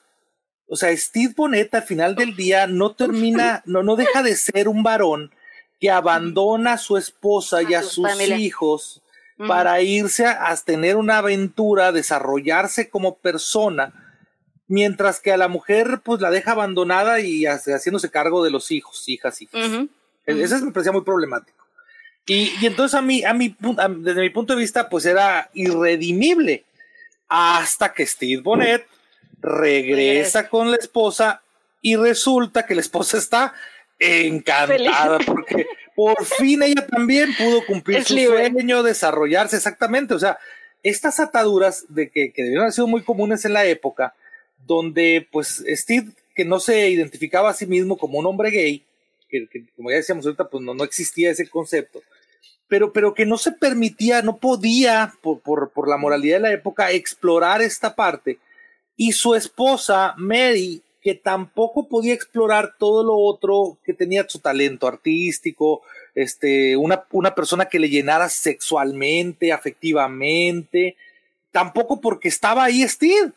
O 0.68 0.76
sea, 0.76 0.96
Steve 0.96 1.34
Bonnet 1.36 1.74
al 1.74 1.82
final 1.82 2.14
del 2.14 2.36
día 2.36 2.68
no 2.68 2.94
termina, 2.94 3.62
no, 3.66 3.82
no 3.82 3.96
deja 3.96 4.22
de 4.22 4.36
ser 4.36 4.68
un 4.68 4.84
varón 4.84 5.32
que 5.80 5.90
abandona 5.90 6.74
a 6.74 6.78
su 6.78 6.96
esposa 6.96 7.62
y 7.62 7.74
a 7.74 7.82
sus 7.82 8.06
hijos 8.20 9.02
para 9.46 9.80
irse 9.80 10.26
a, 10.26 10.54
tener 10.56 10.96
una 10.96 11.18
aventura, 11.18 11.92
desarrollarse 11.92 12.90
como 12.90 13.16
persona, 13.16 13.94
mientras 14.68 15.18
que 15.18 15.32
a 15.32 15.38
la 15.38 15.48
mujer 15.48 16.00
pues 16.04 16.20
la 16.20 16.30
deja 16.30 16.52
abandonada 16.52 17.20
y 17.20 17.46
haciéndose 17.46 18.10
cargo 18.10 18.44
de 18.44 18.50
los 18.50 18.70
hijos, 18.70 19.08
hijas, 19.08 19.40
hijas. 19.40 19.88
Eso 20.26 20.64
me 20.64 20.72
parecía 20.72 20.92
muy 20.92 21.02
problemático. 21.02 21.58
Y, 22.26 22.52
y, 22.60 22.66
entonces 22.66 22.94
a 22.94 23.02
mí, 23.02 23.24
a 23.24 23.32
mí, 23.32 23.56
desde 23.98 24.20
mi 24.20 24.30
punto 24.30 24.54
de 24.54 24.60
vista, 24.60 24.88
pues 24.88 25.06
era 25.06 25.50
irredimible. 25.54 26.64
Hasta 27.28 27.92
que 27.94 28.06
Steve 28.06 28.42
Bonnet 28.42 28.86
regresa. 29.40 30.48
con 30.48 30.70
la 30.70 30.76
esposa 30.76 31.42
y 31.80 31.96
resulta 31.96 32.66
que 32.66 32.74
la 32.74 32.82
esposa 32.82 33.16
está 33.16 33.54
encantada 34.00 35.18
porque, 35.18 35.66
por 35.94 36.24
fin 36.24 36.62
ella 36.62 36.86
también 36.86 37.34
pudo 37.36 37.64
cumplir 37.66 38.02
su 38.02 38.16
sueño, 38.18 38.82
desarrollarse 38.82 39.56
exactamente. 39.56 40.14
O 40.14 40.18
sea, 40.18 40.38
estas 40.82 41.20
ataduras 41.20 41.84
de 41.88 42.10
que, 42.10 42.32
que 42.32 42.42
debieron 42.42 42.62
haber 42.62 42.72
sido 42.72 42.86
muy 42.86 43.02
comunes 43.02 43.44
en 43.44 43.52
la 43.52 43.66
época, 43.66 44.14
donde 44.66 45.28
pues 45.30 45.62
Steve, 45.68 46.12
que 46.34 46.44
no 46.44 46.58
se 46.58 46.88
identificaba 46.88 47.50
a 47.50 47.54
sí 47.54 47.66
mismo 47.66 47.98
como 47.98 48.18
un 48.18 48.26
hombre 48.26 48.50
gay, 48.50 48.84
que, 49.28 49.46
como 49.76 49.90
ya 49.90 49.96
decíamos 49.96 50.24
ahorita, 50.24 50.48
pues 50.48 50.64
no, 50.64 50.74
no 50.74 50.84
existía 50.84 51.30
ese 51.30 51.48
concepto, 51.48 52.02
pero, 52.66 52.92
pero 52.92 53.14
que 53.14 53.26
no 53.26 53.36
se 53.36 53.52
permitía, 53.52 54.22
no 54.22 54.38
podía, 54.38 55.12
por, 55.22 55.40
por, 55.40 55.70
por 55.70 55.88
la 55.88 55.96
moralidad 55.96 56.36
de 56.36 56.42
la 56.42 56.52
época, 56.52 56.90
explorar 56.92 57.62
esta 57.62 57.94
parte. 57.94 58.38
Y 58.96 59.12
su 59.12 59.34
esposa, 59.34 60.14
Mary, 60.16 60.82
que 61.02 61.14
tampoco 61.14 61.88
podía 61.88 62.14
explorar 62.14 62.74
todo 62.78 63.02
lo 63.02 63.16
otro 63.16 63.78
que 63.84 63.94
tenía 63.94 64.28
su 64.28 64.38
talento 64.38 64.86
artístico, 64.86 65.82
este, 66.14 66.76
una, 66.76 67.04
una 67.10 67.34
persona 67.34 67.66
que 67.66 67.78
le 67.78 67.88
llenara 67.88 68.28
sexualmente, 68.28 69.52
afectivamente, 69.52 70.96
tampoco 71.50 72.00
porque 72.00 72.28
estaba 72.28 72.64
ahí 72.64 72.86
Steve. 72.86 73.32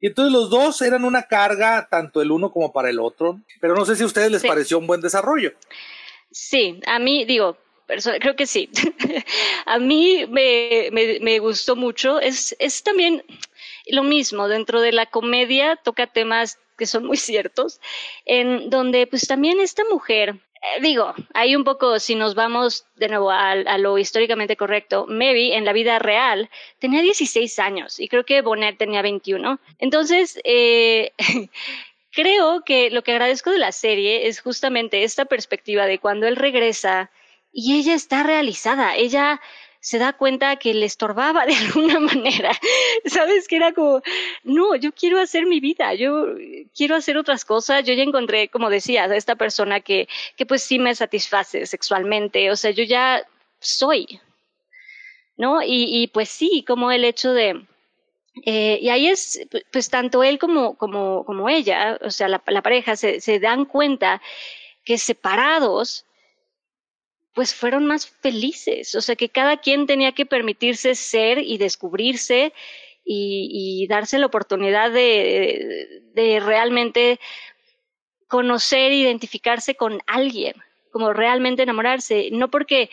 Y 0.00 0.08
entonces 0.08 0.32
los 0.32 0.50
dos 0.50 0.82
eran 0.82 1.04
una 1.04 1.22
carga, 1.22 1.88
tanto 1.90 2.20
el 2.20 2.30
uno 2.30 2.52
como 2.52 2.72
para 2.72 2.90
el 2.90 2.98
otro. 2.98 3.40
Pero 3.60 3.74
no 3.74 3.84
sé 3.84 3.96
si 3.96 4.02
a 4.02 4.06
ustedes 4.06 4.30
les 4.30 4.44
pareció 4.44 4.78
un 4.78 4.86
buen 4.86 5.00
desarrollo. 5.00 5.52
Sí, 6.30 6.80
a 6.86 6.98
mí, 6.98 7.24
digo, 7.24 7.56
creo 8.20 8.36
que 8.36 8.46
sí. 8.46 8.68
a 9.66 9.78
mí 9.78 10.26
me, 10.28 10.90
me, 10.92 11.20
me, 11.20 11.38
gustó 11.38 11.76
mucho. 11.76 12.20
Es, 12.20 12.54
es 12.58 12.82
también 12.82 13.24
lo 13.86 14.02
mismo, 14.02 14.48
dentro 14.48 14.80
de 14.80 14.92
la 14.92 15.06
comedia 15.06 15.76
toca 15.76 16.06
temas 16.06 16.58
que 16.76 16.86
son 16.86 17.04
muy 17.04 17.16
ciertos, 17.16 17.80
en 18.24 18.70
donde 18.70 19.06
pues 19.06 19.26
también 19.26 19.60
esta 19.60 19.82
mujer, 19.90 20.30
eh, 20.30 20.80
digo, 20.80 21.14
hay 21.34 21.56
un 21.56 21.64
poco, 21.64 21.98
si 21.98 22.14
nos 22.14 22.34
vamos 22.34 22.86
de 22.96 23.08
nuevo 23.08 23.30
a, 23.30 23.78
lo 23.78 23.98
históricamente 23.98 24.56
correcto, 24.56 25.06
Mary 25.08 25.52
en 25.52 25.64
la 25.64 25.72
vida 25.72 25.98
real 25.98 26.50
tenía 26.78 27.02
16 27.02 27.58
años 27.58 28.00
y 28.00 28.08
creo 28.08 28.24
que 28.24 28.42
Bonnet 28.42 28.78
tenía 28.78 29.02
21. 29.02 29.58
Entonces, 29.78 30.38
eh, 30.44 31.12
creo 32.12 32.62
que 32.64 32.90
lo 32.90 33.02
que 33.02 33.12
agradezco 33.12 33.50
de 33.50 33.58
la 33.58 33.72
serie 33.72 34.26
es 34.26 34.40
justamente 34.40 35.02
esta 35.02 35.24
perspectiva 35.24 35.86
de 35.86 35.98
cuando 35.98 36.26
él 36.26 36.36
regresa 36.36 37.10
y 37.52 37.78
ella 37.78 37.94
está 37.94 38.22
realizada, 38.22 38.96
ella 38.96 39.40
se 39.80 39.98
da 39.98 40.12
cuenta 40.12 40.56
que 40.56 40.74
le 40.74 40.86
estorbaba 40.86 41.46
de 41.46 41.54
alguna 41.56 42.00
manera. 42.00 42.52
Sabes 43.04 43.48
que 43.48 43.56
era 43.56 43.72
como, 43.72 44.02
no, 44.44 44.76
yo 44.76 44.92
quiero 44.92 45.20
hacer 45.20 45.46
mi 45.46 45.60
vida, 45.60 45.94
yo 45.94 46.34
quiero 46.74 46.96
hacer 46.96 47.16
otras 47.18 47.44
cosas. 47.44 47.84
Yo 47.84 47.94
ya 47.94 48.02
encontré, 48.02 48.48
como 48.48 48.70
decías, 48.70 49.10
a 49.10 49.16
esta 49.16 49.36
persona 49.36 49.80
que, 49.80 50.08
que 50.36 50.46
pues 50.46 50.62
sí 50.62 50.78
me 50.78 50.94
satisface 50.94 51.66
sexualmente. 51.66 52.50
O 52.50 52.56
sea, 52.56 52.70
yo 52.70 52.84
ya 52.84 53.26
soy, 53.60 54.20
¿no? 55.36 55.62
Y, 55.62 56.02
y 56.02 56.06
pues 56.08 56.28
sí, 56.28 56.64
como 56.66 56.90
el 56.90 57.04
hecho 57.04 57.32
de, 57.32 57.66
eh, 58.44 58.78
y 58.82 58.88
ahí 58.90 59.08
es, 59.08 59.40
pues 59.72 59.88
tanto 59.88 60.22
él 60.22 60.38
como, 60.38 60.76
como, 60.76 61.24
como 61.24 61.48
ella, 61.48 61.98
o 62.02 62.10
sea, 62.10 62.28
la, 62.28 62.42
la 62.46 62.62
pareja, 62.62 62.96
se, 62.96 63.20
se, 63.20 63.40
dan 63.40 63.64
cuenta 63.64 64.20
que 64.84 64.98
separados 64.98 66.05
pues 67.36 67.54
fueron 67.54 67.86
más 67.86 68.08
felices. 68.08 68.94
O 68.94 69.02
sea, 69.02 69.14
que 69.14 69.28
cada 69.28 69.58
quien 69.58 69.86
tenía 69.86 70.12
que 70.12 70.24
permitirse 70.24 70.94
ser 70.94 71.38
y 71.38 71.58
descubrirse 71.58 72.54
y, 73.04 73.86
darse 73.90 74.18
la 74.18 74.24
oportunidad 74.24 74.90
de, 74.90 76.40
realmente 76.42 77.20
conocer, 78.26 78.90
identificarse 78.90 79.74
con 79.74 80.00
alguien, 80.06 80.54
como 80.90 81.12
realmente 81.12 81.62
enamorarse. 81.62 82.30
No 82.32 82.50
porque 82.50 82.84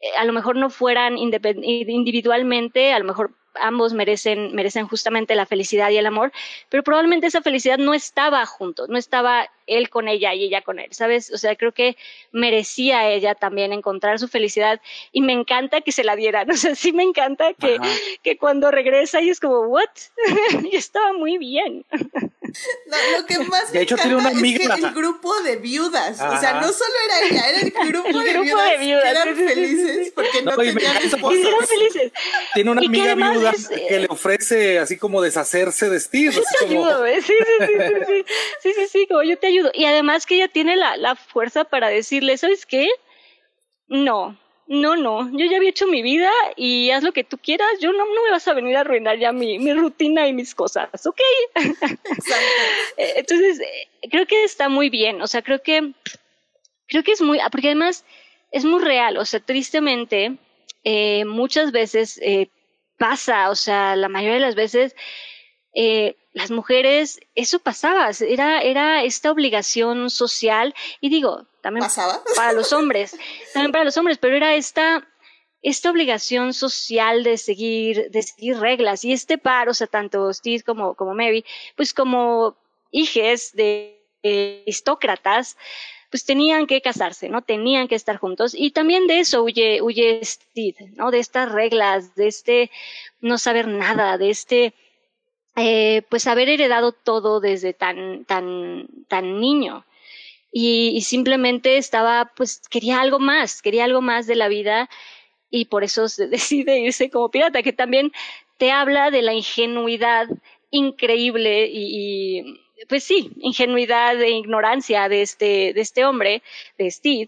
eh, 0.00 0.06
a 0.18 0.24
lo 0.24 0.32
mejor 0.32 0.56
no 0.56 0.70
fueran 0.70 1.18
individualmente, 1.18 2.94
a 2.94 2.98
lo 2.98 3.04
mejor 3.04 3.34
ambos 3.54 3.92
merecen, 3.92 4.54
merecen 4.54 4.86
justamente 4.86 5.34
la 5.34 5.46
felicidad 5.46 5.90
y 5.90 5.96
el 5.96 6.06
amor, 6.06 6.32
pero 6.68 6.82
probablemente 6.82 7.26
esa 7.26 7.42
felicidad 7.42 7.78
no 7.78 7.94
estaba 7.94 8.44
juntos, 8.46 8.88
no 8.88 8.98
estaba 8.98 9.50
él 9.66 9.90
con 9.90 10.08
ella 10.08 10.34
y 10.34 10.44
ella 10.44 10.62
con 10.62 10.78
él, 10.78 10.88
¿sabes? 10.92 11.32
O 11.32 11.38
sea, 11.38 11.56
creo 11.56 11.72
que 11.72 11.96
merecía 12.32 13.08
ella 13.08 13.34
también 13.34 13.72
encontrar 13.72 14.18
su 14.18 14.28
felicidad 14.28 14.80
y 15.12 15.22
me 15.22 15.32
encanta 15.32 15.80
que 15.80 15.92
se 15.92 16.04
la 16.04 16.16
dieran, 16.16 16.50
o 16.50 16.56
sea, 16.56 16.74
sí 16.74 16.92
me 16.92 17.02
encanta 17.02 17.54
que, 17.54 17.78
que 18.22 18.36
cuando 18.36 18.70
regresa 18.70 19.20
y 19.20 19.30
es 19.30 19.40
como, 19.40 19.60
¿what? 19.60 19.88
y 20.72 20.76
estaba 20.76 21.12
muy 21.12 21.38
bien. 21.38 21.84
No, 22.86 22.96
lo 23.18 23.26
que 23.26 23.38
más 23.50 23.72
me 23.72 23.82
encanta 23.82 24.74
es 24.74 24.80
que 24.80 24.86
el 24.86 24.94
grupo 24.94 25.40
de 25.42 25.56
viudas, 25.56 26.20
o 26.20 26.40
sea, 26.40 26.60
no 26.60 26.72
solo 26.72 26.92
era 27.06 27.26
ella, 27.26 27.48
era 27.48 27.60
el 27.60 27.70
grupo, 27.88 28.18
de, 28.18 28.38
viudas 28.38 28.78
que 28.78 28.92
eran 28.92 29.36
felices 29.36 30.12
porque 30.14 30.42
no, 30.42 30.56
tenían 30.56 30.96
esposos. 30.98 31.68
felices. 31.68 32.12
Tiene 32.54 32.70
una 32.70 32.80
amiga 32.80 33.14
viuda 33.14 33.52
que 33.88 34.00
le 34.00 34.06
ofrece 34.08 34.78
así 34.78 34.96
como 34.96 35.22
deshacerse 35.22 35.88
de 35.88 36.00
Steve. 36.00 36.32
Yo 36.32 36.42
te 36.58 36.64
ayudo, 36.70 37.06
¿eh? 37.06 37.20
sí, 37.22 37.32
sí, 37.32 37.66
sí, 37.66 37.74
sí, 38.06 38.24
sí, 38.62 38.72
sí, 38.74 38.86
sí, 38.90 39.06
como 39.06 39.22
yo 39.22 39.38
te 39.38 39.46
ayudo. 39.48 39.70
Y 39.74 39.84
además 39.84 40.26
que 40.26 40.36
ella 40.36 40.48
tiene 40.48 40.76
la, 40.76 40.96
la 40.96 41.16
fuerza 41.16 41.64
para 41.64 41.88
decirle, 41.88 42.36
¿sabes 42.36 42.66
qué? 42.66 42.88
No, 43.88 44.38
no, 44.72 44.96
no, 44.96 45.30
yo 45.36 45.44
ya 45.44 45.58
había 45.58 45.68
hecho 45.68 45.86
mi 45.86 46.00
vida 46.00 46.30
y 46.56 46.90
haz 46.90 47.02
lo 47.02 47.12
que 47.12 47.24
tú 47.24 47.36
quieras, 47.36 47.68
yo 47.78 47.92
no, 47.92 47.98
no 47.98 48.24
me 48.24 48.30
vas 48.30 48.48
a 48.48 48.54
venir 48.54 48.74
a 48.76 48.80
arruinar 48.80 49.18
ya 49.18 49.30
mi, 49.30 49.58
mi 49.58 49.74
rutina 49.74 50.26
y 50.26 50.32
mis 50.32 50.54
cosas, 50.54 50.88
¿ok? 51.06 51.20
Entonces, 52.96 53.60
eh, 53.60 54.08
creo 54.10 54.26
que 54.26 54.44
está 54.44 54.70
muy 54.70 54.88
bien, 54.88 55.20
o 55.20 55.26
sea, 55.26 55.42
creo 55.42 55.62
que, 55.62 55.92
creo 56.86 57.02
que 57.04 57.12
es 57.12 57.20
muy, 57.20 57.38
porque 57.50 57.68
además 57.68 58.06
es 58.50 58.64
muy 58.64 58.82
real, 58.82 59.18
o 59.18 59.26
sea, 59.26 59.40
tristemente, 59.40 60.38
eh, 60.84 61.26
muchas 61.26 61.70
veces 61.70 62.18
eh, 62.22 62.48
pasa, 62.96 63.50
o 63.50 63.54
sea, 63.54 63.94
la 63.94 64.08
mayoría 64.08 64.36
de 64.36 64.40
las 64.40 64.54
veces, 64.54 64.96
eh, 65.74 66.16
las 66.32 66.50
mujeres, 66.50 67.20
eso 67.34 67.58
pasaba, 67.58 68.10
era, 68.20 68.62
era 68.62 69.04
esta 69.04 69.30
obligación 69.30 70.08
social, 70.08 70.74
y 71.02 71.10
digo, 71.10 71.46
también 71.62 71.86
para 72.36 72.52
los 72.52 72.72
hombres, 72.72 73.16
también 73.54 73.72
para 73.72 73.84
los 73.84 73.96
hombres, 73.96 74.18
pero 74.18 74.36
era 74.36 74.54
esta, 74.54 75.08
esta 75.62 75.90
obligación 75.90 76.52
social 76.52 77.24
de 77.24 77.38
seguir, 77.38 78.10
de 78.10 78.22
seguir 78.22 78.58
reglas, 78.58 79.04
y 79.04 79.12
este 79.12 79.38
par, 79.38 79.70
o 79.70 79.74
sea, 79.74 79.86
tanto 79.86 80.32
Steve 80.34 80.62
como, 80.62 80.94
como 80.94 81.14
Mary, 81.14 81.44
pues 81.76 81.94
como 81.94 82.56
hijes 82.90 83.52
de 83.54 83.98
aristócratas, 84.22 85.56
pues 86.10 86.26
tenían 86.26 86.66
que 86.66 86.82
casarse, 86.82 87.30
¿no? 87.30 87.40
Tenían 87.40 87.88
que 87.88 87.94
estar 87.94 88.18
juntos. 88.18 88.52
Y 88.54 88.72
también 88.72 89.06
de 89.06 89.20
eso 89.20 89.42
huye, 89.42 89.80
huye 89.80 90.20
Steve, 90.22 90.90
¿no? 90.94 91.10
De 91.10 91.18
estas 91.18 91.50
reglas, 91.50 92.14
de 92.14 92.28
este 92.28 92.70
no 93.22 93.38
saber 93.38 93.66
nada, 93.66 94.18
de 94.18 94.28
este 94.28 94.74
eh, 95.56 96.02
pues 96.08 96.26
haber 96.26 96.48
heredado 96.48 96.92
todo 96.92 97.40
desde 97.40 97.72
tan, 97.72 98.24
tan, 98.26 98.88
tan 99.08 99.40
niño. 99.40 99.86
Y, 100.52 100.92
y, 100.94 101.00
simplemente 101.00 101.78
estaba, 101.78 102.30
pues 102.36 102.60
quería 102.68 103.00
algo 103.00 103.18
más, 103.18 103.62
quería 103.62 103.84
algo 103.84 104.02
más 104.02 104.26
de 104.26 104.36
la 104.36 104.48
vida 104.48 104.90
y 105.50 105.64
por 105.64 105.82
eso 105.82 106.08
se 106.08 106.26
decide 106.28 106.78
irse 106.78 107.10
como 107.10 107.30
pirata, 107.30 107.62
que 107.62 107.72
también 107.72 108.12
te 108.58 108.70
habla 108.70 109.10
de 109.10 109.22
la 109.22 109.32
ingenuidad 109.32 110.28
increíble 110.70 111.68
y, 111.72 112.40
y 112.40 112.62
pues 112.88 113.04
sí, 113.04 113.30
ingenuidad 113.40 114.20
e 114.20 114.30
ignorancia 114.30 115.08
de 115.08 115.22
este, 115.22 115.72
de 115.72 115.80
este 115.80 116.04
hombre, 116.04 116.42
de 116.78 116.90
Steve, 116.90 117.26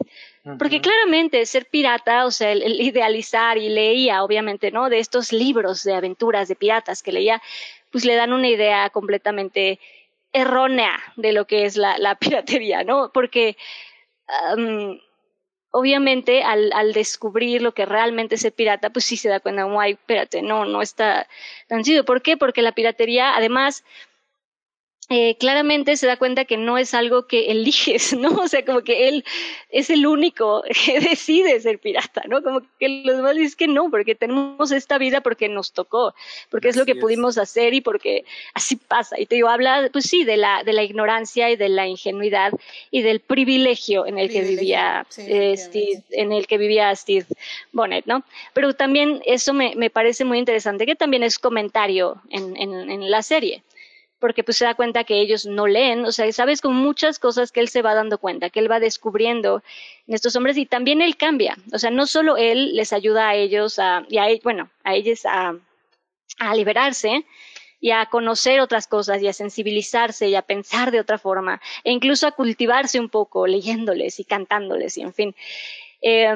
porque 0.58 0.82
claramente 0.82 1.46
ser 1.46 1.66
pirata, 1.66 2.26
o 2.26 2.30
sea, 2.30 2.52
el, 2.52 2.80
idealizar 2.80 3.56
y 3.56 3.70
leía, 3.70 4.22
obviamente, 4.22 4.70
¿no? 4.70 4.90
De 4.90 4.98
estos 4.98 5.32
libros 5.32 5.84
de 5.84 5.94
aventuras 5.94 6.48
de 6.48 6.54
piratas 6.54 7.02
que 7.02 7.12
leía, 7.12 7.40
pues 7.90 8.04
le 8.04 8.14
dan 8.14 8.32
una 8.32 8.48
idea 8.48 8.90
completamente 8.90 9.78
errónea 10.34 11.00
de 11.16 11.32
lo 11.32 11.46
que 11.46 11.64
es 11.64 11.76
la, 11.76 12.16
piratería, 12.20 12.84
¿no? 12.84 13.10
Porque 13.14 13.56
obviamente 15.70 16.42
al, 16.44 16.92
descubrir 16.92 17.62
lo 17.62 17.72
que 17.72 17.86
realmente 17.86 18.34
es 18.34 18.44
el 18.44 18.52
pirata, 18.52 18.90
pues 18.90 19.06
sí 19.06 19.16
se 19.16 19.28
da 19.28 19.40
cuenta, 19.40 19.66
ay, 19.80 19.92
espérate, 19.92 20.42
no, 20.42 20.66
no 20.66 20.82
está 20.82 21.26
tan 21.66 21.82
chido. 21.82 22.04
¿Por 22.04 22.20
qué? 22.20 22.36
Porque 22.36 22.62
la 22.62 22.72
piratería, 22.72 23.34
además, 23.36 23.84
eh, 25.10 25.36
claramente 25.38 25.98
se 25.98 26.06
da 26.06 26.16
cuenta 26.16 26.46
que 26.46 26.56
no 26.56 26.78
es 26.78 26.94
algo 26.94 27.26
que 27.26 27.50
eliges, 27.50 28.14
¿no? 28.18 28.30
O 28.30 28.48
sea, 28.48 28.64
como 28.64 28.80
que 28.80 29.08
él 29.08 29.24
es 29.68 29.90
el 29.90 30.06
único 30.06 30.62
que 30.84 30.98
decide 30.98 31.60
ser 31.60 31.78
pirata, 31.78 32.22
¿no? 32.26 32.42
Como 32.42 32.62
que 32.78 33.02
los 33.04 33.16
demás 33.16 33.36
dicen 33.36 33.56
que 33.58 33.68
no, 33.68 33.90
porque 33.90 34.14
tenemos 34.14 34.72
esta 34.72 34.96
vida 34.96 35.20
porque 35.20 35.48
nos 35.50 35.72
tocó, 35.72 36.14
porque 36.50 36.68
es 36.68 36.76
lo 36.76 36.86
que 36.86 36.94
pudimos 36.94 37.36
hacer 37.36 37.74
y 37.74 37.82
porque 37.82 38.24
así 38.54 38.76
pasa. 38.76 39.20
Y 39.20 39.26
te 39.26 39.34
digo, 39.34 39.48
habla, 39.48 39.90
pues 39.92 40.06
sí, 40.06 40.24
de 40.24 40.38
la, 40.38 40.62
de 40.64 40.72
la 40.72 40.82
ignorancia 40.82 41.50
y 41.50 41.56
de 41.56 41.68
la 41.68 41.86
ingenuidad 41.86 42.52
y 42.90 43.02
del 43.02 43.20
privilegio 43.20 44.06
en 44.06 44.18
el 44.18 44.30
que 44.30 44.40
vivía 44.40 45.06
eh, 45.18 45.54
Steve, 45.58 46.02
en 46.12 46.32
el 46.32 46.46
que 46.46 46.56
vivía 46.56 46.94
Steve 46.96 47.26
Bonnet, 47.72 48.06
¿no? 48.06 48.24
Pero 48.54 48.72
también 48.72 49.20
eso 49.26 49.52
me, 49.52 49.74
me 49.76 49.90
parece 49.90 50.24
muy 50.24 50.38
interesante, 50.38 50.86
que 50.86 50.96
también 50.96 51.22
es 51.22 51.38
comentario 51.38 52.22
en, 52.30 52.56
en, 52.56 52.90
en 52.90 53.10
la 53.10 53.22
serie 53.22 53.62
porque 54.18 54.44
pues 54.44 54.56
se 54.56 54.64
da 54.64 54.74
cuenta 54.74 55.04
que 55.04 55.20
ellos 55.20 55.46
no 55.46 55.66
leen, 55.66 56.04
o 56.04 56.12
sea, 56.12 56.30
sabes 56.32 56.60
con 56.60 56.74
muchas 56.74 57.18
cosas 57.18 57.52
que 57.52 57.60
él 57.60 57.68
se 57.68 57.82
va 57.82 57.94
dando 57.94 58.18
cuenta, 58.18 58.50
que 58.50 58.60
él 58.60 58.70
va 58.70 58.80
descubriendo 58.80 59.62
en 60.06 60.14
estos 60.14 60.34
hombres 60.36 60.56
y 60.56 60.66
también 60.66 61.02
él 61.02 61.16
cambia, 61.16 61.56
o 61.72 61.78
sea, 61.78 61.90
no 61.90 62.06
solo 62.06 62.36
él 62.36 62.74
les 62.74 62.92
ayuda 62.92 63.28
a 63.28 63.34
ellos 63.34 63.78
a, 63.78 64.06
e, 64.08 64.40
bueno, 64.42 64.70
a 64.82 64.94
ellos 64.94 65.22
a 65.26 65.54
liberarse, 66.54 67.24
y 67.84 67.90
a 67.90 68.06
conocer 68.06 68.60
otras 68.60 68.86
cosas 68.86 69.20
y 69.20 69.28
a 69.28 69.34
sensibilizarse 69.34 70.26
y 70.26 70.34
a 70.34 70.40
pensar 70.40 70.90
de 70.90 71.00
otra 71.00 71.18
forma 71.18 71.60
e 71.84 71.92
incluso 71.92 72.26
a 72.26 72.32
cultivarse 72.32 72.98
un 72.98 73.10
poco 73.10 73.46
leyéndoles 73.46 74.20
y 74.20 74.24
cantándoles 74.24 74.96
y 74.96 75.02
en 75.02 75.12
fin. 75.12 75.36
Eh, 76.00 76.34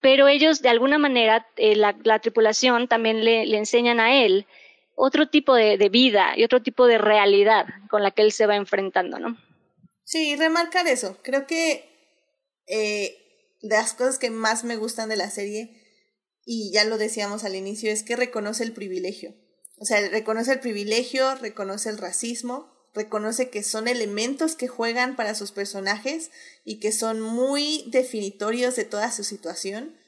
pero 0.00 0.28
ellos 0.28 0.62
de 0.62 0.70
alguna 0.70 0.96
manera, 0.96 1.46
eh, 1.58 1.76
la, 1.76 2.18
tripulación 2.20 2.88
también 2.88 3.22
le, 3.22 3.54
enseñan 3.54 4.00
a 4.00 4.24
él 4.24 4.46
otro 4.96 5.28
tipo 5.28 5.54
de, 5.54 5.76
vida 5.90 6.32
y 6.36 6.42
otro 6.42 6.62
tipo 6.62 6.86
de 6.86 6.98
realidad 6.98 7.66
con 7.88 8.02
la 8.02 8.10
que 8.10 8.22
él 8.22 8.32
se 8.32 8.46
va 8.46 8.56
enfrentando, 8.56 9.18
¿no? 9.20 9.36
Sí, 10.04 10.34
remarcar 10.36 10.88
eso. 10.88 11.18
Creo 11.22 11.46
que 11.46 11.88
eh, 12.66 13.58
de 13.60 13.76
las 13.76 13.92
cosas 13.92 14.18
que 14.18 14.30
más 14.30 14.64
me 14.64 14.76
gustan 14.76 15.08
de 15.08 15.16
la 15.16 15.30
serie, 15.30 15.82
y 16.44 16.72
ya 16.72 16.84
lo 16.84 16.96
decíamos 16.96 17.44
al 17.44 17.56
inicio, 17.56 17.92
es 17.92 18.02
que 18.02 18.16
reconoce 18.16 18.64
el 18.64 18.72
privilegio. 18.72 19.34
O 19.78 19.84
sea, 19.84 20.08
reconoce 20.08 20.52
el 20.52 20.60
privilegio, 20.60 21.34
reconoce 21.34 21.90
el 21.90 21.98
racismo, 21.98 22.72
reconoce 22.94 23.50
que 23.50 23.62
son 23.62 23.88
elementos 23.88 24.56
que 24.56 24.68
juegan 24.68 25.16
para 25.16 25.34
sus 25.34 25.52
personajes 25.52 26.30
y 26.64 26.78
que 26.80 26.92
son 26.92 27.20
muy 27.20 27.84
definitorios 27.88 28.76
de 28.76 28.84
toda 28.84 29.12
su 29.12 29.24
situación 29.24 29.98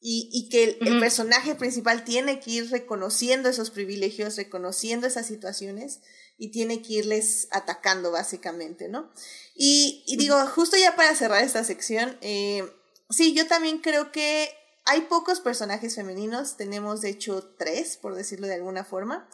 y, 0.00 0.28
y 0.32 0.48
que 0.48 0.78
el, 0.80 1.00
personaje 1.00 1.54
principal 1.54 2.04
tiene 2.04 2.40
que 2.40 2.50
ir 2.52 2.70
reconociendo 2.70 3.48
esos 3.48 3.70
privilegios, 3.70 4.36
reconociendo 4.36 5.06
esas 5.06 5.26
situaciones 5.26 6.00
y 6.36 6.50
tiene 6.50 6.82
que 6.82 6.94
irles 6.94 7.48
atacando 7.50 8.12
básicamente, 8.12 8.88
¿no? 8.88 9.10
Y, 9.56 10.04
y 10.06 10.16
digo, 10.16 10.36
justo 10.46 10.76
ya 10.76 10.94
para 10.94 11.14
cerrar 11.16 11.42
esta 11.42 11.64
sección, 11.64 12.16
eh, 12.20 12.62
sí, 13.10 13.34
yo 13.34 13.46
también 13.48 13.78
creo 13.78 14.12
que 14.12 14.48
hay 14.84 15.02
pocos 15.02 15.40
personajes 15.40 15.96
femeninos, 15.96 16.56
tenemos 16.56 17.00
de 17.00 17.10
hecho 17.10 17.54
tres, 17.58 17.96
por 17.96 18.14
decirlo 18.14 18.46
de 18.46 18.54
alguna 18.54 18.84
forma. 18.84 19.28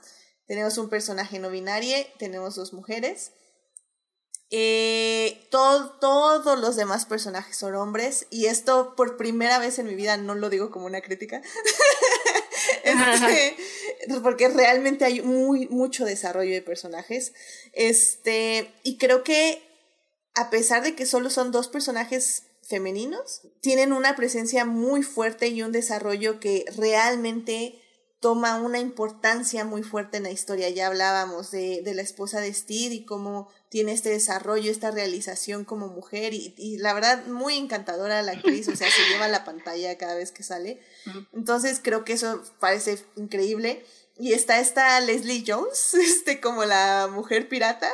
Tenemos 0.47 0.78
un 0.78 0.89
personaje 0.89 1.39
no 1.39 1.51
binario, 1.51 1.97
tenemos 2.19 2.55
dos 2.55 2.73
mujeres. 2.73 3.32
Eh, 4.56 5.48
todos 5.51 6.60
los 6.60 6.76
demás 6.76 7.06
personajes 7.06 7.56
son 7.56 7.74
hombres 7.74 8.28
y 8.31 8.47
esto 8.47 8.94
por 8.94 9.16
primera 9.16 9.59
vez 9.59 9.81
en 9.81 9.86
mi 9.86 9.97
vida 9.97 10.16
no 10.16 10.36
lo 10.36 10.48
digo 10.48 10.70
como 10.70 10.86
una 10.86 11.01
crítica. 11.01 11.43
Este, 12.85 13.56
porque 14.22 14.48
realmente 14.48 15.05
hay 15.05 15.20
muy, 15.20 15.66
mucho 15.68 16.05
desarrollo 16.05 16.52
de 16.52 16.62
personajes. 16.62 17.32
Este, 17.72 18.72
y 18.82 18.97
creo 18.97 19.24
que 19.24 19.62
a 20.35 20.51
pesar 20.51 20.82
de 20.82 20.94
que 20.94 21.05
solo 21.05 21.31
son 21.31 21.51
dos 21.51 21.68
personajes 21.68 22.44
femeninos, 22.62 23.43
tienen 23.60 23.93
una 23.93 24.14
presencia 24.16 24.64
muy 24.64 25.02
fuerte 25.02 25.48
y 25.48 25.62
un 25.62 25.72
desarrollo 25.72 26.40
que 26.40 26.64
realmente 26.76 27.81
toma 28.20 28.56
una 28.56 28.78
importancia 28.78 29.66
muy 29.66 29.82
fuerte 29.82 30.16
en 30.16 30.22
la 30.22 30.31
historia. 30.31 30.70
Ya 30.70 30.86
hablábamos 30.86 31.51
de, 31.51 31.82
de 31.82 31.94
la 31.94 32.01
esposa 32.01 32.40
de 32.40 32.55
Steve 32.55 32.94
y 32.94 33.05
cómo 33.05 33.51
tiene 33.74 33.90
este 33.90 34.10
desarrollo, 34.10 34.70
esta 34.70 34.92
realización 34.92 35.64
como 35.64 35.88
mujer 35.88 36.32
y, 36.32 36.55
y, 36.56 36.78
la 36.78 36.94
verdad 36.94 37.26
muy 37.26 37.56
encantadora 37.56 38.22
la 38.22 38.30
actriz, 38.30 38.68
o 38.68 38.76
sea, 38.76 38.88
se 38.88 39.02
lleva 39.10 39.26
la 39.26 39.42
pantalla 39.44 39.98
cada 39.98 40.14
vez 40.14 40.30
que 40.30 40.44
sale. 40.44 40.80
Entonces 41.32 41.80
creo 41.82 42.05
que 42.05 42.12
eso 42.12 42.40
parece 42.60 43.01
increíble. 43.16 43.84
Y 44.16 44.32
está 44.32 44.60
esta 44.60 45.01
Leslie 45.01 45.42
Jones, 45.44 45.94
este 45.94 46.40
como 46.40 46.64
la 46.64 47.09
mujer 47.12 47.48
pirata, 47.48 47.90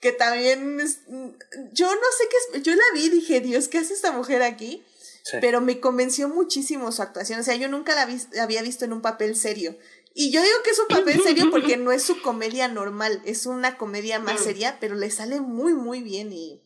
que 0.00 0.12
también 0.12 0.78
yo 0.78 1.94
no 1.94 2.08
sé 2.16 2.24
qué 2.30 2.56
es, 2.56 2.62
yo 2.62 2.74
la 2.74 2.82
vi 2.94 3.04
y 3.04 3.10
dije, 3.10 3.42
Dios, 3.42 3.68
¿qué 3.68 3.76
hace 3.76 3.92
esta 3.92 4.12
mujer 4.12 4.42
aquí? 4.42 4.82
Pero 5.42 5.60
me 5.60 5.78
convenció 5.78 6.30
muchísimo 6.30 6.90
su 6.90 7.02
actuación, 7.02 7.40
o 7.40 7.42
sea, 7.42 7.54
yo 7.54 7.68
nunca 7.68 7.94
la, 7.94 8.08
había 8.40 8.62
visto 8.62 8.86
en 8.86 8.94
un 8.94 9.02
papel 9.02 9.36
serio. 9.36 9.76
Y 10.20 10.32
yo 10.32 10.42
digo 10.42 10.56
que 10.64 10.70
es 10.70 10.78
un 10.80 10.88
papel 10.88 11.22
serio 11.22 11.48
porque 11.52 11.76
no 11.76 11.92
es 11.92 12.02
su 12.02 12.20
comedia 12.20 12.66
normal, 12.66 13.22
es 13.24 13.46
una 13.46 13.78
comedia 13.78 14.18
más 14.18 14.40
seria, 14.40 14.78
pero 14.80 14.96
le 14.96 15.12
sale 15.12 15.40
muy, 15.40 15.74
muy 15.74 16.02
bien 16.02 16.32
y 16.32 16.60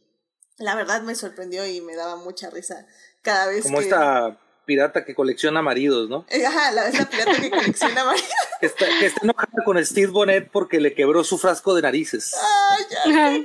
la 0.57 0.74
verdad 0.74 1.03
me 1.03 1.15
sorprendió 1.15 1.66
y 1.66 1.83
me 1.83 1.95
daba 1.95 2.16
mucha 2.16 2.49
risa 2.49 2.87
cada 3.20 3.49
vez 3.49 3.65
Como 3.65 3.83
esta 3.83 4.41
pirata 4.65 5.05
que 5.05 5.15
colecciona 5.15 5.61
maridos, 5.61 6.09
¿no? 6.09 6.24
Eh, 6.31 6.47
ajá, 6.47 6.73
la, 6.73 6.89
esta 6.89 7.11
pirata 7.11 7.39
que 7.39 7.51
colecciona 7.51 8.05
maridos. 8.07 8.31
que, 8.59 8.66
está, 8.66 8.87
que 8.99 9.05
está 9.05 9.20
enojada 9.23 9.65
con 9.66 9.85
Steve 9.85 10.11
Bonnet 10.11 10.49
porque 10.51 10.81
le 10.81 10.95
quebró 10.95 11.23
su 11.23 11.37
frasco 11.37 11.74
de 11.74 11.83
narices. 11.83 12.35
¡Ay, 12.35 12.85
ya 12.91 13.03
qué 13.05 13.45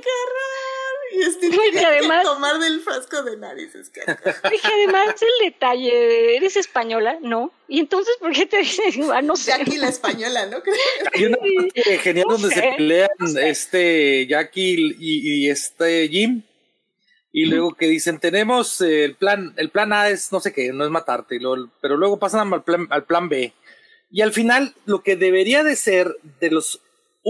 y 1.18 1.30
Steve 1.32 1.56
que 1.72 1.80
además, 1.80 2.22
que 2.22 2.28
tomar 2.28 2.58
del 2.58 2.80
frasco 2.80 3.22
de 3.22 3.36
narices. 3.36 3.90
Dije, 3.92 4.68
además 4.74 5.14
el 5.20 5.50
detalle, 5.50 6.36
¿eres 6.36 6.56
española? 6.56 7.18
No. 7.20 7.52
¿Y 7.66 7.80
entonces 7.80 8.16
por 8.20 8.32
qué 8.32 8.46
te 8.46 8.58
dicen, 8.58 9.10
ah, 9.12 9.22
no 9.22 9.36
sé? 9.36 9.50
Jackie 9.50 9.78
la 9.78 9.88
española, 9.88 10.46
¿no? 10.46 10.62
Hay 11.12 11.24
una 11.26 11.36
parte 11.36 11.98
genial 11.98 12.26
donde 12.28 12.54
se 12.54 12.62
pelean 12.76 13.08
este 13.42 14.26
Jackie 14.26 14.96
y, 14.98 15.44
y 15.46 15.50
este 15.50 16.08
Jim 16.08 16.42
y 17.32 17.46
luego 17.46 17.74
que 17.74 17.86
dicen 17.86 18.18
tenemos 18.18 18.80
eh, 18.80 19.04
el 19.04 19.14
plan 19.14 19.52
el 19.56 19.70
plan 19.70 19.92
A 19.92 20.08
es 20.08 20.32
no 20.32 20.40
sé 20.40 20.52
qué 20.52 20.72
no 20.72 20.84
es 20.84 20.90
matarte 20.90 21.38
pero 21.80 21.96
luego 21.96 22.18
pasan 22.18 22.52
al 22.52 22.64
plan, 22.64 22.86
al 22.90 23.04
plan 23.04 23.28
B 23.28 23.52
y 24.10 24.22
al 24.22 24.32
final 24.32 24.74
lo 24.86 25.02
que 25.02 25.16
debería 25.16 25.62
de 25.62 25.76
ser 25.76 26.16
de 26.40 26.50
los 26.50 26.80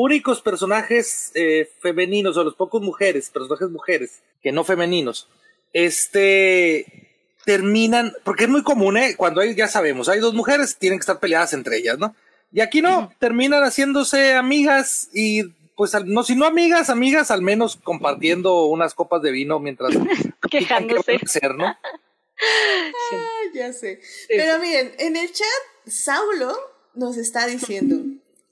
únicos 0.01 0.41
personajes 0.41 1.31
eh, 1.35 1.69
femeninos 1.81 2.37
o 2.37 2.45
los 2.45 2.55
pocos 2.55 2.83
mujeres 2.83 3.31
personajes 3.31 3.71
mujeres 3.71 4.21
que 4.43 4.53
no 4.53 4.65
femeninos 4.65 5.29
este 5.73 7.11
terminan 7.45 8.13
porque 8.25 8.45
es 8.45 8.51
muy 8.51 8.63
común 8.63 8.97
eh 8.97 9.15
cuando 9.17 9.41
hay 9.41 9.55
ya 9.55 9.69
sabemos 9.69 10.09
hay 10.09 10.21
dos 10.21 10.35
mujeres 10.35 10.77
tienen 10.77 10.99
que 10.99 11.03
estar 11.03 11.21
peleadas 11.21 11.53
entre 11.53 11.79
ellas 11.79 11.99
no 11.99 12.15
y 12.53 12.61
aquí 12.61 12.81
no 12.81 13.13
terminan 13.19 13.63
haciéndose 13.63 14.35
amigas 14.35 15.09
y 15.13 15.43
pues 15.79 15.93
no, 16.07 16.25
si 16.25 16.35
no 16.35 16.45
amigas, 16.45 16.91
amigas, 16.91 17.31
al 17.31 17.41
menos 17.41 17.77
compartiendo 17.77 18.65
unas 18.67 18.95
copas 18.95 19.23
de 19.23 19.31
vino 19.31 19.61
mientras 19.61 19.93
quejándose. 20.51 21.21
Ser, 21.25 21.55
¿no? 21.55 21.67
ah, 21.67 23.43
ya 23.55 23.73
sé. 23.73 24.01
Pero 24.27 24.59
miren, 24.59 24.93
en 24.99 25.17
el 25.17 25.33
chat, 25.33 25.47
Saulo 25.87 26.53
nos 26.95 27.17
está 27.17 27.47
diciendo, 27.47 27.95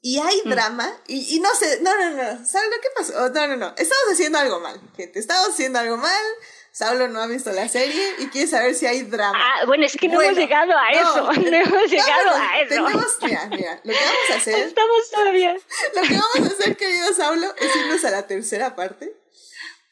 y 0.06 0.20
hay 0.20 0.40
mm. 0.44 0.50
drama, 0.50 0.96
y, 1.08 1.34
y 1.34 1.40
no 1.40 1.52
sé, 1.56 1.80
no, 1.80 1.92
no, 1.98 2.10
no, 2.10 2.46
¿saben 2.46 2.70
lo 2.70 2.76
que 2.80 2.88
pasó? 2.96 3.12
Oh, 3.24 3.28
no, 3.28 3.48
no, 3.48 3.56
no, 3.56 3.74
estamos 3.76 4.04
haciendo 4.12 4.38
algo 4.38 4.60
mal, 4.60 4.80
gente, 4.96 5.18
estamos 5.18 5.48
haciendo 5.48 5.80
algo 5.80 5.96
mal, 5.96 6.24
Saulo 6.70 7.08
no 7.08 7.20
ha 7.20 7.26
visto 7.26 7.50
la 7.50 7.66
serie 7.68 8.14
y 8.18 8.28
quiere 8.28 8.46
saber 8.46 8.76
si 8.76 8.86
hay 8.86 9.02
drama. 9.02 9.36
Ah, 9.36 9.64
bueno, 9.66 9.84
es 9.84 9.96
que 9.96 10.06
no 10.06 10.22
hemos 10.22 10.36
llegado 10.36 10.72
a 10.76 10.92
eso. 10.92 11.32
No, 11.32 11.56
hemos 11.56 11.90
llegado 11.90 12.30
a 12.36 12.60
eso. 12.60 12.68
Tenemos, 12.68 13.18
mira, 13.22 13.46
mira, 13.46 13.80
lo 13.82 13.92
que 13.94 13.98
vamos 13.98 14.30
a 14.30 14.34
hacer. 14.36 14.58
Estamos 14.68 15.10
todavía. 15.10 15.56
Lo 15.94 16.02
que 16.02 16.14
vamos 16.14 16.50
a 16.50 16.54
hacer, 16.54 16.76
querido 16.76 17.12
Saulo, 17.14 17.54
es 17.58 17.76
irnos 17.76 18.04
a 18.04 18.10
la 18.10 18.26
tercera 18.26 18.76
parte. 18.76 19.16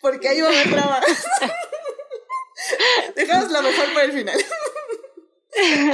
Porque 0.02 0.28
ahí 0.28 0.42
va 0.42 0.48
a 0.48 0.52
haber 0.52 0.70
drama. 0.70 1.00
Dejamos 3.16 3.50
lo 3.50 3.62
mejor 3.62 3.94
para 3.94 4.04
el 4.04 4.12
final. 4.12 4.44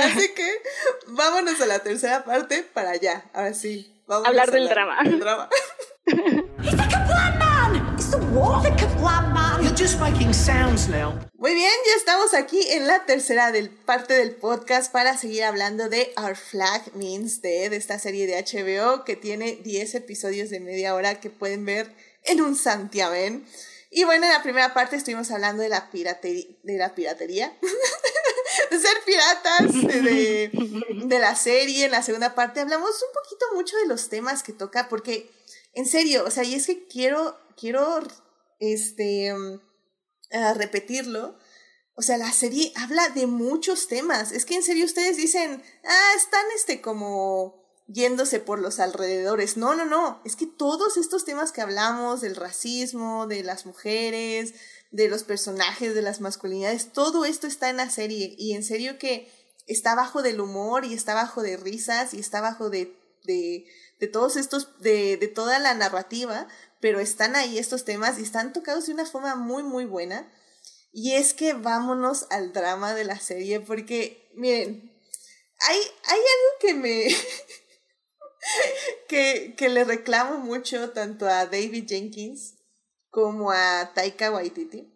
Así 0.00 0.34
que 0.34 0.62
vámonos 1.06 1.60
a 1.60 1.66
la 1.66 1.78
tercera 1.78 2.24
parte 2.24 2.64
para 2.64 2.90
allá. 2.90 3.30
Ahora 3.32 3.54
sí. 3.54 3.99
Vamos 4.10 4.26
hablar 4.26 4.50
del 4.50 4.68
drama. 4.68 4.98
Del 5.04 5.20
drama. 5.20 5.48
Muy 11.34 11.54
bien, 11.54 11.70
ya 11.86 11.94
estamos 11.96 12.34
aquí 12.34 12.60
en 12.70 12.88
la 12.88 13.06
tercera 13.06 13.52
del, 13.52 13.70
parte 13.70 14.14
del 14.14 14.34
podcast 14.34 14.90
para 14.90 15.16
seguir 15.16 15.44
hablando 15.44 15.88
de 15.88 16.12
Our 16.16 16.34
Flag 16.34 16.92
Means 16.96 17.40
Dead, 17.40 17.72
esta 17.72 18.00
serie 18.00 18.26
de 18.26 18.42
HBO 18.42 19.04
que 19.04 19.14
tiene 19.14 19.60
10 19.62 19.94
episodios 19.94 20.50
de 20.50 20.58
media 20.58 20.96
hora 20.96 21.20
que 21.20 21.30
pueden 21.30 21.64
ver 21.64 21.94
en 22.24 22.40
un 22.40 22.56
santiamén. 22.56 23.46
Y 23.92 24.02
bueno, 24.02 24.26
en 24.26 24.32
la 24.32 24.42
primera 24.42 24.74
parte 24.74 24.96
estuvimos 24.96 25.30
hablando 25.30 25.62
de 25.62 25.68
la 25.68 25.88
piratería, 25.92 26.46
de 26.64 26.78
la 26.78 26.96
piratería, 26.96 27.56
de 28.70 28.78
ser 28.78 28.96
piratas, 29.04 29.72
de, 29.72 30.50
de 31.06 31.18
la 31.18 31.34
serie. 31.36 31.86
En 31.86 31.90
la 31.90 32.02
segunda 32.02 32.34
parte 32.34 32.60
hablamos 32.60 32.90
un 32.90 33.12
poquito 33.22 33.46
mucho 33.54 33.76
de 33.78 33.86
los 33.86 34.08
temas 34.08 34.42
que 34.42 34.52
toca, 34.52 34.88
porque 34.88 35.30
en 35.72 35.86
serio, 35.86 36.24
o 36.26 36.30
sea, 36.30 36.44
y 36.44 36.54
es 36.54 36.66
que 36.66 36.86
quiero, 36.86 37.38
quiero, 37.56 38.02
este, 38.58 39.32
a 40.32 40.54
repetirlo. 40.54 41.38
O 41.94 42.02
sea, 42.02 42.16
la 42.16 42.32
serie 42.32 42.72
habla 42.76 43.08
de 43.10 43.26
muchos 43.26 43.88
temas. 43.88 44.32
Es 44.32 44.44
que 44.44 44.56
en 44.56 44.62
serio 44.62 44.84
ustedes 44.84 45.16
dicen, 45.16 45.62
ah, 45.84 46.12
están 46.16 46.44
este 46.56 46.80
como 46.80 47.60
yéndose 47.86 48.40
por 48.40 48.58
los 48.58 48.80
alrededores. 48.80 49.56
No, 49.56 49.74
no, 49.74 49.84
no. 49.84 50.22
Es 50.24 50.36
que 50.36 50.46
todos 50.46 50.96
estos 50.96 51.24
temas 51.24 51.52
que 51.52 51.60
hablamos 51.60 52.20
del 52.20 52.36
racismo, 52.36 53.26
de 53.26 53.42
las 53.42 53.66
mujeres, 53.66 54.54
de 54.90 55.08
los 55.08 55.24
personajes, 55.24 55.94
de 55.94 56.02
las 56.02 56.20
masculinidades, 56.20 56.92
todo 56.92 57.24
esto 57.24 57.46
está 57.46 57.70
en 57.70 57.76
la 57.76 57.90
serie. 57.90 58.34
Y 58.38 58.54
en 58.54 58.64
serio 58.64 58.98
que 58.98 59.30
está 59.66 59.94
bajo 59.94 60.22
del 60.22 60.40
humor 60.40 60.84
y 60.84 60.94
está 60.94 61.14
bajo 61.14 61.42
de 61.42 61.56
risas 61.56 62.14
y 62.14 62.20
está 62.20 62.40
bajo 62.40 62.70
de 62.70 63.00
de, 63.24 63.66
de 63.98 64.06
todos 64.06 64.36
estos, 64.36 64.80
de, 64.80 65.16
de 65.16 65.28
toda 65.28 65.58
la 65.58 65.74
narrativa, 65.74 66.48
pero 66.80 67.00
están 67.00 67.36
ahí 67.36 67.58
estos 67.58 67.84
temas 67.84 68.18
y 68.18 68.22
están 68.22 68.52
tocados 68.52 68.86
de 68.86 68.94
una 68.94 69.06
forma 69.06 69.36
muy, 69.36 69.62
muy 69.62 69.84
buena. 69.84 70.30
Y 70.92 71.12
es 71.12 71.34
que 71.34 71.52
vámonos 71.52 72.26
al 72.30 72.52
drama 72.52 72.94
de 72.94 73.04
la 73.04 73.20
serie, 73.20 73.60
porque, 73.60 74.28
miren, 74.34 74.92
hay, 75.58 75.78
hay 76.04 76.18
algo 76.18 76.58
que 76.60 76.74
me... 76.74 77.08
que, 79.08 79.54
que 79.56 79.68
le 79.68 79.84
reclamo 79.84 80.38
mucho 80.38 80.90
tanto 80.90 81.28
a 81.28 81.46
David 81.46 81.86
Jenkins 81.86 82.54
como 83.10 83.50
a 83.52 83.92
Taika 83.94 84.30
Waititi. 84.30 84.92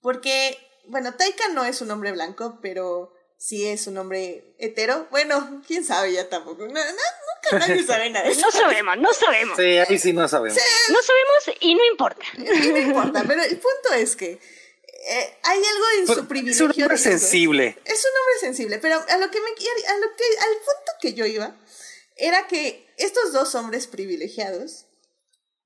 Porque, 0.00 0.58
bueno, 0.86 1.14
Taika 1.14 1.48
no 1.48 1.64
es 1.64 1.80
un 1.80 1.90
hombre 1.90 2.12
blanco, 2.12 2.58
pero 2.60 3.12
sí 3.38 3.66
es 3.66 3.86
un 3.86 3.98
hombre 3.98 4.54
hetero. 4.58 5.08
Bueno, 5.10 5.62
quién 5.66 5.84
sabe 5.84 6.12
ya 6.12 6.28
tampoco. 6.28 6.62
No, 6.66 6.74
no, 6.74 6.80
nunca 6.80 7.66
nadie 7.66 7.82
sabe 7.86 8.10
nada 8.10 8.26
de 8.26 8.32
eso. 8.32 8.40
No 8.42 8.50
sabemos, 8.50 8.98
no 8.98 9.12
sabemos. 9.12 9.56
Sí, 9.56 9.78
ahí 9.78 9.98
sí 9.98 10.12
no 10.12 10.28
sabemos. 10.28 10.58
No 10.88 10.98
sabemos 11.02 11.58
y 11.60 11.74
no 11.74 11.84
importa. 11.90 12.24
No 12.36 12.78
importa, 12.78 13.24
pero 13.26 13.42
el 13.42 13.58
punto 13.58 13.94
es 13.96 14.16
que 14.16 14.32
eh, 15.04 15.38
hay 15.42 15.58
algo 15.58 15.84
en 15.98 16.06
Pero 16.06 16.20
su 16.20 16.28
privilegio. 16.28 16.66
es 16.70 16.76
un 16.76 16.82
hombre 16.82 16.98
sensible. 16.98 17.78
Es 17.84 18.04
un 18.04 18.20
hombre 18.20 18.34
sensible, 18.40 18.78
pero 18.78 18.94
a 18.96 19.16
lo 19.16 19.30
que 19.30 19.40
me 19.40 19.48
a 19.48 19.98
lo 19.98 20.16
que 20.16 20.24
al 20.38 20.54
punto 20.58 20.92
que 21.00 21.14
yo 21.14 21.26
iba 21.26 21.56
era 22.16 22.46
que 22.46 22.86
estos 22.98 23.32
dos 23.32 23.54
hombres 23.56 23.88
privilegiados 23.88 24.86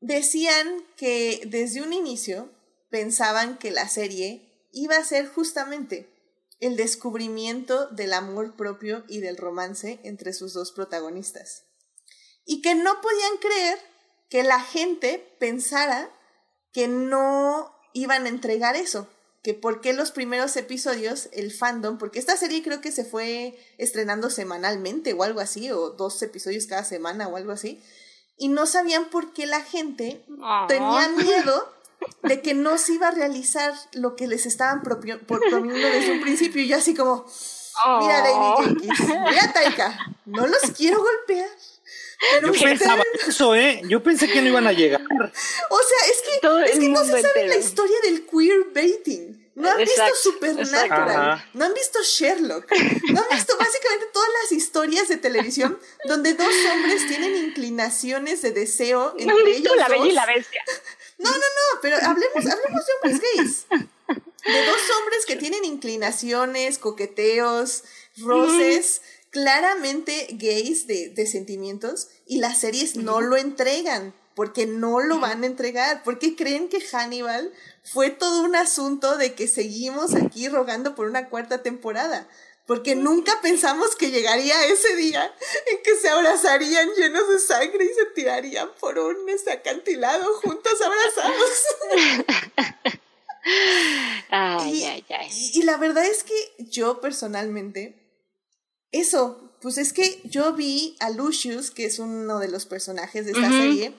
decían 0.07 0.85
que 0.97 1.43
desde 1.47 1.83
un 1.83 1.93
inicio 1.93 2.49
pensaban 2.91 3.59
que 3.59 3.73
la 3.73 3.89
serie 3.89 4.69
iba 4.73 4.97
a 4.97 5.05
ser 5.05 5.27
justamente 5.27 6.09
el 6.61 6.77
descubrimiento 6.77 7.89
del 7.89 8.13
amor 8.13 8.57
propio 8.57 9.05
y 9.09 9.21
del 9.21 9.37
romance 9.37 9.99
entre 10.05 10.33
sus 10.33 10.53
dos 10.55 10.73
protagonistas. 10.73 11.65
Y 12.45 12.63
que 12.63 12.75
no 12.75 13.01
podían 13.01 13.37
creer 13.41 13.79
que 14.31 14.45
la 14.45 14.61
gente 14.61 15.37
pensara 15.41 16.11
que 16.73 16.89
no 16.89 17.75
iban 17.93 18.27
a 18.27 18.29
entregar 18.29 18.77
eso. 18.77 19.09
Que 19.43 19.55
por 19.55 19.81
qué 19.81 19.93
los 19.93 20.13
primeros 20.13 20.57
episodios, 20.57 21.29
el 21.33 21.53
fandom, 21.53 21.99
porque 21.99 22.19
esta 22.19 22.37
serie 22.37 22.63
creo 22.63 22.81
que 22.81 22.93
se 22.93 23.05
fue 23.05 23.59
estrenando 23.79 24.31
semanalmente 24.31 25.13
o 25.13 25.23
algo 25.23 25.41
así, 25.41 25.71
o 25.71 25.91
dos 25.91 26.23
episodios 26.23 26.67
cada 26.67 26.85
semana 26.85 27.29
o 27.29 27.37
algo 27.37 27.53
así, 27.53 27.83
y 28.39 28.49
no 28.49 28.67
sabían 28.67 29.07
por 29.07 29.33
qué 29.33 29.47
la 29.47 29.61
gente 29.63 30.25
Ah. 30.43 30.67
tenía 30.69 31.09
miedo 31.09 31.73
de 32.23 32.43
que 32.43 32.55
no 32.55 32.77
se 32.79 32.95
iba 32.95 33.09
a 33.09 33.11
realizar 33.13 33.73
lo 33.93 34.17
que 34.17 34.27
les 34.27 34.47
estaban 34.47 34.83
propio- 34.83 35.19
por- 35.27 35.41
proponiendo 35.41 35.89
desde 35.89 36.13
un 36.13 36.21
principio. 36.21 36.63
Y 36.63 36.69
yo 36.69 36.77
así 36.77 36.95
como, 36.95 37.25
mira 38.01 38.23
Oh. 38.23 38.59
David 38.59 38.67
Jenkins, 38.81 39.09
mira 39.31 39.53
Taika, 39.53 39.99
no 40.27 40.47
los 40.47 40.61
quiero 40.77 40.99
golpear. 41.03 41.49
Pero 42.33 42.53
Yo 42.53 42.61
pensaba 42.63 43.03
eso, 43.27 43.55
¿eh? 43.55 43.83
Yo 43.89 44.03
pensé 44.03 44.27
que 44.29 44.41
no 44.43 44.49
iban 44.49 44.67
a 44.67 44.73
llegar. 44.73 45.03
o 45.03 45.07
sea, 45.79 46.11
es 46.11 46.23
que, 46.25 46.39
Todo 46.41 46.61
es 46.61 46.79
que 46.79 46.89
no 46.89 47.05
se 47.05 47.21
sabe 47.23 47.47
la 47.49 47.57
historia 47.57 47.97
del 48.05 48.27
queer 48.27 48.65
baiting. 48.75 49.46
No 49.57 49.71
han 49.71 49.79
visto 49.79 50.03
Supernatural, 50.23 51.51
no 51.55 51.65
han 51.65 51.73
visto 51.73 51.99
Sherlock, 52.03 52.71
no 53.11 53.21
han 53.23 53.29
visto 53.31 53.57
básicamente 53.57 54.07
todas 54.13 54.29
las 54.43 54.53
historias 54.53 55.09
de 55.09 55.17
televisión 55.17 55.79
donde 56.05 56.35
dos 56.35 56.55
hombres 56.73 57.09
tienen 57.09 57.35
inclinaciones 57.37 58.43
de 58.43 58.51
deseo 58.53 59.13
entre 59.13 59.27
¿No 59.27 59.39
han 59.39 59.47
visto 59.47 59.73
ellos 59.73 59.77
La 59.79 59.89
Bella 59.89 60.07
y 60.07 60.13
la 60.13 60.27
Bestia? 60.27 60.63
No, 61.17 61.31
no, 61.31 61.37
no, 61.39 61.81
pero 61.81 61.97
hablemos, 61.97 62.37
hablemos 62.37 62.85
de 62.87 62.93
hombres 62.93 63.23
gays. 63.35 63.67
De 63.71 64.67
dos 64.67 64.81
hombres 65.01 65.25
que 65.27 65.37
tienen 65.37 65.65
inclinaciones, 65.65 66.77
coqueteos, 66.77 67.85
roces, 68.19 69.01
claramente 69.31 70.29
gays 70.33 70.87
de, 70.87 71.09
de 71.09 71.27
sentimientos, 71.27 72.09
y 72.27 72.39
las 72.39 72.61
series 72.61 72.97
no 72.97 73.23
lo 73.23 73.39
entregan, 73.39 74.15
porque 74.35 74.67
no 74.67 75.01
lo 75.01 75.19
van 75.19 75.43
a 75.43 75.47
entregar, 75.47 76.03
porque 76.05 76.37
creen 76.37 76.69
que 76.69 76.81
Hannibal 76.81 77.53
fue 77.93 78.11
todo 78.11 78.43
un 78.43 78.57
asunto 78.57 79.17
de 79.17 79.35
que 79.35 79.49
seguimos 79.49 80.15
aquí 80.15 80.49
rogando 80.49 80.95
por 80.95 81.07
una 81.09 81.29
cuarta 81.29 81.63
temporada. 81.63 82.29
Porque 82.67 82.97
nunca 82.97 83.41
pensamos 83.43 83.95
que 83.95 84.11
llegaría 84.11 84.67
ese 84.67 84.97
día 84.97 85.33
en 85.71 85.83
que 85.85 85.95
se 85.95 86.09
abrazarían 86.09 86.89
llenos 86.97 87.29
de 87.29 87.39
sangre 87.39 87.85
y 87.85 87.95
se 87.95 88.07
tirarían 88.07 88.69
por 88.81 88.99
un 88.99 89.29
este, 89.29 89.53
acantilado 89.53 90.35
juntos 90.41 90.75
abrazados. 90.83 91.51
Ay, 94.31 94.81
y, 94.81 94.85
ay, 94.85 95.05
ay. 95.09 95.29
y- 95.33 95.61
y 95.61 95.63
la 95.63 95.77
verdad 95.77 96.05
es 96.05 96.25
que 96.25 96.35
yo 96.59 97.01
personalmente, 97.01 97.97
eso, 98.91 99.53
pues 99.63 99.79
es 99.79 99.93
que 99.93 100.21
yo 100.25 100.53
vi 100.53 100.97
a 100.99 101.11
Lucius, 101.11 101.71
que 101.71 101.85
es 101.85 102.01
uno 102.01 102.41
de 102.41 102.49
los 102.49 102.67
personajes 102.67 103.25
de 103.25 103.33
esta 103.33 103.49
serie, 103.49 103.95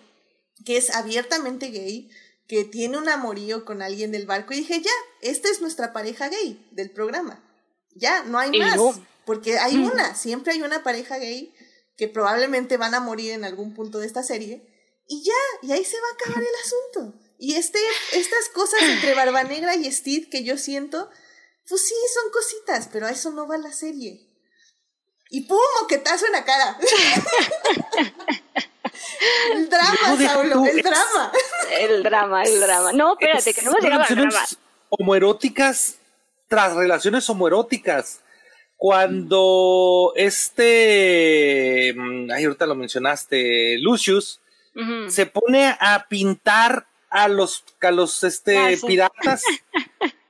que 0.66 0.76
es 0.78 0.90
abiertamente 0.94 1.68
gay, 1.68 2.10
que 2.48 2.64
tiene 2.64 2.98
un 2.98 3.10
amorío 3.10 3.66
con 3.66 3.82
alguien 3.82 4.12
del 4.12 4.26
barco, 4.26 4.54
y 4.54 4.58
dije, 4.58 4.82
ya, 4.82 4.92
esta 5.22 5.50
es 5.50 5.62
nuestra 5.62 5.92
pareja 5.94 6.30
gay 6.30 6.66
del 6.72 6.92
programa. 6.92 7.44
Ya, 7.96 8.24
no 8.24 8.40
hay 8.40 8.52
más. 8.58 8.76
no. 8.78 8.94
Porque 9.26 9.58
hay 9.60 9.76
Mm. 9.78 9.92
una, 9.92 10.16
siempre 10.16 10.54
hay 10.54 10.62
una 10.62 10.84
pareja 10.84 11.18
gay 11.18 11.54
que 11.98 12.08
probablemente 12.08 12.78
van 12.78 12.94
a 12.96 13.00
morir 13.02 13.32
en 13.32 13.44
algún 13.44 13.74
punto 13.74 14.00
de 14.00 14.08
esta 14.08 14.24
serie. 14.24 14.66
Y 15.08 15.24
ya, 15.24 15.34
y 15.68 15.72
ahí 15.74 15.84
se 15.84 15.98
va 16.00 16.08
a 16.08 16.14
acabar 16.14 16.42
el 16.44 16.56
asunto. 16.64 17.20
Y 17.38 17.56
este, 17.56 17.80
estas 18.14 18.50
cosas 18.54 18.82
entre 18.84 19.14
Barba 19.16 19.44
Negra 19.44 19.76
y 19.76 19.92
Steve 19.92 20.30
que 20.30 20.44
yo 20.44 20.58
siento, 20.58 21.10
pues 21.68 21.86
sí, 21.88 21.96
son 22.14 22.32
cositas, 22.32 22.90
pero 22.92 23.08
a 23.08 23.12
eso 23.12 23.32
no 23.32 23.48
va 23.48 23.58
la 23.58 23.74
serie. 23.74 24.26
Y 25.30 25.42
¡pum! 25.42 25.60
moquetazo 25.82 26.26
en 26.28 26.32
la 26.32 26.46
cara. 26.46 26.78
el 29.54 29.70
drama, 29.70 30.18
Saulo, 30.20 30.66
el 30.66 30.82
drama. 30.82 31.32
El 31.80 32.04
drama, 32.04 32.44
el 32.44 32.60
drama. 32.60 32.92
No, 32.94 33.14
espérate, 33.14 33.54
que 33.54 33.62
no 33.62 33.72
hemos 33.72 33.82
llegado 33.84 34.02
al 34.04 34.08
drama. 34.08 34.24
Relaciones 34.30 34.58
Homoeróticas 34.90 35.96
tras 36.48 36.74
relaciones 36.76 37.30
homoeróticas. 37.30 38.22
Cuando 38.78 40.14
este, 40.16 41.94
mm, 41.96 42.32
ay, 42.32 42.44
ahorita 42.46 42.66
lo 42.68 42.76
mencionaste, 42.76 43.78
Lucius, 43.80 44.40
se 45.08 45.26
pone 45.26 45.76
a 45.80 46.06
pintar 46.08 46.86
a 47.10 47.28
los, 47.28 47.64
a 47.82 47.90
los 47.90 48.24
este, 48.24 48.58
Ah, 48.58 48.70
sí. 48.80 48.86
piratas 48.86 49.42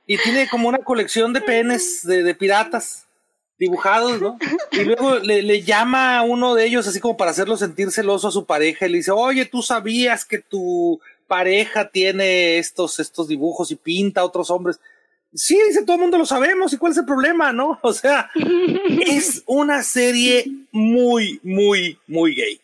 y 0.06 0.16
tiene 0.16 0.48
como 0.48 0.68
una 0.70 0.78
colección 0.78 1.34
de 1.34 1.42
penes 1.42 2.00
de, 2.06 2.22
de 2.22 2.34
piratas 2.34 3.07
dibujados, 3.58 4.20
¿no? 4.20 4.38
Y 4.72 4.84
luego 4.84 5.18
le, 5.18 5.42
le 5.42 5.62
llama 5.62 6.18
a 6.18 6.22
uno 6.22 6.54
de 6.54 6.64
ellos 6.64 6.86
así 6.86 7.00
como 7.00 7.16
para 7.16 7.32
hacerlo 7.32 7.56
sentir 7.56 7.90
celoso 7.90 8.28
a 8.28 8.32
su 8.32 8.44
pareja 8.44 8.86
y 8.86 8.90
le 8.90 8.98
dice, 8.98 9.10
oye, 9.10 9.44
tú 9.44 9.62
sabías 9.62 10.24
que 10.24 10.38
tu 10.38 11.00
pareja 11.26 11.90
tiene 11.90 12.58
estos, 12.58 13.00
estos 13.00 13.28
dibujos 13.28 13.70
y 13.70 13.76
pinta 13.76 14.22
a 14.22 14.24
otros 14.24 14.50
hombres. 14.50 14.80
Sí, 15.34 15.58
dice, 15.68 15.82
todo 15.82 15.96
el 15.96 16.02
mundo 16.02 16.18
lo 16.18 16.24
sabemos, 16.24 16.72
¿y 16.72 16.78
cuál 16.78 16.92
es 16.92 16.98
el 16.98 17.04
problema, 17.04 17.52
no? 17.52 17.78
O 17.82 17.92
sea, 17.92 18.30
es 19.06 19.42
una 19.46 19.82
serie 19.82 20.46
muy, 20.72 21.40
muy, 21.42 21.98
muy 22.06 22.34
gay. 22.34 22.60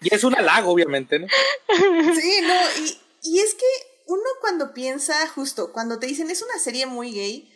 Y 0.00 0.14
es 0.14 0.24
un 0.24 0.36
halago, 0.36 0.70
obviamente, 0.70 1.18
¿no? 1.18 1.26
Sí, 1.68 2.40
no, 2.42 2.54
y, 2.84 3.30
y 3.30 3.38
es 3.40 3.54
que 3.54 3.66
uno 4.06 4.22
cuando 4.40 4.72
piensa, 4.74 5.26
justo, 5.28 5.72
cuando 5.72 5.98
te 5.98 6.06
dicen 6.06 6.30
es 6.30 6.42
una 6.42 6.58
serie 6.58 6.86
muy 6.86 7.12
gay, 7.12 7.51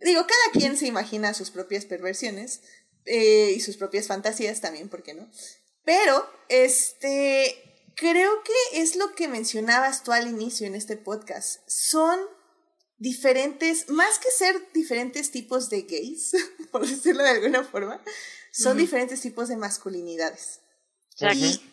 digo, 0.00 0.22
cada 0.26 0.52
quien 0.52 0.76
se 0.76 0.86
imagina 0.86 1.34
sus 1.34 1.50
propias 1.50 1.84
perversiones 1.84 2.62
eh, 3.04 3.52
y 3.56 3.60
sus 3.60 3.76
propias 3.76 4.06
fantasías 4.06 4.60
también, 4.60 4.88
¿por 4.88 5.02
qué 5.02 5.14
no? 5.14 5.30
Pero, 5.84 6.28
este, 6.48 7.92
creo 7.94 8.42
que 8.42 8.80
es 8.80 8.96
lo 8.96 9.14
que 9.14 9.28
mencionabas 9.28 10.02
tú 10.02 10.12
al 10.12 10.28
inicio 10.28 10.66
en 10.66 10.74
este 10.74 10.96
podcast. 10.96 11.60
Son 11.66 12.18
diferentes, 12.98 13.88
más 13.88 14.18
que 14.18 14.30
ser 14.30 14.72
diferentes 14.72 15.30
tipos 15.30 15.70
de 15.70 15.82
gays, 15.82 16.32
por 16.72 16.86
decirlo 16.86 17.22
de 17.22 17.30
alguna 17.30 17.64
forma, 17.64 18.02
son 18.52 18.76
diferentes 18.76 19.20
tipos 19.20 19.48
de 19.48 19.56
masculinidades. 19.56 20.60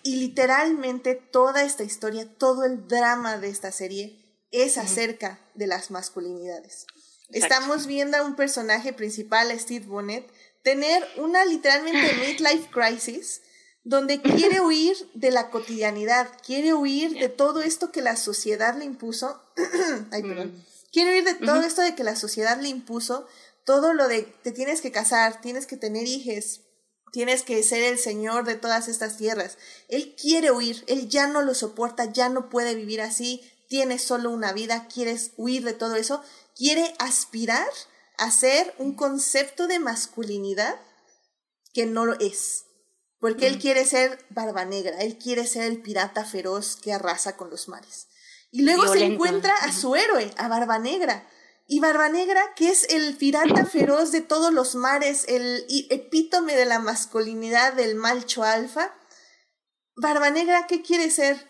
Y 0.04 0.16
literalmente 0.16 1.14
toda 1.14 1.64
esta 1.64 1.84
historia, 1.84 2.28
todo 2.38 2.64
el 2.64 2.88
drama 2.88 3.38
de 3.38 3.50
esta 3.50 3.72
serie 3.72 4.20
es 4.52 4.78
acerca 4.78 5.40
de 5.54 5.68
las 5.68 5.92
masculinidades. 5.92 6.88
Exacto. 7.30 7.56
Estamos 7.56 7.88
viendo 7.88 8.18
a 8.18 8.24
un 8.24 8.36
personaje 8.36 8.94
principal, 8.94 9.58
Steve 9.60 9.86
Bonnet, 9.86 10.28
tener 10.64 11.04
una 11.18 11.46
literalmente 11.46 12.14
midlife 12.28 12.70
crisis 12.72 13.42
donde 13.86 14.22
quiere 14.22 14.60
huir 14.66 14.98
de 15.14 15.32
la 15.32 15.50
cotidianidad, 15.50 16.28
quiere 16.46 16.74
huir 16.74 17.18
de 17.18 17.30
todo 17.30 17.62
esto 17.62 17.92
que 17.92 18.02
la 18.02 18.18
sociedad 18.18 18.76
le 18.78 18.84
impuso. 18.86 19.42
Ay, 20.12 20.24
perdón. 20.24 20.66
Quiere 20.92 21.12
huir 21.12 21.24
de 21.24 21.34
todo 21.36 21.62
esto 21.62 21.82
de 21.82 21.94
que 21.94 22.04
la 22.04 22.16
sociedad 22.16 22.60
le 22.60 22.70
impuso, 22.70 23.28
todo 23.64 23.94
lo 23.94 24.08
de 24.08 24.24
te 24.44 24.52
tienes 24.52 24.82
que 24.82 24.92
casar, 24.92 25.42
tienes 25.42 25.66
que 25.68 25.76
tener 25.76 26.08
hijos, 26.08 26.62
tienes 27.12 27.44
que 27.44 27.62
ser 27.64 27.84
el 27.84 28.00
señor 28.00 28.46
de 28.46 28.56
todas 28.56 28.88
estas 28.88 29.18
tierras. 29.18 29.58
Él 29.90 30.16
quiere 30.20 30.52
huir, 30.52 30.84
él 30.88 31.10
ya 31.10 31.28
no 31.28 31.42
lo 31.42 31.54
soporta, 31.54 32.12
ya 32.12 32.30
no 32.30 32.50
puede 32.50 32.76
vivir 32.76 33.02
así, 33.02 33.42
tiene 33.68 34.00
solo 34.00 34.32
una 34.32 34.54
vida, 34.54 34.88
quieres 34.88 35.32
huir 35.36 35.66
de 35.66 35.74
todo 35.74 35.96
eso, 35.96 36.24
quiere 36.56 36.96
aspirar 37.00 37.68
a 38.18 38.32
ser 38.32 38.74
un 38.78 38.96
concepto 38.96 39.68
de 39.68 39.80
masculinidad 39.80 40.80
que 41.74 41.86
no 41.86 42.06
lo 42.06 42.18
es. 42.20 42.64
porque 43.20 43.48
él 43.48 43.58
quiere 43.58 43.86
ser 43.86 44.24
Barba 44.30 44.66
Negra, 44.66 45.00
él 45.00 45.18
quiere 45.18 45.48
ser 45.48 45.64
el 45.64 45.82
pirata 45.82 46.26
feroz 46.26 46.76
que 46.76 46.94
arrasa 46.94 47.38
con 47.38 47.50
los 47.50 47.68
mares. 47.68 48.08
Y 48.52 48.62
luego 48.62 48.88
se 48.94 49.04
encuentra 49.04 49.56
a 49.56 49.72
su 49.72 49.96
héroe, 49.96 50.32
a 50.38 50.48
Barba 50.48 50.78
Negra. 50.78 51.28
Y 51.66 51.80
Barba 51.80 52.08
Negra, 52.10 52.54
que 52.56 52.70
es 52.70 52.84
el 52.90 53.18
pirata 53.18 53.66
feroz 53.66 54.12
de 54.12 54.22
todos 54.22 54.54
los 54.54 54.76
mares, 54.76 55.26
el 55.28 55.66
epítome 55.90 56.56
de 56.56 56.66
la 56.66 56.78
masculinidad 56.78 57.74
del 57.74 57.96
malcho 57.96 58.44
alfa. 58.44 58.94
Barba 59.96 60.30
Negra, 60.30 60.68
¿qué 60.68 60.84
quiere 60.84 61.10
ser? 61.10 61.50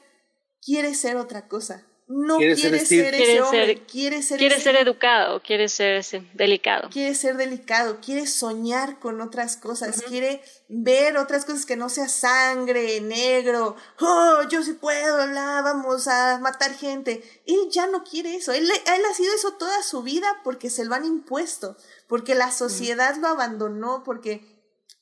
Quiere 0.61 0.95
ser 0.95 1.17
otra 1.17 1.49
cosa 1.49 1.85
no 2.07 2.37
quiere, 2.37 2.55
ser, 2.55 2.75
ese 3.15 3.41
hombre, 3.41 3.83
quiere 3.85 4.21
ser 4.21 4.37
quiere 4.37 4.59
ser 4.59 4.75
educado, 4.75 5.41
quiere 5.41 5.67
ser 5.67 5.95
ese, 5.95 6.23
delicado. 6.35 6.89
Quiere 6.91 7.15
ser 7.15 7.35
delicado, 7.35 7.99
quiere 7.99 8.27
soñar 8.27 8.99
con 8.99 9.21
otras 9.21 9.57
cosas, 9.57 10.03
quiere 10.03 10.43
ver 10.69 11.17
otras 11.17 11.45
cosas 11.45 11.65
que 11.65 11.75
no 11.75 11.89
sea 11.89 12.07
sangre, 12.07 13.01
negro, 13.01 13.75
oh, 13.99 14.43
yo 14.49 14.61
sí 14.61 14.73
puedo, 14.73 15.19
hablar, 15.19 15.63
vamos 15.63 16.07
a 16.07 16.37
matar 16.39 16.75
gente. 16.75 17.23
Él 17.47 17.69
ya 17.71 17.87
no 17.87 18.03
quiere 18.03 18.35
eso, 18.35 18.51
él, 18.51 18.69
él 18.69 19.01
ha 19.09 19.13
sido 19.15 19.33
eso 19.33 19.53
toda 19.53 19.81
su 19.81 20.03
vida 20.03 20.27
porque 20.43 20.69
se 20.69 20.85
lo 20.85 20.93
han 20.93 21.05
impuesto, 21.05 21.75
porque 22.07 22.35
la 22.35 22.51
sociedad 22.51 23.15
lo 23.15 23.29
abandonó, 23.29 24.03
porque 24.03 24.55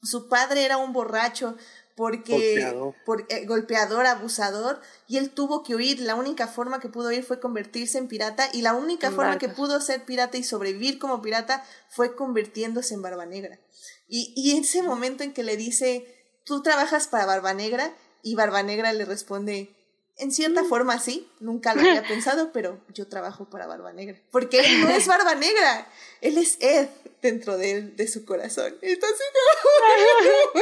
su 0.03 0.27
padre 0.27 0.65
era 0.65 0.77
un 0.77 0.93
borracho, 0.93 1.57
porque 1.95 2.33
golpeador. 2.33 2.95
Por, 3.05 3.25
eh, 3.29 3.45
golpeador, 3.45 4.05
abusador, 4.05 4.81
y 5.07 5.17
él 5.17 5.29
tuvo 5.29 5.63
que 5.63 5.75
huir. 5.75 5.99
La 5.99 6.15
única 6.15 6.47
forma 6.47 6.79
que 6.79 6.89
pudo 6.89 7.11
ir 7.11 7.23
fue 7.23 7.39
convertirse 7.39 7.97
en 7.97 8.07
pirata, 8.07 8.49
y 8.53 8.61
la 8.61 8.73
única 8.73 9.11
forma 9.11 9.37
que 9.37 9.49
pudo 9.49 9.79
ser 9.81 10.05
pirata 10.05 10.37
y 10.37 10.43
sobrevivir 10.43 10.99
como 10.99 11.21
pirata 11.21 11.63
fue 11.89 12.15
convirtiéndose 12.15 12.93
en 12.93 13.01
Barba 13.01 13.25
Negra. 13.25 13.59
Y, 14.07 14.33
y 14.35 14.57
ese 14.57 14.81
momento 14.81 15.23
en 15.23 15.33
que 15.33 15.43
le 15.43 15.57
dice, 15.57 16.05
tú 16.43 16.61
trabajas 16.61 17.07
para 17.07 17.25
Barba 17.25 17.53
Negra, 17.53 17.93
y 18.21 18.35
Barba 18.35 18.63
Negra 18.63 18.93
le 18.93 19.05
responde, 19.05 19.75
en 20.17 20.31
cierta 20.31 20.63
mm. 20.63 20.69
forma 20.69 20.99
sí, 20.99 21.29
nunca 21.39 21.73
lo 21.73 21.81
había 21.81 22.03
pensado, 22.07 22.51
pero 22.53 22.79
yo 22.93 23.07
trabajo 23.07 23.49
para 23.49 23.67
Barba 23.67 23.91
Negra. 23.93 24.21
Porque 24.31 24.59
él 24.59 24.81
no 24.81 24.89
es 24.89 25.07
Barba 25.07 25.35
Negra, 25.35 25.87
él 26.21 26.37
es 26.37 26.57
Ed 26.61 26.87
dentro 27.21 27.57
de, 27.57 27.81
de 27.81 28.07
su 28.07 28.25
corazón. 28.25 28.75
Entonces, 28.81 29.25
no, 29.33 30.61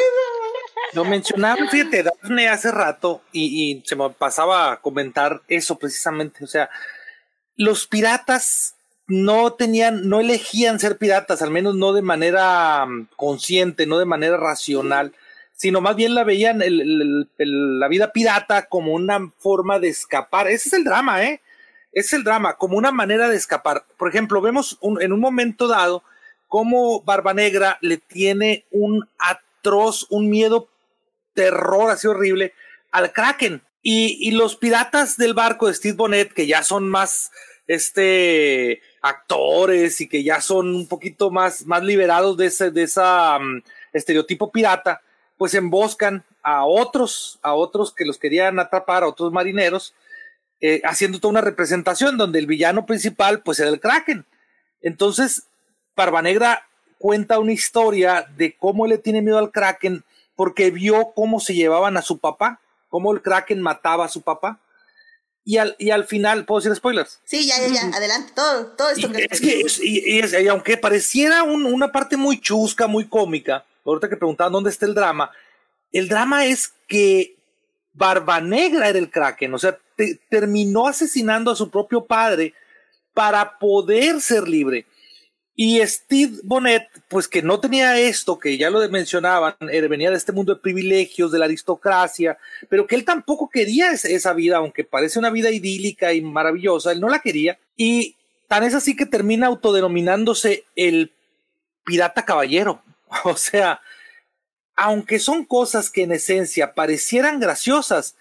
Lo 0.93 1.05
mencionaba, 1.05 1.67
fíjate, 1.69 2.03
Daphne 2.03 2.49
hace 2.49 2.71
rato 2.71 3.21
y, 3.31 3.81
se 3.85 3.95
me 3.95 4.09
pasaba 4.09 4.73
a 4.73 4.81
comentar 4.81 5.41
eso 5.47 5.77
precisamente. 5.77 6.43
O 6.43 6.47
sea, 6.47 6.69
los 7.55 7.87
piratas 7.87 8.75
no 9.07 9.53
tenían, 9.53 10.09
no 10.09 10.19
elegían 10.19 10.79
ser 10.79 10.97
piratas, 10.97 11.41
al 11.41 11.51
menos 11.51 11.75
no 11.75 11.93
de 11.93 12.01
manera 12.01 12.85
mm, 12.85 13.09
consciente, 13.15 13.85
no 13.85 13.99
de 13.99 14.05
manera 14.05 14.37
racional 14.37 15.13
sino 15.61 15.79
más 15.79 15.95
bien 15.95 16.15
la 16.15 16.23
veían 16.23 16.59
la 17.37 17.87
vida 17.87 18.11
pirata 18.11 18.65
como 18.65 18.93
una 18.93 19.31
forma 19.37 19.77
de 19.77 19.89
escapar. 19.89 20.47
Ese 20.47 20.69
es 20.69 20.73
el 20.73 20.83
drama, 20.83 21.23
¿eh? 21.23 21.39
Ese 21.91 22.07
es 22.07 22.13
el 22.13 22.23
drama, 22.23 22.55
como 22.57 22.79
una 22.79 22.91
manera 22.91 23.29
de 23.29 23.35
escapar. 23.35 23.85
Por 23.95 24.09
ejemplo, 24.09 24.41
vemos 24.41 24.79
en 24.81 25.13
un 25.13 25.19
momento 25.19 25.67
dado 25.67 26.03
cómo 26.47 27.03
Barba 27.03 27.35
Negra 27.35 27.77
le 27.81 27.97
tiene 27.97 28.65
un 28.71 29.07
atroz, 29.61 30.07
un 30.09 30.29
miedo, 30.29 30.67
terror 31.33 31.91
así 31.91 32.07
horrible 32.07 32.53
al 32.91 33.13
Kraken. 33.13 33.61
Y, 33.83 34.31
los 34.31 34.55
piratas 34.55 35.17
del 35.17 35.33
barco 35.33 35.67
de 35.67 35.73
Steve 35.73 35.95
Bonnet, 35.95 36.33
que 36.33 36.45
ya 36.45 36.61
son 36.61 36.87
más 36.89 37.31
este 37.67 38.81
actores 39.01 40.01
y 40.01 40.07
que 40.07 40.23
ya 40.23 40.41
son 40.41 40.75
un 40.75 40.87
poquito 40.87 41.31
más, 41.31 41.65
más 41.65 41.83
liberados 41.83 42.37
de 42.37 42.47
ese 42.47 42.69
de 42.69 42.83
esa 42.83 43.39
mm, 43.39 43.63
estereotipo 43.93 44.51
pirata, 44.51 45.01
pues 45.37 45.55
emboscan 45.55 46.23
a 46.43 46.65
otros, 46.65 47.39
a 47.41 47.53
otros 47.55 47.93
que 47.93 48.05
los 48.05 48.19
querían 48.19 48.59
atrapar, 48.59 49.03
a 49.03 49.07
otros 49.07 49.31
marineros, 49.31 49.95
eh, 50.59 50.81
haciendo 50.83 51.19
toda 51.19 51.31
una 51.31 51.41
representación 51.41 52.17
donde 52.17 52.37
el 52.37 52.45
villano 52.45 52.85
principal 52.85 53.41
pues 53.41 53.59
era 53.59 53.69
el 53.69 53.79
Kraken. 53.79 54.25
Entonces, 54.81 55.47
Barba 55.95 56.21
Negra 56.21 56.67
cuenta 57.01 57.39
una 57.39 57.51
historia 57.51 58.27
de 58.37 58.55
cómo 58.55 58.85
le 58.85 58.99
tiene 58.99 59.21
miedo 59.21 59.39
al 59.39 59.51
Kraken 59.51 60.03
porque 60.35 60.71
vio 60.71 61.11
cómo 61.15 61.39
se 61.39 61.53
llevaban 61.53 61.97
a 61.97 62.01
su 62.01 62.19
papá, 62.19 62.61
cómo 62.89 63.11
el 63.11 63.21
Kraken 63.21 63.61
mataba 63.61 64.05
a 64.05 64.09
su 64.09 64.21
papá. 64.21 64.59
Y 65.43 65.57
al, 65.57 65.75
y 65.79 65.89
al 65.89 66.05
final, 66.05 66.45
¿puedo 66.45 66.61
decir 66.61 66.75
spoilers? 66.75 67.19
Sí, 67.25 67.47
ya, 67.47 67.55
ya, 67.59 67.67
ya, 67.73 67.97
adelante, 67.97 68.31
todo, 68.35 68.67
todo 68.77 68.91
esto. 68.91 69.09
Y, 69.11 69.27
es 69.29 69.79
que, 69.79 70.41
y, 70.43 70.47
aunque 70.47 70.77
pareciera 70.77 71.41
una 71.41 71.91
parte 71.91 72.15
muy 72.15 72.39
chusca, 72.39 72.85
muy 72.85 73.07
cómica, 73.07 73.65
ahorita 73.83 74.07
que 74.07 74.17
preguntaban 74.17 74.53
dónde 74.53 74.69
está 74.69 74.85
el 74.85 74.93
drama, 74.93 75.31
el 75.91 76.07
drama 76.07 76.45
es 76.45 76.73
que 76.87 77.35
Barba 77.93 78.39
Negra 78.39 78.87
era 78.87 78.99
el 78.99 79.09
Kraken, 79.09 79.53
o 79.55 79.57
sea, 79.59 79.77
terminó 80.29 80.87
asesinando 80.87 81.49
a 81.49 81.55
su 81.55 81.71
propio 81.71 82.05
padre 82.05 82.53
para 83.13 83.57
poder 83.57 84.21
ser 84.21 84.47
libre. 84.47 84.85
Y 85.55 85.85
Steve 85.85 86.39
Bonnet, 86.43 86.87
pues 87.09 87.27
que 87.27 87.41
no 87.41 87.59
tenía 87.59 87.99
esto, 87.99 88.39
que 88.39 88.57
ya 88.57 88.69
lo 88.69 88.87
mencionaban, 88.89 89.55
venía 89.59 90.09
de 90.09 90.15
este 90.15 90.31
mundo 90.31 90.55
de 90.55 90.61
privilegios, 90.61 91.31
de 91.31 91.39
la 91.39 91.45
aristocracia, 91.45 92.37
pero 92.69 92.87
que 92.87 92.95
él 92.95 93.03
tampoco 93.03 93.49
quería 93.49 93.91
esa 93.91 94.33
vida, 94.33 94.57
aunque 94.57 94.83
parece 94.83 95.19
una 95.19 95.29
vida 95.29 95.51
idílica 95.51 96.13
y 96.13 96.21
maravillosa, 96.21 96.91
él 96.91 97.01
no 97.01 97.09
la 97.09 97.19
quería. 97.19 97.59
Y 97.75 98.15
tan 98.47 98.63
es 98.63 98.73
así 98.73 98.95
que 98.95 99.05
termina 99.05 99.47
autodenominándose 99.47 100.65
el 100.75 101.11
pirata 101.83 102.25
caballero. 102.25 102.81
O 103.25 103.35
sea, 103.35 103.81
aunque 104.73 105.19
son 105.19 105.43
cosas 105.43 105.89
que 105.89 106.03
en 106.03 106.13
esencia 106.13 106.73
parecieran 106.73 107.41
graciosas, 107.41 108.15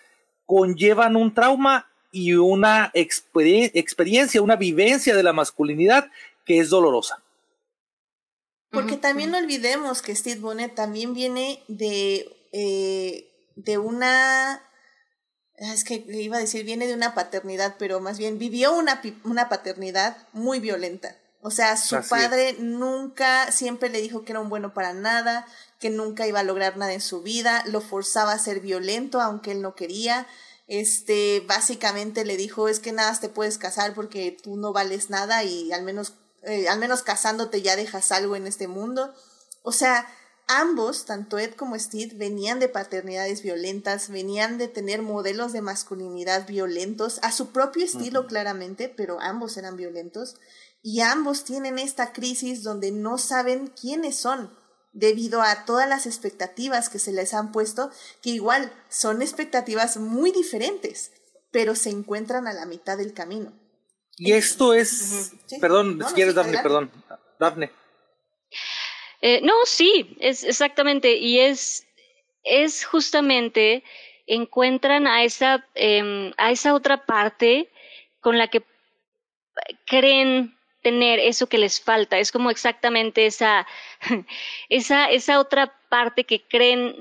conllevan 0.47 1.15
un 1.15 1.33
trauma 1.33 1.89
y 2.13 2.33
una 2.35 2.91
experiencia, 2.93 4.43
una 4.43 4.57
vivencia 4.57 5.15
de 5.15 5.23
la 5.23 5.33
masculinidad 5.33 6.11
que 6.51 6.59
es 6.59 6.69
dolorosa. 6.69 7.23
Porque 8.73 8.97
también 8.97 9.31
no 9.31 9.39
olvidemos 9.39 10.03
que 10.03 10.17
Steve 10.17 10.41
Bonnet 10.41 10.75
también 10.75 11.15
viene 11.15 11.63
de, 11.69 12.27
eh, 12.51 13.53
de 13.55 13.79
una 13.79 14.55
ah, 14.55 15.73
es 15.73 15.85
que 15.85 16.05
iba 16.09 16.39
a 16.39 16.41
decir, 16.41 16.65
viene 16.65 16.89
de 16.89 16.95
una 16.95 17.15
paternidad, 17.15 17.77
pero 17.79 18.01
más 18.01 18.19
bien 18.19 18.41
vivió 18.41 18.77
una, 18.77 19.01
una 19.23 19.49
paternidad 19.49 20.17
muy 20.33 20.59
violenta. 20.59 21.17
O 21.41 21.53
sea, 21.53 21.77
su 21.77 21.97
padre 22.09 22.57
nunca, 22.59 23.53
siempre 23.53 23.89
le 23.89 24.01
dijo 24.01 24.25
que 24.25 24.33
era 24.33 24.41
un 24.41 24.49
bueno 24.49 24.75
para 24.75 24.93
nada, 24.93 25.47
que 25.79 25.89
nunca 25.89 26.27
iba 26.27 26.41
a 26.41 26.43
lograr 26.43 26.77
nada 26.77 26.95
en 26.95 27.01
su 27.01 27.23
vida, 27.23 27.63
lo 27.67 27.81
forzaba 27.81 28.33
a 28.33 28.41
ser 28.41 28.59
violento 28.59 29.21
aunque 29.21 29.53
él 29.53 29.63
no 29.63 29.77
quería. 29.77 30.27
Este, 30.67 31.45
básicamente 31.47 32.25
le 32.25 32.37
dijo, 32.37 32.67
es 32.67 32.81
que 32.81 32.91
nada 32.91 33.17
te 33.21 33.29
puedes 33.29 33.57
casar 33.57 33.95
porque 33.95 34.37
tú 34.43 34.57
no 34.57 34.73
vales 34.73 35.11
nada 35.11 35.45
y 35.45 35.71
al 35.71 35.85
menos, 35.85 36.15
eh, 36.43 36.69
al 36.69 36.79
menos 36.79 37.03
casándote 37.03 37.63
ya 37.63 37.77
dejas 37.77 38.13
algo 38.13 38.37
en 38.37 38.47
este 38.47 38.69
mundo. 38.69 39.15
O 39.63 39.73
sea, 39.73 40.07
ambos, 40.47 41.05
tanto 41.05 41.39
Ed 41.39 41.55
como 41.55 41.79
Steve, 41.79 42.15
venían 42.17 42.59
de 42.59 42.69
paternidades 42.69 43.43
violentas, 43.43 44.09
venían 44.09 44.59
de 44.59 44.69
tener 44.69 45.03
modelos 45.03 45.53
de 45.53 45.61
masculinidad 45.61 46.47
violentos, 46.47 47.21
a 47.23 47.31
su 47.31 47.51
propio 47.51 47.85
estilo 47.85 48.27
claramente, 48.27 48.89
pero 48.89 49.21
ambos 49.21 49.57
eran 49.57 49.77
violentos 49.77 50.37
y 50.83 51.01
ambos 51.01 51.45
tienen 51.45 51.79
esta 51.79 52.13
crisis 52.13 52.63
donde 52.63 52.91
no 52.91 53.19
saben 53.19 53.69
quiénes 53.69 54.17
son 54.17 54.51
debido 54.93 55.43
a 55.43 55.65
todas 55.65 55.89
las 55.89 56.07
expectativas 56.07 56.89
que 56.89 56.99
se 56.99 57.13
les 57.13 57.35
han 57.35 57.53
puesto, 57.53 57.91
que 58.23 58.31
igual 58.31 58.73
son 58.89 59.23
expectativas 59.23 59.99
muy 59.99 60.33
diferentes, 60.33 61.13
pero 61.53 61.75
se 61.77 61.91
encuentran 61.91 62.47
a 62.47 62.53
la 62.53 62.67
mitad 62.67 62.99
del 62.99 63.15
camino. 63.15 63.53
Y 64.23 64.33
esto 64.33 64.75
es, 64.75 65.33
perdón, 65.63 65.99
si 66.07 66.15
quieres, 66.15 66.35
Dafne, 66.35 66.59
perdón, 66.63 66.91
Dafne. 67.39 67.71
Eh, 69.23 69.41
no, 69.43 69.55
sí, 69.65 70.15
es 70.21 70.45
exactamente, 70.45 71.17
y 71.17 71.41
es, 71.41 71.87
es 72.45 72.85
justamente 72.85 73.83
encuentran 74.27 75.07
a 75.07 75.25
esa, 75.25 75.67
em, 75.75 76.35
a 76.37 76.51
esa 76.51 76.75
otra 76.75 77.07
parte 77.07 77.71
con 78.21 78.37
la 78.37 78.49
que 78.49 78.63
creen 79.87 80.55
tener 80.83 81.19
eso 81.19 81.47
que 81.47 81.57
les 81.57 81.81
falta, 81.81 82.19
es 82.19 82.31
como 82.31 82.51
exactamente 82.51 83.25
esa, 83.25 83.67
esa, 84.69 85.09
esa 85.09 85.41
otra 85.41 85.75
parte 85.89 86.25
que 86.25 86.43
creen 86.43 86.95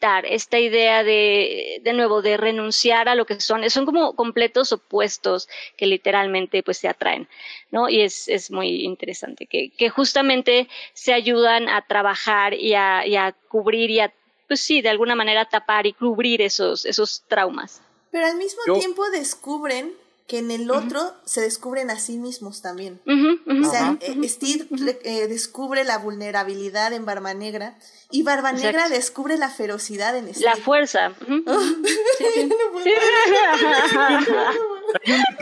esta 0.00 0.58
idea 0.58 1.02
de, 1.02 1.80
de 1.82 1.92
nuevo, 1.92 2.22
de 2.22 2.36
renunciar 2.36 3.08
a 3.08 3.14
lo 3.14 3.26
que 3.26 3.40
son, 3.40 3.68
son 3.70 3.84
como 3.84 4.14
completos 4.14 4.72
opuestos 4.72 5.48
que 5.76 5.86
literalmente 5.86 6.62
pues 6.62 6.78
se 6.78 6.88
atraen, 6.88 7.28
¿no? 7.70 7.88
Y 7.88 8.02
es, 8.02 8.28
es 8.28 8.50
muy 8.50 8.84
interesante, 8.84 9.46
que, 9.46 9.70
que 9.70 9.90
justamente 9.90 10.68
se 10.92 11.12
ayudan 11.12 11.68
a 11.68 11.82
trabajar 11.82 12.54
y 12.54 12.74
a, 12.74 13.06
y 13.06 13.16
a 13.16 13.34
cubrir 13.48 13.90
y 13.90 14.00
a, 14.00 14.12
pues 14.46 14.60
sí, 14.60 14.82
de 14.82 14.88
alguna 14.88 15.14
manera 15.14 15.46
tapar 15.46 15.86
y 15.86 15.92
cubrir 15.92 16.42
esos, 16.42 16.84
esos 16.84 17.24
traumas. 17.28 17.82
Pero 18.10 18.26
al 18.26 18.36
mismo 18.36 18.62
tiempo 18.78 19.08
descubren 19.10 19.92
que 20.28 20.38
en 20.38 20.50
el 20.50 20.70
otro 20.70 21.14
se 21.24 21.40
descubren 21.40 21.90
a 21.90 21.98
sí 21.98 22.18
mismos 22.18 22.60
también. 22.60 23.00
O 23.06 23.64
sea, 23.64 23.96
eh, 24.02 24.28
Steve 24.28 24.66
eh, 25.02 25.26
descubre 25.26 25.84
la 25.84 25.96
vulnerabilidad 25.96 26.92
en 26.92 27.06
Barba 27.06 27.32
Negra 27.32 27.78
y 28.10 28.24
Barba 28.24 28.50
Exacto. 28.50 28.66
Negra 28.66 28.88
descubre 28.90 29.38
la 29.38 29.48
ferocidad 29.48 30.14
en 30.18 30.28
Steve. 30.34 30.44
La 30.44 30.56
fuerza. 30.56 31.14
ujú. 31.22 31.44
Sí, 32.18 32.24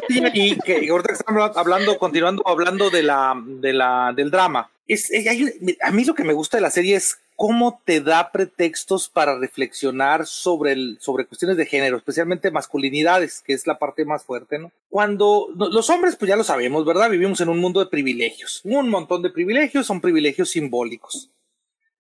sí. 0.09 0.23
y 0.35 0.59
que 0.59 0.89
ahorita 0.91 1.09
que 1.09 1.15
estamos 1.15 1.57
hablando, 1.57 1.99
continuando 1.99 2.43
hablando 2.47 2.91
de 2.91 3.03
la, 3.03 3.35
de 3.45 3.73
la, 3.73 4.13
del 4.15 4.31
drama, 4.31 4.71
es, 4.89 5.11
eh, 5.11 5.29
hay 5.29 5.77
a 5.83 5.91
mí 5.91 6.05
lo 6.05 6.15
que 6.15 6.25
me 6.25 6.33
gusta 6.33 6.57
de 6.57 6.63
la 6.63 6.71
serie 6.71 6.97
es 6.97 7.19
cómo 7.37 7.83
te 7.85 8.01
da 8.01 8.33
pretextos 8.33 9.09
para 9.09 9.39
reflexionar 9.39 10.27
sobre, 10.27 10.73
el, 10.73 10.97
sobre 11.01 11.27
cuestiones 11.27 11.59
de 11.59 11.67
género, 11.67 11.99
especialmente 11.99 12.51
masculinidades, 12.51 13.43
que 13.43 13.53
es 13.53 13.67
la 13.67 13.79
parte 13.79 14.07
más 14.07 14.25
fuerte, 14.25 14.59
¿no? 14.59 14.73
Cuando 14.89 15.49
los 15.55 15.91
hombres, 15.91 16.17
pues 16.17 16.31
ya 16.31 16.37
lo 16.37 16.45
sabemos, 16.45 16.87
¿verdad? 16.87 17.11
Vivimos 17.11 17.41
en 17.43 17.51
un 17.51 17.59
mundo 17.59 17.81
de 17.81 17.91
privilegios, 17.91 18.63
un 18.65 18.89
montón 18.89 19.23
de 19.23 19.31
privilegios, 19.31 19.87
son 19.87 20.01
privilegios 20.01 20.51
simbólicos. 20.51 21.31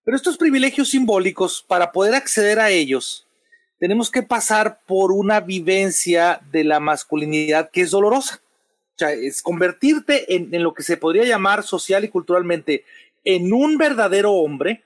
Pero 0.04 0.16
estos 0.16 0.38
privilegios 0.38 0.88
simbólicos, 0.88 1.64
para 1.66 1.92
poder 1.92 2.14
acceder 2.14 2.58
a 2.58 2.70
ellos, 2.70 3.26
tenemos 3.78 4.10
que 4.10 4.22
pasar 4.22 4.80
por 4.86 5.12
una 5.12 5.40
vivencia 5.40 6.40
de 6.50 6.64
la 6.64 6.80
masculinidad 6.80 7.70
que 7.70 7.82
es 7.82 7.90
dolorosa. 7.90 8.40
O 8.94 8.98
sea, 8.98 9.12
es 9.12 9.42
convertirte 9.42 10.34
en, 10.34 10.54
en 10.54 10.62
lo 10.62 10.72
que 10.72 10.82
se 10.82 10.96
podría 10.96 11.24
llamar 11.24 11.62
social 11.62 12.04
y 12.04 12.08
culturalmente 12.08 12.84
en 13.24 13.52
un 13.52 13.76
verdadero 13.76 14.32
hombre 14.32 14.82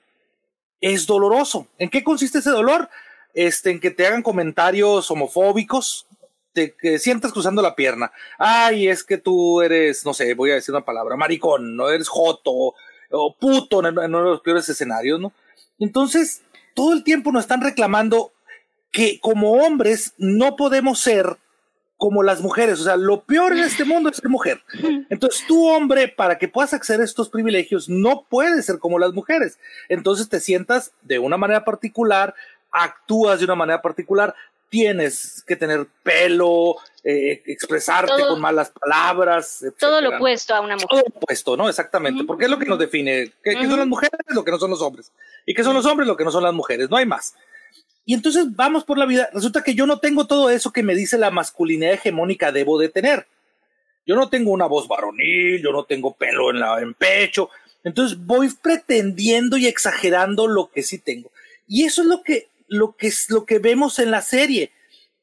es 0.81 1.05
doloroso. 1.05 1.67
¿En 1.77 1.89
qué 1.89 2.03
consiste 2.03 2.39
ese 2.39 2.49
dolor? 2.49 2.89
Este, 3.33 3.69
en 3.69 3.79
que 3.79 3.91
te 3.91 4.05
hagan 4.05 4.23
comentarios 4.23 5.09
homofóbicos, 5.09 6.07
te 6.51 6.73
que 6.73 6.99
sientas 6.99 7.31
cruzando 7.31 7.61
la 7.61 7.75
pierna. 7.75 8.11
Ay, 8.37 8.89
es 8.89 9.03
que 9.03 9.17
tú 9.17 9.61
eres, 9.61 10.05
no 10.05 10.13
sé, 10.13 10.33
voy 10.33 10.51
a 10.51 10.55
decir 10.55 10.75
una 10.75 10.83
palabra, 10.83 11.15
maricón, 11.15 11.77
no 11.77 11.89
eres 11.89 12.09
joto 12.09 12.73
o 13.11 13.35
puto 13.39 13.79
en, 13.79 13.97
en 13.97 14.15
uno 14.15 14.23
de 14.23 14.29
los 14.31 14.41
peores 14.41 14.67
escenarios, 14.67 15.19
¿no? 15.19 15.31
Entonces, 15.79 16.41
todo 16.73 16.93
el 16.93 17.03
tiempo 17.03 17.31
nos 17.31 17.43
están 17.43 17.61
reclamando 17.61 18.33
que 18.91 19.19
como 19.21 19.53
hombres 19.53 20.13
no 20.17 20.55
podemos 20.55 20.99
ser 20.99 21.37
como 22.01 22.23
las 22.23 22.41
mujeres. 22.41 22.79
O 22.79 22.83
sea, 22.83 22.97
lo 22.97 23.21
peor 23.21 23.51
en 23.51 23.59
este 23.59 23.85
mundo 23.85 24.09
es 24.09 24.17
ser 24.17 24.27
mujer. 24.27 24.59
Entonces, 25.11 25.45
tú, 25.47 25.67
hombre, 25.67 26.07
para 26.07 26.39
que 26.39 26.47
puedas 26.47 26.73
acceder 26.73 27.01
a 27.01 27.03
estos 27.03 27.29
privilegios, 27.29 27.89
no 27.89 28.25
puedes 28.27 28.65
ser 28.65 28.79
como 28.79 28.97
las 28.97 29.13
mujeres. 29.13 29.59
Entonces, 29.87 30.27
te 30.27 30.39
sientas 30.39 30.93
de 31.03 31.19
una 31.19 31.37
manera 31.37 31.63
particular, 31.63 32.33
actúas 32.71 33.37
de 33.37 33.45
una 33.45 33.53
manera 33.53 33.83
particular, 33.83 34.33
tienes 34.69 35.43
que 35.45 35.55
tener 35.55 35.85
pelo, 36.01 36.77
eh, 37.03 37.43
expresarte 37.45 38.07
Todo- 38.17 38.29
con 38.29 38.41
malas 38.41 38.71
palabras. 38.71 39.63
Todo 39.77 40.01
lo 40.01 40.15
opuesto 40.15 40.55
a 40.55 40.61
una 40.61 40.73
mujer. 40.77 40.87
todo 40.89 41.03
opuesto, 41.05 41.55
¿no? 41.55 41.69
Exactamente, 41.69 42.23
porque 42.23 42.45
es 42.45 42.49
lo 42.49 42.57
que 42.57 42.65
nos 42.65 42.79
define. 42.79 43.31
¿Qué, 43.43 43.51
qué 43.51 43.67
son 43.67 43.77
las 43.77 43.87
mujeres? 43.87 44.19
Lo 44.29 44.43
que 44.43 44.49
no 44.49 44.57
son 44.57 44.71
los 44.71 44.81
hombres. 44.81 45.11
¿Y 45.45 45.53
qué 45.53 45.63
son 45.63 45.75
los 45.75 45.85
hombres? 45.85 46.07
Lo 46.07 46.17
que 46.17 46.23
no 46.25 46.31
son 46.31 46.41
las 46.41 46.53
mujeres. 46.53 46.89
No 46.89 46.97
hay 46.97 47.05
más. 47.05 47.35
Y 48.05 48.13
entonces 48.13 48.45
vamos 48.55 48.83
por 48.83 48.97
la 48.97 49.05
vida. 49.05 49.29
Resulta 49.33 49.63
que 49.63 49.75
yo 49.75 49.85
no 49.85 49.99
tengo 49.99 50.25
todo 50.27 50.49
eso 50.49 50.71
que 50.73 50.83
me 50.83 50.95
dice 50.95 51.17
la 51.17 51.31
masculinidad 51.31 51.93
hegemónica 51.93 52.51
debo 52.51 52.79
de 52.79 52.89
tener. 52.89 53.27
Yo 54.05 54.15
no 54.15 54.29
tengo 54.29 54.51
una 54.51 54.65
voz 54.65 54.87
varonil, 54.87 55.61
yo 55.61 55.71
no 55.71 55.83
tengo 55.85 56.13
pelo 56.15 56.49
en 56.49 56.59
la 56.59 56.79
en 56.81 56.93
pecho. 56.95 57.49
Entonces 57.83 58.17
voy 58.25 58.49
pretendiendo 58.61 59.57
y 59.57 59.67
exagerando 59.67 60.47
lo 60.47 60.71
que 60.71 60.83
sí 60.83 60.97
tengo. 60.97 61.31
Y 61.67 61.83
eso 61.85 62.01
es 62.01 62.07
lo 62.07 62.23
que 62.23 62.49
lo 62.67 62.95
que 62.95 63.07
es 63.07 63.29
lo 63.29 63.45
que 63.45 63.59
vemos 63.59 63.99
en 63.99 64.11
la 64.11 64.21
serie 64.21 64.71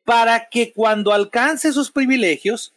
para 0.05 0.49
que 0.49 0.73
cuando 0.73 1.13
alcance 1.13 1.69
esos 1.69 1.91
privilegios 1.91 2.73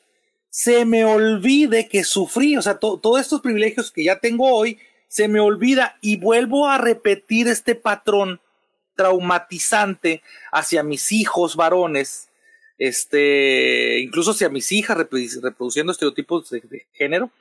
se 0.49 0.83
me 0.85 1.05
olvide 1.05 1.87
que 1.87 2.03
sufrí, 2.03 2.57
o 2.57 2.61
sea, 2.61 2.77
to- 2.79 2.97
todos 3.01 3.21
estos 3.21 3.39
privilegios 3.41 3.91
que 3.91 4.03
ya 4.03 4.19
tengo 4.19 4.53
hoy, 4.53 4.79
se 5.07 5.27
me 5.27 5.39
olvida 5.39 5.97
y 6.01 6.17
vuelvo 6.17 6.67
a 6.67 6.77
repetir 6.77 7.47
este 7.47 7.75
patrón 7.75 8.41
traumatizante 9.01 10.21
hacia 10.51 10.83
mis 10.83 11.11
hijos 11.11 11.55
varones, 11.55 12.29
este, 12.77 13.99
incluso 13.99 14.31
hacia 14.31 14.49
mis 14.49 14.71
hijas 14.71 14.97
reprodu- 14.97 15.41
reproduciendo 15.41 15.91
estereotipos 15.91 16.49
de, 16.51 16.61
de 16.61 16.85
género. 16.93 17.31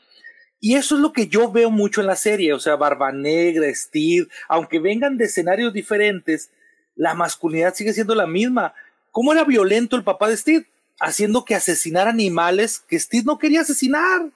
Y 0.58 0.76
eso 0.76 0.94
es 0.94 1.00
lo 1.00 1.12
que 1.12 1.26
yo 1.26 1.50
veo 1.50 1.70
mucho 1.70 2.00
en 2.00 2.06
la 2.06 2.16
serie, 2.16 2.52
o 2.52 2.58
sea, 2.60 2.76
Barba 2.76 3.12
Negra, 3.12 3.66
Steve, 3.74 4.26
aunque 4.48 4.78
vengan 4.78 5.16
de 5.16 5.24
escenarios 5.26 5.72
diferentes, 5.72 6.50
la 6.96 7.14
masculinidad 7.14 7.74
sigue 7.74 7.92
siendo 7.92 8.14
la 8.14 8.26
misma. 8.26 8.74
¿Cómo 9.10 9.32
era 9.32 9.44
violento 9.44 9.96
el 9.96 10.04
papá 10.04 10.28
de 10.28 10.36
Steve? 10.36 10.66
Haciendo 10.98 11.44
que 11.44 11.54
asesinara 11.54 12.10
animales 12.10 12.78
que 12.78 12.98
Steve 12.98 13.24
no 13.26 13.38
quería 13.38 13.62
asesinar. 13.62 14.30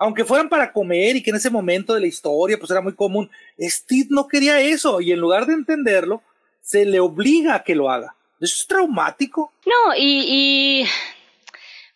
Aunque 0.00 0.24
fueran 0.24 0.48
para 0.48 0.72
comer 0.72 1.16
y 1.16 1.22
que 1.22 1.30
en 1.30 1.36
ese 1.36 1.50
momento 1.50 1.92
de 1.92 2.00
la 2.00 2.06
historia 2.06 2.56
pues 2.56 2.70
era 2.70 2.80
muy 2.80 2.94
común. 2.94 3.28
Steve 3.58 4.06
no 4.10 4.28
quería 4.28 4.60
eso 4.60 5.00
y 5.00 5.10
en 5.12 5.18
lugar 5.18 5.44
de 5.44 5.54
entenderlo, 5.54 6.22
se 6.68 6.84
le 6.84 7.00
obliga 7.00 7.54
a 7.54 7.64
que 7.64 7.74
lo 7.74 7.90
haga. 7.90 8.14
Eso 8.40 8.56
es 8.60 8.66
traumático. 8.66 9.54
No, 9.64 9.94
y, 9.96 10.24
y 10.28 10.86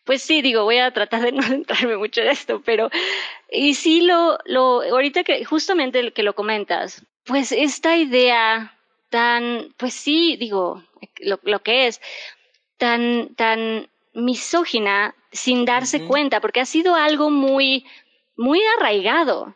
pues 0.05 0.23
sí, 0.23 0.41
digo, 0.41 0.65
voy 0.65 0.79
a 0.79 0.91
tratar 0.91 1.21
de 1.21 1.33
no 1.33 1.43
centrarme 1.43 1.99
mucho 1.99 2.23
en 2.23 2.29
esto, 2.29 2.63
pero 2.65 2.89
y 3.51 3.75
sí 3.75 4.01
lo, 4.01 4.39
lo, 4.47 4.81
ahorita 4.83 5.25
que 5.25 5.45
justamente 5.45 6.01
el 6.01 6.15
que 6.15 6.23
lo 6.23 6.35
comentas, 6.35 7.05
pues 7.25 7.53
esta 7.53 7.99
idea 7.99 8.75
tan, 9.11 9.75
pues 9.77 9.93
sí, 9.93 10.39
digo, 10.39 10.83
lo, 11.19 11.39
lo 11.43 11.63
que 11.63 11.87
es, 11.87 12.01
tan, 12.79 13.35
tan 13.35 13.91
misógina 14.15 15.15
sin 15.33 15.67
darse 15.67 16.07
cuenta, 16.07 16.41
porque 16.41 16.61
ha 16.61 16.65
sido 16.65 16.95
algo 16.95 17.29
muy, 17.29 17.85
muy 18.37 18.63
arraigado, 18.79 19.55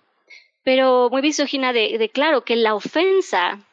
pero 0.63 1.09
muy 1.11 1.23
misógina 1.23 1.73
de, 1.73 1.97
de 1.97 2.11
claro, 2.11 2.45
que 2.45 2.57
la 2.57 2.75
ofensa 2.75 3.66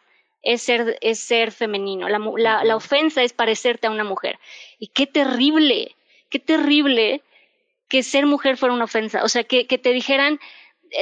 es 0.44 0.62
ser, 0.62 0.98
es 1.02 1.20
ser 1.20 1.52
femenino, 1.52 2.10
la, 2.10 2.64
la, 2.64 2.76
ofensa 2.76 3.24
es 3.24 3.34
parecerte 3.34 3.88
a 3.88 3.92
una 3.92 4.04
mujer. 4.04 4.38
Y 4.78 4.88
qué 4.88 5.08
terrible, 5.08 5.96
qué 6.30 6.40
terrible 6.40 7.22
que 7.88 8.04
ser 8.04 8.26
mujer 8.26 8.58
fuera 8.58 8.76
una 8.76 8.84
ofensa, 8.84 9.24
o 9.24 9.30
sea, 9.30 9.46
que, 9.46 9.66
que 9.66 9.78
te 9.78 9.94
dijeran 9.94 10.40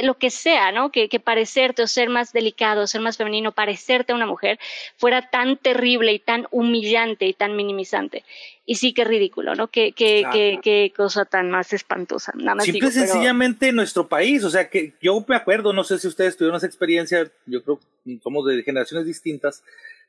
lo 0.02 0.14
que 0.18 0.30
sea, 0.30 0.72
¿no? 0.72 0.90
Que, 0.90 1.08
que 1.08 1.20
parecerte 1.20 1.82
o 1.82 1.86
ser 1.86 2.08
más 2.08 2.32
delicado, 2.32 2.86
ser 2.86 3.00
más 3.00 3.16
femenino, 3.16 3.52
parecerte 3.52 4.12
a 4.12 4.14
una 4.16 4.26
mujer, 4.26 4.58
fuera 4.96 5.28
tan 5.30 5.56
terrible 5.56 6.12
y 6.12 6.18
tan 6.18 6.46
humillante 6.50 7.26
y 7.26 7.34
tan 7.34 7.56
minimizante. 7.56 8.24
Y 8.64 8.76
sí, 8.76 8.92
qué 8.94 9.04
ridículo, 9.04 9.54
¿no? 9.54 9.68
Qué, 9.68 9.92
qué, 9.92 10.20
Claro. 10.20 10.32
qué, 10.34 10.58
qué 10.62 10.92
cosa 10.96 11.24
tan 11.24 11.50
más 11.50 11.72
espantosa. 11.72 12.32
Nada 12.36 12.54
más 12.54 12.64
Simple 12.64 12.78
y 12.78 12.80
digo, 12.90 12.92
pero- 12.94 13.06
sencillamente 13.12 13.68
en 13.68 13.76
nuestro 13.76 14.08
país, 14.08 14.44
o 14.44 14.50
sea 14.50 14.70
que 14.70 14.94
yo 15.02 15.24
me 15.28 15.36
acuerdo, 15.36 15.72
no 15.72 15.84
sé 15.84 15.98
si 15.98 16.08
ustedes 16.08 16.36
tuvieron 16.36 16.56
esa 16.56 16.66
experiencia, 16.66 17.30
yo 17.46 17.62
creo 17.62 17.80
que 18.04 18.18
somos 18.22 18.46
de 18.46 18.62
generaciones 18.62 19.06
distintas, 19.06 19.62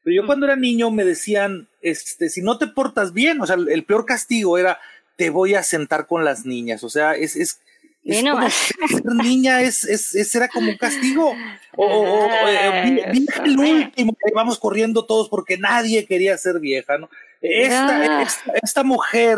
pero 0.03 0.15
yo 0.15 0.23
Mm. 0.23 0.26
cuando 0.27 0.45
era 0.45 0.55
niño 0.55 0.91
me 0.91 1.03
decían, 1.03 1.68
este, 1.81 2.30
si 2.30 2.41
no 2.41 2.57
te 2.57 2.68
portas 2.68 3.14
bien, 3.14 3.41
o 3.41 3.45
sea, 3.47 3.55
el, 3.55 3.69
el 3.69 3.84
peor 3.85 4.05
castigo 4.05 4.57
era, 4.57 4.80
te 5.15 5.30
voy 5.30 5.55
a 5.55 5.64
sentar 5.64 6.07
con 6.07 6.23
las 6.26 6.45
niñas, 6.45 6.84
o 6.84 6.89
sea, 6.89 7.15
es, 7.15 7.35
es, 7.35 7.60
es 8.05 8.21
como 8.21 8.34
nomás. 8.35 8.53
ser 8.53 9.05
niña, 9.15 9.61
es, 9.61 9.84
es, 9.85 10.13
es- 10.15 10.35
era 10.35 10.47
como 10.47 10.69
un 10.69 10.77
castigo. 10.77 11.34
O, 11.75 11.85
o- 11.85 12.25
o, 12.25 12.25
eh, 12.47 12.57
Ay, 12.84 12.91
vieja 13.11 13.43
el 13.43 13.57
último, 13.57 14.13
que 14.23 14.31
vamos 14.34 14.59
corriendo 14.59 15.05
todos 15.05 15.27
porque 15.30 15.57
nadie 15.57 16.05
quería 16.05 16.38
ser 16.38 16.59
vieja, 16.59 16.97
¿no? 16.97 17.09
Esta, 17.41 18.19
Ah. 18.19 18.21
esta, 18.21 18.51
esta 18.61 18.84
mujer 18.84 19.38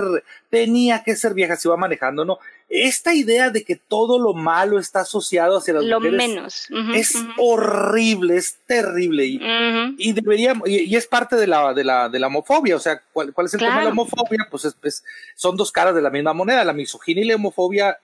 tenía 0.52 1.02
que 1.04 1.16
ser 1.16 1.34
vieja, 1.34 1.56
se 1.56 1.68
va 1.70 1.76
manejando, 1.78 2.24
¿no? 2.24 2.38
Esta 2.70 3.14
idea 3.16 3.50
de 3.50 3.64
que 3.64 3.76
todo 3.76 4.20
lo 4.20 4.34
malo 4.34 4.78
está 4.80 5.00
asociado 5.02 5.58
hacia 5.58 5.74
las 5.76 5.84
lo 5.86 6.00
mujeres 6.00 6.18
menos. 6.18 6.68
Es 6.96 7.16
horrible, 7.38 8.38
es 8.38 8.58
terrible. 8.68 9.26
Y, 9.26 9.38
ujú. 9.38 9.96
y 9.98 10.14
deberíamos, 10.14 10.68
y, 10.70 10.82
y 10.82 10.96
es 10.96 11.08
parte 11.08 11.36
de 11.36 11.48
la, 11.48 11.74
de 11.74 11.84
la, 11.84 12.10
de 12.10 12.20
la 12.20 12.28
homofobia, 12.28 12.76
o 12.76 12.80
sea, 12.80 13.02
¿cuál, 13.14 13.34
cuál 13.34 13.48
es 13.48 13.54
el 13.56 13.60
tema 13.62 13.80
de 13.80 13.86
la 13.86 13.92
homofobia? 13.92 14.48
Pues 14.52 14.66
es- 14.66 14.76
es- 14.84 15.04
son 15.36 15.56
dos 15.58 15.72
caras 15.72 15.96
de 15.96 16.02
la 16.02 16.10
misma 16.10 16.34
moneda, 16.34 16.64
la 16.64 16.74
misoginia 16.74 17.24
y 17.24 17.28
la 17.28 17.36
homofobia 17.36 17.98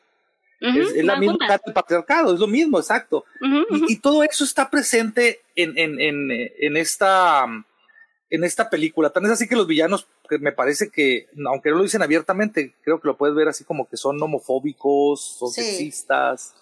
Es, 0.62 0.92
es 0.96 1.04
la 1.04 1.16
misma 1.18 1.38
cara 1.40 1.60
del 1.66 1.74
patriarcado, 1.74 2.34
es 2.34 2.40
lo 2.40 2.48
mismo, 2.48 2.78
exacto. 2.80 3.26
Y, 3.42 3.94
y 3.94 3.96
todo 3.98 4.24
eso 4.24 4.44
está 4.44 4.70
presente 4.70 5.42
en, 5.56 5.78
en, 5.78 6.00
en, 6.00 6.30
en 6.32 6.78
esta 6.78 7.46
en 8.30 8.44
esta 8.46 8.70
película. 8.70 9.10
Tan 9.10 9.26
es 9.26 9.32
así 9.32 9.48
que 9.48 9.56
los 9.58 9.68
villanos, 9.68 10.08
que 10.30 10.38
me 10.40 10.54
parece 10.54 10.90
que, 10.90 11.28
aunque 11.48 11.70
no 11.70 11.78
lo 11.78 11.84
dicen 11.84 12.02
abiertamente, 12.02 12.74
creo 12.84 13.02
que 13.02 13.08
lo 13.10 13.18
puedes 13.18 13.36
ver 13.36 13.50
así 13.50 13.66
como 13.66 13.90
que 13.90 13.98
son 13.98 14.22
homofóbicos, 14.22 15.38
son 15.40 15.50
Sí. 15.52 15.62
sexistas. 15.64 16.54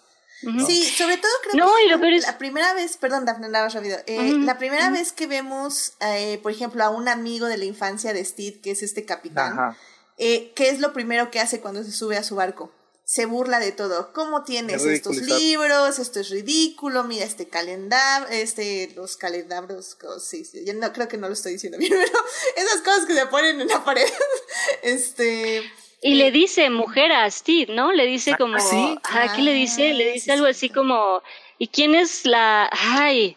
Sí, 0.66 0.82
sobre 0.84 1.18
todo 1.18 1.30
creo 1.50 1.66
No, 1.66 1.72
que 1.76 1.84
y 1.84 1.88
lo 1.90 2.00
peor 2.00 2.14
es- 2.14 2.26
la 2.26 2.38
primera 2.38 2.72
vez, 2.74 2.96
perdón, 2.96 3.24
Dafne, 3.26 3.48
nada 3.50 3.66
más 3.66 3.74
rápido. 3.74 3.98
Eh, 4.06 4.32
La 4.38 4.56
primera 4.58 4.90
vez 4.90 5.12
que 5.12 5.26
vemos, 5.26 5.92
eh, 6.00 6.40
por 6.42 6.50
ejemplo, 6.50 6.82
a 6.82 6.88
un 6.88 7.06
amigo 7.08 7.46
de 7.46 7.58
la 7.58 7.66
infancia 7.66 8.14
de 8.14 8.24
Steve, 8.24 8.58
que 8.62 8.70
es 8.70 8.82
este 8.82 9.04
capitán, 9.04 9.52
Ajá. 9.52 9.76
eh, 10.16 10.50
¿qué 10.56 10.70
es 10.70 10.80
lo 10.80 10.92
primero 10.94 11.30
que 11.30 11.38
hace 11.40 11.60
cuando 11.60 11.84
se 11.84 11.92
sube 11.92 12.16
a 12.16 12.22
su 12.24 12.34
barco? 12.36 12.72
Se 13.10 13.26
burla 13.26 13.58
de 13.58 13.72
todo. 13.72 14.12
¿Cómo 14.12 14.44
tienes 14.44 14.84
estos 14.84 15.16
libros? 15.16 15.98
Esto 15.98 16.20
es 16.20 16.30
ridículo. 16.30 17.02
Mira 17.02 17.24
este 17.24 17.48
calendario, 17.48 18.28
este, 18.28 18.92
los 18.94 19.16
calendabros. 19.16 19.96
co- 19.96 20.20
Sí, 20.20 20.44
sí, 20.44 20.62
yo 20.64 20.74
no 20.74 20.92
creo 20.92 21.08
que 21.08 21.16
no 21.16 21.26
lo 21.26 21.32
estoy 21.34 21.54
diciendo 21.54 21.76
bien, 21.76 21.90
pero 22.00 22.18
esas 22.54 22.82
cosas 22.82 23.06
que 23.06 23.16
se 23.16 23.26
ponen 23.26 23.60
en 23.60 23.66
la 23.66 23.84
pared. 23.84 24.06
Este, 24.84 25.60
Y 26.02 26.14
le 26.14 26.30
dice 26.30 26.70
mujer 26.70 27.10
a 27.10 27.28
Steve, 27.32 27.74
¿no? 27.74 27.90
Le 27.90 28.06
dice 28.06 28.36
como, 28.38 28.58
¿Ah, 28.58 28.60
sí? 28.60 28.98
ah, 29.02 29.32
¿qué 29.34 29.42
le 29.42 29.54
dice? 29.54 29.92
Le 29.92 30.10
Ah, 30.10 30.12
dice 30.12 30.30
algo 30.30 30.46
sí, 30.46 30.50
así 30.52 30.68
sí. 30.68 30.74
como, 30.74 31.20
¿y 31.58 31.66
quién 31.66 31.96
es 31.96 32.24
la, 32.26 32.70
ay, 32.72 33.36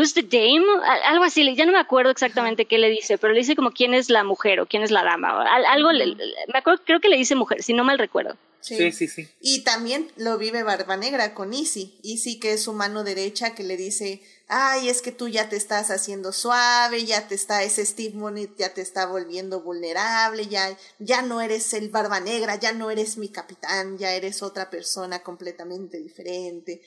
who's 0.00 0.14
the 0.14 0.22
dame? 0.22 0.64
Al- 0.84 1.02
Algo 1.04 1.24
así, 1.24 1.54
ya 1.54 1.66
no 1.66 1.72
me 1.72 1.78
acuerdo 1.78 2.10
exactamente 2.10 2.64
qué 2.64 2.78
le 2.78 2.88
dice, 2.90 3.18
pero 3.18 3.32
le 3.32 3.40
dice 3.40 3.54
como 3.56 3.70
quién 3.72 3.94
es 3.94 4.08
la 4.10 4.24
mujer 4.24 4.60
o 4.60 4.66
quién 4.66 4.82
es 4.82 4.90
la 4.90 5.04
dama. 5.04 5.36
o 5.36 5.40
algo, 5.40 5.92
le- 5.92 6.16
me 6.52 6.58
acuerdo, 6.58 6.82
creo 6.84 7.00
que 7.00 7.08
le 7.08 7.16
dice 7.16 7.34
mujer, 7.34 7.62
si 7.62 7.72
no 7.74 7.84
mal 7.84 7.98
recuerdo. 7.98 8.36
Sí, 8.62 8.92
sí, 8.92 9.08
sí. 9.08 9.26
Y 9.40 9.64
también 9.64 10.10
lo 10.16 10.36
vive 10.36 10.62
Barba 10.62 10.98
Negra 10.98 11.32
con 11.32 11.54
Easy. 11.54 11.98
Easy 12.04 12.38
que 12.38 12.52
es 12.52 12.62
su 12.64 12.74
mano 12.74 13.04
derecha 13.04 13.54
que 13.54 13.62
le 13.62 13.78
dice, 13.78 14.20
ay, 14.48 14.90
es 14.90 15.00
que 15.00 15.12
tú 15.12 15.28
ya 15.28 15.48
te 15.48 15.56
estás 15.56 15.90
haciendo 15.90 16.30
suave, 16.32 17.06
ya 17.06 17.26
te 17.26 17.34
está, 17.34 17.62
ese 17.62 17.86
Steve 17.86 18.14
Monit 18.16 18.50
ya 18.58 18.74
te 18.74 18.82
está 18.82 19.06
volviendo 19.06 19.62
vulnerable, 19.62 20.46
ya, 20.46 20.76
ya 20.98 21.22
no 21.22 21.40
eres 21.40 21.72
el 21.72 21.88
Barba 21.88 22.20
Negra, 22.20 22.56
ya 22.56 22.72
no 22.74 22.90
eres 22.90 23.16
mi 23.16 23.30
capitán, 23.30 23.96
ya 23.96 24.12
eres 24.12 24.42
otra 24.42 24.68
persona 24.68 25.20
completamente 25.22 25.98
diferente. 25.98 26.82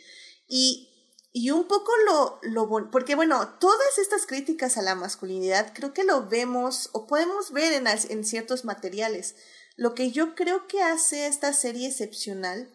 Y, 0.48 0.90
y 1.36 1.50
un 1.50 1.68
poco 1.68 1.92
lo, 2.06 2.40
lo, 2.44 2.92
porque 2.92 3.16
bueno, 3.16 3.58
todas 3.60 3.98
estas 3.98 4.28
críticas 4.28 4.78
a 4.78 4.84
la 4.84 4.94
masculinidad 4.94 5.74
creo 5.74 5.92
que 5.92 6.04
lo 6.04 6.28
vemos 6.30 6.92
o 6.94 7.08
podemos 7.08 7.52
ver 7.52 7.74
en, 7.74 7.88
en 7.88 8.24
ciertos 8.24 8.66
materiales. 8.66 9.36
Lo 9.76 9.96
que 9.96 10.12
yo 10.12 10.36
creo 10.36 10.68
que 10.68 10.84
hace 10.84 11.26
esta 11.26 11.52
serie 11.52 11.88
excepcional 11.88 12.72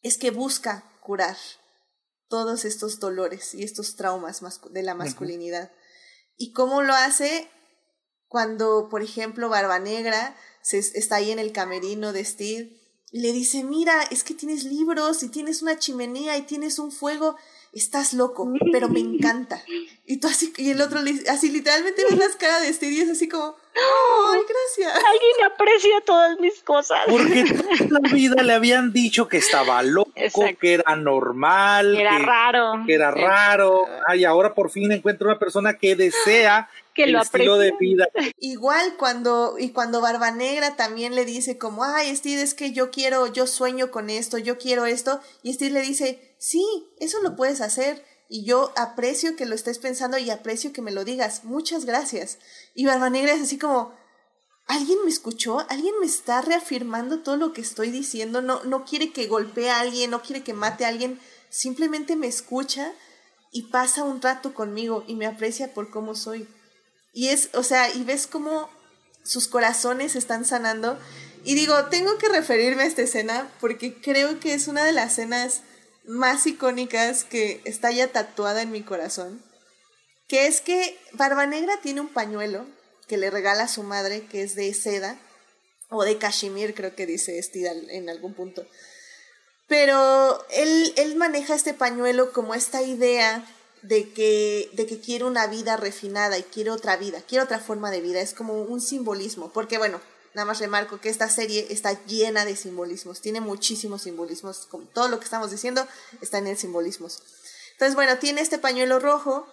es 0.00 0.16
que 0.16 0.30
busca 0.30 0.90
curar 1.02 1.36
todos 2.28 2.64
estos 2.64 2.98
dolores 2.98 3.52
y 3.54 3.62
estos 3.62 3.94
traumas 3.94 4.40
de 4.70 4.82
la 4.82 4.94
masculinidad. 4.94 5.70
¿Y 6.38 6.52
cómo 6.52 6.80
lo 6.80 6.94
hace? 6.94 7.50
Cuando, 8.26 8.88
por 8.88 9.02
ejemplo, 9.02 9.50
Barba 9.50 9.78
Negra 9.78 10.34
se, 10.62 10.78
está 10.78 11.16
ahí 11.16 11.30
en 11.30 11.38
el 11.38 11.52
camerino 11.52 12.14
de 12.14 12.24
Steve 12.24 12.79
le 13.12 13.32
dice, 13.32 13.64
mira, 13.64 14.02
es 14.10 14.22
que 14.24 14.34
tienes 14.34 14.64
libros 14.64 15.22
y 15.22 15.28
tienes 15.28 15.62
una 15.62 15.78
chimenea 15.78 16.36
y 16.36 16.42
tienes 16.42 16.78
un 16.78 16.92
fuego, 16.92 17.36
estás 17.72 18.12
loco, 18.14 18.52
pero 18.72 18.88
me 18.88 19.00
encanta. 19.00 19.62
Y 20.06 20.18
tú 20.18 20.28
así, 20.28 20.52
y 20.56 20.70
el 20.70 20.80
otro, 20.80 21.02
le- 21.02 21.28
así 21.28 21.50
literalmente 21.50 22.04
ves 22.08 22.18
las 22.18 22.36
caras 22.36 22.62
de 22.62 22.72
Steve 22.72 22.92
y 22.92 23.00
es 23.00 23.10
así 23.10 23.28
como, 23.28 23.56
¡ay, 23.74 24.40
gracias! 24.48 24.94
Alguien 25.04 25.52
aprecia 25.52 26.00
todas 26.06 26.38
mis 26.40 26.62
cosas. 26.62 27.00
Porque 27.08 27.44
toda 27.44 28.00
la 28.00 28.08
vida 28.12 28.42
le 28.42 28.52
habían 28.52 28.92
dicho 28.92 29.26
que 29.28 29.38
estaba 29.38 29.82
loco, 29.82 30.12
Exacto. 30.14 30.58
que 30.60 30.74
era 30.74 30.94
normal, 30.96 31.96
Era 31.96 32.16
que, 32.16 32.22
raro. 32.24 32.72
que 32.86 32.94
era 32.94 33.10
raro. 33.10 33.86
Ay, 34.06 34.24
ahora 34.24 34.54
por 34.54 34.70
fin 34.70 34.90
encuentra 34.92 35.26
una 35.28 35.38
persona 35.38 35.74
que 35.74 35.96
desea 35.96 36.68
Que 37.04 37.10
el 37.10 37.12
lo 37.12 37.22
estilo 37.22 37.58
de 37.58 37.72
vida. 37.78 38.08
Igual 38.38 38.96
cuando, 38.96 39.56
y 39.58 39.70
cuando 39.70 40.00
Barba 40.00 40.30
Negra 40.30 40.76
también 40.76 41.14
le 41.14 41.24
dice 41.24 41.58
como, 41.58 41.84
ay, 41.84 42.14
Steve, 42.14 42.42
es 42.42 42.54
que 42.54 42.72
yo 42.72 42.90
quiero, 42.90 43.26
yo 43.26 43.46
sueño 43.46 43.90
con 43.90 44.10
esto, 44.10 44.38
yo 44.38 44.58
quiero 44.58 44.86
esto, 44.86 45.20
y 45.42 45.54
Steve 45.54 45.72
le 45.72 45.82
dice, 45.82 46.34
sí, 46.38 46.64
eso 46.98 47.20
lo 47.22 47.36
puedes 47.36 47.60
hacer, 47.60 48.04
y 48.28 48.44
yo 48.44 48.72
aprecio 48.76 49.34
que 49.34 49.44
lo 49.44 49.56
estés 49.56 49.78
pensando 49.78 50.16
y 50.16 50.30
aprecio 50.30 50.72
que 50.72 50.82
me 50.82 50.92
lo 50.92 51.04
digas, 51.04 51.44
muchas 51.44 51.84
gracias. 51.84 52.38
Y 52.74 52.86
Barba 52.86 53.10
Negra 53.10 53.32
es 53.32 53.42
así 53.42 53.58
como, 53.58 53.92
¿alguien 54.66 54.98
me 55.04 55.10
escuchó? 55.10 55.66
¿Alguien 55.68 55.94
me 55.98 56.06
está 56.06 56.40
reafirmando 56.40 57.20
todo 57.20 57.36
lo 57.36 57.52
que 57.52 57.60
estoy 57.60 57.90
diciendo? 57.90 58.40
No, 58.40 58.62
no 58.62 58.84
quiere 58.84 59.12
que 59.12 59.26
golpee 59.26 59.68
a 59.68 59.80
alguien, 59.80 60.12
no 60.12 60.22
quiere 60.22 60.44
que 60.44 60.54
mate 60.54 60.84
a 60.84 60.88
alguien, 60.88 61.18
simplemente 61.48 62.14
me 62.14 62.28
escucha 62.28 62.92
y 63.50 63.62
pasa 63.62 64.04
un 64.04 64.22
rato 64.22 64.54
conmigo 64.54 65.02
y 65.08 65.16
me 65.16 65.26
aprecia 65.26 65.74
por 65.74 65.90
cómo 65.90 66.14
soy. 66.14 66.46
Y 67.12 67.28
es, 67.28 67.50
o 67.54 67.62
sea, 67.62 67.92
y 67.94 68.04
ves 68.04 68.26
cómo 68.26 68.70
sus 69.24 69.48
corazones 69.48 70.16
están 70.16 70.44
sanando. 70.44 70.98
Y 71.44 71.54
digo, 71.54 71.86
tengo 71.86 72.18
que 72.18 72.28
referirme 72.28 72.82
a 72.82 72.86
esta 72.86 73.02
escena 73.02 73.50
porque 73.60 74.00
creo 74.00 74.40
que 74.40 74.54
es 74.54 74.68
una 74.68 74.84
de 74.84 74.92
las 74.92 75.12
escenas 75.12 75.62
más 76.04 76.46
icónicas 76.46 77.24
que 77.24 77.60
está 77.64 77.90
ya 77.90 78.08
tatuada 78.08 78.62
en 78.62 78.70
mi 78.70 78.82
corazón. 78.82 79.42
Que 80.28 80.46
es 80.46 80.60
que 80.60 80.98
Barba 81.12 81.46
Negra 81.46 81.80
tiene 81.82 82.00
un 82.00 82.08
pañuelo 82.08 82.66
que 83.08 83.16
le 83.16 83.30
regala 83.30 83.64
a 83.64 83.68
su 83.68 83.82
madre, 83.82 84.26
que 84.26 84.42
es 84.42 84.54
de 84.54 84.72
seda, 84.72 85.18
o 85.88 86.04
de 86.04 86.18
cashmere, 86.18 86.74
creo 86.74 86.94
que 86.94 87.06
dice 87.06 87.42
Steve 87.42 87.70
en 87.90 88.08
algún 88.08 88.34
punto. 88.34 88.64
Pero 89.66 90.44
él, 90.50 90.92
él 90.96 91.16
maneja 91.16 91.54
este 91.54 91.74
pañuelo 91.74 92.32
como 92.32 92.54
esta 92.54 92.82
idea 92.82 93.44
de 93.82 94.12
que, 94.12 94.70
de 94.72 94.86
que 94.86 95.00
quiere 95.00 95.24
una 95.24 95.46
vida 95.46 95.76
refinada 95.76 96.38
y 96.38 96.42
quiere 96.42 96.70
otra 96.70 96.96
vida, 96.96 97.22
quiere 97.22 97.44
otra 97.44 97.58
forma 97.58 97.90
de 97.90 98.00
vida. 98.00 98.20
Es 98.20 98.34
como 98.34 98.62
un 98.62 98.80
simbolismo, 98.80 99.52
porque 99.52 99.78
bueno, 99.78 100.00
nada 100.34 100.46
más 100.46 100.60
remarco 100.60 101.00
que 101.00 101.08
esta 101.08 101.28
serie 101.28 101.66
está 101.70 102.04
llena 102.06 102.44
de 102.44 102.56
simbolismos, 102.56 103.20
tiene 103.20 103.40
muchísimos 103.40 104.02
simbolismos, 104.02 104.66
como 104.66 104.84
todo 104.86 105.08
lo 105.08 105.18
que 105.18 105.24
estamos 105.24 105.50
diciendo 105.50 105.86
está 106.20 106.38
en 106.38 106.46
el 106.46 106.56
simbolismos. 106.56 107.22
Entonces, 107.72 107.94
bueno, 107.94 108.18
tiene 108.18 108.40
este 108.40 108.58
pañuelo 108.58 108.98
rojo 108.98 109.46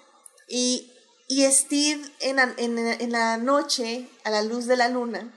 y, 0.47 0.91
y 1.27 1.43
Steve 1.51 2.01
en 2.19 2.39
en, 2.39 2.77
en 2.77 3.11
la 3.11 3.37
noche, 3.37 4.09
a 4.23 4.29
la 4.29 4.41
luz 4.41 4.65
de 4.65 4.75
la 4.75 4.89
luna, 4.89 5.33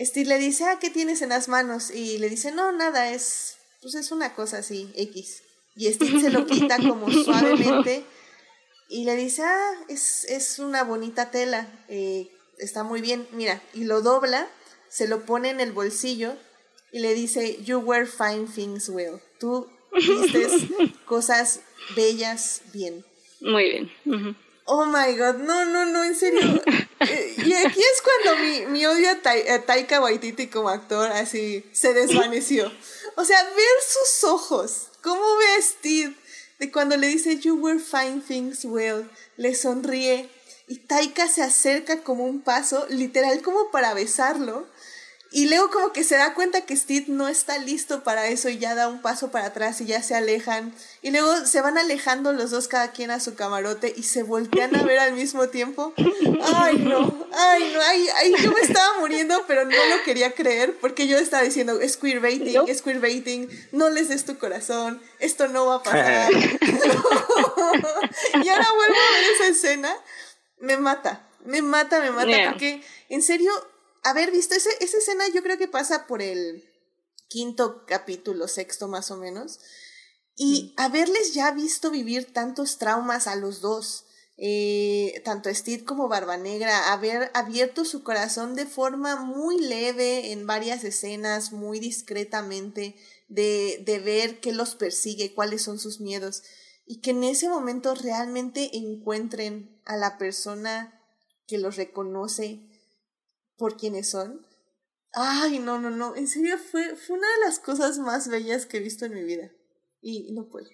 Steve 0.00 0.28
le 0.28 0.38
dice, 0.38 0.64
ah, 0.64 0.78
¿qué 0.80 0.88
tienes 0.88 1.20
en 1.20 1.28
las 1.28 1.48
manos? 1.48 1.90
Y 1.90 2.18
le 2.18 2.30
dice, 2.30 2.52
no, 2.52 2.72
nada, 2.72 3.10
es, 3.10 3.56
pues 3.82 3.94
es 3.94 4.10
una 4.12 4.34
cosa 4.34 4.58
así, 4.58 4.90
X. 4.96 5.42
Y 5.76 5.92
Steve 5.92 6.20
se 6.20 6.30
lo 6.30 6.46
quita 6.46 6.76
como 6.78 7.10
suavemente 7.24 8.04
y 8.88 9.04
le 9.04 9.14
dice, 9.16 9.42
ah, 9.44 9.72
es, 9.88 10.24
es 10.24 10.58
una 10.58 10.82
bonita 10.82 11.30
tela, 11.30 11.68
eh, 11.88 12.28
está 12.58 12.82
muy 12.82 13.00
bien, 13.00 13.26
mira, 13.32 13.62
y 13.72 13.84
lo 13.84 14.02
dobla, 14.02 14.48
se 14.88 15.06
lo 15.06 15.24
pone 15.24 15.50
en 15.50 15.60
el 15.60 15.72
bolsillo 15.72 16.34
y 16.90 16.98
le 16.98 17.14
dice, 17.14 17.62
you 17.62 17.78
wear 17.78 18.06
fine 18.06 18.46
things 18.46 18.88
well, 18.88 19.20
tú 19.38 19.68
vistes 19.92 20.64
cosas 21.06 21.60
bellas 21.94 22.62
bien. 22.72 23.04
Muy 23.40 23.70
bien. 23.70 24.36
Oh 24.64 24.86
my 24.86 25.16
god, 25.16 25.36
no, 25.36 25.64
no, 25.64 25.86
no, 25.86 26.04
en 26.04 26.14
serio. 26.14 26.62
Eh, 27.00 27.34
y 27.46 27.54
aquí 27.54 27.80
es 27.80 28.02
cuando 28.02 28.42
mi, 28.42 28.66
mi 28.66 28.84
odio 28.84 29.08
a 29.08 29.62
Taika 29.62 30.02
Waititi 30.02 30.48
como 30.48 30.68
actor 30.68 31.10
así 31.10 31.64
se 31.72 31.94
desvaneció. 31.94 32.70
O 33.16 33.24
sea, 33.24 33.42
ver 33.42 33.76
sus 33.88 34.24
ojos, 34.24 34.89
cómo 35.02 35.22
ve 35.38 36.14
de 36.58 36.70
cuando 36.70 36.96
le 36.96 37.08
dice 37.08 37.38
You 37.38 37.54
wear 37.54 37.78
fine 37.78 38.20
things 38.20 38.64
well, 38.64 39.08
le 39.36 39.54
sonríe 39.54 40.28
y 40.68 40.76
Taika 40.76 41.26
se 41.26 41.42
acerca 41.42 42.02
como 42.04 42.24
un 42.24 42.42
paso, 42.42 42.86
literal 42.90 43.42
como 43.42 43.72
para 43.72 43.92
besarlo. 43.92 44.68
Y 45.32 45.48
luego 45.48 45.70
como 45.70 45.92
que 45.92 46.02
se 46.02 46.16
da 46.16 46.34
cuenta 46.34 46.62
que 46.62 46.76
Steve 46.76 47.04
no 47.08 47.28
está 47.28 47.56
listo 47.58 48.02
para 48.02 48.26
eso 48.26 48.48
y 48.48 48.58
ya 48.58 48.74
da 48.74 48.88
un 48.88 49.00
paso 49.00 49.30
para 49.30 49.46
atrás 49.46 49.80
y 49.80 49.84
ya 49.86 50.02
se 50.02 50.16
alejan. 50.16 50.74
Y 51.02 51.12
luego 51.12 51.46
se 51.46 51.60
van 51.60 51.78
alejando 51.78 52.32
los 52.32 52.50
dos 52.50 52.66
cada 52.66 52.90
quien 52.90 53.12
a 53.12 53.20
su 53.20 53.36
camarote 53.36 53.94
y 53.96 54.02
se 54.02 54.24
voltean 54.24 54.74
a 54.74 54.82
ver 54.82 54.98
al 54.98 55.12
mismo 55.12 55.48
tiempo. 55.48 55.94
Ay, 56.42 56.78
no, 56.78 57.28
ay, 57.32 57.70
no, 57.72 57.80
ay, 57.80 58.08
ay, 58.16 58.34
yo 58.42 58.50
me 58.50 58.60
estaba 58.60 58.98
muriendo, 58.98 59.44
pero 59.46 59.64
no 59.64 59.70
lo 59.70 60.02
quería 60.04 60.34
creer 60.34 60.76
porque 60.80 61.06
yo 61.06 61.16
estaba 61.16 61.44
diciendo, 61.44 61.80
es 61.80 61.96
queerbaiting, 61.96 62.54
¿No? 62.54 62.66
es 62.66 62.82
queerbaiting, 62.82 63.48
no 63.70 63.88
les 63.88 64.08
des 64.08 64.24
tu 64.24 64.36
corazón, 64.36 65.00
esto 65.20 65.46
no 65.46 65.64
va 65.66 65.76
a 65.76 65.82
pasar. 65.84 66.32
y 66.32 66.38
ahora 68.48 68.66
vuelvo 68.74 68.96
a 68.96 69.12
ver 69.14 69.24
esa 69.34 69.46
escena, 69.46 69.94
me 70.58 70.76
mata, 70.76 71.28
me 71.44 71.62
mata, 71.62 72.00
me 72.00 72.10
mata, 72.10 72.26
Yeah. 72.30 72.50
porque 72.50 72.82
en 73.08 73.22
serio, 73.22 73.52
haber 74.02 74.30
visto 74.30 74.54
ese, 74.54 74.70
esa 74.80 74.98
escena 74.98 75.24
yo 75.28 75.42
creo 75.42 75.58
que 75.58 75.68
pasa 75.68 76.06
por 76.06 76.22
el 76.22 76.64
quinto 77.28 77.84
capítulo, 77.86 78.48
sexto 78.48 78.88
más 78.88 79.10
o 79.10 79.16
menos, 79.16 79.60
y 80.36 80.74
haberles 80.76 81.34
ya 81.34 81.50
visto 81.52 81.90
vivir 81.90 82.32
tantos 82.32 82.78
traumas 82.78 83.26
a 83.26 83.36
los 83.36 83.60
dos, 83.60 84.06
eh, 84.36 85.20
tanto 85.24 85.54
Steve 85.54 85.84
como 85.84 86.08
Barba 86.08 86.38
Negra, 86.38 86.92
haber 86.92 87.30
abierto 87.34 87.84
su 87.84 88.02
corazón 88.02 88.54
de 88.54 88.66
forma 88.66 89.16
muy 89.16 89.58
leve 89.60 90.32
en 90.32 90.46
varias 90.46 90.82
escenas, 90.82 91.52
muy 91.52 91.78
discretamente, 91.78 92.96
de, 93.28 93.82
de 93.84 93.98
ver 93.98 94.40
qué 94.40 94.52
los 94.52 94.74
persigue, 94.74 95.34
cuáles 95.34 95.62
son 95.62 95.78
sus 95.78 96.00
miedos, 96.00 96.42
y 96.86 97.00
que 97.00 97.10
en 97.10 97.22
ese 97.22 97.48
momento 97.48 97.94
realmente 97.94 98.76
encuentren 98.76 99.78
a 99.84 99.96
la 99.96 100.18
persona 100.18 101.00
que 101.46 101.58
los 101.58 101.76
reconoce 101.76 102.69
por 103.60 103.76
quienes 103.76 104.10
son. 104.10 104.44
Ay, 105.12 105.58
no, 105.60 105.78
no, 105.80 105.90
no. 105.90 106.16
En 106.16 106.26
serio, 106.26 106.56
fue, 106.58 106.96
fue 106.96 107.16
una 107.18 107.28
de 107.28 107.44
las 107.46 107.58
cosas 107.60 107.98
más 107.98 108.28
bellas 108.28 108.66
que 108.66 108.78
he 108.78 108.80
visto 108.80 109.04
en 109.04 109.14
mi 109.14 109.22
vida. 109.22 109.50
Y 110.02 110.32
no 110.32 110.46
puedo. 110.48 110.66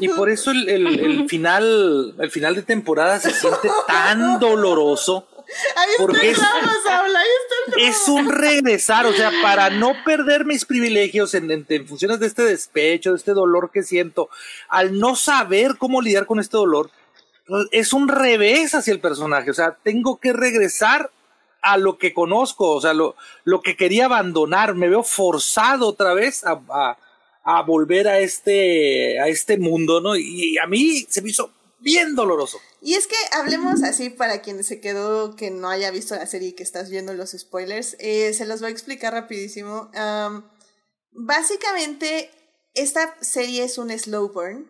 Y 0.00 0.08
por 0.08 0.30
eso 0.30 0.52
el, 0.52 0.68
el- 0.68 1.00
el 1.00 1.28
final, 1.28 2.14
el 2.18 2.30
final 2.30 2.54
de 2.54 2.62
temporada 2.62 3.18
se 3.18 3.32
siente 3.32 3.68
tan 3.88 4.38
doloroso. 4.38 5.26
Ahí 5.76 5.90
está 5.90 6.02
Porque 6.02 6.20
el 6.28 6.32
es- 6.32 6.38
Saúl, 6.38 7.16
ahí 7.16 7.26
está 7.42 7.76
el 7.80 7.88
Es 7.88 8.08
un 8.08 8.30
regresar, 8.30 9.04
o 9.06 9.12
sea, 9.12 9.32
para 9.42 9.68
no 9.70 9.92
perder 10.04 10.44
mis 10.44 10.64
privilegios 10.64 11.34
en, 11.34 11.50
en- 11.50 11.66
en 11.68 11.88
funciones 11.88 12.20
de 12.20 12.26
este 12.28 12.42
despecho, 12.44 13.10
de 13.10 13.16
este 13.16 13.32
dolor 13.32 13.70
que 13.72 13.82
siento, 13.82 14.28
al 14.68 14.96
no 14.98 15.16
saber 15.16 15.76
cómo 15.76 16.00
lidiar 16.00 16.26
con 16.26 16.38
este 16.38 16.56
dolor, 16.56 16.90
es 17.72 17.92
un 17.92 18.06
revés 18.06 18.74
hacia 18.76 18.92
el 18.92 19.00
personaje. 19.00 19.50
O 19.50 19.54
sea, 19.54 19.76
tengo 19.82 20.20
que 20.20 20.32
regresar 20.32 21.10
a 21.62 21.78
lo 21.78 21.96
que 21.96 22.12
conozco, 22.12 22.70
o 22.70 22.80
sea, 22.80 22.92
lo, 22.92 23.14
que 23.62 23.76
quería 23.76 24.06
abandonar, 24.06 24.74
me 24.74 24.88
veo 24.88 25.04
forzado 25.04 25.88
otra 25.88 26.12
vez 26.12 26.44
a, 26.44 27.62
volver 27.66 28.08
a 28.08 28.18
este, 28.18 29.20
a 29.20 29.28
este 29.28 29.56
mundo, 29.56 30.00
¿no? 30.00 30.16
Y 30.16 30.58
a 30.58 30.66
mí 30.66 31.06
se 31.08 31.22
me 31.22 31.30
hizo 31.30 31.50
bien 31.78 32.14
doloroso. 32.14 32.58
Y 32.80 32.94
es 32.94 33.06
que 33.06 33.16
hablemos 33.32 33.82
así 33.84 34.10
para 34.10 34.42
quien 34.42 34.62
se 34.64 34.80
quedó 34.80 35.36
que 35.36 35.50
no 35.50 35.68
haya 35.68 35.90
visto 35.90 36.16
la 36.16 36.26
serie 36.26 36.48
y 36.48 36.52
que 36.52 36.62
estás 36.64 36.90
viendo 36.90 37.14
los 37.14 37.30
spoilers, 37.30 37.96
eh, 38.00 38.32
se 38.34 38.46
los 38.46 38.60
voy 38.60 38.68
a 38.68 38.72
explicar 38.72 39.12
rapidísimo. 39.12 39.90
básicamente, 41.12 42.30
esta 42.74 43.16
serie 43.20 43.64
es 43.64 43.78
un 43.78 43.96
slow 43.96 44.32
burn, 44.32 44.66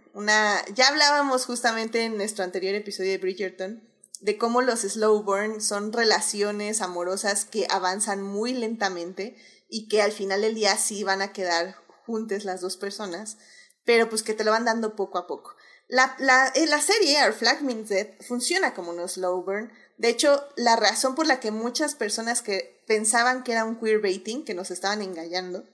ya 0.74 0.88
hablábamos 0.88 1.46
justamente 1.46 2.04
en 2.04 2.16
nuestro 2.18 2.44
anterior 2.44 2.74
episodio 2.74 3.12
de 3.12 3.18
Bridgerton 3.18 3.91
de 4.22 4.38
cómo 4.38 4.62
los 4.62 4.80
slow 4.80 5.22
burn 5.24 5.60
son 5.60 5.92
relaciones 5.92 6.80
amorosas 6.80 7.44
que 7.44 7.66
avanzan 7.68 8.22
muy 8.22 8.54
lentamente 8.54 9.36
y 9.68 9.88
que 9.88 10.00
al 10.00 10.12
final 10.12 10.42
del 10.42 10.54
día 10.54 10.76
sí 10.76 11.02
van 11.02 11.22
a 11.22 11.32
quedar 11.32 11.76
juntas 12.06 12.44
las 12.44 12.60
dos 12.60 12.76
personas, 12.76 13.36
pero 13.84 14.08
pues 14.08 14.22
que 14.22 14.32
te 14.32 14.44
lo 14.44 14.52
van 14.52 14.64
dando 14.64 14.94
poco 14.94 15.18
a 15.18 15.26
poco. 15.26 15.56
La, 15.88 16.14
la, 16.20 16.46
eh, 16.54 16.66
la 16.66 16.80
serie 16.80 17.22
Our 17.24 17.32
Flag 17.32 17.62
Means 17.62 17.88
Dead 17.88 18.08
funciona 18.26 18.74
como 18.74 18.92
un 18.92 19.08
slow 19.08 19.42
burn. 19.42 19.72
De 19.98 20.08
hecho, 20.08 20.48
la 20.56 20.76
razón 20.76 21.16
por 21.16 21.26
la 21.26 21.40
que 21.40 21.50
muchas 21.50 21.96
personas 21.96 22.42
que 22.42 22.82
pensaban 22.86 23.42
que 23.42 23.52
era 23.52 23.64
un 23.64 23.78
queerbaiting, 23.78 24.44
que 24.44 24.54
nos 24.54 24.70
estaban 24.70 25.02
engañando, 25.02 25.64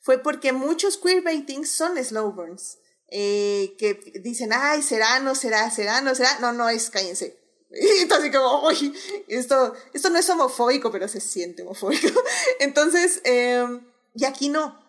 fue 0.00 0.18
porque 0.18 0.52
muchos 0.52 0.98
queerbaitings 0.98 1.70
son 1.70 1.96
slow 2.04 2.32
burns. 2.32 2.78
Eh, 3.08 3.74
que 3.78 3.94
dicen, 4.22 4.50
ay, 4.52 4.82
será, 4.82 5.20
no 5.20 5.34
será, 5.34 5.70
será, 5.70 6.02
no 6.02 6.14
será. 6.14 6.38
No, 6.40 6.52
no 6.52 6.68
es, 6.68 6.90
cállense. 6.90 7.43
Y 7.80 8.02
entonces 8.02 8.30
como, 8.30 8.68
uy, 8.68 8.94
esto, 9.28 9.74
esto 9.92 10.10
no 10.10 10.18
es 10.18 10.30
homofóbico, 10.30 10.92
pero 10.92 11.08
se 11.08 11.20
siente 11.20 11.62
homofóbico. 11.62 12.08
Entonces, 12.60 13.20
em, 13.24 13.80
y 14.14 14.24
aquí 14.24 14.48
no. 14.48 14.80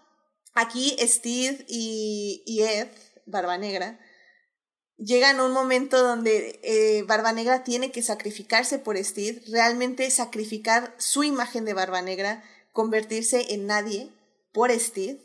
Aquí 0.54 0.96
Steve 1.02 1.66
y, 1.68 2.44
y 2.46 2.62
Ed, 2.62 2.88
Barba 3.26 3.58
Negra, 3.58 4.00
llegan 4.98 5.40
a 5.40 5.46
un 5.46 5.52
momento 5.52 6.02
donde 6.02 6.60
eh, 6.64 7.04
Barba 7.04 7.34
Negra 7.34 7.64
tiene 7.64 7.92
que 7.92 8.02
sacrificarse 8.02 8.80
por 8.80 8.98
Steve, 9.04 9.42
realmente 9.48 10.10
sacrificar 10.12 10.96
su 10.98 11.24
imagen 11.24 11.66
de 11.66 11.74
Barba 11.74 12.02
Negra, 12.02 12.44
convertirse 12.72 13.54
en 13.54 13.66
nadie 13.68 14.12
por 14.54 14.72
Steve. 14.72 15.22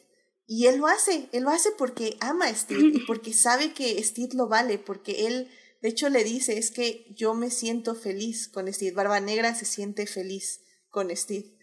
Y 0.47 0.67
él 0.67 0.79
lo 0.79 0.89
hace, 0.89 1.29
él 1.33 1.45
lo 1.45 1.51
hace 1.51 1.71
porque 1.79 2.17
ama 2.21 2.47
a 2.47 2.55
Steve 2.55 2.91
y 2.95 3.07
porque 3.07 3.33
sabe 3.33 3.73
que 3.73 4.03
Steve 4.03 4.31
lo 4.35 4.49
vale, 4.49 4.79
porque 4.79 5.29
él, 5.29 5.49
de 5.81 5.89
hecho, 5.89 6.09
le 6.11 6.25
dice, 6.25 6.59
es 6.59 6.71
que 6.71 7.07
yo 7.11 7.35
me 7.35 7.51
siento 7.51 7.95
feliz 7.95 8.49
con 8.49 8.71
Steve. 8.73 8.93
Barba 8.93 9.21
Negra 9.21 9.55
se 9.55 9.65
siente 9.65 10.07
feliz 10.07 10.61
con 10.91 11.15
Steve. 11.17 11.57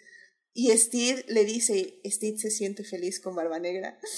Y 0.54 0.76
Steve 0.76 1.24
le 1.28 1.46
dice, 1.46 2.02
Steve 2.04 2.40
se 2.40 2.50
siente 2.50 2.84
feliz 2.84 3.20
con 3.20 3.36
Barba 3.36 3.60
Negra. 3.60 4.00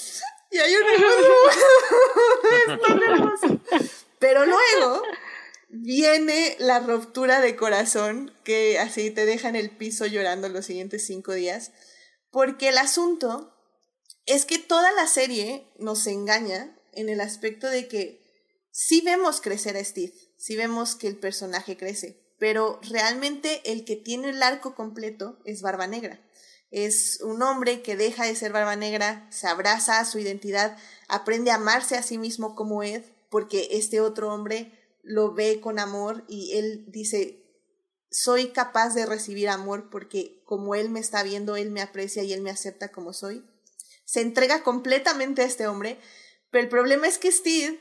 Y 0.52 0.58
hay 0.58 0.74
un 2.68 3.70
Pero 4.18 4.46
luego 4.46 5.02
viene 5.68 6.56
la 6.58 6.80
ruptura 6.80 7.40
de 7.40 7.54
corazón 7.54 8.34
que 8.42 8.80
así 8.80 9.12
te 9.12 9.26
deja 9.26 9.48
en 9.48 9.54
el 9.54 9.70
piso 9.70 10.06
llorando 10.06 10.48
los 10.48 10.66
siguientes 10.66 11.06
cinco 11.06 11.34
días. 11.34 11.70
Porque 12.32 12.70
el 12.70 12.78
asunto 12.78 13.54
es 14.26 14.44
que 14.44 14.58
toda 14.58 14.90
la 14.90 15.06
serie 15.06 15.68
nos 15.78 16.08
engaña 16.08 16.76
en 16.94 17.08
el 17.08 17.20
aspecto 17.20 17.68
de 17.68 17.86
que 17.86 18.19
sí 18.70 19.02
vemos 19.02 19.40
crecer 19.40 19.76
a 19.76 19.84
Steve, 19.84 20.14
sí 20.36 20.56
vemos 20.56 20.94
que 20.96 21.08
el 21.08 21.16
personaje 21.16 21.76
crece, 21.76 22.20
pero 22.38 22.80
realmente 22.88 23.60
el 23.70 23.84
que 23.84 23.96
tiene 23.96 24.30
el 24.30 24.42
arco 24.42 24.74
completo 24.74 25.38
es 25.44 25.62
Barba 25.62 25.86
Negra. 25.86 26.20
Es 26.70 27.20
un 27.22 27.42
hombre 27.42 27.82
que 27.82 27.96
deja 27.96 28.24
de 28.24 28.36
ser 28.36 28.52
barba 28.52 28.76
negra, 28.76 29.26
se 29.32 29.48
abraza 29.48 29.98
a 29.98 30.04
su 30.04 30.20
identidad, 30.20 30.78
aprende 31.08 31.50
a 31.50 31.56
amarse 31.56 31.96
a 31.96 32.02
sí 32.02 32.16
mismo 32.16 32.54
como 32.54 32.84
Ed, 32.84 33.02
porque 33.28 33.70
este 33.72 34.00
otro 34.00 34.32
hombre 34.32 34.72
lo 35.02 35.34
ve 35.34 35.60
con 35.60 35.80
amor 35.80 36.24
y 36.28 36.56
él 36.56 36.84
dice, 36.88 37.42
soy 38.10 38.50
capaz 38.50 38.94
de 38.94 39.06
recibir 39.06 39.48
amor 39.48 39.90
porque 39.90 40.42
como 40.44 40.74
él 40.76 40.90
me 40.90 41.00
está 41.00 41.22
viendo, 41.22 41.56
él 41.56 41.70
me 41.70 41.82
aprecia 41.82 42.22
y 42.22 42.32
él 42.32 42.40
me 42.40 42.50
acepta 42.50 42.92
como 42.92 43.12
soy. 43.12 43.44
Se 44.04 44.20
entrega 44.20 44.62
completamente 44.62 45.42
a 45.42 45.46
este 45.46 45.66
hombre, 45.66 45.98
pero 46.50 46.64
el 46.64 46.70
problema 46.70 47.08
es 47.08 47.18
que 47.18 47.32
Steve 47.32 47.80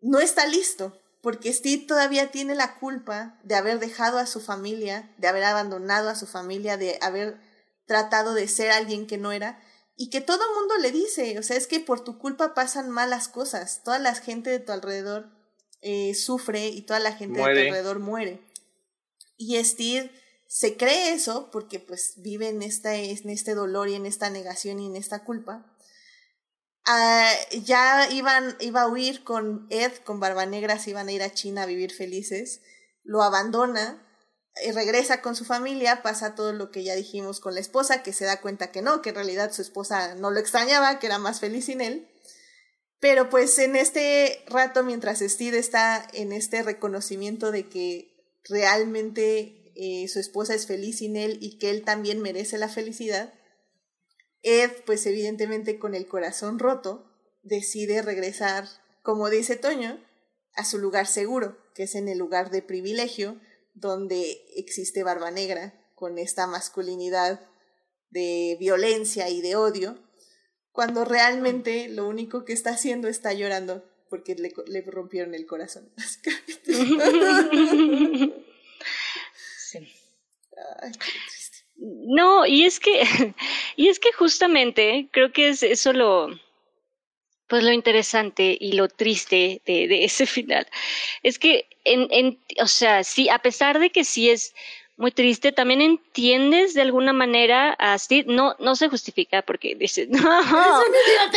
no 0.00 0.20
está 0.20 0.46
listo, 0.46 0.98
porque 1.22 1.52
Steve 1.52 1.84
todavía 1.86 2.30
tiene 2.30 2.54
la 2.54 2.78
culpa 2.78 3.38
de 3.44 3.54
haber 3.54 3.78
dejado 3.78 4.18
a 4.18 4.26
su 4.26 4.40
familia, 4.40 5.12
de 5.18 5.28
haber 5.28 5.44
abandonado 5.44 6.08
a 6.08 6.14
su 6.14 6.26
familia, 6.26 6.76
de 6.76 6.98
haber 7.02 7.38
tratado 7.86 8.34
de 8.34 8.48
ser 8.48 8.70
alguien 8.70 9.06
que 9.06 9.18
no 9.18 9.32
era 9.32 9.60
y 9.96 10.08
que 10.08 10.20
todo 10.20 10.42
el 10.42 10.56
mundo 10.58 10.78
le 10.78 10.92
dice, 10.92 11.38
o 11.38 11.42
sea, 11.42 11.56
es 11.56 11.66
que 11.66 11.80
por 11.80 12.02
tu 12.02 12.18
culpa 12.18 12.54
pasan 12.54 12.88
malas 12.88 13.28
cosas, 13.28 13.82
toda 13.84 13.98
la 13.98 14.14
gente 14.14 14.48
de 14.48 14.58
tu 14.58 14.72
alrededor 14.72 15.28
eh, 15.82 16.14
sufre 16.14 16.68
y 16.68 16.82
toda 16.82 17.00
la 17.00 17.12
gente 17.12 17.38
de 17.38 17.44
tu 17.44 17.50
alrededor 17.50 17.98
muere. 17.98 18.40
Y 19.36 19.62
Steve 19.62 20.10
se 20.46 20.76
cree 20.76 21.12
eso 21.12 21.50
porque 21.50 21.80
pues 21.80 22.14
vive 22.16 22.48
en, 22.48 22.62
esta, 22.62 22.94
en 22.94 23.28
este 23.28 23.54
dolor 23.54 23.88
y 23.88 23.94
en 23.94 24.06
esta 24.06 24.30
negación 24.30 24.80
y 24.80 24.86
en 24.86 24.96
esta 24.96 25.22
culpa. 25.22 25.69
Ah, 26.92 27.32
ya 27.52 28.10
iban, 28.10 28.56
iba 28.58 28.82
a 28.82 28.88
huir 28.88 29.22
con 29.22 29.68
Ed, 29.70 29.92
con 30.04 30.18
Barba 30.18 30.44
Negra, 30.44 30.76
se 30.76 30.90
iban 30.90 31.06
a 31.06 31.12
ir 31.12 31.22
a 31.22 31.32
China 31.32 31.62
a 31.62 31.66
vivir 31.66 31.92
felices, 31.92 32.62
lo 33.04 33.22
abandona 33.22 34.04
eh, 34.56 34.72
regresa 34.72 35.22
con 35.22 35.36
su 35.36 35.44
familia, 35.44 36.02
pasa 36.02 36.34
todo 36.34 36.52
lo 36.52 36.72
que 36.72 36.82
ya 36.82 36.96
dijimos 36.96 37.38
con 37.38 37.54
la 37.54 37.60
esposa, 37.60 38.02
que 38.02 38.12
se 38.12 38.24
da 38.24 38.40
cuenta 38.40 38.72
que 38.72 38.82
no, 38.82 39.02
que 39.02 39.10
en 39.10 39.14
realidad 39.14 39.52
su 39.52 39.62
esposa 39.62 40.16
no 40.16 40.32
lo 40.32 40.40
extrañaba, 40.40 40.98
que 40.98 41.06
era 41.06 41.18
más 41.18 41.38
feliz 41.38 41.66
sin 41.66 41.80
él. 41.80 42.08
Pero 42.98 43.30
pues 43.30 43.56
en 43.60 43.76
este 43.76 44.44
rato, 44.48 44.82
mientras 44.82 45.20
Steve 45.20 45.58
está 45.58 46.04
en 46.12 46.32
este 46.32 46.60
reconocimiento 46.64 47.52
de 47.52 47.68
que 47.68 48.16
realmente 48.48 49.72
eh, 49.76 50.08
su 50.08 50.18
esposa 50.18 50.54
es 50.54 50.66
feliz 50.66 50.98
sin 50.98 51.16
él 51.16 51.38
y 51.40 51.58
que 51.58 51.70
él 51.70 51.84
también 51.84 52.20
merece 52.20 52.58
la 52.58 52.68
felicidad, 52.68 53.32
Ed, 54.42 54.70
pues 54.86 55.04
evidentemente 55.06 55.78
con 55.78 55.94
el 55.94 56.06
corazón 56.06 56.58
roto, 56.58 57.10
decide 57.42 58.02
regresar, 58.02 58.66
como 59.02 59.30
dice 59.30 59.56
Toño, 59.56 60.02
a 60.54 60.64
su 60.64 60.78
lugar 60.78 61.06
seguro, 61.06 61.58
que 61.74 61.84
es 61.84 61.94
en 61.94 62.08
el 62.08 62.18
lugar 62.18 62.50
de 62.50 62.62
privilegio, 62.62 63.40
donde 63.74 64.42
existe 64.56 65.02
Barba 65.02 65.30
Negra 65.30 65.74
con 65.94 66.18
esta 66.18 66.46
masculinidad 66.46 67.46
de 68.10 68.56
violencia 68.58 69.28
y 69.28 69.40
de 69.42 69.56
odio, 69.56 69.98
cuando 70.72 71.04
realmente 71.04 71.88
lo 71.88 72.08
único 72.08 72.44
que 72.44 72.52
está 72.52 72.70
haciendo 72.70 73.08
está 73.08 73.32
llorando 73.32 73.84
porque 74.08 74.34
le, 74.34 74.52
le 74.66 74.82
rompieron 74.82 75.34
el 75.34 75.46
corazón. 75.46 75.92
No, 81.80 82.46
y 82.46 82.64
es 82.64 82.78
que, 82.78 83.02
y 83.76 83.88
es 83.88 83.98
que 83.98 84.12
justamente 84.12 85.08
creo 85.10 85.32
que 85.32 85.48
es 85.48 85.62
eso 85.62 85.92
lo, 85.92 86.28
pues 87.48 87.64
lo 87.64 87.72
interesante 87.72 88.56
y 88.58 88.72
lo 88.72 88.88
triste 88.88 89.62
de, 89.64 89.88
de 89.88 90.04
ese 90.04 90.26
final. 90.26 90.66
Es 91.22 91.38
que, 91.38 91.66
en, 91.84 92.06
en, 92.10 92.38
o 92.62 92.66
sea, 92.66 93.02
sí, 93.02 93.28
a 93.28 93.38
pesar 93.38 93.78
de 93.78 93.90
que 93.90 94.04
sí 94.04 94.30
es 94.30 94.54
muy 95.00 95.12
triste, 95.12 95.50
también 95.50 95.80
entiendes 95.80 96.74
de 96.74 96.82
alguna 96.82 97.14
manera 97.14 97.72
a 97.78 97.98
Steve, 97.98 98.26
no, 98.28 98.54
no 98.58 98.76
se 98.76 98.88
justifica 98.88 99.40
porque 99.40 99.74
dices, 99.74 100.08
no, 100.10 100.20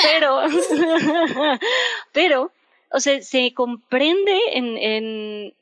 pero, 0.03 0.41
pero, 2.11 2.51
o 2.91 2.99
sea, 2.99 3.21
se 3.21 3.53
comprende 3.53 4.37
en, 4.51 4.77
en, 4.77 5.53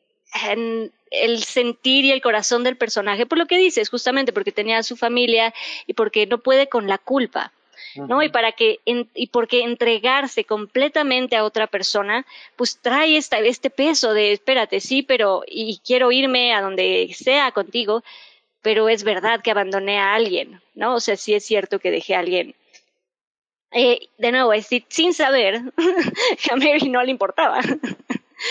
en 0.50 0.92
el 1.12 1.44
sentir 1.44 2.06
y 2.06 2.12
el 2.12 2.22
corazón 2.22 2.64
del 2.64 2.78
personaje 2.78 3.26
por 3.26 3.38
lo 3.38 3.46
que 3.46 3.58
dices, 3.58 3.90
justamente 3.90 4.34
porque 4.34 4.52
tenía 4.52 4.78
a 4.78 4.84
su 4.84 4.96
familia 4.96 5.54
y 5.88 5.94
porque 5.94 6.26
no 6.26 6.40
puede 6.40 6.68
con 6.68 6.88
la 6.88 6.98
culpa. 6.98 7.52
¿no? 7.96 8.24
Y 8.24 8.30
para 8.30 8.54
que, 8.54 8.80
y 8.86 9.28
porque 9.28 9.64
entregarse 9.64 10.46
completamente 10.46 11.36
a 11.36 11.44
otra 11.44 11.68
persona, 11.68 12.26
pues 12.56 12.80
trae 12.80 13.18
esta, 13.18 13.40
este 13.40 13.70
peso 13.70 14.14
de, 14.14 14.32
espérate, 14.32 14.80
sí, 14.80 15.02
pero, 15.02 15.44
y 15.46 15.82
quiero 15.86 16.12
irme 16.12 16.54
a 16.54 16.62
donde 16.62 17.14
sea 17.14 17.52
contigo, 17.52 18.04
pero 18.62 18.90
es 18.90 19.04
verdad 19.04 19.42
que 19.42 19.52
abandoné 19.52 20.00
a 20.00 20.14
alguien, 20.14 20.62
¿no? 20.76 20.96
O 20.96 21.00
sea, 21.00 21.18
sí 21.18 21.34
es 21.34 21.44
cierto 21.44 21.80
que 21.80 21.92
dejé 21.92 22.16
a 22.16 22.20
alguien. 22.20 22.56
Eh, 23.74 24.08
de 24.18 24.32
nuevo, 24.32 24.54
es 24.54 24.68
sin 24.90 25.14
saber 25.14 25.62
que 26.42 26.52
a 26.52 26.56
Mary 26.56 26.90
no 26.90 27.02
le 27.04 27.12
importaba. 27.12 27.62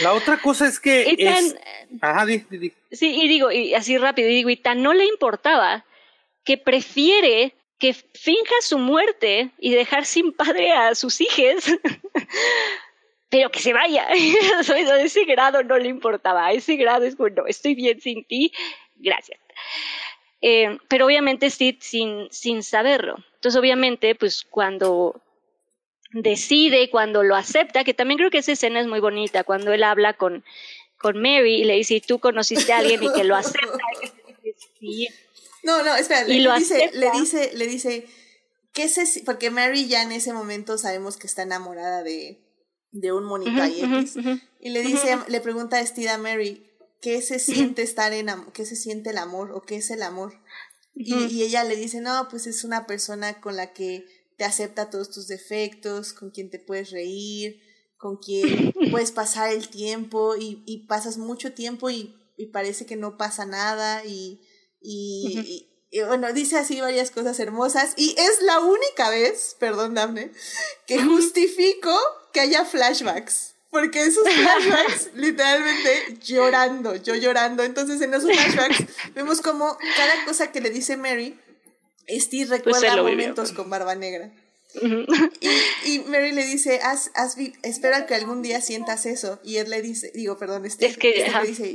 La 0.03 0.13
otra 0.13 0.39
cosa 0.41 0.67
es 0.67 0.81
que 0.81 1.15
es... 1.19 1.57
Ajá, 2.01 2.25
di, 2.25 2.39
di, 2.51 2.73
Sí, 2.93 3.21
y 3.23 3.29
digo, 3.29 3.51
y 3.51 3.75
así 3.75 3.99
rápido, 3.99 4.29
y 4.29 4.35
digo, 4.35 4.51
y 4.51 4.57
tan 4.57 4.83
no 4.83 4.95
le 4.95 5.05
importaba 5.05 5.85
que 6.45 6.57
prefiere 6.57 7.55
que 7.79 7.95
finja 7.95 8.55
su 8.61 8.79
muerte 8.79 9.51
y 9.59 9.73
dejar 9.73 10.05
sin 10.05 10.33
padre 10.33 10.73
a 10.73 10.95
sus 10.95 11.21
hijos, 11.21 11.65
pero 13.31 13.51
que 13.51 13.61
se 13.61 13.73
vaya. 13.73 14.07
a 14.09 15.01
ese 15.01 15.25
grado 15.25 15.63
no 15.63 15.79
le 15.79 15.89
importaba, 15.89 16.47
a 16.47 16.53
ese 16.53 16.77
grado 16.77 17.05
es 17.05 17.17
bueno, 17.17 17.45
estoy 17.47 17.75
bien 17.75 18.01
sin 18.01 18.25
ti, 18.25 18.53
gracias. 18.97 19.41
Eh, 20.43 20.79
pero 20.89 21.07
obviamente 21.07 21.51
Sid 21.51 21.77
sin, 21.81 22.29
sin 22.31 22.63
saberlo. 22.63 23.17
Entonces, 23.35 23.59
obviamente, 23.59 24.15
pues 24.15 24.45
cuando 24.45 25.21
decide, 26.13 26.91
cuando 26.91 27.23
lo 27.23 27.37
acepta, 27.37 27.85
que 27.85 27.95
también 27.95 28.19
creo 28.19 28.31
que 28.31 28.39
esa 28.39 28.53
escena 28.53 28.81
es 28.81 28.87
muy 28.87 29.01
bonita, 29.01 29.45
cuando 29.45 29.73
él 29.73 29.83
habla 29.83 30.15
con, 30.15 30.45
con 30.99 31.21
Mary 31.21 31.61
y 31.61 31.65
le 31.65 31.77
dice, 31.77 31.95
¿y 31.95 32.01
tú 32.01 32.19
conociste 32.19 32.73
a 32.73 32.79
alguien 32.79 33.03
y 33.03 33.13
que 33.13 33.25
lo 33.25 33.37
acepta? 33.37 33.61
No, 35.63 35.83
no, 35.83 35.95
espera, 35.95 36.25
le, 36.25 36.37
dice, 36.55 36.91
le 36.95 37.11
dice, 37.11 37.51
le 37.55 37.67
dice, 37.67 38.07
¿qué 38.73 38.89
se, 38.89 39.21
porque 39.25 39.51
Mary 39.51 39.89
ya 39.89 40.03
en 40.03 40.11
ese 40.11 40.33
momento 40.33 40.79
sabemos 40.79 41.19
que 41.19 41.27
está 41.27 41.43
enamorada 41.43 42.03
de, 42.03 42.41
de 42.93 43.13
un 43.13 43.25
monito 43.25 43.63
X, 43.63 44.17
y 44.59 44.71
le 44.71 44.81
dice, 44.81 45.19
le 45.29 45.43
pregunta 45.43 45.77
a 45.77 45.87
Steve 45.87 46.09
a 46.09 46.17
Mary, 46.17 46.67
¿qué 47.03 47.21
se 47.21 47.39
siente 47.39 47.83
estar 47.83 48.15
en, 48.15 48.29
qué 48.55 48.65
se 48.65 48.75
siente 48.75 49.11
el 49.11 49.19
amor 49.19 49.53
o 49.53 49.61
qué 49.61 49.77
es 49.77 49.91
el 49.91 50.03
amor? 50.03 50.41
y, 50.95 51.15
y 51.27 51.43
ella 51.43 51.63
le 51.65 51.77
dice, 51.77 52.01
no, 52.01 52.29
pues 52.31 52.47
es 52.47 52.65
una 52.65 52.87
persona 52.87 53.39
con 53.43 53.55
la 53.55 53.75
que 53.75 54.07
te 54.41 54.47
acepta 54.47 54.89
todos 54.89 55.11
tus 55.11 55.29
defectos, 55.29 56.15
con 56.15 56.31
quien 56.31 56.49
te 56.49 56.59
puedes 56.59 56.93
reír, 56.93 57.61
con 57.99 58.17
quien 58.17 58.73
puedes 58.91 59.13
pasar 59.13 59.53
el 59.53 59.69
tiempo 59.69 60.35
y, 60.35 60.63
y 60.65 60.87
pasas 60.87 61.19
mucho 61.19 61.53
tiempo 61.53 61.91
y, 61.91 62.17
y, 62.39 62.47
parece 62.47 62.87
que 62.87 62.97
no 62.97 63.19
pasa 63.19 63.45
nada 63.45 64.03
y, 64.07 64.41
y, 64.81 65.69
bueno, 66.07 66.33
dice 66.33 66.57
así 66.57 66.81
varias 66.81 67.11
cosas 67.11 67.39
hermosas 67.39 67.93
y 67.99 68.15
es 68.17 68.41
la 68.41 68.61
única 68.61 69.11
vez, 69.11 69.57
perdón 69.61 69.93
Dafne, 69.93 70.33
que 70.87 71.03
justifico 71.03 71.95
que 72.33 72.41
haya 72.41 72.65
flashbacks. 72.65 73.57
Porque 73.69 74.05
esos 74.05 74.27
flashbacks, 74.27 75.11
literalmente 75.17 76.19
llorando, 76.25 76.97
yo 76.97 77.15
llorando. 77.15 77.63
Entonces, 77.63 78.01
en 78.01 78.15
esos 78.15 78.33
flashbacks, 78.33 78.87
vemos 79.15 79.43
como 79.43 79.77
cada 79.99 80.25
cosa 80.25 80.51
que 80.51 80.63
le 80.63 80.71
dice 80.71 80.97
Mary 80.97 81.39
Steve 82.09 82.47
pues 82.47 82.81
recuerda 82.81 83.03
momentos 83.03 83.53
con 83.53 83.71
Barba 83.71 83.95
Negra. 83.95 84.33
y, 85.41 85.95
y, 85.95 85.99
Mary 86.07 86.33
le 86.33 86.45
dice, 86.45 86.81
has, 86.83 87.11
has 87.15 87.37
espera 87.63 88.07
que 88.07 88.15
algún 88.15 88.43
día 88.43 88.61
sientas 88.61 89.05
eso. 89.07 89.41
Y 89.43 89.57
él 89.57 89.71
le 89.71 89.83
dice, 89.83 90.13
digo, 90.15 90.39
perdón, 90.39 90.69
Steve, 90.71 90.93
es 90.93 90.99
que, 90.99 91.31
le 91.31 91.49
dice, 91.49 91.73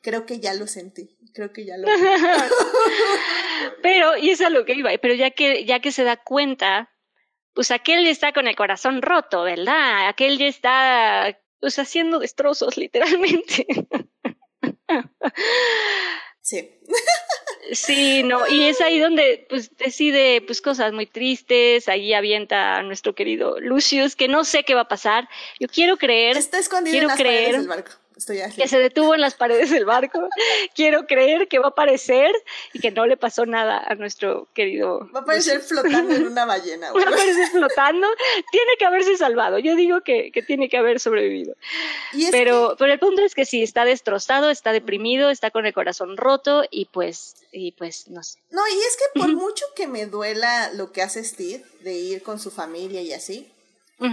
creo 0.00 0.24
que 0.24 0.40
ya 0.40 0.54
lo 0.54 0.66
sentí, 0.66 1.16
creo 1.34 1.52
que 1.52 1.66
ya 1.66 1.76
lo 1.76 1.86
Pero, 3.82 4.16
y 4.16 4.30
es 4.30 4.40
a 4.40 4.50
lo 4.50 4.64
que 4.64 4.74
iba, 4.74 4.90
pero 5.00 5.14
ya 5.14 5.30
que, 5.30 5.64
ya 5.64 5.80
que 5.80 5.92
se 5.92 6.04
da 6.04 6.16
cuenta, 6.16 6.90
pues 7.52 7.70
aquel 7.70 8.04
ya 8.04 8.10
está 8.10 8.32
con 8.32 8.48
el 8.48 8.56
corazón 8.56 9.02
roto, 9.02 9.42
¿verdad? 9.42 10.08
Aquel 10.08 10.38
ya 10.38 10.46
está, 10.46 11.38
pues 11.60 11.78
haciendo 11.78 12.18
destrozos, 12.18 12.76
literalmente. 12.76 13.66
sí. 16.40 16.70
Sí, 17.72 18.22
no, 18.22 18.46
y 18.48 18.64
es 18.64 18.80
ahí 18.80 18.98
donde 18.98 19.46
pues 19.48 19.76
decide 19.76 20.42
pues 20.42 20.60
cosas 20.62 20.92
muy 20.92 21.06
tristes, 21.06 21.88
ahí 21.88 22.14
avienta 22.14 22.76
a 22.76 22.82
nuestro 22.82 23.14
querido 23.14 23.60
Lucius, 23.60 24.16
que 24.16 24.28
no 24.28 24.44
sé 24.44 24.64
qué 24.64 24.74
va 24.74 24.82
a 24.82 24.88
pasar. 24.88 25.28
Yo 25.60 25.68
quiero 25.68 25.96
creer, 25.96 26.36
está 26.36 26.58
escondido 26.58 26.92
quiero 26.92 27.04
en 27.04 27.08
las 27.08 27.18
creer 27.18 27.56
del 27.58 27.68
barco. 27.68 27.92
Estoy 28.18 28.40
que 28.56 28.66
se 28.66 28.80
detuvo 28.80 29.14
en 29.14 29.20
las 29.20 29.34
paredes 29.34 29.70
del 29.70 29.84
barco. 29.84 30.28
quiero 30.74 31.06
creer 31.06 31.46
que 31.46 31.60
va 31.60 31.66
a 31.66 31.68
aparecer 31.68 32.32
y 32.72 32.80
que 32.80 32.90
no 32.90 33.06
le 33.06 33.16
pasó 33.16 33.46
nada 33.46 33.80
a 33.86 33.94
nuestro 33.94 34.48
querido. 34.54 35.08
Va 35.14 35.20
a 35.20 35.22
aparecer 35.22 35.60
flotando 35.60 36.16
en 36.16 36.26
una 36.26 36.44
ballena. 36.44 36.90
Va 36.92 37.00
a 37.00 37.04
aparecer 37.04 37.46
flotando. 37.46 38.08
Tiene 38.50 38.72
que 38.76 38.84
haberse 38.86 39.16
salvado. 39.16 39.60
Yo 39.60 39.76
digo 39.76 40.00
que, 40.00 40.32
que 40.32 40.42
tiene 40.42 40.68
que 40.68 40.76
haber 40.78 40.98
sobrevivido. 40.98 41.54
pero, 42.32 42.74
pero 42.76 42.92
el 42.92 42.98
punto 42.98 43.22
es 43.22 43.36
que 43.36 43.44
sí, 43.44 43.62
está 43.62 43.84
destrozado, 43.84 44.50
está 44.50 44.72
deprimido, 44.72 45.30
está 45.30 45.52
con 45.52 45.64
el 45.64 45.72
corazón 45.72 46.16
roto 46.16 46.64
y 46.72 46.86
pues, 46.86 47.36
y 47.52 47.72
pues 47.72 48.08
no 48.08 48.22
sé. 48.22 48.38
No, 48.50 48.66
y 48.66 48.78
es 48.78 48.96
que 48.96 49.20
por 49.20 49.32
mucho 49.34 49.64
que 49.74 49.86
me 49.86 50.06
duela 50.06 50.70
lo 50.72 50.92
que 50.92 51.02
hace 51.02 51.24
Steve 51.24 51.64
de 51.80 51.94
ir 51.94 52.22
con 52.22 52.38
su 52.38 52.50
familia 52.50 53.02
y 53.02 53.12
así, 53.12 53.50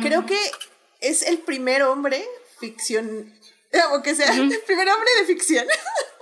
creo 0.02 0.26
que 0.26 0.40
es 1.02 1.22
el 1.24 1.40
primer 1.40 1.84
hombre 1.84 2.26
ficción 2.60 3.34
que 4.04 4.16
sea 4.16 4.34
el 4.34 4.60
primer 4.62 4.90
hombre 4.90 5.10
de 5.20 5.26
ficción 5.26 5.66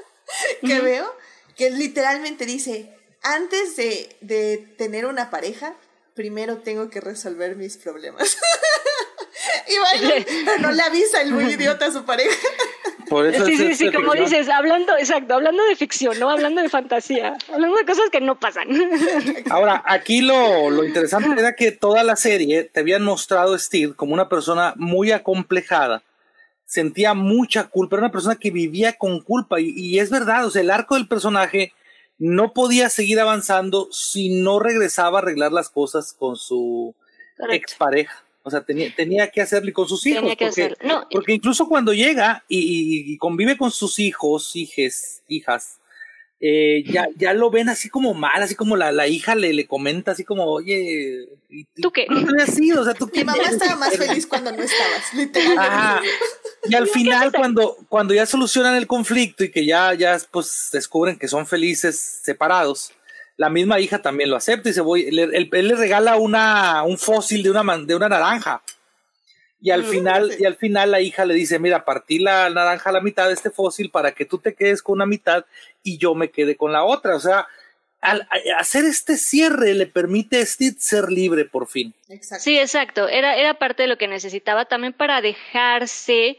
que 0.66 0.80
veo, 0.80 1.14
que 1.56 1.70
literalmente 1.70 2.46
dice, 2.46 2.94
antes 3.22 3.76
de, 3.76 4.16
de 4.22 4.58
tener 4.78 5.06
una 5.06 5.30
pareja, 5.30 5.76
primero 6.14 6.60
tengo 6.60 6.90
que 6.90 7.02
resolver 7.02 7.56
mis 7.56 7.78
problemas. 7.78 8.38
y 9.68 9.78
bueno, 9.78 10.26
pero 10.46 10.60
no 10.60 10.72
le 10.72 10.82
avisa 10.82 11.22
el 11.22 11.32
muy 11.32 11.46
idiota 11.54 11.88
a 11.88 11.92
su 11.92 12.06
pareja. 12.06 12.36
Sí, 13.46 13.58
sí, 13.58 13.76
sí, 13.76 13.92
como 13.92 14.14
dices, 14.14 14.50
hablando, 14.50 14.98
exacto, 14.98 15.36
hablando 15.36 15.64
de 15.66 15.76
ficción, 15.76 16.20
no 16.20 16.30
hablando 16.30 16.62
de 16.62 16.70
fantasía, 16.70 17.36
hablando 17.52 17.78
de 17.78 17.86
cosas 17.86 18.10
que 18.12 18.22
no 18.22 18.40
pasan. 18.40 18.68
Ahora, 19.50 19.84
aquí 19.86 20.22
lo, 20.22 20.70
lo 20.70 20.84
interesante 20.84 21.40
era 21.40 21.56
que 21.56 21.72
toda 21.72 22.04
la 22.04 22.16
serie 22.16 22.64
te 22.64 22.80
habían 22.80 23.04
mostrado 23.04 23.54
a 23.54 23.60
Steve 23.60 23.94
como 23.96 24.14
una 24.14 24.30
persona 24.30 24.74
muy 24.78 25.12
acomplejada, 25.12 26.04
sentía 26.66 27.14
mucha 27.14 27.66
culpa, 27.66 27.96
era 27.96 28.06
una 28.06 28.12
persona 28.12 28.36
que 28.36 28.50
vivía 28.50 28.94
con 28.94 29.22
culpa 29.22 29.60
y, 29.60 30.00
es 30.00 30.10
verdad, 30.10 30.46
o 30.46 30.50
sea, 30.50 30.62
el 30.62 30.72
arco 30.72 30.96
del 30.96 31.08
personaje 31.08 31.74
no 32.18 32.54
podía 32.54 32.90
seguir 32.90 33.20
avanzando 33.20 33.90
si 33.92 34.42
no 34.42 34.60
regresaba 34.60 35.20
a 35.20 35.22
arreglar 35.22 35.52
las 35.52 35.70
cosas 35.70 36.14
con 36.14 36.36
su 36.36 36.96
expareja. 37.52 38.23
O 38.44 38.52
sea, 38.52 38.62
tenía, 38.62 38.94
tenía 38.94 39.30
que 39.30 39.42
hacerlo 39.42 39.72
con 39.72 39.88
sus 39.88 40.06
hijos. 40.06 40.24
Porque, 40.24 40.76
porque, 41.10 41.34
incluso 41.34 41.68
cuando 41.68 41.94
llega 41.94 42.44
y, 42.50 43.14
y, 43.14 43.18
convive 43.18 43.58
con 43.58 43.72
sus 43.72 44.00
hijos, 44.00 44.54
hijes, 44.56 45.24
hijas, 45.30 45.80
eh, 46.46 46.84
ya, 46.86 47.08
ya 47.16 47.34
lo 47.34 47.50
ven 47.50 47.70
así 47.70 47.88
como 47.88 48.14
mal, 48.14 48.44
así 48.44 48.54
como 48.54 48.76
la, 48.76 48.92
la 48.92 49.08
hija 49.08 49.34
le, 49.34 49.54
le 49.54 49.66
comenta 49.66 50.12
así 50.12 50.26
como, 50.26 50.44
oye, 50.44 51.30
¿tú 51.82 51.90
qué? 51.90 52.06
Así, 52.42 52.70
o 52.74 52.84
sea, 52.84 52.94
¿tú 52.94 53.10
Mi 53.14 53.24
mamá 53.24 53.44
estaba 53.50 53.78
más 53.78 53.96
feliz 53.96 54.28
cuando 54.28 54.52
no 54.52 54.62
estabas, 54.62 55.14
literalmente. 55.14 56.10
Y 56.66 56.76
al 56.76 56.88
final, 56.88 57.34
cuando, 57.34 57.78
cuando 57.90 58.14
ya 58.14 58.26
solucionan 58.26 58.76
el 58.76 58.88
conflicto 58.88 59.44
y 59.44 59.52
que 59.52 59.66
ya, 59.66 59.94
ya 59.94 60.18
pues 60.32 60.70
descubren 60.72 61.18
que 61.18 61.28
son 61.28 61.46
felices 61.46 62.22
separados, 62.24 62.94
la 63.38 63.50
misma 63.50 63.80
hija 63.80 64.02
también 64.02 64.30
lo 64.30 64.36
acepta 64.36 64.70
y 64.70 64.74
se 64.74 64.82
voy, 64.82 65.08
él, 65.08 65.50
le 65.52 65.76
regala 65.76 66.18
una, 66.18 66.84
un 66.84 66.98
fósil 66.98 67.44
de 67.44 67.52
una, 67.52 67.78
de 67.78 67.96
una 67.96 68.10
naranja. 68.10 68.62
Y 69.60 69.72
al 69.72 69.86
final, 69.86 70.36
y 70.38 70.46
al 70.46 70.56
final 70.56 70.92
la 70.92 71.00
hija 71.00 71.24
le 71.24 71.34
dice, 71.34 71.58
mira, 71.58 71.86
partí 71.86 72.20
la 72.20 72.50
naranja 72.50 72.90
a 72.90 72.94
la 72.94 73.00
mitad 73.00 73.28
de 73.28 73.34
este 73.34 73.50
fósil 73.50 73.90
para 73.90 74.12
que 74.12 74.26
tú 74.26 74.38
te 74.38 74.54
quedes 74.54 74.84
con 74.84 74.96
una 74.96 75.06
mitad 75.06 75.46
y 75.84 75.98
yo 75.98 76.16
me 76.16 76.32
quede 76.32 76.58
con 76.58 76.74
la 76.74 76.84
otra. 76.84 77.16
O 77.16 77.20
sea, 77.22 77.48
al 78.02 78.28
hacer 78.58 78.84
este 78.84 79.16
cierre 79.16 79.74
le 79.74 79.88
permite 79.88 80.42
a 80.42 80.46
Steve 80.46 80.76
ser 80.78 81.10
libre 81.10 81.46
por 81.46 81.68
fin. 81.70 81.94
Sí, 82.22 82.60
exacto. 82.60 83.08
Era, 83.08 83.38
era 83.38 83.54
parte 83.54 83.84
de 83.84 83.88
lo 83.88 83.98
que 83.98 84.10
necesitaba 84.10 84.66
también 84.66 84.92
para 84.92 85.22
dejarse 85.22 86.38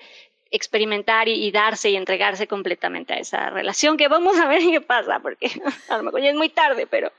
experimentar 0.55 1.28
y, 1.28 1.51
darse 1.51 1.90
y 1.90 1.97
entregarse 1.97 2.47
completamente 2.47 3.12
a 3.12 3.16
esa 3.16 3.51
relación 3.51 3.97
que 3.97 4.06
vamos 4.06 4.39
a 4.39 4.47
ver 4.47 4.62
qué 4.62 4.81
pasa, 4.81 5.18
porque 5.20 5.51
a 5.89 5.97
lo 5.97 6.05
mejor 6.05 6.22
ya 6.22 6.31
es 6.31 6.36
muy 6.36 6.48
tarde, 6.48 6.86
pero... 6.86 7.10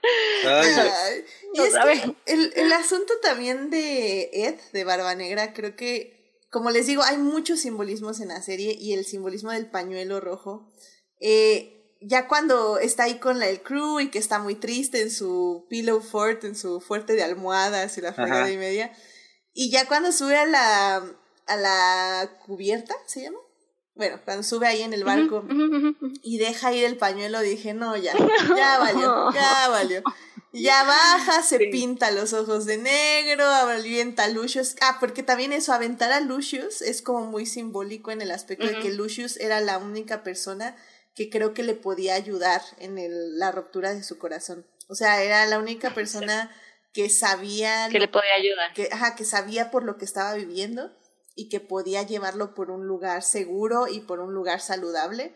el, 2.25 2.53
el 2.55 2.71
asunto 2.71 3.13
también 3.21 3.69
de 3.69 4.29
Ed, 4.31 4.55
de 4.71 4.83
Barba 4.85 5.15
Negra, 5.15 5.53
creo 5.53 5.75
que, 5.75 6.39
como 6.49 6.71
les 6.71 6.87
digo, 6.87 7.03
hay 7.03 7.17
muchos 7.17 7.59
simbolismos 7.59 8.21
en 8.21 8.29
la 8.29 8.41
serie 8.41 8.73
y 8.79 8.93
el 8.93 9.05
simbolismo 9.05 9.51
del 9.51 9.69
pañuelo 9.69 10.21
rojo. 10.21 10.71
Eh, 11.19 11.97
ya 11.99 12.29
cuando 12.29 12.79
está 12.79 13.03
ahí 13.03 13.19
con 13.19 13.39
la, 13.39 13.49
el 13.49 13.61
crew 13.61 13.99
y 13.99 14.09
que 14.09 14.19
está 14.19 14.39
muy 14.39 14.55
triste 14.55 15.01
en 15.01 15.11
su 15.11 15.65
pillow 15.69 15.99
fort, 15.99 16.45
en 16.45 16.55
su 16.55 16.79
fuerte 16.79 17.13
de 17.13 17.23
almohadas 17.23 17.97
y 17.97 18.01
la 18.01 18.13
fregada 18.13 18.49
y 18.49 18.57
media, 18.57 18.93
y 19.53 19.71
ya 19.71 19.87
cuando 19.87 20.13
sube 20.13 20.37
a 20.37 20.45
la 20.45 21.03
a 21.47 21.55
la 21.57 22.30
cubierta, 22.45 22.93
¿se 23.05 23.23
llama? 23.23 23.39
Bueno, 23.95 24.19
cuando 24.26 24.43
sube 24.43 24.67
ahí 24.67 24.81
en 24.81 24.93
el 24.93 25.05
barco 25.05 25.45
y 26.22 26.38
deja 26.38 26.73
ir 26.73 26.84
el 26.84 26.97
pañuelo, 26.97 27.39
dije, 27.39 27.73
no, 27.73 27.95
ya, 27.95 28.13
ya 28.57 28.77
valió, 28.77 29.31
ya 29.34 29.69
valió. 29.69 30.03
Ya 30.51 30.84
baja, 30.84 31.43
se 31.43 31.59
pinta 31.59 32.11
los 32.11 32.31
ojos 32.34 32.65
de 32.65 32.77
negro, 32.77 33.45
avienta 33.45 34.26
a 34.26 34.27
Lucius. 34.30 34.76
Ah, 34.81 34.97
porque 34.99 35.23
también 35.23 35.51
eso, 35.51 35.73
aventar 35.73 36.11
a 36.11 36.22
Lucius 36.22 36.81
es 36.81 37.01
como 37.01 37.26
muy 37.26 37.45
simbólico 37.45 38.11
en 38.11 38.22
el 38.22 38.31
aspecto 38.31 38.65
de 38.65 38.80
que 38.80 38.93
Lucius 38.93 39.38
era 39.38 39.59
la 39.59 39.77
única 39.77 40.23
persona 40.23 40.76
que 41.13 41.30
creo 41.30 41.53
que 41.53 41.63
le 41.63 41.73
podía 41.73 42.15
ayudar 42.15 42.61
en 42.80 42.97
el, 42.97 43.38
la 43.38 43.51
ruptura 43.51 43.93
de 43.93 44.03
su 44.03 44.17
corazón. 44.17 44.65
O 44.88 44.95
sea, 44.95 45.23
era 45.23 45.45
la 45.45 45.59
única 45.59 45.93
persona 45.93 46.51
que 46.93 47.09
sabía... 47.09 47.88
Que 47.89 47.99
le 47.99 48.07
podía 48.07 48.34
ayudar. 48.38 48.73
Que, 48.73 48.89
ajá, 48.91 49.15
que 49.15 49.26
sabía 49.26 49.72
por 49.72 49.84
lo 49.84 49.97
que 49.97 50.05
estaba 50.05 50.34
viviendo 50.35 50.93
y 51.35 51.49
que 51.49 51.59
podía 51.59 52.03
llevarlo 52.03 52.55
por 52.55 52.71
un 52.71 52.87
lugar 52.87 53.21
seguro 53.21 53.87
y 53.87 53.99
por 53.99 54.19
un 54.19 54.33
lugar 54.33 54.61
saludable. 54.61 55.33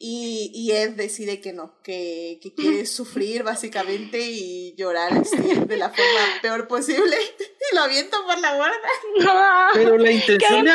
Y, 0.00 0.52
y 0.54 0.72
él 0.72 0.94
decide 0.96 1.40
que 1.40 1.52
no, 1.52 1.74
que, 1.82 2.38
que 2.40 2.54
quiere 2.54 2.86
sufrir 2.86 3.42
básicamente 3.42 4.20
y 4.20 4.74
llorar 4.76 5.24
de 5.24 5.76
la 5.76 5.88
forma 5.88 6.40
peor 6.40 6.68
posible 6.68 7.16
y 7.16 7.74
lo 7.74 7.82
aviento 7.82 8.16
por 8.24 8.38
la 8.38 8.54
borda. 8.54 9.72
Pero 9.74 9.98
la 9.98 10.12
intención 10.12 10.66
de, 10.66 10.72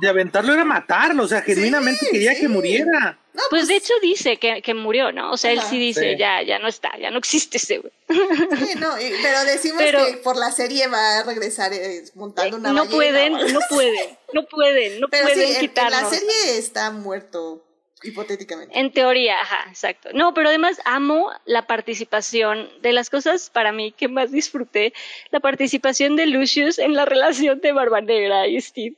de, 0.00 0.08
aventarlo 0.08 0.52
era 0.52 0.64
matarlo, 0.64 1.24
o 1.24 1.28
sea, 1.28 1.42
genuinamente 1.42 2.06
quería 2.10 2.34
que 2.38 2.48
muriera. 2.48 3.18
pues, 3.50 3.68
de 3.68 3.76
hecho 3.76 3.92
dice 4.02 4.36
que, 4.36 4.62
que 4.62 4.74
murió, 4.74 5.12
¿no? 5.12 5.30
O 5.32 5.36
sea, 5.36 5.52
él 5.52 5.60
sí 5.68 5.78
dice, 5.78 6.12
Sí. 6.12 6.18
ya, 6.18 6.42
ya 6.42 6.58
no 6.58 6.66
está, 6.68 6.90
ya 6.98 7.10
no 7.10 7.18
existe 7.18 7.56
ese 7.58 7.78
güey. 7.78 7.92
Sí, 8.08 8.74
no, 8.78 9.00
y- 9.00 9.12
pero 9.22 9.44
decimos 9.44 9.80
Pero- 9.82 10.04
que 10.06 10.14
por 10.18 10.36
la 10.36 10.50
serie 10.50 10.86
va 10.88 11.18
a 11.18 11.22
regresar 11.24 11.72
eh, 11.72 12.02
montando 12.14 12.56
una 12.56 12.70
no 12.72 12.84
ballena 12.84 12.96
pueden, 12.96 13.32
no 13.32 13.60
pueden, 13.70 14.18
no 14.32 14.42
pueden, 14.46 15.00
no 15.00 15.08
Pero 15.08 15.24
pueden 15.24 15.48
en- 15.50 15.54
en, 15.54 15.60
quitarnos. 15.60 16.02
la 16.02 16.08
serie 16.08 16.58
está 16.58 16.90
muerto, 16.90 17.64
hipotéticamente. 18.02 18.78
En 18.78 18.92
teoría, 18.92 19.40
ajá, 19.40 19.66
exacto. 19.68 20.10
No, 20.14 20.34
pero 20.34 20.48
además 20.48 20.80
amo 20.84 21.30
la 21.44 21.66
participación 21.66 22.68
de 22.80 22.92
las 22.92 23.10
cosas 23.10 23.50
para 23.50 23.72
mí 23.72 23.92
que 23.92 24.08
más 24.08 24.30
disfruté, 24.30 24.92
la 25.30 25.40
participación 25.40 26.16
de 26.16 26.26
Lucius 26.26 26.78
en 26.78 26.94
la 26.94 27.04
relación 27.04 27.60
de 27.60 27.72
Barba 27.72 28.00
Negra 28.00 28.46
y 28.46 28.60
Steve. 28.60 28.96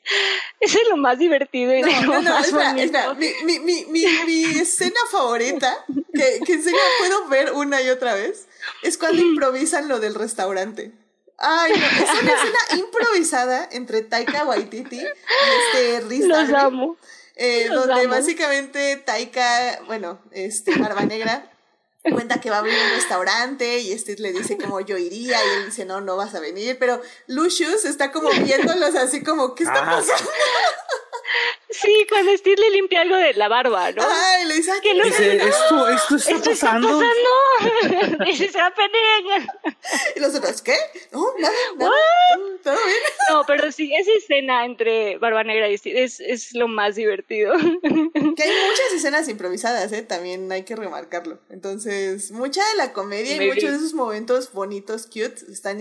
Eso 0.60 0.78
es 0.82 0.88
lo 0.88 0.96
más 0.96 1.18
divertido 1.18 1.72
y 1.74 1.82
de 1.82 1.90
No, 1.90 2.00
lo 2.02 2.06
no, 2.14 2.22
no, 2.22 2.30
más 2.30 2.46
espera, 2.46 2.68
bonito. 2.72 2.84
espera. 2.98 3.14
Mi, 3.14 3.28
mi, 3.44 3.58
mi, 3.60 3.84
mi, 3.86 4.04
mi 4.26 4.44
escena 4.60 5.00
favorita, 5.10 5.84
que, 6.12 6.40
que 6.44 6.52
en 6.54 6.62
serio 6.62 6.78
puedo 6.98 7.28
ver 7.28 7.52
una 7.52 7.80
y 7.82 7.88
otra 7.90 8.14
vez, 8.14 8.48
es 8.82 8.98
cuando 8.98 9.22
improvisan 9.22 9.88
lo 9.88 10.00
del 10.00 10.14
restaurante. 10.14 10.92
Ay, 11.42 11.72
no, 11.72 11.86
es 11.86 12.22
una 12.22 12.32
escena 12.34 12.58
improvisada 12.84 13.66
entre 13.72 14.02
Taika 14.02 14.44
Waititi 14.44 14.96
y 14.96 15.02
este 15.02 16.00
Riz 16.06 16.26
Los 16.26 16.48
Darby, 16.50 16.66
amo. 16.66 16.96
Eh, 17.40 17.68
donde 17.70 18.02
amo. 18.02 18.10
básicamente 18.10 18.96
Taika, 18.96 19.80
bueno, 19.86 20.20
este 20.30 20.78
Barba 20.78 21.06
Negra 21.06 21.50
cuenta 22.12 22.38
que 22.40 22.50
va 22.50 22.56
a 22.56 22.58
abrir 22.58 22.74
un 22.74 22.90
restaurante 22.96 23.78
y 23.78 23.98
Steve 23.98 24.20
le 24.20 24.32
dice 24.32 24.58
como 24.58 24.80
yo 24.80 24.98
iría 24.98 25.42
y 25.42 25.48
él 25.56 25.66
dice 25.66 25.86
no, 25.86 26.02
no 26.02 26.16
vas 26.16 26.34
a 26.34 26.40
venir, 26.40 26.76
pero 26.78 27.00
Lucius 27.28 27.86
está 27.86 28.12
como 28.12 28.28
viéndolos 28.30 28.94
así 28.94 29.22
como 29.22 29.54
¿qué 29.54 29.64
está 29.64 29.84
pasando? 29.84 30.30
Sí, 31.72 32.06
cuando 32.08 32.36
Steve 32.36 32.56
le 32.60 32.70
limpia 32.70 33.02
algo 33.02 33.16
de 33.16 33.34
la 33.34 33.48
barba, 33.48 33.92
¿no? 33.92 34.02
Ay, 34.06 34.46
le 34.46 34.54
dice, 34.54 34.72
"Ay, 34.72 34.80
Que 34.82 34.94
no 34.94 35.04
Dice, 35.04 35.36
esto, 35.36 35.88
esto 35.88 36.16
está 36.16 36.32
Esto 36.34 36.50
está 36.50 36.66
pasando. 36.66 36.88
pasando. 36.88 38.24
This 38.24 38.40
is 38.40 38.56
happening. 38.56 39.46
Y 40.16 40.20
los 40.20 40.34
otros, 40.34 40.62
¿qué? 40.62 40.74
No, 41.12 41.24
nada, 41.38 41.54
nada. 41.76 41.90
¿Todo 42.62 42.74
bien? 42.74 42.96
No, 43.30 43.44
pero 43.46 43.70
sí, 43.70 43.92
esa 43.94 44.10
escena 44.18 44.64
entre 44.64 45.16
Barba 45.18 45.44
Negra 45.44 45.68
y 45.68 45.78
Steve 45.78 46.02
es, 46.02 46.18
es 46.18 46.52
lo 46.54 46.66
más 46.66 46.96
divertido. 46.96 47.52
Que 47.82 48.42
hay 48.42 48.50
muchas 48.68 48.92
escenas 48.94 49.28
improvisadas, 49.28 49.92
¿eh? 49.92 50.02
También 50.02 50.50
hay 50.50 50.64
que 50.64 50.74
remarcarlo. 50.76 51.38
Entonces, 51.50 52.30
mucha 52.32 52.60
de 52.70 52.76
la 52.76 52.92
comedia 52.92 53.36
y 53.42 53.48
muchos 53.48 53.70
de 53.70 53.76
esos 53.76 53.92
momentos 53.94 54.52
bonitos, 54.52 55.06
cute, 55.06 55.36
están 55.52 55.78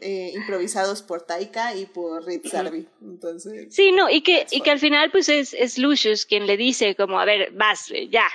eh, 0.00 0.32
improvisados 0.34 1.02
por 1.02 1.22
Taika 1.22 1.74
y 1.74 1.86
por 1.86 2.24
Ritz 2.26 2.52
Darby. 2.52 2.88
Entonces, 3.02 3.74
Sí, 3.74 3.92
no, 3.92 4.08
y 4.10 4.22
que, 4.22 4.46
y 4.50 4.60
que 4.60 4.70
al 4.70 4.78
final 4.78 5.10
pues 5.10 5.23
es, 5.28 5.54
es 5.54 5.78
Lucius 5.78 6.26
quien 6.26 6.46
le 6.46 6.56
dice 6.56 6.94
como, 6.94 7.18
a 7.20 7.24
ver, 7.24 7.50
vas, 7.52 7.88
güey, 7.88 8.08
ya, 8.08 8.28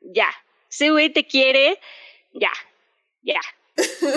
ya, 0.00 0.28
ese 0.70 0.90
güey 0.90 1.10
te 1.12 1.26
quiere, 1.26 1.78
ya, 2.32 2.50
ya. 3.22 3.40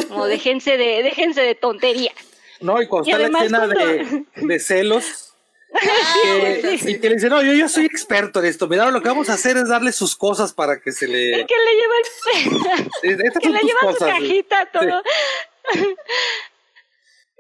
Como 0.07 0.25
déjense 0.25 0.77
de, 0.77 1.03
déjense 1.03 1.41
de 1.41 1.55
tonterías. 1.55 2.15
No, 2.61 2.81
y 2.81 2.87
cuando 2.87 3.09
Y 3.09 3.11
está 3.13 3.27
la 3.29 3.39
escena 3.39 3.57
cuando- 3.59 3.79
de, 3.79 4.25
de 4.35 4.59
celos, 4.59 5.33
que, 6.61 6.77
sí. 6.79 6.91
y 6.91 6.99
que 6.99 7.09
le 7.09 7.15
dice, 7.15 7.29
no, 7.29 7.41
yo, 7.41 7.53
yo 7.53 7.69
soy 7.69 7.85
experto 7.85 8.39
en 8.39 8.45
esto. 8.47 8.67
Mira, 8.67 8.89
lo 8.91 9.01
que 9.01 9.07
vamos 9.07 9.29
a 9.29 9.33
hacer 9.33 9.55
es 9.57 9.69
darle 9.69 9.91
sus 9.93 10.15
cosas 10.15 10.51
para 10.53 10.79
que 10.81 10.91
se 10.91 11.07
le... 11.07 11.45
Que 11.47 11.55
le 11.55 11.75
lleva, 11.75 11.95
el- 13.23 13.31
que 13.41 13.49
le 13.49 13.59
lleva 13.59 13.79
su 13.81 13.85
cosas. 13.87 14.09
cajita, 14.09 14.65
todo. 14.71 15.01
Sí, 15.73 15.95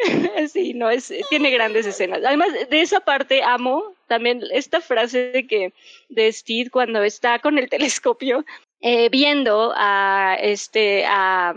no, 0.75 0.89
es, 0.89 1.13
tiene 1.29 1.51
grandes 1.51 1.85
escenas. 1.85 2.21
Además, 2.25 2.49
de 2.69 2.81
esa 2.81 2.99
parte 2.99 3.43
amo 3.43 3.93
también 4.07 4.41
esta 4.51 4.81
frase 4.81 5.31
de 5.31 5.47
que 5.47 5.73
de 6.09 6.31
Steve 6.31 6.69
cuando 6.69 7.03
está 7.03 7.39
con 7.39 7.57
el 7.57 7.69
telescopio 7.69 8.45
eh, 8.81 9.09
viendo 9.09 9.73
a 9.75 10.37
este 10.39 11.05
a, 11.05 11.53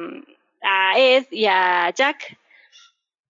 a 0.63 0.99
Ed 0.99 1.27
y 1.31 1.47
a 1.47 1.91
Jack 1.91 2.37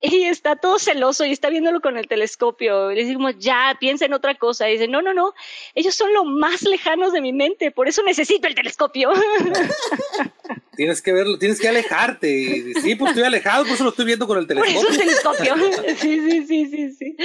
y 0.06 0.24
está 0.24 0.56
todo 0.56 0.78
celoso 0.78 1.24
y 1.24 1.32
está 1.32 1.48
viéndolo 1.48 1.80
con 1.80 1.96
el 1.96 2.06
telescopio. 2.06 2.90
Le 2.90 3.04
dice 3.04 3.14
como, 3.14 3.30
ya, 3.30 3.74
piensa 3.80 4.04
en 4.04 4.12
otra 4.12 4.34
cosa. 4.34 4.68
Y 4.68 4.72
dice, 4.72 4.86
no, 4.86 5.00
no, 5.00 5.14
no, 5.14 5.32
ellos 5.74 5.94
son 5.94 6.12
lo 6.12 6.24
más 6.24 6.62
lejanos 6.62 7.12
de 7.12 7.22
mi 7.22 7.32
mente, 7.32 7.70
por 7.70 7.88
eso 7.88 8.02
necesito 8.02 8.46
el 8.46 8.54
telescopio. 8.54 9.12
Tienes 10.76 11.02
que 11.02 11.12
verlo, 11.12 11.38
tienes 11.38 11.60
que 11.60 11.68
alejarte. 11.68 12.30
Y, 12.30 12.74
sí, 12.74 12.94
pues 12.94 13.10
estoy 13.10 13.24
alejado, 13.24 13.64
por 13.64 13.74
eso 13.74 13.84
lo 13.84 13.90
estoy 13.90 14.04
viendo 14.06 14.26
con 14.26 14.38
el 14.38 14.46
Por 14.46 14.66
eso 14.66 14.86
telescopio. 14.86 15.54
el 15.54 15.60
telescopio. 15.60 15.94
Sí, 15.96 16.20
sí, 16.20 16.46
sí, 16.46 16.66
sí, 16.66 16.90
sí. 16.92 17.16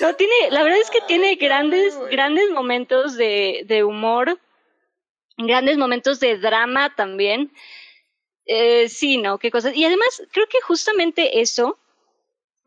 No, 0.00 0.14
tiene, 0.14 0.32
la 0.50 0.62
verdad 0.62 0.78
es 0.80 0.90
que 0.90 1.00
tiene 1.06 1.34
grandes, 1.36 1.98
grandes 2.10 2.50
momentos 2.50 3.16
de, 3.16 3.64
de 3.66 3.84
humor, 3.84 4.38
grandes 5.36 5.78
momentos 5.78 6.20
de 6.20 6.38
drama 6.38 6.94
también. 6.94 7.52
Eh, 8.46 8.88
sí, 8.88 9.16
no, 9.18 9.38
qué 9.38 9.50
cosas. 9.50 9.74
Y 9.76 9.84
además, 9.84 10.22
creo 10.32 10.46
que 10.46 10.60
justamente 10.60 11.40
eso, 11.40 11.78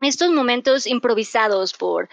estos 0.00 0.30
momentos 0.30 0.86
improvisados 0.86 1.74
por, 1.74 2.08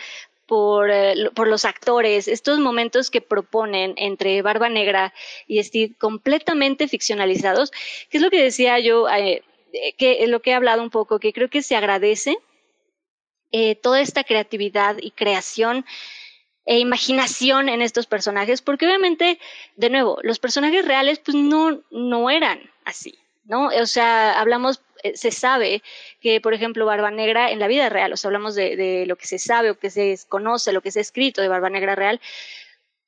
por, 0.52 0.92
eh, 0.92 1.30
por 1.34 1.48
los 1.48 1.64
actores, 1.64 2.28
estos 2.28 2.60
momentos 2.60 3.10
que 3.10 3.22
proponen 3.22 3.94
entre 3.96 4.42
Barba 4.42 4.68
Negra 4.68 5.14
y 5.48 5.64
Steve 5.64 5.96
completamente 5.98 6.90
ficcionalizados, 6.90 7.72
que 8.10 8.18
es 8.18 8.22
lo 8.22 8.30
que 8.30 8.44
decía 8.44 8.78
yo, 8.80 9.08
eh, 9.08 9.44
eh, 9.72 9.94
que 9.94 10.28
lo 10.28 10.42
que 10.42 10.50
he 10.50 10.54
hablado 10.54 10.84
un 10.84 10.90
poco, 10.90 11.20
que 11.20 11.32
creo 11.32 11.50
que 11.50 11.62
se 11.62 11.78
agradece 11.78 12.38
toda 13.82 14.02
esta 14.02 14.26
creatividad 14.26 14.98
y 15.00 15.12
creación 15.12 15.86
e 16.66 16.80
imaginación 16.80 17.70
en 17.70 17.82
estos 17.82 18.06
personajes, 18.06 18.62
porque 18.62 18.86
obviamente, 18.86 19.40
de 19.78 19.90
nuevo, 19.90 20.20
los 20.22 20.40
personajes 20.40 20.84
reales 20.84 21.20
pues 21.20 21.36
no, 21.36 21.82
no 21.92 22.30
eran 22.30 22.60
así, 22.84 23.18
¿no? 23.46 23.68
O 23.68 23.86
sea, 23.86 24.40
hablamos, 24.40 24.82
eh, 25.04 25.16
se 25.16 25.32
sabe 25.32 25.84
que, 26.20 26.42
por 26.42 26.54
ejemplo, 26.54 26.86
Barba 26.86 27.12
Negra 27.12 27.52
en 27.52 27.60
la 27.60 27.68
vida 27.68 27.90
real, 27.90 28.14
o 28.14 28.18
sea, 28.18 28.30
hablamos 28.30 28.56
de, 28.56 29.06
lo 29.08 29.16
que 29.16 29.28
se 29.28 29.40
sabe 29.40 29.72
o 29.72 29.80
que 29.80 29.90
se 29.90 30.18
conoce, 30.30 30.74
lo 30.74 30.82
que 30.82 30.92
se 30.92 31.00
ha 31.00 31.02
escrito 31.02 31.42
de 31.42 31.48
Barba 31.48 31.70
Negra 31.70 31.96
real, 31.96 32.22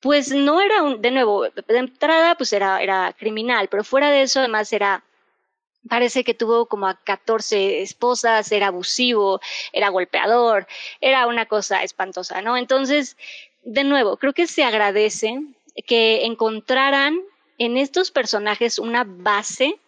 pues 0.00 0.32
no 0.32 0.60
era 0.60 0.82
un, 0.82 1.00
de 1.00 1.10
nuevo, 1.10 1.44
de 1.44 1.78
entrada 1.78 2.34
pues 2.36 2.52
era, 2.52 2.82
era 2.82 3.14
criminal, 3.18 3.68
pero 3.70 3.84
fuera 3.84 4.10
de 4.10 4.22
eso 4.22 4.40
además 4.40 4.72
era 4.72 5.02
parece 5.88 6.24
que 6.24 6.34
tuvo 6.34 6.66
como 6.66 6.86
a 6.86 6.94
14 7.02 7.82
esposas, 7.82 8.50
era 8.52 8.68
abusivo, 8.68 9.40
era 9.72 9.88
golpeador, 9.88 10.66
era 11.00 11.26
una 11.26 11.46
cosa 11.46 11.82
espantosa, 11.82 12.42
¿no? 12.42 12.56
Entonces, 12.56 13.16
de 13.62 13.84
nuevo, 13.84 14.16
creo 14.16 14.32
que 14.32 14.46
se 14.46 14.64
agradece 14.64 15.42
que 15.86 16.24
encontraran 16.24 17.20
en 17.58 17.76
estos 17.76 18.10
personajes 18.10 18.78
una 18.78 19.04
base 19.06 19.78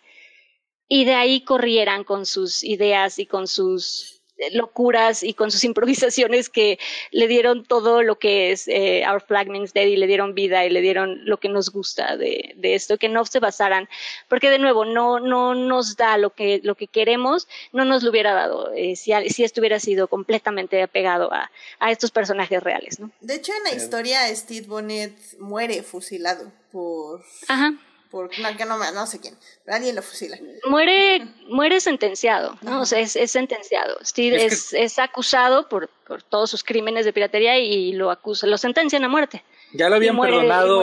y 0.88 1.04
de 1.04 1.14
ahí 1.14 1.40
corrieran 1.42 2.04
con 2.04 2.26
sus 2.26 2.62
ideas 2.62 3.18
y 3.18 3.26
con 3.26 3.46
sus 3.48 4.12
eh, 4.38 4.50
locuras 4.54 5.22
y 5.22 5.32
con 5.32 5.50
sus 5.50 5.64
improvisaciones 5.70 6.48
que 6.50 6.78
le 7.10 7.26
dieron 7.26 7.64
todo 7.64 8.02
lo 8.02 8.18
que 8.18 8.52
es 8.52 8.68
eh, 8.68 9.02
Our 9.10 9.22
Flag 9.22 9.48
Means 9.48 9.72
Dead 9.72 9.86
y 9.86 9.96
le 9.96 10.06
dieron 10.06 10.34
vida 10.34 10.64
y 10.66 10.70
le 10.70 10.82
dieron 10.82 11.24
lo 11.24 11.38
que 11.38 11.48
nos 11.48 11.70
gusta 11.70 12.16
de, 12.18 12.52
de 12.56 12.74
esto, 12.74 12.98
que 12.98 13.08
no 13.08 13.24
se 13.24 13.40
basaran, 13.40 13.88
porque 14.28 14.50
de 14.50 14.58
nuevo 14.58 14.84
no, 14.84 15.18
no 15.20 15.54
nos 15.54 15.96
da 15.96 16.18
lo 16.18 16.30
que, 16.34 16.60
lo 16.62 16.74
que 16.74 16.86
queremos, 16.86 17.48
no 17.72 17.84
nos 17.86 18.02
lo 18.02 18.10
hubiera 18.10 18.34
dado 18.34 18.72
eh, 18.74 18.94
si, 18.94 19.12
al- 19.12 19.28
si 19.30 19.42
esto 19.42 19.60
hubiera 19.62 19.80
sido 19.80 20.06
completamente 20.06 20.82
apegado 20.82 21.32
a, 21.32 21.50
a 21.78 21.90
estos 21.90 22.10
personajes 22.10 22.62
reales, 22.62 23.00
¿no? 23.00 23.10
De 23.22 23.36
hecho, 23.36 23.52
en 23.56 23.64
la 23.64 23.74
historia, 23.74 24.28
Steve 24.36 24.66
Bonnet 24.66 25.16
muere 25.38 25.82
fusilado 25.82 26.52
por. 26.70 27.22
Ajá. 27.48 27.72
Por 28.10 28.30
no, 28.38 28.56
que 28.56 28.64
no, 28.64 28.78
me- 28.78 28.92
no 28.92 29.06
sé 29.06 29.20
quién, 29.20 29.34
alguien 29.66 29.94
lo 29.96 30.02
fusila. 30.02 30.36
Muere, 30.68 31.26
muere 31.48 31.80
sentenciado, 31.80 32.56
¿no? 32.62 32.80
O 32.80 32.86
sea, 32.86 32.98
es, 33.00 33.16
es 33.16 33.30
sentenciado. 33.30 33.98
Steve 34.04 34.44
Es 34.44 34.52
es, 34.52 34.72
es 34.74 34.98
acusado 34.98 35.68
por, 35.68 35.88
por 36.06 36.22
todos 36.22 36.50
sus 36.50 36.62
crímenes 36.64 37.04
de 37.04 37.12
piratería 37.12 37.58
y 37.58 37.92
lo 37.92 38.10
acusa, 38.10 38.46
lo 38.46 38.58
sentencian 38.58 39.04
a 39.04 39.08
muerte. 39.08 39.42
Ya 39.72 39.88
lo 39.88 39.96
habían 39.96 40.14
muere- 40.16 40.36
perdonado 40.36 40.82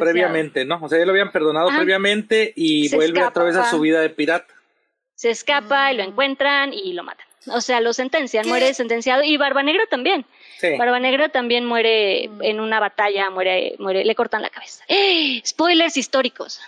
previamente, 0.00 0.64
¿no? 0.64 0.78
O 0.82 0.88
sea, 0.88 0.98
ya 0.98 1.04
lo 1.04 1.12
habían 1.12 1.30
perdonado 1.30 1.68
Ajá. 1.68 1.78
previamente 1.78 2.52
y 2.56 2.88
Se 2.88 2.96
vuelve 2.96 3.18
escapa, 3.20 3.28
otra 3.30 3.44
vez 3.44 3.56
a 3.56 3.60
ajá. 3.62 3.70
su 3.70 3.80
vida 3.80 4.00
de 4.00 4.10
pirata. 4.10 4.52
Se 5.14 5.30
escapa 5.30 5.92
y 5.92 5.96
lo 5.96 6.02
encuentran 6.02 6.72
y 6.72 6.92
lo 6.92 7.04
matan. 7.04 7.26
O 7.48 7.60
sea, 7.60 7.80
lo 7.80 7.92
sentencian, 7.92 8.44
¿Qué? 8.44 8.48
muere 8.48 8.72
sentenciado. 8.74 9.22
Y 9.22 9.36
Barba 9.36 9.62
Negra 9.62 9.84
también. 9.90 10.24
Sí. 10.60 10.76
Barba 10.78 10.98
Negra 10.98 11.28
también 11.28 11.64
muere 11.66 12.24
en 12.40 12.60
una 12.60 12.80
batalla, 12.80 13.28
muere, 13.30 13.74
muere, 13.78 14.04
le 14.04 14.14
cortan 14.14 14.42
la 14.42 14.50
cabeza. 14.50 14.82
¡Eh! 14.88 15.42
Spoilers 15.46 15.96
históricos. 15.96 16.60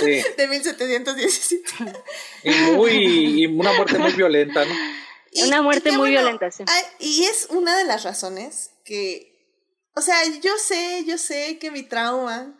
sí. 0.00 0.22
De 0.36 0.48
1717. 0.48 1.92
Y, 2.44 2.50
muy, 2.72 3.42
y 3.42 3.46
una 3.46 3.72
muerte 3.72 3.98
muy 3.98 4.12
violenta, 4.16 4.64
¿no? 4.64 4.74
Y- 5.30 5.44
Una 5.44 5.62
muerte 5.62 5.90
y 5.90 5.96
muy 5.96 6.10
violenta, 6.10 6.50
sí. 6.50 6.62
ay, 6.66 6.82
y 6.98 7.24
es 7.24 7.46
una 7.50 7.76
de 7.78 7.84
las 7.84 8.02
razones 8.04 8.70
que. 8.84 9.32
O 9.94 10.00
sea, 10.02 10.16
yo 10.42 10.52
sé, 10.58 11.04
yo 11.06 11.16
sé 11.18 11.58
que 11.58 11.70
mi 11.70 11.82
trauma. 11.82 12.52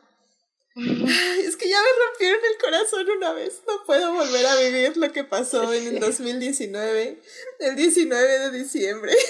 Es 0.74 1.56
que 1.56 1.68
ya 1.68 1.76
me 1.76 2.06
rompieron 2.06 2.40
el 2.50 2.58
corazón 2.58 3.10
una 3.16 3.32
vez. 3.32 3.62
No 3.66 3.84
puedo 3.84 4.12
volver 4.14 4.46
a 4.46 4.56
vivir 4.56 4.96
lo 4.96 5.12
que 5.12 5.24
pasó 5.24 5.72
en 5.72 5.86
el 5.86 6.00
2019, 6.00 7.20
el 7.60 7.76
19 7.76 8.38
de 8.38 8.50
diciembre. 8.58 9.12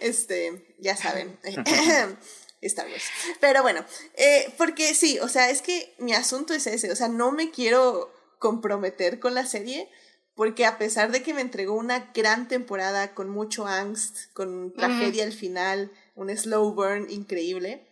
Este, 0.00 0.76
ya 0.78 0.96
saben. 0.96 1.38
Star 2.62 2.86
Wars. 2.88 3.04
Pero 3.40 3.62
bueno, 3.62 3.84
eh, 4.14 4.52
porque 4.56 4.94
sí, 4.94 5.18
o 5.18 5.28
sea, 5.28 5.50
es 5.50 5.62
que 5.62 5.94
mi 5.98 6.12
asunto 6.12 6.54
es 6.54 6.66
ese, 6.66 6.90
o 6.90 6.96
sea, 6.96 7.08
no 7.08 7.32
me 7.32 7.50
quiero 7.50 8.12
comprometer 8.38 9.18
con 9.18 9.34
la 9.34 9.46
serie, 9.46 9.88
porque 10.34 10.66
a 10.66 10.78
pesar 10.78 11.12
de 11.12 11.22
que 11.22 11.34
me 11.34 11.40
entregó 11.40 11.74
una 11.74 12.10
gran 12.14 12.48
temporada 12.48 13.14
con 13.14 13.30
mucho 13.30 13.66
angst, 13.66 14.32
con 14.32 14.72
tragedia 14.72 15.24
al 15.24 15.32
final, 15.32 15.92
un 16.14 16.34
slow 16.36 16.74
burn 16.74 17.10
increíble, 17.10 17.85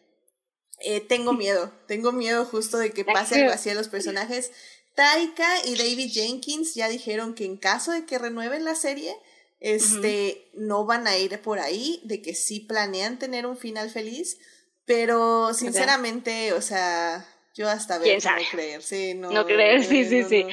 eh, 0.80 1.00
tengo 1.00 1.32
miedo, 1.32 1.72
tengo 1.86 2.12
miedo 2.12 2.44
justo 2.44 2.78
de 2.78 2.90
que 2.90 3.04
pase 3.04 3.40
algo 3.42 3.52
así 3.52 3.70
a 3.70 3.74
los 3.74 3.88
personajes. 3.88 4.50
Taika 4.94 5.66
y 5.66 5.76
David 5.76 6.10
Jenkins 6.12 6.74
ya 6.74 6.88
dijeron 6.88 7.34
que 7.34 7.44
en 7.44 7.56
caso 7.56 7.92
de 7.92 8.06
que 8.06 8.18
renueven 8.18 8.64
la 8.64 8.74
serie, 8.74 9.16
este, 9.60 10.50
no 10.54 10.84
van 10.84 11.06
a 11.06 11.16
ir 11.16 11.40
por 11.40 11.58
ahí, 11.58 12.00
de 12.04 12.22
que 12.22 12.34
sí 12.34 12.60
planean 12.60 13.18
tener 13.18 13.46
un 13.46 13.56
final 13.56 13.90
feliz, 13.90 14.38
pero 14.84 15.54
sinceramente, 15.54 16.52
o 16.52 16.60
sea, 16.60 17.26
yo 17.54 17.68
hasta 17.68 17.98
ver 17.98 18.22
no 18.22 18.30
creer, 18.50 18.82
sí, 18.82 19.14
no. 19.14 19.30
No 19.30 19.46
creer, 19.46 19.82
sí, 19.84 20.04
sí, 20.04 20.22
sí. 20.24 20.46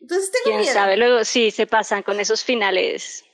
Entonces 0.00 0.30
tengo 0.30 0.44
¿Quién 0.44 0.60
miedo. 0.60 0.72
sabe? 0.72 0.96
Luego 0.96 1.24
sí, 1.24 1.50
se 1.50 1.66
pasan 1.66 2.02
con 2.02 2.20
esos 2.20 2.44
finales. 2.44 3.24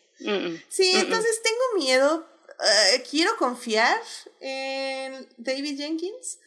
Sí, 0.68 0.92
entonces 0.94 1.42
tengo 1.42 1.84
miedo. 1.84 2.26
Eh, 2.60 3.02
quiero 3.10 3.36
confiar 3.36 4.00
en 4.40 5.26
David 5.36 5.76
Jenkins, 5.76 6.38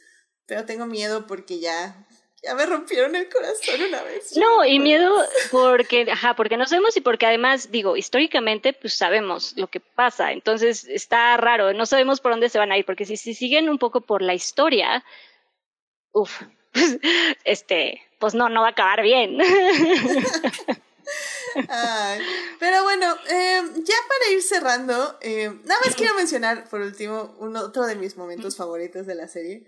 pero 0.45 0.65
tengo 0.65 0.85
miedo 0.85 1.27
porque 1.27 1.59
ya, 1.59 2.07
ya 2.41 2.55
me 2.55 2.65
rompieron 2.65 3.15
el 3.15 3.29
corazón 3.29 3.81
una 3.87 4.01
vez. 4.03 4.35
No, 4.37 4.65
y 4.65 4.79
miedo 4.79 5.13
porque, 5.51 6.07
ajá, 6.11 6.35
porque 6.35 6.57
no 6.57 6.65
sabemos 6.65 6.95
y 6.97 7.01
porque 7.01 7.25
además, 7.25 7.71
digo, 7.71 7.97
históricamente, 7.97 8.73
pues 8.73 8.93
sabemos 8.93 9.53
lo 9.57 9.67
que 9.67 9.79
pasa. 9.79 10.31
Entonces 10.31 10.85
está 10.85 11.35
raro, 11.37 11.73
no 11.73 11.85
sabemos 11.85 12.21
por 12.21 12.31
dónde 12.31 12.49
se 12.49 12.59
van 12.59 12.71
a 12.71 12.77
ir, 12.77 12.85
porque 12.85 13.05
si, 13.05 13.17
si 13.17 13.33
siguen 13.33 13.69
un 13.69 13.77
poco 13.77 14.01
por 14.01 14.21
la 14.21 14.33
historia, 14.33 15.03
uff, 16.13 16.41
este, 17.43 18.01
pues 18.19 18.33
no, 18.33 18.49
no 18.49 18.61
va 18.61 18.67
a 18.67 18.71
acabar 18.71 19.01
bien. 19.01 19.37
Ay, 21.69 22.21
pero 22.59 22.83
bueno, 22.83 23.15
eh, 23.29 23.61
ya 23.75 23.95
para 24.07 24.31
ir 24.31 24.41
cerrando, 24.41 25.17
eh, 25.21 25.49
nada 25.63 25.79
más 25.85 25.95
quiero 25.95 26.13
mencionar 26.15 26.69
por 26.69 26.81
último 26.81 27.35
un 27.39 27.55
otro 27.55 27.85
de 27.85 27.95
mis 27.95 28.17
momentos 28.17 28.55
favoritos 28.55 29.07
de 29.07 29.15
la 29.15 29.27
serie, 29.27 29.65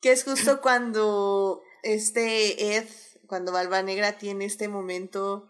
que 0.00 0.12
es 0.12 0.24
justo 0.24 0.60
cuando 0.60 1.62
este 1.82 2.76
Ed, 2.76 2.88
cuando 3.26 3.52
Balba 3.52 3.82
Negra 3.82 4.18
tiene 4.18 4.44
este 4.44 4.68
momento 4.68 5.48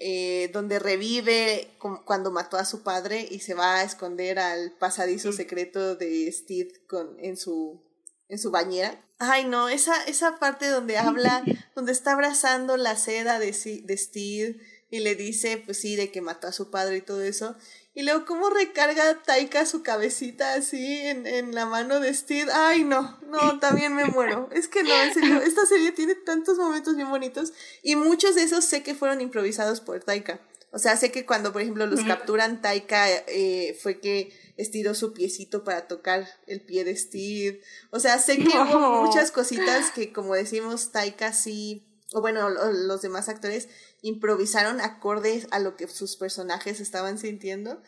eh, 0.00 0.50
donde 0.52 0.78
revive 0.78 1.76
cuando 2.04 2.30
mató 2.30 2.56
a 2.56 2.64
su 2.64 2.84
padre 2.84 3.26
y 3.28 3.40
se 3.40 3.54
va 3.54 3.76
a 3.76 3.82
esconder 3.82 4.38
al 4.38 4.72
pasadizo 4.78 5.32
secreto 5.32 5.96
de 5.96 6.30
Steve 6.30 6.70
con, 6.86 7.16
en 7.18 7.36
su 7.36 7.82
en 8.28 8.38
su 8.38 8.50
bañera. 8.50 9.04
Ay, 9.18 9.44
no, 9.44 9.68
esa, 9.68 10.04
esa 10.04 10.38
parte 10.38 10.68
donde 10.68 10.96
habla, 10.96 11.42
donde 11.74 11.92
está 11.92 12.12
abrazando 12.12 12.76
la 12.76 12.96
seda 12.96 13.38
de, 13.38 13.52
de 13.84 13.96
Steve 13.96 14.60
y 14.90 15.00
le 15.00 15.14
dice, 15.16 15.62
pues 15.64 15.80
sí, 15.80 15.96
de 15.96 16.10
que 16.10 16.20
mató 16.20 16.46
a 16.46 16.52
su 16.52 16.70
padre 16.70 16.98
y 16.98 17.02
todo 17.02 17.22
eso. 17.22 17.56
Y 17.94 18.04
luego 18.04 18.24
cómo 18.24 18.48
recarga 18.48 19.22
Taika 19.24 19.66
su 19.66 19.82
cabecita 19.82 20.54
así 20.54 20.98
en, 20.98 21.26
en 21.26 21.52
la 21.52 21.66
mano 21.66 21.98
de 21.98 22.14
Steve. 22.14 22.50
Ay, 22.52 22.84
no, 22.84 23.18
no, 23.26 23.58
también 23.58 23.94
me 23.94 24.04
muero. 24.04 24.48
Es 24.52 24.68
que 24.68 24.84
no, 24.84 24.94
en 25.02 25.12
serio, 25.12 25.42
esta 25.42 25.66
serie 25.66 25.90
tiene 25.90 26.14
tantos 26.14 26.58
momentos 26.58 26.94
bien 26.94 27.10
bonitos 27.10 27.52
y 27.82 27.96
muchos 27.96 28.36
de 28.36 28.44
esos 28.44 28.64
sé 28.64 28.84
que 28.84 28.94
fueron 28.94 29.20
improvisados 29.20 29.80
por 29.80 30.00
Taika. 30.00 30.40
O 30.70 30.78
sea, 30.78 30.96
sé 30.96 31.10
que 31.10 31.26
cuando, 31.26 31.52
por 31.52 31.62
ejemplo, 31.62 31.86
los 31.86 32.04
capturan, 32.04 32.60
Taika 32.62 33.08
eh, 33.26 33.76
fue 33.82 34.00
que 34.00 34.32
estiró 34.58 34.94
su 34.94 35.14
piecito 35.14 35.64
para 35.64 35.86
tocar 35.86 36.28
el 36.46 36.60
pie 36.60 36.84
de 36.84 36.96
Steve. 36.96 37.62
O 37.90 38.00
sea, 38.00 38.18
sé 38.18 38.36
que 38.38 38.48
hubo 38.48 39.04
muchas 39.04 39.30
cositas 39.30 39.92
que, 39.92 40.12
como 40.12 40.34
decimos, 40.34 40.90
Taika 40.90 41.32
sí, 41.32 41.86
o 42.12 42.20
bueno, 42.20 42.50
los 42.50 43.00
demás 43.00 43.28
actores 43.28 43.68
improvisaron 44.02 44.80
acordes 44.80 45.46
a 45.52 45.60
lo 45.60 45.76
que 45.76 45.86
sus 45.88 46.16
personajes 46.16 46.80
estaban 46.80 47.18
sintiendo. 47.18 47.80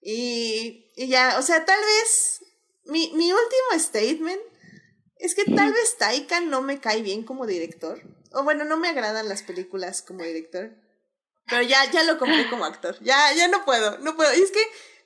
Y, 0.00 0.92
y 0.96 1.08
ya, 1.08 1.36
o 1.38 1.42
sea, 1.42 1.64
tal 1.64 1.80
vez 1.80 2.44
mi, 2.84 3.12
mi 3.14 3.32
último 3.32 3.78
statement 3.78 4.40
es 5.16 5.34
que 5.34 5.44
tal 5.44 5.72
vez 5.72 5.96
Taika 5.98 6.40
no 6.40 6.62
me 6.62 6.80
cae 6.80 7.02
bien 7.02 7.24
como 7.24 7.46
director. 7.46 8.00
O 8.32 8.44
bueno, 8.44 8.64
no 8.64 8.76
me 8.76 8.88
agradan 8.88 9.28
las 9.28 9.42
películas 9.42 10.02
como 10.02 10.22
director. 10.22 10.70
Pero 11.48 11.62
ya, 11.62 11.90
ya 11.90 12.04
lo 12.04 12.18
compré 12.18 12.48
como 12.48 12.64
actor. 12.64 12.96
Ya, 13.00 13.32
ya 13.34 13.48
no 13.48 13.64
puedo, 13.64 13.98
no 13.98 14.16
puedo. 14.16 14.32
Y 14.34 14.40
es 14.40 14.52
que 14.52 14.62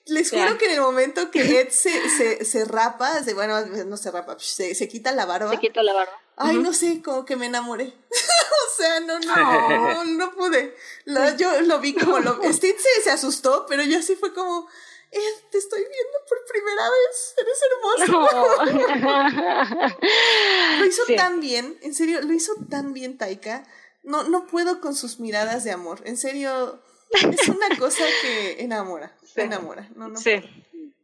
les 0.07 0.31
juro 0.31 0.57
que 0.57 0.67
en 0.67 0.73
el 0.73 0.81
momento 0.81 1.31
que 1.31 1.41
Ed 1.61 1.71
se, 1.71 2.09
se, 2.11 2.45
se 2.45 2.65
rapa, 2.65 3.23
se, 3.23 3.35
bueno, 3.35 3.61
no 3.67 3.97
se 3.97 4.11
rapa, 4.11 4.37
se, 4.39 4.75
se 4.75 4.89
quita 4.89 5.13
la 5.13 5.27
barba. 5.27 5.51
Se 5.51 5.59
quita 5.59 5.83
la 5.83 5.93
barba. 5.93 6.13
Ay, 6.37 6.59
no 6.59 6.73
sé, 6.73 7.03
como 7.03 7.25
que 7.25 7.37
me 7.37 7.47
enamoré. 7.47 7.87
o 8.11 8.77
sea, 8.77 9.01
no, 9.01 9.19
no, 9.19 10.05
no 10.05 10.33
pude. 10.35 10.77
Lo, 11.05 11.37
yo 11.37 11.61
lo 11.63 11.81
vi 11.81 11.95
como 11.95 12.21
lo. 12.21 12.41
Steve 12.53 12.77
se, 12.79 13.03
se 13.03 13.11
asustó, 13.11 13.67
pero 13.69 13.83
yo 13.83 14.01
sí 14.03 14.17
fue 14.17 14.33
como. 14.33 14.69
Ed, 15.11 15.21
te 15.51 15.59
estoy 15.59 15.81
viendo 15.81 16.19
por 16.29 16.45
primera 16.45 16.91
vez. 16.91 17.35
Eres 17.39 17.61
hermoso. 17.71 18.29
lo 20.79 20.87
hizo 20.87 21.05
sí. 21.07 21.17
tan 21.17 21.41
bien, 21.41 21.79
en 21.81 21.95
serio, 21.95 22.21
lo 22.23 22.33
hizo 22.33 22.55
tan 22.69 22.93
bien 22.93 23.17
Taika. 23.17 23.67
No, 24.03 24.25
no 24.25 24.47
puedo 24.47 24.81
con 24.81 24.95
sus 24.95 25.19
miradas 25.19 25.65
de 25.65 25.71
amor. 25.73 26.03
En 26.05 26.17
serio, 26.17 26.83
es 27.13 27.49
una 27.49 27.77
cosa 27.79 28.05
que 28.23 28.63
enamora. 28.63 29.17
Sí. 29.37 29.43
enamora. 29.43 29.89
No, 29.95 30.09
no 30.09 30.17
sí. 30.17 30.43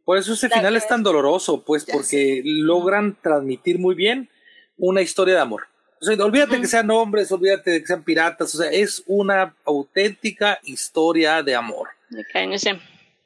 Por 0.05 0.17
eso 0.17 0.33
ese 0.33 0.49
final 0.49 0.75
es 0.75 0.87
tan 0.87 1.01
doloroso, 1.01 1.63
pues, 1.63 1.85
ya 1.85 1.93
porque 1.93 2.07
sé. 2.07 2.41
logran 2.43 3.17
transmitir 3.21 3.79
muy 3.79 3.95
bien 3.95 4.29
una 4.77 5.01
historia 5.01 5.35
de 5.35 5.39
amor. 5.39 5.63
O 6.01 6.05
sea, 6.05 6.15
olvídate 6.25 6.55
uh 6.55 6.57
-huh. 6.57 6.61
que 6.61 6.67
sean 6.67 6.91
hombres, 6.91 7.31
olvídate 7.31 7.71
de 7.71 7.79
que 7.81 7.87
sean 7.87 8.03
piratas, 8.03 8.53
o 8.53 8.57
sea, 8.57 8.69
es 8.69 9.03
una 9.07 9.55
auténtica 9.63 10.59
historia 10.63 11.41
de 11.41 11.55
amor. 11.55 11.87
Okay, 12.29 12.47
no 12.47 12.57
sé. 12.57 12.77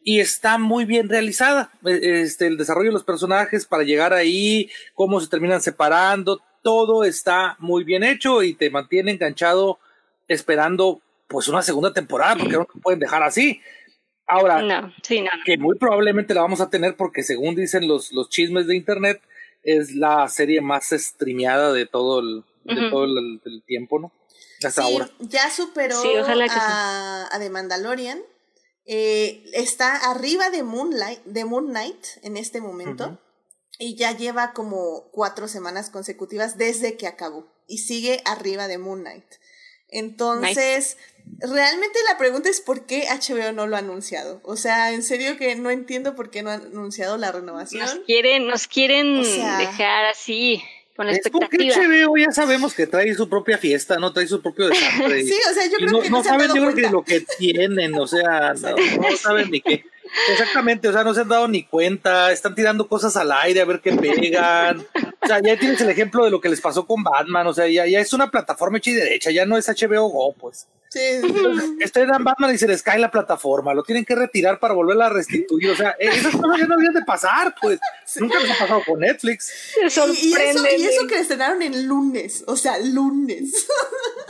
Y 0.03 0.19
está 0.19 0.59
muy 0.59 0.85
bien 0.85 1.09
realizada. 1.09 1.71
Este, 1.83 2.45
el 2.45 2.57
desarrollo 2.57 2.89
de 2.89 2.93
los 2.93 3.03
personajes 3.03 3.65
para 3.65 3.83
llegar 3.83 4.13
ahí, 4.13 4.69
cómo 4.93 5.19
se 5.19 5.27
terminan 5.27 5.61
separando, 5.61 6.39
todo 6.61 7.03
está 7.03 7.55
muy 7.59 7.83
bien 7.83 8.03
hecho 8.03 8.43
y 8.43 8.53
te 8.53 8.69
mantiene 8.69 9.11
enganchado 9.11 9.79
esperando 10.27 11.01
pues 11.27 11.47
una 11.47 11.61
segunda 11.61 11.93
temporada, 11.93 12.35
porque 12.37 12.57
no 12.57 12.65
te 12.65 12.79
pueden 12.79 12.99
dejar 12.99 13.23
así. 13.23 13.59
Ahora, 14.27 14.61
no, 14.61 14.93
sí, 15.03 15.21
no, 15.21 15.25
no. 15.25 15.43
que 15.45 15.57
muy 15.57 15.77
probablemente 15.77 16.33
la 16.33 16.41
vamos 16.41 16.59
a 16.59 16.69
tener 16.69 16.97
porque 16.97 17.23
según 17.23 17.55
dicen 17.55 17.87
los, 17.87 18.11
los 18.11 18.29
chismes 18.29 18.67
de 18.67 18.75
internet, 18.75 19.21
es 19.63 19.95
la 19.95 20.27
serie 20.27 20.59
más 20.61 20.89
streameada 20.89 21.71
de 21.71 21.85
todo 21.85 22.19
el, 22.19 22.43
de 22.65 22.73
uh 22.73 22.77
-huh. 22.77 22.89
todo 22.89 23.05
el, 23.05 23.41
el, 23.45 23.63
tiempo, 23.63 23.99
¿no? 23.99 24.11
Hasta 24.63 24.83
sí, 24.83 24.93
ahora. 24.93 25.09
Ya 25.19 25.49
superó 25.49 26.01
sí, 26.01 26.09
ojalá 26.19 26.45
que 26.45 26.55
a, 26.55 27.27
a, 27.33 27.39
The 27.39 27.49
Mandalorian. 27.49 28.19
Eh, 28.85 29.43
está 29.53 30.11
arriba 30.11 30.49
de 30.49 30.63
Moonlight, 30.63 31.23
de 31.25 31.43
Moon 31.43 31.67
Knight 31.67 32.05
en 32.21 32.37
este 32.37 32.61
momento. 32.61 33.05
Uh 33.05 33.11
-huh. 33.11 33.19
Y 33.79 33.95
ya 33.95 34.15
lleva 34.15 34.53
como 34.53 35.09
cuatro 35.11 35.47
semanas 35.47 35.89
consecutivas 35.89 36.57
desde 36.57 36.97
que 36.97 37.07
acabó. 37.07 37.45
Y 37.67 37.79
sigue 37.79 38.21
arriba 38.25 38.67
de 38.67 38.77
Moon 38.77 39.01
Knight. 39.01 39.25
Entonces, 39.89 40.97
nice. 41.25 41.53
realmente 41.53 41.99
la 42.09 42.17
pregunta 42.17 42.49
es 42.49 42.61
por 42.61 42.85
qué 42.85 43.05
HBO 43.09 43.51
no 43.53 43.67
lo 43.67 43.75
ha 43.75 43.79
anunciado. 43.79 44.41
O 44.43 44.55
sea, 44.55 44.93
en 44.93 45.03
serio 45.03 45.37
que 45.37 45.55
no 45.55 45.69
entiendo 45.69 46.15
por 46.15 46.29
qué 46.29 46.43
no 46.43 46.49
ha 46.49 46.55
anunciado 46.55 47.17
la 47.17 47.31
renovación. 47.31 47.85
Nos 47.85 47.99
quieren, 48.05 48.47
nos 48.47 48.67
quieren 48.67 49.19
o 49.19 49.23
sea, 49.23 49.57
dejar 49.57 50.05
así. 50.05 50.61
Con 50.95 51.09
es 51.09 51.17
expectativa. 51.17 51.75
porque 51.75 52.05
HBO 52.07 52.17
ya 52.17 52.31
sabemos 52.31 52.73
que 52.73 52.87
trae 52.87 53.13
su 53.13 53.29
propia 53.29 53.59
fiesta, 53.59 53.97
no 53.97 54.11
trae 54.13 54.25
su 54.27 54.41
propio 54.41 54.67
desastre. 54.67 55.23
sí, 55.25 55.35
o 55.49 55.53
sea, 55.53 55.65
yo 55.67 55.77
creo 55.77 55.91
no, 55.91 56.01
que 56.01 56.09
no, 56.09 56.17
no 56.17 56.23
saben 56.23 56.47
yo 56.47 56.55
creo 56.55 56.75
que 56.75 56.89
lo 56.89 57.03
que 57.03 57.21
tienen, 57.37 57.93
o 57.93 58.07
sea, 58.07 58.53
no, 58.61 58.75
no 58.75 59.17
saben 59.17 59.51
ni 59.51 59.61
qué. 59.61 59.85
Exactamente, 60.31 60.87
o 60.87 60.93
sea, 60.93 61.03
no 61.03 61.13
se 61.13 61.21
han 61.21 61.27
dado 61.27 61.47
ni 61.47 61.63
cuenta, 61.63 62.31
están 62.31 62.55
tirando 62.55 62.87
cosas 62.87 63.15
al 63.15 63.31
aire 63.31 63.61
a 63.61 63.65
ver 63.65 63.81
qué 63.81 63.91
pegan. 63.93 64.85
O 65.27 65.29
sea, 65.29 65.41
ya 65.41 65.59
tienes 65.59 65.81
el 65.81 65.89
ejemplo 65.89 66.23
de 66.23 66.31
lo 66.31 66.39
que 66.39 66.47
les 66.47 66.61
pasó 66.61 66.87
con 66.87 67.03
Batman, 67.03 67.45
o 67.47 67.53
sea, 67.53 67.67
ya, 67.67 67.85
ya 67.85 67.99
es 67.99 68.13
una 68.13 68.31
plataforma 68.31 68.77
hecha 68.77 68.91
y 68.91 68.93
derecha, 68.93 69.29
ya 69.29 69.45
no 69.45 69.57
es 69.57 69.67
HBO 69.67 70.07
Go, 70.07 70.33
pues. 70.33 70.67
Sí, 70.89 70.99
sí. 71.21 71.77
Estrenan 71.81 72.23
Batman 72.23 72.55
y 72.55 72.57
se 72.57 72.65
les 72.65 72.81
cae 72.81 72.97
la 72.97 73.11
plataforma, 73.11 73.73
lo 73.73 73.83
tienen 73.83 74.05
que 74.05 74.15
retirar 74.15 74.57
para 74.57 74.73
volverla 74.73 75.07
a 75.07 75.09
restituir, 75.09 75.69
o 75.69 75.75
sea, 75.75 75.97
esas 75.99 76.33
cosas 76.33 76.61
ya 76.61 76.65
no 76.65 76.75
habían 76.75 76.93
de 76.93 77.03
pasar, 77.03 77.53
pues. 77.61 77.77
Sí. 78.05 78.21
Nunca 78.21 78.39
les 78.39 78.51
ha 78.51 78.57
pasado 78.57 78.81
con 78.85 79.01
Netflix. 79.01 79.51
Y, 79.75 79.81
y, 79.81 79.87
eso, 79.87 80.07
y 80.77 80.85
eso 80.85 81.05
que 81.07 81.15
le 81.15 81.21
estrenaron 81.21 81.61
en 81.61 81.87
lunes, 81.87 82.45
o 82.47 82.55
sea, 82.55 82.79
lunes. 82.79 83.67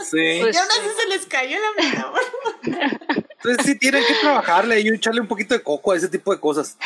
Sí. 0.00 0.40
Pues 0.40 0.54
y 0.56 0.58
aún 0.58 0.68
así 0.68 0.88
se 1.00 1.08
les 1.08 1.26
cayó 1.26 1.58
la 1.60 1.82
plataforma. 1.82 3.18
Entonces 3.40 3.66
sí 3.66 3.78
tienen 3.78 4.04
que 4.04 4.14
trabajarle 4.14 4.80
y 4.80 4.88
echarle 4.88 5.20
un 5.20 5.28
poquito 5.28 5.54
de 5.54 5.62
coco 5.62 5.92
a 5.92 5.96
ese 5.96 6.08
tipo 6.08 6.34
de 6.34 6.40
cosas. 6.40 6.76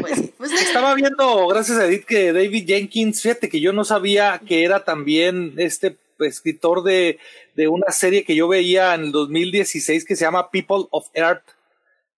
Pues 0.00 0.16
sí, 0.16 0.34
pues 0.36 0.50
Estaba 0.52 0.94
viendo, 0.94 1.46
gracias 1.46 1.78
a 1.78 1.86
Edith, 1.86 2.04
que 2.04 2.32
David 2.32 2.66
Jenkins, 2.66 3.22
fíjate 3.22 3.48
que 3.52 3.60
yo 3.60 3.74
no 3.74 3.84
sabía 3.84 4.40
que 4.48 4.64
era 4.64 4.82
también 4.82 5.52
este 5.58 5.98
escritor 6.20 6.82
de, 6.82 7.18
de 7.54 7.68
una 7.68 7.92
serie 7.92 8.24
que 8.24 8.34
yo 8.34 8.48
veía 8.48 8.94
en 8.94 9.02
el 9.02 9.12
2016 9.12 10.06
que 10.06 10.16
se 10.16 10.24
llama 10.24 10.50
People 10.50 10.86
of 10.90 11.08
Earth, 11.12 11.44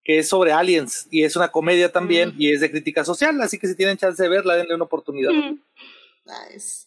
que 0.04 0.20
es 0.20 0.28
sobre 0.28 0.52
aliens 0.52 1.08
y 1.10 1.24
es 1.24 1.34
una 1.34 1.50
comedia 1.50 1.90
también 1.90 2.36
y 2.38 2.52
es 2.52 2.60
de 2.60 2.70
crítica 2.70 3.04
social, 3.04 3.42
así 3.42 3.58
que 3.58 3.66
si 3.66 3.74
tienen 3.74 3.96
chance 3.96 4.22
de 4.22 4.28
verla, 4.28 4.54
denle 4.54 4.76
una 4.76 4.84
oportunidad. 4.84 5.32
Nice. 5.32 6.86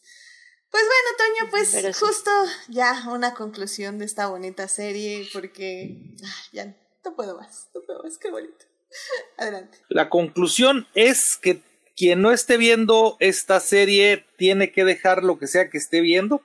Pues 0.72 0.84
bueno, 0.86 1.10
Toño, 1.18 1.52
pues 1.52 1.98
justo 2.00 2.32
ya 2.70 3.04
una 3.10 3.34
conclusión 3.34 4.00
de 4.00 4.06
esta 4.06 4.28
bonita 4.28 4.70
serie, 4.70 5.28
porque 5.34 5.98
ah, 6.24 6.44
ya 6.54 6.74
no 7.04 7.16
puedo 7.18 7.36
más, 7.36 7.68
no 7.76 7.82
puedo 7.82 8.02
más, 8.02 8.18
qué 8.18 8.32
bonito. 8.32 8.66
Adelante. 9.38 9.80
La 9.90 10.10
conclusión 10.10 10.88
es 10.94 11.36
que 11.36 11.62
quien 11.98 12.22
no 12.22 12.32
esté 12.32 12.58
viendo 12.58 13.18
esta 13.20 13.60
serie 13.60 14.24
tiene 14.38 14.72
que 14.72 14.86
dejar 14.86 15.24
lo 15.24 15.40
que 15.40 15.48
sea 15.48 15.70
que 15.70 15.80
esté 15.80 16.00
viendo. 16.00 16.42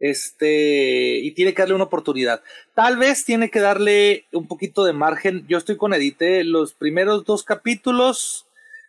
Este, 0.00 1.18
y 1.18 1.30
tiene 1.32 1.54
que 1.54 1.62
darle 1.62 1.76
una 1.76 1.84
oportunidad. 1.84 2.42
Tal 2.74 2.96
vez 2.96 3.24
tiene 3.24 3.50
que 3.50 3.60
darle 3.60 4.24
un 4.32 4.48
poquito 4.48 4.84
de 4.84 4.94
margen. 4.94 5.46
Yo 5.46 5.58
estoy 5.58 5.76
con 5.76 5.94
Edite. 5.94 6.42
Los 6.42 6.72
primeros 6.72 7.24
dos 7.24 7.44
capítulos 7.44 8.46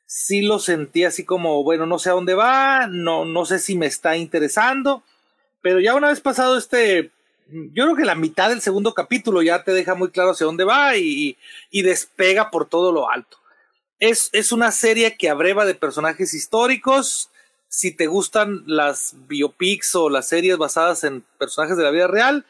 sí 0.07 0.41
lo 0.41 0.60
sentí 0.60 1.03
así 1.03 1.26
como, 1.26 1.61
bueno, 1.64 1.86
no 1.86 1.99
sé 1.99 2.10
a 2.10 2.14
dónde 2.14 2.34
va, 2.34 2.88
no, 2.88 3.26
no 3.26 3.45
sé 3.45 3.60
si 3.60 3.76
me 3.76 3.86
está 3.86 4.15
interesando. 4.15 5.03
Pero 5.61 5.80
ya 5.80 5.94
una 5.94 6.07
vez 6.07 6.22
pasado 6.22 6.57
este 6.57 7.11
yo 7.49 7.84
creo 7.84 7.95
que 7.95 8.06
la 8.06 8.15
mitad 8.15 8.49
del 8.49 8.61
segundo 8.61 8.94
capítulo 8.94 9.41
ya 9.41 9.64
te 9.64 9.74
deja 9.74 9.94
muy 9.95 10.10
claro 10.10 10.32
hacia 10.32 10.45
dónde 10.45 10.64
va 10.64 10.95
y, 10.95 11.38
y 11.70 11.82
despega 11.82 12.49
por 12.49 12.70
todo 12.70 12.91
lo 12.91 13.10
alto. 13.10 13.38
Es, 13.99 14.30
es, 14.34 14.52
una 14.52 14.72
serie 14.72 15.15
que 15.18 15.30
abreva 15.30 15.65
de 15.65 15.76
personajes 15.76 16.34
históricos. 16.34 17.30
Si 17.68 17.91
te 17.91 18.07
gustan 18.07 18.64
las 18.65 19.15
biopics 19.28 19.95
o 19.95 20.10
las 20.10 20.28
series 20.28 20.57
basadas 20.57 21.03
en 21.03 21.24
personajes 21.38 21.78
de 21.78 21.84
la 21.84 21.91
vida 21.91 22.07
real, 22.07 22.45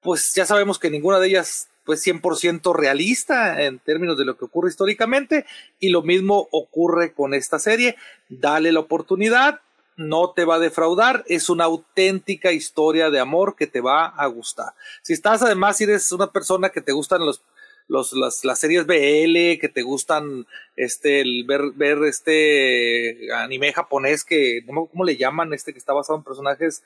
pues 0.00 0.34
ya 0.34 0.46
sabemos 0.46 0.78
que 0.78 0.90
ninguna 0.90 1.18
de 1.18 1.28
ellas 1.28 1.68
pues 1.86 2.04
100% 2.04 2.74
realista 2.74 3.62
en 3.62 3.78
términos 3.78 4.18
de 4.18 4.24
lo 4.24 4.36
que 4.36 4.44
ocurre 4.44 4.68
históricamente 4.68 5.46
y 5.78 5.90
lo 5.90 6.02
mismo 6.02 6.48
ocurre 6.50 7.14
con 7.14 7.32
esta 7.32 7.58
serie. 7.58 7.96
Dale 8.28 8.72
la 8.72 8.80
oportunidad, 8.80 9.60
no 9.96 10.32
te 10.32 10.44
va 10.44 10.56
a 10.56 10.58
defraudar, 10.58 11.24
es 11.28 11.48
una 11.48 11.64
auténtica 11.64 12.52
historia 12.52 13.08
de 13.08 13.20
amor 13.20 13.56
que 13.56 13.66
te 13.66 13.80
va 13.80 14.06
a 14.06 14.26
gustar. 14.26 14.74
Si 15.02 15.12
estás 15.12 15.42
además, 15.42 15.76
si 15.76 15.84
eres 15.84 16.10
una 16.12 16.32
persona 16.32 16.70
que 16.70 16.82
te 16.82 16.92
gustan 16.92 17.24
los, 17.24 17.40
los, 17.88 18.12
las, 18.12 18.44
las 18.44 18.58
series 18.58 18.86
BL, 18.86 19.58
que 19.60 19.70
te 19.72 19.82
gustan 19.82 20.46
este, 20.76 21.20
el 21.20 21.44
ver, 21.44 21.72
ver 21.74 21.98
este 22.04 23.32
anime 23.32 23.72
japonés 23.72 24.24
que, 24.24 24.64
cómo 24.66 25.04
le 25.04 25.16
llaman, 25.16 25.52
este 25.52 25.72
que 25.72 25.78
está 25.78 25.92
basado 25.92 26.18
en 26.18 26.24
personajes 26.24 26.82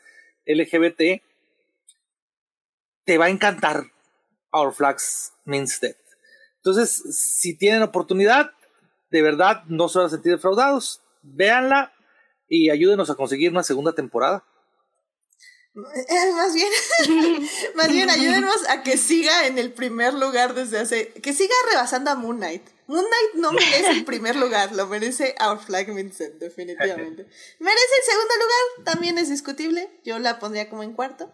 LGBT, 0.47 1.23
te 3.05 3.19
va 3.19 3.27
a 3.27 3.31
encantar 3.31 3.85
Our 4.53 4.73
Flags 4.73 5.33
Means 5.45 5.81
Death. 5.81 5.97
Entonces, 6.57 7.17
si 7.17 7.57
tienen 7.57 7.83
oportunidad, 7.83 8.53
de 9.11 9.23
verdad 9.23 9.65
no 9.67 9.89
se 9.89 9.99
van 9.99 10.07
a 10.07 10.11
sentir 10.11 10.33
defraudados. 10.33 11.01
Véanla, 11.23 11.93
y 12.51 12.69
ayúdenos 12.71 13.09
a 13.09 13.15
conseguir 13.15 13.53
una 13.53 13.63
segunda 13.63 13.93
temporada. 13.93 14.45
Eh, 15.95 16.33
más 16.33 16.55
bien, 16.55 16.69
más 17.75 17.89
bien 17.89 18.11
ayúdenos 18.11 18.69
a 18.69 18.83
que 18.83 18.97
siga 18.97 19.47
en 19.47 19.59
el 19.59 19.73
primer 19.73 20.15
lugar 20.15 20.55
desde 20.55 20.79
hace, 20.79 21.09
que 21.09 21.33
siga 21.33 21.55
rebasando 21.71 22.11
a 22.11 22.15
Moon 22.15 22.37
Knight. 22.37 22.63
Moon 22.87 23.05
Knight 23.05 23.35
no 23.35 23.53
merece 23.53 23.91
el 23.91 24.05
primer 24.05 24.37
lugar, 24.37 24.75
lo 24.75 24.87
merece 24.87 25.35
Our 25.41 25.61
Flag 25.61 25.95
Vincent, 25.95 26.35
definitivamente. 26.35 27.27
Merece 27.59 27.95
el 27.99 28.05
segundo 28.05 28.35
lugar, 28.35 28.85
también 28.93 29.19
es 29.19 29.29
discutible, 29.29 29.89
yo 30.05 30.19
la 30.19 30.39
pondría 30.41 30.69
como 30.69 30.83
en 30.83 30.93
cuarto, 30.93 31.31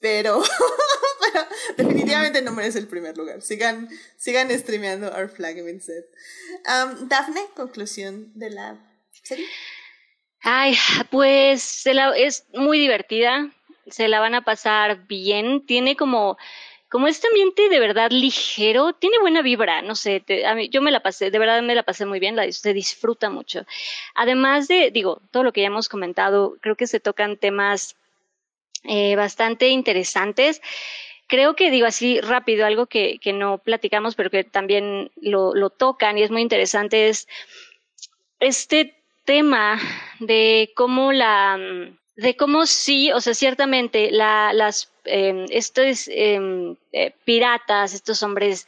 pero, 0.00 0.42
pero 1.32 1.46
definitivamente 1.76 2.42
no 2.42 2.52
merece 2.52 2.80
el 2.80 2.88
primer 2.88 3.16
lugar. 3.16 3.40
Sigan, 3.40 3.88
sigan 4.16 4.50
streameando 4.58 5.08
Our 5.12 5.28
Flag 5.28 5.62
Vincent. 5.62 6.06
Um, 6.66 7.08
Daphne, 7.08 7.42
conclusión 7.54 8.32
de 8.34 8.50
la 8.50 8.78
serie. 9.22 9.46
Ay, 10.48 10.76
pues 11.10 11.84
es 11.86 12.44
muy 12.52 12.78
divertida, 12.78 13.52
se 13.88 14.08
la 14.08 14.20
van 14.20 14.34
a 14.34 14.42
pasar 14.42 15.06
bien, 15.06 15.64
tiene 15.66 15.96
como, 15.96 16.36
como 16.88 17.08
este 17.08 17.28
ambiente 17.28 17.68
de 17.68 17.80
verdad 17.80 18.10
ligero, 18.10 18.92
tiene 18.92 19.18
buena 19.18 19.42
vibra, 19.42 19.82
no 19.82 19.94
sé, 19.94 20.24
a 20.46 20.54
mí, 20.54 20.68
yo 20.68 20.82
me 20.82 20.90
la 20.90 21.00
pasé, 21.00 21.30
de 21.30 21.38
verdad 21.38 21.62
me 21.62 21.74
la 21.74 21.82
pasé 21.82 22.06
muy 22.06 22.20
bien, 22.20 22.36
la, 22.36 22.50
se 22.50 22.72
disfruta 22.72 23.30
mucho. 23.30 23.66
Además 24.14 24.68
de, 24.68 24.90
digo, 24.90 25.20
todo 25.30 25.42
lo 25.42 25.52
que 25.52 25.62
ya 25.62 25.68
hemos 25.68 25.88
comentado, 25.88 26.56
creo 26.60 26.76
que 26.76 26.86
se 26.86 27.00
tocan 27.00 27.36
temas 27.36 27.96
eh, 28.84 29.16
bastante 29.16 29.68
interesantes. 29.68 30.62
Creo 31.28 31.56
que 31.56 31.72
digo 31.72 31.86
así 31.86 32.20
rápido, 32.20 32.66
algo 32.66 32.86
que, 32.86 33.18
que 33.18 33.32
no 33.32 33.58
platicamos, 33.58 34.14
pero 34.14 34.30
que 34.30 34.44
también 34.44 35.10
lo, 35.16 35.54
lo 35.54 35.70
tocan 35.70 36.18
y 36.18 36.22
es 36.22 36.30
muy 36.30 36.42
interesante, 36.42 37.08
es 37.08 37.26
este 38.38 38.94
tema 39.24 39.78
de 40.20 40.72
cómo 40.76 41.12
la 41.12 41.58
de 42.16 42.34
cómo 42.36 42.66
sí, 42.66 43.12
o 43.12 43.20
sea, 43.20 43.34
ciertamente 43.34 44.10
la, 44.10 44.52
las 44.52 44.90
em, 45.04 45.46
estos 45.50 46.08
em, 46.08 46.76
eh, 46.92 47.12
piratas, 47.24 47.94
estos 47.94 48.22
hombres 48.22 48.66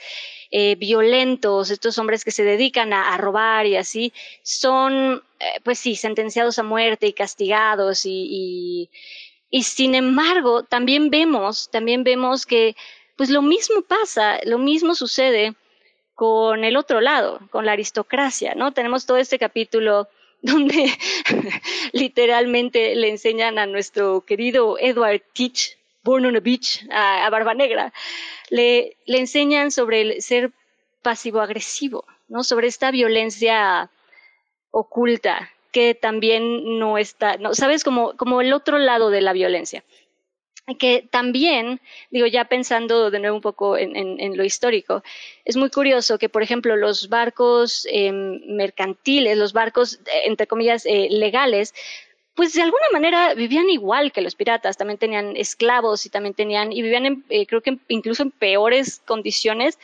eh, 0.51 0.77
violentos, 0.77 1.71
estos 1.71 1.99
hombres 1.99 2.25
que 2.25 2.31
se 2.31 2.45
dedican 2.45 2.93
a, 2.93 3.17
robar 3.17 3.67
y 3.67 3.77
así, 3.77 4.13
son, 4.43 5.23
eh, 5.41 5.61
pues 5.65 5.79
sí, 5.79 5.97
sentenciados 5.97 6.59
a 6.59 6.63
muerte 6.63 7.07
y 7.07 7.13
castigados 7.13 8.05
y, 8.05 8.27
y, 8.31 8.91
y 9.51 9.63
sin 9.63 9.95
embargo 9.95 10.63
también 10.65 11.11
vemos, 11.11 11.71
también 11.71 12.05
vemos 12.05 12.47
que 12.47 12.77
pues 13.17 13.31
lo 13.31 13.43
mismo 13.43 13.83
pasa, 13.83 14.39
lo 14.45 14.59
mismo 14.59 14.95
sucede 14.95 15.55
con 16.15 16.65
el 16.65 16.77
otro 16.77 17.01
lado, 17.01 17.41
con 17.51 17.65
la 17.65 17.73
aristocracia, 17.73 18.55
¿no? 18.55 18.73
Tenemos 18.73 19.07
todo 19.07 19.17
este 19.17 19.39
capítulo 19.39 20.09
donde 20.43 20.91
literalmente 21.93 22.95
le 22.95 23.11
enseñan 23.11 23.59
a 23.59 23.67
nuestro 23.67 24.23
querido 24.23 24.77
Edward 24.79 25.23
Teach, 25.35 25.77
Born 26.05 26.27
on 26.27 26.37
a 26.37 26.41
Beach, 26.41 26.87
a, 26.91 27.29
Barba 27.31 27.55
Negra, 27.55 27.93
le, 28.51 28.97
le, 29.07 29.19
enseñan 29.19 29.71
sobre 29.71 30.01
el 30.01 30.23
ser 30.23 30.53
pasivo-agresivo, 31.03 32.05
¿no? 32.29 32.45
sobre 32.45 32.69
esta 32.69 32.91
violencia 32.91 33.91
oculta 34.71 35.51
que 35.73 35.95
también 35.95 36.79
no 36.79 36.99
está, 36.99 37.37
no, 37.37 37.55
¿sabes? 37.55 37.85
Como, 37.85 38.17
como 38.17 38.41
el 38.41 38.53
otro 38.53 38.79
lado 38.79 39.11
de 39.11 39.21
la 39.21 39.33
violencia 39.33 39.85
que 40.77 41.07
también, 41.11 41.81
digo, 42.11 42.27
ya 42.27 42.45
pensando 42.47 43.11
de 43.11 43.21
nuevo 43.21 43.37
un 43.37 43.43
poco 43.43 43.79
en, 43.79 44.37
lo 44.37 44.45
histórico, 44.45 45.03
es 45.45 45.57
muy 45.57 45.71
curioso 45.71 46.19
que, 46.19 46.29
por 46.29 46.43
ejemplo, 46.43 46.77
los 46.77 47.09
barcos 47.09 47.87
em, 47.91 48.41
mercantiles, 48.47 49.39
los 49.39 49.53
barcos, 49.53 50.01
eh, 50.13 50.23
entre 50.27 50.47
comillas, 50.47 50.85
eh, 50.87 51.09
legales, 51.11 51.75
pues 52.35 52.53
de 52.53 52.63
alguna 52.63 52.87
manera 52.93 53.35
vivían 53.35 53.69
igual 53.69 54.13
que 54.13 54.21
los 54.21 54.37
piratas, 54.37 54.77
también 54.77 54.99
tenían 54.99 55.37
esclavos 55.37 56.07
y 56.07 56.11
también 56.11 56.35
tenían, 56.35 56.73
y 56.73 56.83
vivían, 56.83 57.25
eh, 57.31 57.47
creo 57.47 57.63
que 57.63 57.79
incluso 57.89 58.23
en 58.23 58.31
peores 58.31 59.03
condiciones 59.05 59.79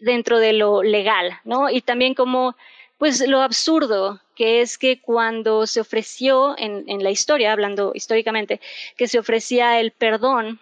dentro 0.00 0.38
de 0.38 0.54
lo 0.54 0.82
legal, 0.82 1.38
¿no? 1.44 1.70
Y 1.70 1.82
también 1.82 2.14
como 2.14 2.56
pues 2.98 3.20
lo 3.26 3.42
absurdo 3.42 4.20
que 4.34 4.60
es 4.60 4.78
que 4.78 5.00
cuando 5.00 5.66
se 5.66 5.80
ofreció 5.80 6.58
en, 6.58 6.84
en 6.88 7.02
la 7.04 7.10
historia, 7.10 7.52
hablando 7.52 7.92
históricamente, 7.94 8.60
que 8.96 9.08
se 9.08 9.18
ofrecía 9.18 9.80
el 9.80 9.92
perdón 9.92 10.60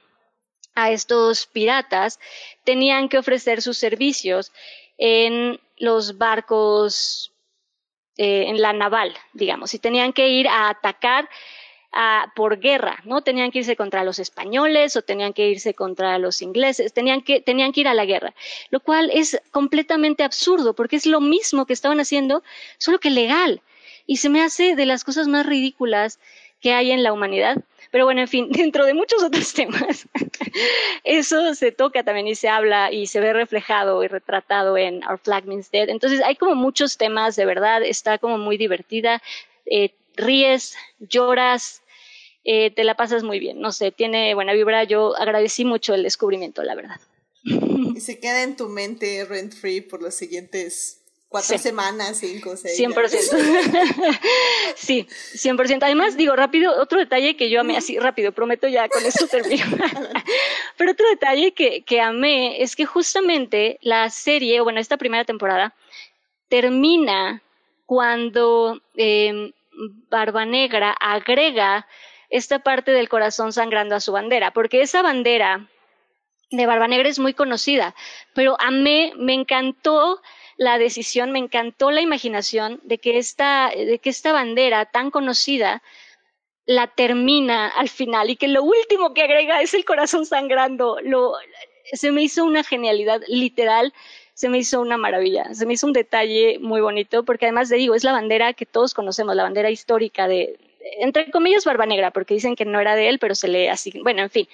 a 0.74 0.90
estos 0.90 1.46
piratas, 1.46 2.18
tenían 2.64 3.08
que 3.08 3.18
ofrecer 3.18 3.62
sus 3.62 3.78
servicios 3.78 4.52
en 4.98 5.60
los 5.78 6.18
barcos, 6.18 7.32
eh, 8.16 8.44
en 8.48 8.60
la 8.60 8.72
naval, 8.72 9.14
digamos, 9.32 9.74
y 9.74 9.78
tenían 9.78 10.12
que 10.12 10.28
ir 10.28 10.48
a 10.48 10.68
atacar 10.68 11.28
por 12.34 12.58
guerra, 12.58 13.00
¿no? 13.04 13.22
Tenían 13.22 13.50
que 13.50 13.60
irse 13.60 13.76
contra 13.76 14.04
los 14.04 14.18
españoles 14.18 14.96
o 14.96 15.02
tenían 15.02 15.32
que 15.32 15.48
irse 15.48 15.74
contra 15.74 16.18
los 16.18 16.40
ingleses, 16.40 16.92
tenían 16.92 17.22
que, 17.22 17.40
tenían 17.40 17.72
que 17.72 17.82
ir 17.82 17.88
a 17.88 17.94
la 17.94 18.06
guerra, 18.06 18.34
lo 18.70 18.80
cual 18.80 19.10
es 19.12 19.40
completamente 19.50 20.22
absurdo 20.22 20.74
porque 20.74 20.96
es 20.96 21.06
lo 21.06 21.20
mismo 21.20 21.66
que 21.66 21.74
estaban 21.74 22.00
haciendo, 22.00 22.42
solo 22.78 22.98
que 22.98 23.10
legal. 23.10 23.60
Y 24.06 24.16
se 24.16 24.30
me 24.30 24.42
hace 24.42 24.74
de 24.74 24.86
las 24.86 25.04
cosas 25.04 25.28
más 25.28 25.46
ridículas 25.46 26.18
que 26.60 26.72
hay 26.72 26.92
en 26.92 27.02
la 27.02 27.12
humanidad. 27.12 27.58
Pero 27.90 28.06
bueno, 28.06 28.22
en 28.22 28.28
fin, 28.28 28.48
dentro 28.50 28.86
de 28.86 28.94
muchos 28.94 29.22
otros 29.22 29.52
temas, 29.52 30.08
eso 31.04 31.54
se 31.54 31.72
toca 31.72 32.02
también 32.04 32.26
y 32.26 32.34
se 32.34 32.48
habla 32.48 32.90
y 32.90 33.06
se 33.06 33.20
ve 33.20 33.34
reflejado 33.34 34.02
y 34.02 34.08
retratado 34.08 34.78
en 34.78 35.04
Our 35.04 35.18
Flag 35.18 35.44
Means 35.44 35.70
Dead. 35.70 35.90
Entonces 35.90 36.22
hay 36.22 36.36
como 36.36 36.54
muchos 36.54 36.96
temas, 36.96 37.36
de 37.36 37.44
verdad, 37.44 37.82
está 37.82 38.16
como 38.18 38.38
muy 38.38 38.56
divertida. 38.56 39.22
Eh, 39.66 39.90
ríes, 40.16 40.76
lloras, 40.98 41.81
eh, 42.44 42.70
te 42.70 42.84
la 42.84 42.96
pasas 42.96 43.22
muy 43.22 43.38
bien. 43.38 43.60
No 43.60 43.72
sé, 43.72 43.92
tiene 43.92 44.34
buena 44.34 44.52
vibra. 44.52 44.84
Yo 44.84 45.16
agradecí 45.16 45.64
mucho 45.64 45.94
el 45.94 46.02
descubrimiento, 46.02 46.62
la 46.62 46.74
verdad. 46.74 47.00
Y 47.44 48.00
se 48.00 48.18
queda 48.18 48.42
en 48.42 48.56
tu 48.56 48.68
mente 48.68 49.24
rent 49.24 49.52
free 49.52 49.80
por 49.80 50.02
los 50.02 50.14
siguientes 50.14 51.02
cuatro 51.32 51.58
semanas, 51.58 52.18
cinco, 52.18 52.56
seis. 52.56 52.78
100%. 52.78 54.20
sí, 54.76 55.08
100%. 55.34 55.78
Además, 55.82 56.16
digo 56.16 56.36
rápido, 56.36 56.80
otro 56.80 56.98
detalle 56.98 57.36
que 57.36 57.50
yo 57.50 57.60
amé 57.60 57.76
así 57.76 57.98
rápido, 57.98 58.32
prometo 58.32 58.68
ya 58.68 58.88
con 58.88 59.04
esto 59.04 59.26
termino. 59.26 59.64
Pero 60.76 60.92
otro 60.92 61.08
detalle 61.08 61.52
que, 61.52 61.82
que 61.82 62.00
amé 62.00 62.62
es 62.62 62.76
que 62.76 62.84
justamente 62.84 63.78
la 63.80 64.10
serie, 64.10 64.60
o 64.60 64.64
bueno, 64.64 64.78
esta 64.78 64.98
primera 64.98 65.24
temporada, 65.24 65.74
termina 66.48 67.42
cuando 67.86 68.80
eh, 68.96 69.52
Barba 70.10 70.44
Negra 70.44 70.94
agrega 71.00 71.86
esta 72.32 72.60
parte 72.60 72.92
del 72.92 73.10
corazón 73.10 73.52
sangrando 73.52 73.94
a 73.94 74.00
su 74.00 74.10
bandera, 74.10 74.52
porque 74.52 74.80
esa 74.80 75.02
bandera 75.02 75.68
de 76.50 76.66
Barba 76.66 76.88
Negra 76.88 77.08
es 77.08 77.18
muy 77.18 77.34
conocida, 77.34 77.94
pero 78.34 78.56
a 78.58 78.70
mí 78.70 79.12
me 79.16 79.34
encantó 79.34 80.20
la 80.56 80.78
decisión, 80.78 81.30
me 81.30 81.38
encantó 81.38 81.90
la 81.90 82.00
imaginación 82.00 82.80
de 82.84 82.98
que 82.98 83.18
esta, 83.18 83.70
de 83.74 83.98
que 83.98 84.10
esta 84.10 84.32
bandera 84.32 84.86
tan 84.86 85.10
conocida 85.10 85.82
la 86.64 86.86
termina 86.86 87.68
al 87.68 87.90
final 87.90 88.30
y 88.30 88.36
que 88.36 88.48
lo 88.48 88.62
último 88.62 89.12
que 89.12 89.22
agrega 89.22 89.60
es 89.60 89.74
el 89.74 89.84
corazón 89.84 90.24
sangrando. 90.24 90.98
Lo, 91.02 91.34
se 91.92 92.12
me 92.12 92.22
hizo 92.22 92.44
una 92.44 92.64
genialidad 92.64 93.20
literal, 93.26 93.92
se 94.32 94.48
me 94.48 94.58
hizo 94.58 94.80
una 94.80 94.96
maravilla, 94.96 95.52
se 95.52 95.66
me 95.66 95.74
hizo 95.74 95.86
un 95.86 95.92
detalle 95.92 96.58
muy 96.60 96.80
bonito 96.80 97.24
porque 97.24 97.46
además 97.46 97.68
de 97.68 97.76
digo, 97.76 97.94
es 97.94 98.04
la 98.04 98.12
bandera 98.12 98.54
que 98.54 98.64
todos 98.64 98.94
conocemos, 98.94 99.36
la 99.36 99.42
bandera 99.42 99.70
histórica 99.70 100.28
de, 100.28 100.58
entre 101.00 101.30
comillas, 101.30 101.64
Barba 101.64 101.86
Negra, 101.86 102.10
porque 102.10 102.34
dicen 102.34 102.56
que 102.56 102.64
no 102.64 102.80
era 102.80 102.94
de 102.94 103.08
él, 103.08 103.18
pero 103.18 103.34
se 103.34 103.48
le 103.48 103.70
así, 103.70 103.92
bueno, 104.02 104.22
en 104.22 104.30
fin, 104.30 104.48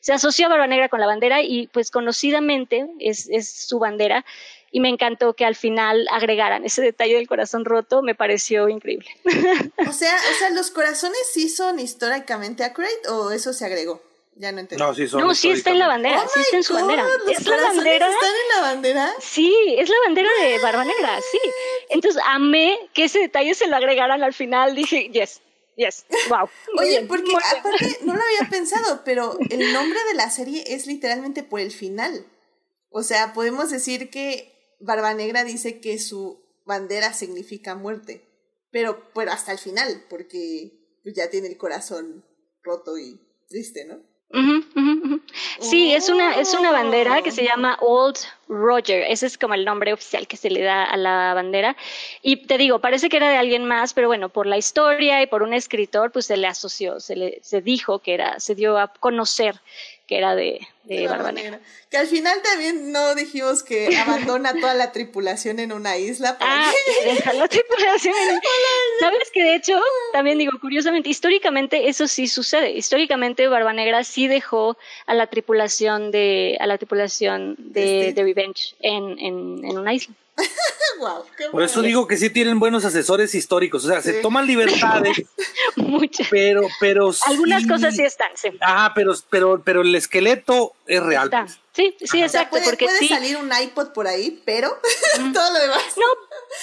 se 0.00 0.12
asoció 0.12 0.46
a 0.46 0.50
Barba 0.50 0.66
Negra 0.66 0.88
con 0.88 1.00
la 1.00 1.06
bandera 1.06 1.42
y 1.42 1.66
pues 1.68 1.90
conocidamente 1.90 2.86
es, 2.98 3.28
es 3.30 3.50
su 3.50 3.78
bandera 3.78 4.24
y 4.70 4.80
me 4.80 4.88
encantó 4.88 5.34
que 5.34 5.44
al 5.44 5.54
final 5.54 6.08
agregaran 6.10 6.64
ese 6.64 6.82
detalle 6.82 7.14
del 7.14 7.28
corazón 7.28 7.64
roto, 7.64 8.02
me 8.02 8.16
pareció 8.16 8.68
increíble. 8.68 9.08
O 9.86 9.92
sea, 9.92 10.16
o 10.16 10.38
sea, 10.38 10.50
los 10.50 10.70
corazones 10.72 11.18
sí 11.32 11.48
son 11.48 11.78
históricamente 11.78 12.64
accurate 12.64 13.08
o 13.08 13.30
eso 13.30 13.52
se 13.52 13.64
agregó. 13.64 14.02
Ya 14.36 14.50
no 14.50 14.58
entendí. 14.58 14.82
No, 14.82 14.92
sí, 14.92 15.06
son 15.06 15.20
No, 15.20 15.32
sí 15.34 15.50
está 15.50 15.70
en 15.70 15.78
la 15.78 15.86
bandera, 15.86 16.20
Oh 16.24 16.28
sí 16.28 16.40
está 16.40 16.56
en 16.56 16.62
su 16.64 16.74
bandera. 16.74 17.04
God, 17.04 17.28
¿los 17.28 17.38
Es 17.38 17.46
la 17.46 17.56
bandera. 17.56 18.08
¿Están 18.08 18.30
en 18.30 18.56
la 18.56 18.60
bandera? 18.62 19.14
Sí, 19.20 19.76
es 19.78 19.88
la 19.88 19.96
bandera 20.06 20.28
de 20.42 20.58
Barba 20.58 20.84
Negra, 20.84 21.20
sí. 21.20 21.38
Entonces 21.90 22.20
amé 22.26 22.76
que 22.92 23.04
ese 23.04 23.20
detalle 23.20 23.54
se 23.54 23.68
lo 23.68 23.76
agregaran 23.76 24.24
al 24.24 24.34
final. 24.34 24.74
Dije, 24.74 25.08
yes, 25.12 25.40
yes, 25.76 26.06
wow. 26.28 26.48
Oye, 26.78 26.90
bien, 26.90 27.08
porque 27.08 27.32
aparte 27.34 27.98
no 28.02 28.14
lo 28.14 28.20
había 28.20 28.48
pensado, 28.50 29.02
pero 29.04 29.38
el 29.50 29.72
nombre 29.72 29.98
de 30.08 30.14
la 30.14 30.30
serie 30.30 30.64
es 30.66 30.86
literalmente 30.86 31.42
por 31.42 31.60
el 31.60 31.70
final. 31.70 32.26
O 32.90 33.02
sea, 33.02 33.32
podemos 33.32 33.70
decir 33.70 34.10
que 34.10 34.76
Barba 34.80 35.14
Negra 35.14 35.44
dice 35.44 35.80
que 35.80 35.98
su 35.98 36.44
bandera 36.64 37.12
significa 37.12 37.74
muerte, 37.74 38.24
pero, 38.70 39.10
pero 39.14 39.32
hasta 39.32 39.52
el 39.52 39.58
final, 39.58 40.04
porque 40.08 41.00
ya 41.04 41.28
tiene 41.30 41.48
el 41.48 41.58
corazón 41.58 42.24
roto 42.62 42.96
y 42.98 43.20
triste, 43.48 43.84
¿no? 43.84 44.02
Sí, 45.60 45.94
es 45.94 46.08
una, 46.08 46.34
es 46.40 46.54
una 46.54 46.72
bandera 46.72 47.22
que 47.22 47.30
se 47.30 47.44
llama 47.44 47.78
Old 47.80 48.16
Roger. 48.48 49.04
Ese 49.08 49.26
es 49.26 49.38
como 49.38 49.54
el 49.54 49.64
nombre 49.64 49.92
oficial 49.92 50.26
que 50.26 50.36
se 50.36 50.50
le 50.50 50.62
da 50.62 50.84
a 50.84 50.96
la 50.96 51.34
bandera. 51.34 51.76
Y 52.22 52.46
te 52.46 52.58
digo, 52.58 52.80
parece 52.80 53.08
que 53.08 53.16
era 53.16 53.30
de 53.30 53.36
alguien 53.36 53.64
más, 53.64 53.94
pero 53.94 54.08
bueno, 54.08 54.28
por 54.28 54.46
la 54.46 54.58
historia 54.58 55.22
y 55.22 55.26
por 55.26 55.42
un 55.42 55.54
escritor, 55.54 56.10
pues 56.10 56.26
se 56.26 56.36
le 56.36 56.46
asoció, 56.46 57.00
se 57.00 57.16
le 57.16 57.38
se 57.42 57.60
dijo 57.60 58.00
que 58.00 58.14
era, 58.14 58.40
se 58.40 58.54
dio 58.54 58.78
a 58.78 58.88
conocer 58.88 59.60
que 60.06 60.18
era 60.18 60.34
de, 60.34 60.66
de 60.84 61.06
Barba 61.08 61.32
Negra. 61.32 61.60
Que 61.90 61.96
al 61.98 62.06
final 62.06 62.38
también 62.42 62.92
no 62.92 63.14
dijimos 63.14 63.62
que 63.62 63.88
abandona 63.98 64.52
toda 64.60 64.74
la 64.74 64.92
tripulación 64.92 65.58
en 65.58 65.72
una 65.72 65.96
isla. 65.96 66.38
para 66.38 66.68
Ah, 66.68 66.72
que- 67.02 67.14
deja 67.14 67.32
la 67.32 67.48
tripulación 67.48 68.14
en- 68.14 68.40
Sabes 69.00 69.30
que 69.32 69.42
de 69.42 69.54
hecho, 69.56 69.80
también 70.12 70.38
digo, 70.38 70.52
curiosamente, 70.60 71.08
históricamente 71.08 71.88
eso 71.88 72.06
sí 72.06 72.28
sucede. 72.28 72.72
Históricamente 72.72 73.48
Barba 73.48 73.72
Negra 73.72 74.04
sí 74.04 74.28
dejó 74.28 74.76
a 75.06 75.14
la 75.14 75.26
tripulación 75.28 76.10
de, 76.10 76.56
a 76.60 76.66
la 76.66 76.76
tripulación 76.78 77.56
de, 77.58 78.08
Este. 78.08 78.12
de 78.22 78.22
Revenge 78.34 78.74
en, 78.80 79.18
en, 79.18 79.64
en 79.64 79.78
una 79.78 79.94
isla. 79.94 80.14
Guau, 80.98 81.24
qué 81.36 81.44
Por 81.50 81.62
eso 81.62 81.80
digo 81.82 82.06
que 82.06 82.16
sí 82.16 82.28
tienen 82.30 82.58
buenos 82.60 82.84
asesores 82.84 83.34
históricos. 83.34 83.84
O 83.84 83.88
sea, 83.88 84.00
se 84.02 84.14
toman 84.14 84.46
libertades, 84.46 85.22
Muchas. 85.76 86.28
pero, 86.30 86.62
pero 86.80 87.10
Algunas 87.26 87.62
sí- 87.62 87.68
cosas 87.68 87.94
sí 87.96 88.02
están, 88.02 88.30
sí. 88.34 88.48
Ah, 88.60 88.92
pero, 88.94 89.14
pero, 89.30 89.62
pero 89.64 89.82
el 89.82 89.94
esqueleto 89.94 90.73
es 90.86 91.02
real. 91.02 91.24
Está. 91.26 91.44
pues. 91.44 91.58
Sí, 91.72 91.94
sí, 91.98 92.04
O 92.04 92.08
sea, 92.08 92.26
exacto, 92.26 92.50
puede, 92.50 92.64
porque 92.66 92.84
puede 92.84 92.98
sí. 92.98 93.08
salir 93.08 93.36
un 93.36 93.50
iPod 93.52 93.88
por 93.92 94.06
ahí, 94.06 94.40
pero 94.44 94.68
todo 95.34 95.52
lo 95.52 95.58
demás. 95.58 95.82
No, 95.96 96.04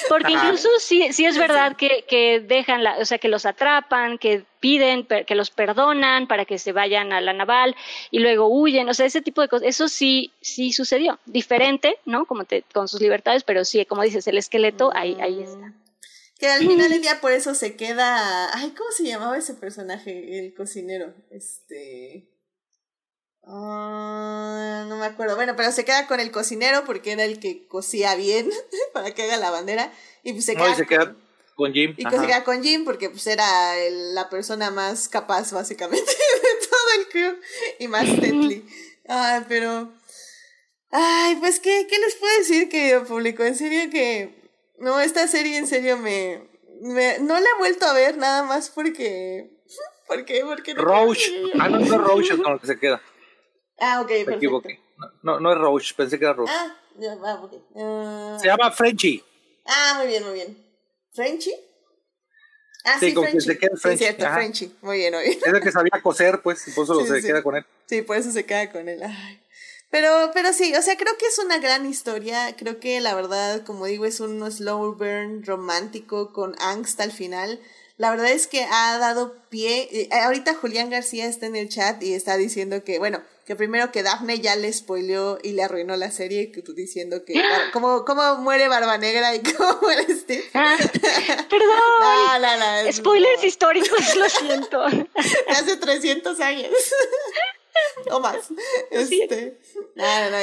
porque 0.08 0.34
Ajá. 0.34 0.46
incluso 0.46 0.70
sí, 0.80 1.12
sí 1.12 1.26
es 1.26 1.38
verdad 1.38 1.76
que, 1.76 2.06
que 2.08 2.40
dejan, 2.40 2.84
la, 2.84 2.98
o 2.98 3.04
sea, 3.06 3.18
que 3.18 3.28
los 3.28 3.46
atrapan, 3.46 4.18
que 4.18 4.46
piden, 4.62 5.06
per- 5.06 5.26
que 5.26 5.36
los 5.36 5.50
perdonan 5.50 6.28
para 6.28 6.46
que 6.46 6.60
se 6.60 6.72
vayan 6.72 7.12
a 7.12 7.20
la 7.20 7.34
naval 7.34 7.76
y 8.10 8.20
luego 8.20 8.48
huyen, 8.48 8.88
o 8.88 8.94
sea, 8.94 9.06
ese 9.06 9.22
tipo 9.22 9.42
de 9.42 9.50
cosas, 9.50 9.68
eso 9.68 9.90
sí, 9.90 10.32
sí 10.40 10.72
sucedió. 10.72 11.20
Diferente, 11.26 11.98
¿no? 12.06 12.26
Como 12.26 12.46
te, 12.46 12.64
con 12.74 12.88
sus 12.88 13.02
libertades, 13.02 13.44
pero 13.44 13.66
sí, 13.66 13.86
como 13.86 14.04
dices, 14.04 14.26
el 14.28 14.38
esqueleto, 14.38 14.92
ahí, 14.96 15.18
ahí 15.20 15.42
está. 15.44 15.74
Que 16.40 16.48
al 16.48 16.60
final 16.66 16.90
del 16.90 17.02
día 17.04 17.20
por 17.20 17.34
eso 17.34 17.54
se 17.54 17.76
queda. 17.76 18.50
Ay, 18.58 18.72
¿cómo 18.78 18.90
se 18.92 19.04
llamaba 19.04 19.38
ese 19.38 19.56
personaje? 19.56 20.40
El 20.40 20.54
cocinero. 20.56 21.14
Este. 21.30 22.28
Ah, 23.54 24.86
no 24.88 24.98
me 24.98 25.06
acuerdo. 25.06 25.36
Bueno, 25.36 25.56
pero 25.56 25.72
se 25.72 25.84
queda 25.86 26.08
con 26.08 26.20
el 26.20 26.32
cocinero 26.32 26.84
porque 26.86 27.12
era 27.12 27.24
el 27.26 27.40
que 27.40 27.68
cocía 27.68 28.16
bien 28.16 28.50
para 28.94 29.12
que 29.12 29.24
haga 29.24 29.38
la 29.38 29.52
bandera. 29.52 29.92
Y 30.24 30.34
pues 30.34 30.46
se 30.46 30.56
No, 30.56 30.64
queda. 30.64 30.74
y 30.74 30.76
se 30.76 30.86
queda 30.88 31.16
con 31.56 31.74
Jim. 31.74 31.94
y 31.98 32.06
ajá. 32.06 32.20
se 32.22 32.28
queda 32.28 32.44
con 32.44 32.64
Jim 32.64 32.86
porque 32.86 33.10
pues 33.10 33.28
era 33.28 33.78
el- 33.78 34.16
la 34.16 34.30
persona 34.30 34.72
más 34.72 35.10
capaz 35.10 35.52
básicamente 35.52 36.12
de 36.12 36.68
todo 36.68 37.00
el 37.00 37.08
crew 37.10 37.36
y 37.80 37.88
más 37.88 38.06
deadly. 38.22 38.66
Ay, 39.08 39.44
pero... 39.48 39.92
Ay, 40.94 41.36
pues 41.38 41.60
¿qué, 41.60 41.88
qué 41.90 41.98
les 42.00 42.16
puedo 42.16 42.38
decir, 42.38 42.68
querido 42.70 43.04
público? 43.06 43.44
En 43.44 43.56
serio 43.56 43.90
que... 43.92 44.42
No, 44.78 45.00
esta 45.00 45.28
serie 45.28 45.58
en 45.58 45.68
serio 45.68 45.98
me... 45.98 46.42
me 46.82 47.20
no 47.20 47.34
la 47.40 47.46
he 47.50 47.58
vuelto 47.60 47.86
a 47.86 47.94
ver 47.94 48.18
nada 48.18 48.44
más 48.44 48.70
porque... 48.70 49.52
¿Por 50.08 50.26
qué? 50.26 50.42
Porque 50.44 50.74
no 50.74 50.82
Roach. 50.84 51.20
Ah, 51.60 51.70
no, 51.70 51.80
no 51.80 51.98
Roach 52.00 52.32
es 52.32 52.38
con 52.42 52.54
el 52.54 52.60
que 52.60 52.68
se 52.68 52.78
queda. 52.80 53.02
Ah, 53.82 54.00
ok, 54.02 54.10
Me 54.10 54.16
perfecto. 54.18 54.38
equivoqué. 54.38 54.80
No, 54.98 55.10
no, 55.24 55.40
no 55.40 55.52
es 55.52 55.58
Roach, 55.58 55.94
pensé 55.96 56.18
que 56.20 56.26
era 56.26 56.34
Roach. 56.34 56.50
Ah, 56.52 56.78
ya, 57.00 57.18
ah, 57.26 57.42
ok. 57.44 57.54
Ah, 57.76 58.38
Se 58.40 58.48
llama 58.48 58.72
Frenchy. 58.72 59.24
ah, 59.66 59.96
muy 59.98 60.08
bien, 60.08 60.24
muy 60.24 60.34
bien. 60.36 60.58
¿Frenchy? 61.14 61.52
Ah, 62.84 62.98
Sí, 63.00 63.08
sí, 63.10 63.14
con 63.14 63.26
que 63.26 63.32
Frenchy. 63.32 63.48
se 63.48 63.58
quede 63.58 63.72
Sí, 63.76 63.78
Frenchy, 63.82 63.98
cierto, 64.04 64.26
ajá. 64.26 64.36
Frenchy. 64.36 64.76
Muy 64.82 64.98
bien, 64.98 65.14
muy 65.14 65.24
bien. 65.24 65.40
Es 65.46 65.54
el 65.54 65.62
que 65.62 65.72
sabía 65.72 66.02
coser, 66.02 66.42
pues, 66.42 66.68
y 66.68 66.72
por 66.72 66.84
eso 66.86 67.00
Sí, 67.02 67.08
se 67.08 67.22
sí. 67.22 67.28
queda 67.28 67.44
con 67.44 67.56
él. 67.56 67.66
Sí, 67.88 68.02
por 68.04 68.18
eso 68.18 68.32
se 68.32 68.46
queda 68.46 68.72
con 68.72 68.88
él. 68.88 69.02
Ay. 69.04 69.42
Pero, 69.90 70.32
pero 70.34 70.54
sí, 70.54 70.74
o 70.76 70.82
sea, 70.82 70.96
creo 70.96 71.18
que 71.18 71.26
es 71.26 71.38
una 71.40 71.58
gran 71.60 71.86
historia. 71.86 72.56
Creo 72.56 72.80
que 72.80 73.02
la 73.02 73.14
verdad, 73.14 73.64
como 73.66 73.86
digo, 73.86 74.06
es 74.06 74.20
un 74.22 74.50
slow 74.50 74.96
burn 74.96 75.44
romántico 75.46 76.32
con 76.32 76.56
angst 76.62 77.02
al 77.02 77.12
final. 77.12 77.60
La 77.98 78.10
verdad 78.10 78.32
es 78.32 78.48
que 78.48 78.64
ha 78.64 78.98
dado 78.98 79.36
pie. 79.50 79.90
eh, 79.92 80.10
ahorita 80.12 80.56
Julián 80.56 80.90
García 80.90 81.26
está 81.28 81.46
en 81.46 81.56
el 81.58 81.68
chat 81.70 82.02
y 82.02 82.14
está 82.14 82.38
diciendo 82.38 82.84
que, 82.86 83.00
bueno, 83.00 83.22
que 83.52 83.56
primero 83.58 83.92
que 83.92 84.02
Daphne 84.02 84.40
ya 84.40 84.56
le 84.56 84.72
spoileó 84.72 85.38
y 85.44 85.52
le 85.52 85.64
arruinó 85.64 85.98
la 85.98 86.10
serie, 86.10 86.54
diciendo 86.74 87.26
que 87.26 87.34
bar- 87.34 87.72
cómo, 87.74 88.06
cómo 88.06 88.36
muere 88.38 88.70
Barba 88.70 88.98
Negra 88.98 89.36
y 89.36 89.42
cómo 89.58 89.78
muere 89.82 90.06
Steve. 90.16 90.46
Ah, 90.54 90.78
perdón. 91.50 91.70
No, 92.00 92.40
no, 92.40 92.58
no, 92.58 92.76
es- 92.88 92.96
Spoilers 92.96 93.44
históricos, 93.44 94.16
lo 94.16 94.30
siento. 94.48 94.90
de 94.90 95.08
hace 95.50 95.76
300 95.76 96.40
años. 96.40 96.72
o 98.10 98.20
más. 98.22 98.48
Este. 98.90 99.60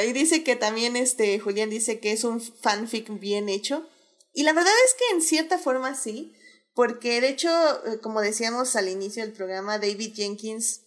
Y 0.07 0.13
dice 0.13 0.43
que 0.43 0.55
también, 0.55 0.95
este, 0.95 1.39
Julián 1.39 1.71
dice 1.71 1.99
que 1.99 2.11
es 2.11 2.23
un 2.23 2.39
fanfic 2.41 3.09
bien 3.19 3.49
hecho. 3.49 3.89
Y 4.33 4.43
la 4.43 4.53
verdad 4.53 4.73
es 4.85 4.93
que 4.93 5.15
en 5.15 5.21
cierta 5.23 5.57
forma 5.57 5.95
sí, 5.95 6.35
porque 6.75 7.21
de 7.21 7.29
hecho, 7.29 7.49
eh, 7.87 7.99
como 8.01 8.21
decíamos 8.21 8.75
al 8.75 8.87
inicio 8.87 9.23
del 9.23 9.33
programa, 9.33 9.79
David 9.79 10.13
Jenkins 10.15 10.81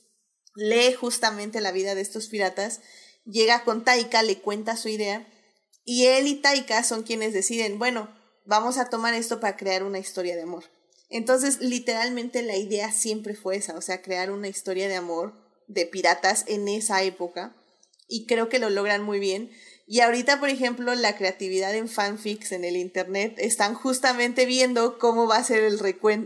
lee 0.54 0.94
justamente 0.94 1.60
la 1.60 1.72
vida 1.72 1.94
de 1.94 2.00
estos 2.00 2.28
piratas, 2.28 2.80
llega 3.24 3.64
con 3.64 3.84
Taika, 3.84 4.22
le 4.22 4.38
cuenta 4.38 4.76
su 4.76 4.88
idea, 4.88 5.26
y 5.84 6.06
él 6.06 6.26
y 6.26 6.36
Taika 6.36 6.84
son 6.84 7.02
quienes 7.02 7.32
deciden, 7.32 7.78
bueno, 7.78 8.08
vamos 8.44 8.78
a 8.78 8.88
tomar 8.88 9.14
esto 9.14 9.40
para 9.40 9.56
crear 9.56 9.82
una 9.82 9.98
historia 9.98 10.36
de 10.36 10.42
amor. 10.42 10.64
Entonces, 11.08 11.60
literalmente 11.60 12.42
la 12.42 12.56
idea 12.56 12.90
siempre 12.90 13.34
fue 13.34 13.56
esa, 13.56 13.76
o 13.76 13.82
sea, 13.82 14.00
crear 14.00 14.30
una 14.30 14.48
historia 14.48 14.88
de 14.88 14.96
amor 14.96 15.34
de 15.66 15.86
piratas 15.86 16.44
en 16.46 16.68
esa 16.68 17.02
época. 17.02 17.54
Y 18.08 18.26
creo 18.26 18.48
que 18.48 18.58
lo 18.58 18.70
logran 18.70 19.02
muy 19.02 19.18
bien. 19.18 19.50
Y 19.86 20.00
ahorita, 20.00 20.40
por 20.40 20.48
ejemplo, 20.48 20.94
la 20.94 21.16
creatividad 21.16 21.74
en 21.74 21.88
fanfics 21.88 22.52
en 22.52 22.64
el 22.64 22.76
internet 22.76 23.34
están 23.38 23.74
justamente 23.74 24.46
viendo 24.46 24.98
cómo 24.98 25.26
va 25.26 25.36
a 25.36 25.44
ser 25.44 25.64
el, 25.64 25.78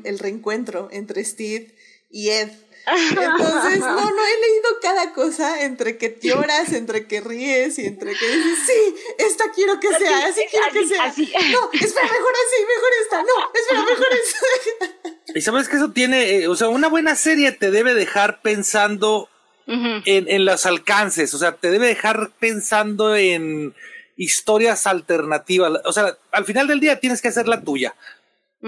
el 0.04 0.18
reencuentro 0.18 0.88
entre 0.92 1.24
Steve 1.24 1.74
y 2.10 2.30
Ed. 2.30 2.50
Entonces, 2.86 3.80
no, 3.80 4.10
no 4.10 4.26
he 4.26 4.40
leído 4.40 4.68
cada 4.80 5.12
cosa 5.12 5.62
entre 5.62 5.98
que 5.98 6.18
lloras, 6.22 6.72
entre 6.72 7.06
que 7.06 7.20
ríes 7.20 7.78
y 7.80 7.86
entre 7.86 8.14
que 8.14 8.26
dices, 8.26 8.58
sí, 8.64 8.94
esta 9.18 9.50
quiero 9.52 9.80
que 9.80 9.88
sea, 9.88 10.26
así 10.26 10.42
quiero 10.50 10.66
que 10.72 10.86
sea. 10.86 11.04
así. 11.04 11.32
No, 11.50 11.70
espera, 11.72 12.06
mejor 12.06 12.32
así, 12.46 12.62
mejor 12.62 12.90
esta, 13.02 13.22
no, 13.22 13.50
espera, 13.54 13.82
mejor 13.82 14.06
esta. 15.24 15.32
Y 15.34 15.40
sabes 15.40 15.68
que 15.68 15.76
eso 15.76 15.90
tiene, 15.90 16.36
eh, 16.36 16.48
o 16.48 16.54
sea, 16.54 16.68
una 16.68 16.88
buena 16.88 17.16
serie 17.16 17.50
te 17.52 17.72
debe 17.72 17.94
dejar 17.94 18.40
pensando 18.40 19.28
en, 19.66 20.04
en 20.04 20.44
los 20.44 20.64
alcances, 20.64 21.34
o 21.34 21.38
sea, 21.38 21.56
te 21.56 21.72
debe 21.72 21.88
dejar 21.88 22.30
pensando 22.38 23.16
en 23.16 23.74
historias 24.16 24.86
alternativas. 24.86 25.72
O 25.84 25.92
sea, 25.92 26.16
al 26.30 26.44
final 26.44 26.68
del 26.68 26.80
día 26.80 27.00
tienes 27.00 27.20
que 27.20 27.28
hacer 27.28 27.48
la 27.48 27.62
tuya. 27.62 27.94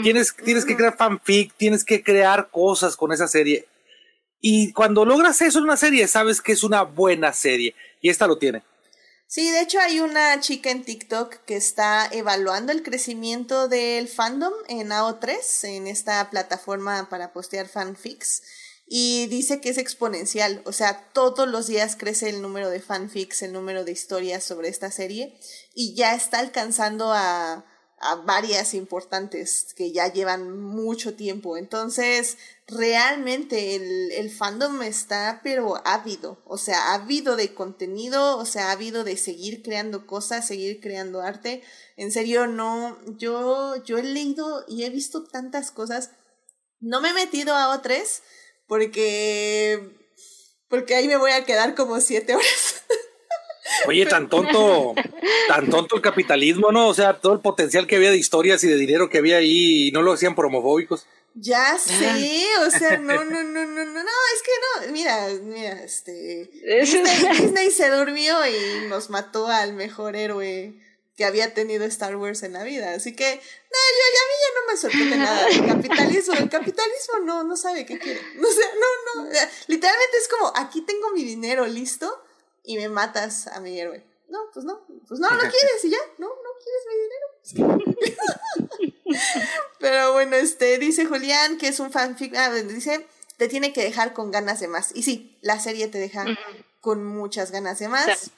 Tienes, 0.03 0.35
tienes 0.37 0.65
que 0.65 0.77
crear 0.77 0.97
fanfic, 0.97 1.55
tienes 1.57 1.85
que 1.85 2.03
crear 2.03 2.51
cosas 2.51 2.97
con 2.97 3.11
esa 3.11 3.27
serie. 3.27 3.67
Y 4.41 4.73
cuando 4.73 5.05
logras 5.05 5.41
eso 5.43 5.59
en 5.59 5.65
una 5.65 5.77
serie, 5.77 6.07
sabes 6.07 6.41
que 6.41 6.53
es 6.53 6.63
una 6.63 6.83
buena 6.83 7.33
serie. 7.33 7.75
Y 8.01 8.11
esta 8.11 8.27
lo 8.27 8.39
tiene. 8.39 8.63
Sí, 9.27 9.51
de 9.51 9.61
hecho 9.61 9.79
hay 9.81 10.01
una 10.01 10.41
chica 10.41 10.71
en 10.71 10.85
TikTok 10.85 11.45
que 11.45 11.57
está 11.57 12.09
evaluando 12.11 12.73
el 12.73 12.83
crecimiento 12.83 13.69
del 13.69 14.09
fandom 14.09 14.55
en 14.69 14.89
AO3, 14.89 15.65
en 15.65 15.87
esta 15.87 16.31
plataforma 16.31 17.09
para 17.11 17.33
postear 17.33 17.69
fanfics 17.69 18.43
y 18.91 19.27
dice 19.27 19.61
que 19.61 19.69
es 19.69 19.77
exponencial, 19.77 20.63
o 20.65 20.73
sea, 20.73 21.11
todos 21.13 21.47
los 21.47 21.67
días 21.67 21.95
crece 21.95 22.31
el 22.31 22.41
número 22.41 22.71
de 22.71 22.81
fanfics, 22.81 23.43
el 23.43 23.53
número 23.53 23.85
de 23.85 23.93
historias 23.93 24.43
sobre 24.45 24.69
esta 24.69 24.91
serie 24.91 25.39
y 25.75 25.95
ya 25.95 26.15
está 26.15 26.39
alcanzando 26.39 27.13
a, 27.13 27.67
a 28.01 28.17
varias 28.17 28.75
importantes 28.75 29.75
que 29.75 29.93
ya 29.93 30.13
llevan 30.13 30.61
mucho 30.61 31.15
tiempo. 31.15 31.57
Entonces, 31.57 32.39
realmente 32.67 33.75
el, 33.75 34.13
el 34.13 34.31
fandom 34.31 34.83
está 34.83 35.41
pero 35.43 35.81
ávido, 35.85 36.43
o 36.45 36.59
sea, 36.59 36.95
ávido 36.95 37.37
de 37.37 37.55
contenido, 37.55 38.39
o 38.39 38.45
sea, 38.45 38.71
ávido 38.71 39.05
de 39.05 39.17
seguir 39.17 39.63
creando 39.63 40.07
cosas, 40.07 40.47
seguir 40.47 40.81
creando 40.81 41.23
arte. 41.23 41.63
En 41.97 42.13
serio, 42.13 42.47
no, 42.47 42.99
yo, 43.17 43.83
yo 43.85 43.99
he 43.99 44.03
leído 44.03 44.65
y 44.69 44.85
he 44.85 44.91
visto 44.91 45.25
tantas 45.25 45.71
cosas. 45.71 46.11
No 46.81 47.01
me 47.01 47.11
he 47.11 47.15
metido 47.15 47.55
a 47.55 47.77
O3, 47.77 48.23
porque 48.67 49.97
porque 50.69 50.95
ahí 50.95 51.09
me 51.09 51.17
voy 51.17 51.33
a 51.33 51.45
quedar 51.45 51.75
como 51.75 52.01
siete 52.01 52.35
horas. 52.35 52.83
Oye, 53.87 54.07
tan 54.07 54.29
tonto, 54.29 54.95
tan 55.49 55.69
tonto 55.71 55.97
el 55.97 56.03
capitalismo, 56.03 56.73
¿no? 56.73 56.89
O 56.89 56.95
sea, 56.95 57.15
todo 57.21 57.35
el 57.35 57.41
potencial 57.41 57.87
que 57.87 57.97
había 57.97 58.11
de 58.11 58.19
historias 58.19 58.63
y 58.65 58.69
de 58.69 58.77
dinero 58.77 59.09
que 59.09 59.19
había 59.19 59.39
ahí 59.39 59.89
y 59.89 59.93
no 59.93 60.03
lo 60.03 60.13
hacían 60.13 60.35
por 60.35 60.47
homofóbicos. 60.47 61.07
Ya 61.35 61.79
sé, 61.79 62.47
o 62.67 62.71
sea, 62.71 62.99
no, 62.99 63.25
no, 63.25 63.43
no, 63.45 63.67
no, 63.67 63.85
no, 63.85 63.85
no, 63.85 64.11
es 64.35 64.43
que 64.43 64.87
no, 64.87 64.93
mira, 64.93 65.29
mira, 65.43 65.83
este, 65.85 66.51
Disney, 66.81 67.29
Disney 67.41 67.71
se 67.71 67.91
durmió 67.91 68.35
y 68.47 68.89
nos 68.89 69.09
mató 69.09 69.47
al 69.47 69.75
mejor 69.75 70.17
héroe 70.17 70.75
que 71.17 71.25
había 71.25 71.53
tenido 71.53 71.85
Star 71.85 72.17
Wars 72.17 72.43
en 72.43 72.55
la 72.55 72.63
vida. 72.63 72.93
Así 72.95 73.15
que, 73.15 73.25
no, 73.25 73.79
yo, 73.99 74.05
ya, 74.15 74.21
a 74.21 74.29
mí 74.29 74.35
ya 74.41 74.55
no 74.55 74.67
me 74.71 74.77
sorprende 74.77 75.17
nada. 75.17 75.49
El 75.49 75.67
capitalismo, 75.67 76.35
el 76.35 76.49
capitalismo 76.49 77.19
no, 77.25 77.45
no 77.45 77.57
sabe 77.57 77.85
qué 77.85 77.99
quiere. 77.99 78.21
O 78.21 78.53
sea, 78.53 78.67
no, 78.75 79.25
no. 79.25 79.31
Literalmente 79.67 80.17
es 80.17 80.29
como, 80.29 80.53
aquí 80.57 80.83
tengo 80.83 81.11
mi 81.13 81.25
dinero 81.25 81.67
listo 81.67 82.25
y 82.69 82.77
me 82.77 82.91
matas 82.91 83.47
a 83.47 83.61
mi 83.61 83.81
héroe. 83.81 84.05
No, 84.29 84.39
pues 84.53 84.67
no, 84.67 84.85
pues 85.09 85.19
no, 85.19 85.31
no 85.31 85.39
quieres 85.39 85.85
y 85.85 85.91
ya, 85.91 85.99
no, 86.19 86.29
no 86.29 86.51
quieres 86.63 87.57
mi 87.57 87.65
dinero. 87.65 88.93
Pero 89.81 90.13
bueno, 90.13 90.37
este, 90.37 90.77
dice 90.77 91.07
Julián 91.07 91.57
que 91.57 91.69
es 91.69 91.81
un 91.81 91.91
fanfic, 91.91 92.37
ah, 92.37 92.53
dice, 92.53 93.07
te 93.39 93.49
tiene 93.49 93.73
que 93.73 93.83
dejar 93.83 94.13
con 94.13 94.31
ganas 94.31 94.61
de 94.61 94.69
más. 94.69 94.95
Y 94.95 95.03
sí, 95.03 95.39
la 95.41 95.59
serie 95.59 95.89
te 95.89 95.97
deja 95.97 96.27
con 96.83 97.07
muchas 97.07 97.51
ganas 97.53 97.79
de 97.79 97.89
más. 97.89 98.33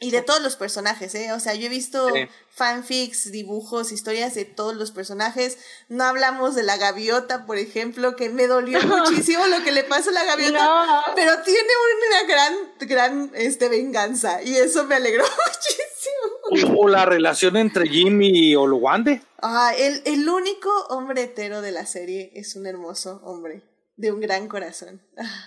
Y 0.00 0.10
de 0.10 0.22
todos 0.22 0.42
los 0.42 0.56
personajes, 0.56 1.14
¿eh? 1.14 1.32
O 1.32 1.38
sea, 1.38 1.54
yo 1.54 1.66
he 1.66 1.68
visto 1.68 2.08
fanfics, 2.50 3.30
dibujos, 3.30 3.92
historias 3.92 4.34
de 4.34 4.44
todos 4.44 4.74
los 4.74 4.90
personajes. 4.90 5.56
No 5.88 6.02
hablamos 6.04 6.56
de 6.56 6.64
la 6.64 6.76
gaviota, 6.76 7.46
por 7.46 7.58
ejemplo, 7.58 8.16
que 8.16 8.28
me 8.28 8.48
dolió 8.48 8.80
muchísimo 8.82 9.46
lo 9.46 9.62
que 9.62 9.70
le 9.70 9.84
pasa 9.84 10.10
a 10.10 10.14
la 10.14 10.24
gaviota. 10.24 11.04
Pero 11.14 11.32
tiene 11.42 11.60
una 12.08 12.28
gran, 12.28 12.54
gran 12.80 13.30
este, 13.34 13.68
venganza. 13.68 14.42
Y 14.42 14.56
eso 14.56 14.84
me 14.84 14.96
alegró 14.96 15.24
muchísimo. 16.50 16.76
O, 16.80 16.88
la 16.88 17.06
relación 17.06 17.56
entre 17.56 17.88
Jimmy 17.88 18.50
y 18.50 18.56
Oluwande. 18.56 19.22
Ah, 19.42 19.72
el, 19.78 20.02
el 20.06 20.28
único 20.28 20.70
hombre 20.88 21.22
hetero 21.22 21.62
de 21.62 21.70
la 21.70 21.86
serie 21.86 22.32
es 22.34 22.56
un 22.56 22.66
hermoso 22.66 23.20
hombre. 23.24 23.62
De 23.96 24.10
un 24.10 24.20
gran 24.20 24.48
corazón. 24.48 25.00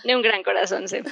De 0.04 0.16
un 0.16 0.22
gran 0.22 0.42
corazón, 0.42 0.88
sí. 0.88 1.02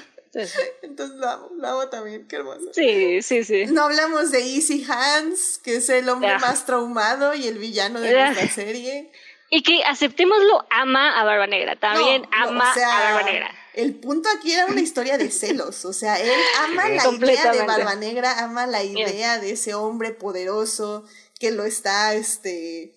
Entonces 0.83 1.17
lo 1.17 1.29
amo, 1.29 1.51
lo 1.57 1.69
amo 1.69 1.89
también, 1.89 2.27
qué 2.29 2.37
hermoso. 2.37 2.73
Sí, 2.73 3.23
sí, 3.23 3.45
sí. 3.45 3.67
No 3.67 3.85
hablamos 3.85 4.31
de 4.31 4.41
Easy 4.41 4.87
Hans, 4.89 5.59
que 5.63 5.77
es 5.77 5.89
el 5.89 6.09
hombre 6.09 6.39
más 6.39 6.67
traumado 6.67 7.35
y 7.35 7.47
el 7.47 7.59
villano 7.59 8.01
de 8.01 8.13
nuestra 8.13 8.49
serie. 8.49 9.11
Y 9.49 9.63
que 9.63 9.85
aceptémoslo, 9.85 10.67
ama 10.71 11.19
a 11.19 11.25
Barba 11.25 11.47
Negra, 11.47 11.77
también 11.77 12.27
ama 12.33 12.73
a 12.73 13.13
Barba 13.13 13.23
Negra. 13.31 13.51
El 13.75 13.95
punto 13.95 14.29
aquí 14.37 14.53
era 14.53 14.67
una 14.67 14.81
historia 14.81 15.19
de 15.19 15.31
celos, 15.31 15.85
o 15.85 15.93
sea, 15.93 16.19
él 16.19 16.41
ama 16.65 16.89
la 16.89 17.11
idea 17.11 17.53
de 17.53 17.63
Barba 17.63 17.95
Negra, 17.95 18.43
ama 18.43 18.67
la 18.67 18.83
idea 18.83 19.39
de 19.39 19.53
ese 19.53 19.75
hombre 19.75 20.13
poderoso 20.13 21.05
que 21.39 21.51
lo 21.51 21.65
está, 21.65 22.15
este... 22.15 22.95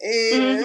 Eh, 0.00 0.64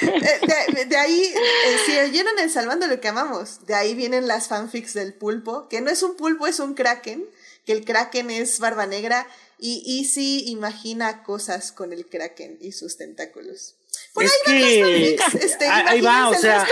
de, 0.00 0.84
de, 0.86 0.96
ahí, 0.96 1.22
eh, 1.22 1.76
si 1.86 1.98
oyeron 1.98 2.38
el 2.38 2.50
Salvando 2.50 2.86
lo 2.86 3.00
que 3.00 3.08
amamos, 3.08 3.66
de 3.66 3.74
ahí 3.74 3.94
vienen 3.94 4.26
las 4.26 4.48
fanfics 4.48 4.94
del 4.94 5.14
pulpo, 5.14 5.68
que 5.68 5.80
no 5.80 5.90
es 5.90 6.02
un 6.02 6.16
pulpo, 6.16 6.46
es 6.46 6.60
un 6.60 6.74
kraken, 6.74 7.24
que 7.64 7.72
el 7.72 7.84
kraken 7.84 8.30
es 8.30 8.58
barba 8.58 8.86
negra 8.86 9.26
y 9.58 10.00
Easy 10.00 10.50
imagina 10.50 11.22
cosas 11.22 11.70
con 11.72 11.92
el 11.92 12.06
kraken 12.06 12.58
y 12.60 12.72
sus 12.72 12.96
tentáculos. 12.96 13.76
Por 14.12 14.24
es 14.24 14.32
ahí 14.46 15.16
que 15.16 15.18
este, 15.40 15.66
ahí 15.66 16.00
va, 16.00 16.28
o 16.28 16.34
sea, 16.34 16.66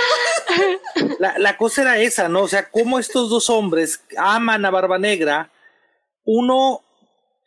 la, 1.19 1.39
la 1.39 1.57
cosa 1.57 1.83
era 1.83 1.99
esa, 1.99 2.29
¿no? 2.29 2.43
O 2.43 2.49
sea, 2.49 2.71
cómo 2.71 2.99
estos 2.99 3.31
dos 3.31 3.49
hombres 3.51 4.01
aman 4.17 4.65
a 4.65 4.71
Barba 4.71 4.99
Negra, 4.99 5.53
uno 6.25 6.83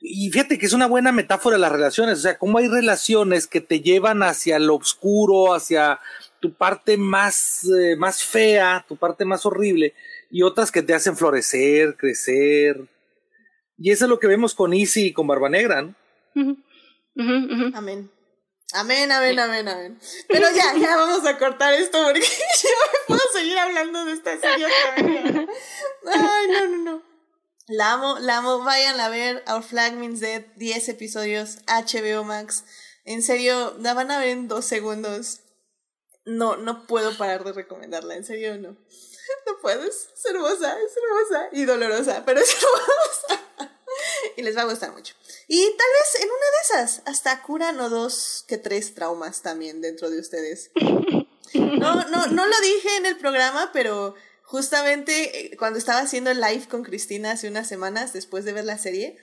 y 0.05 0.29
fíjate 0.31 0.59
que 0.59 0.65
es 0.65 0.73
una 0.73 0.87
buena 0.87 1.13
metáfora 1.13 1.55
de 1.55 1.61
las 1.61 1.71
relaciones, 1.71 2.19
o 2.19 2.21
sea, 2.21 2.37
cómo 2.37 2.57
hay 2.57 2.67
relaciones 2.67 3.47
que 3.47 3.61
te 3.61 3.79
llevan 3.79 4.21
hacia 4.21 4.59
lo 4.59 4.75
oscuro, 4.75 5.53
hacia 5.53 6.01
tu 6.41 6.53
parte 6.53 6.97
más, 6.97 7.63
eh, 7.63 7.95
más 7.95 8.21
fea, 8.21 8.85
tu 8.85 8.97
parte 8.97 9.23
más 9.23 9.45
horrible, 9.45 9.95
y 10.29 10.43
otras 10.43 10.73
que 10.73 10.81
te 10.81 10.93
hacen 10.93 11.15
florecer, 11.15 11.95
crecer. 11.95 12.81
Y 13.77 13.91
eso 13.91 14.03
es 14.03 14.09
lo 14.09 14.19
que 14.19 14.27
vemos 14.27 14.53
con 14.53 14.73
Easy 14.73 15.07
y 15.07 15.13
con 15.13 15.25
Barba 15.25 15.47
Negra, 15.47 15.81
¿no? 15.81 15.95
Amén. 17.73 18.11
Amén, 18.73 19.09
amén, 19.09 19.39
amén, 19.39 19.67
amén. 19.69 19.99
Pero 20.27 20.47
ya, 20.53 20.75
ya 20.77 20.97
vamos 20.97 21.25
a 21.25 21.37
cortar 21.37 21.73
esto 21.75 22.03
porque 22.03 22.19
yo 22.63 22.69
me 22.91 23.07
puedo 23.07 23.21
seguir 23.33 23.57
hablando 23.57 24.03
de 24.03 24.11
esta 24.11 24.37
serie. 24.37 24.67
Ay, 24.97 26.47
no, 26.49 26.67
no, 26.67 26.77
no. 26.77 27.12
La 27.67 27.93
amo, 27.93 28.19
la 28.19 28.37
amo. 28.37 28.59
Vayan 28.63 28.99
a 28.99 29.07
ver 29.07 29.43
Our 29.47 29.63
Flag 29.63 29.93
Means 29.93 30.19
Dead, 30.19 30.45
10 30.57 30.89
episodios, 30.89 31.59
HBO 31.67 32.25
Max. 32.25 32.65
En 33.05 33.21
serio, 33.21 33.75
la 33.79 33.93
van 33.93 34.11
a 34.11 34.19
ver 34.19 34.29
en 34.29 34.47
dos 34.49 34.65
segundos. 34.65 35.39
No, 36.25 36.57
no 36.57 36.87
puedo 36.87 37.17
parar 37.17 37.43
de 37.45 37.53
recomendarla, 37.53 38.15
en 38.15 38.25
serio 38.25 38.57
no. 38.57 38.77
No 39.47 39.59
puedo, 39.61 39.83
es 39.83 40.09
hermosa, 40.25 40.77
es 40.79 40.91
hermosa 40.97 41.49
y 41.53 41.63
dolorosa, 41.63 42.23
pero 42.25 42.41
es 42.41 42.49
hermosa. 43.31 43.47
y 44.35 44.41
les 44.41 44.55
va 44.55 44.61
a 44.61 44.65
gustar 44.65 44.91
mucho. 44.91 45.15
Y 45.47 45.63
tal 45.63 45.87
vez 45.99 46.21
en 46.21 46.29
una 46.29 46.35
de 46.35 46.61
esas 46.63 47.01
hasta 47.05 47.41
curan 47.41 47.79
o 47.79 47.89
dos 47.89 48.43
que 48.47 48.57
tres 48.57 48.93
traumas 48.93 49.41
también 49.41 49.81
dentro 49.81 50.09
de 50.09 50.19
ustedes. 50.19 50.71
No, 51.53 51.95
no, 51.95 52.27
no 52.27 52.47
lo 52.47 52.59
dije 52.61 52.97
en 52.97 53.05
el 53.05 53.17
programa, 53.17 53.69
pero 53.73 54.15
justamente 54.43 55.53
eh, 55.53 55.57
cuando 55.57 55.79
estaba 55.79 55.99
haciendo 55.99 56.29
el 56.29 56.39
live 56.39 56.67
con 56.69 56.83
Cristina 56.83 57.31
hace 57.31 57.47
unas 57.47 57.67
semanas 57.67 58.13
después 58.13 58.45
de 58.45 58.53
ver 58.53 58.65
la 58.65 58.77
serie, 58.77 59.17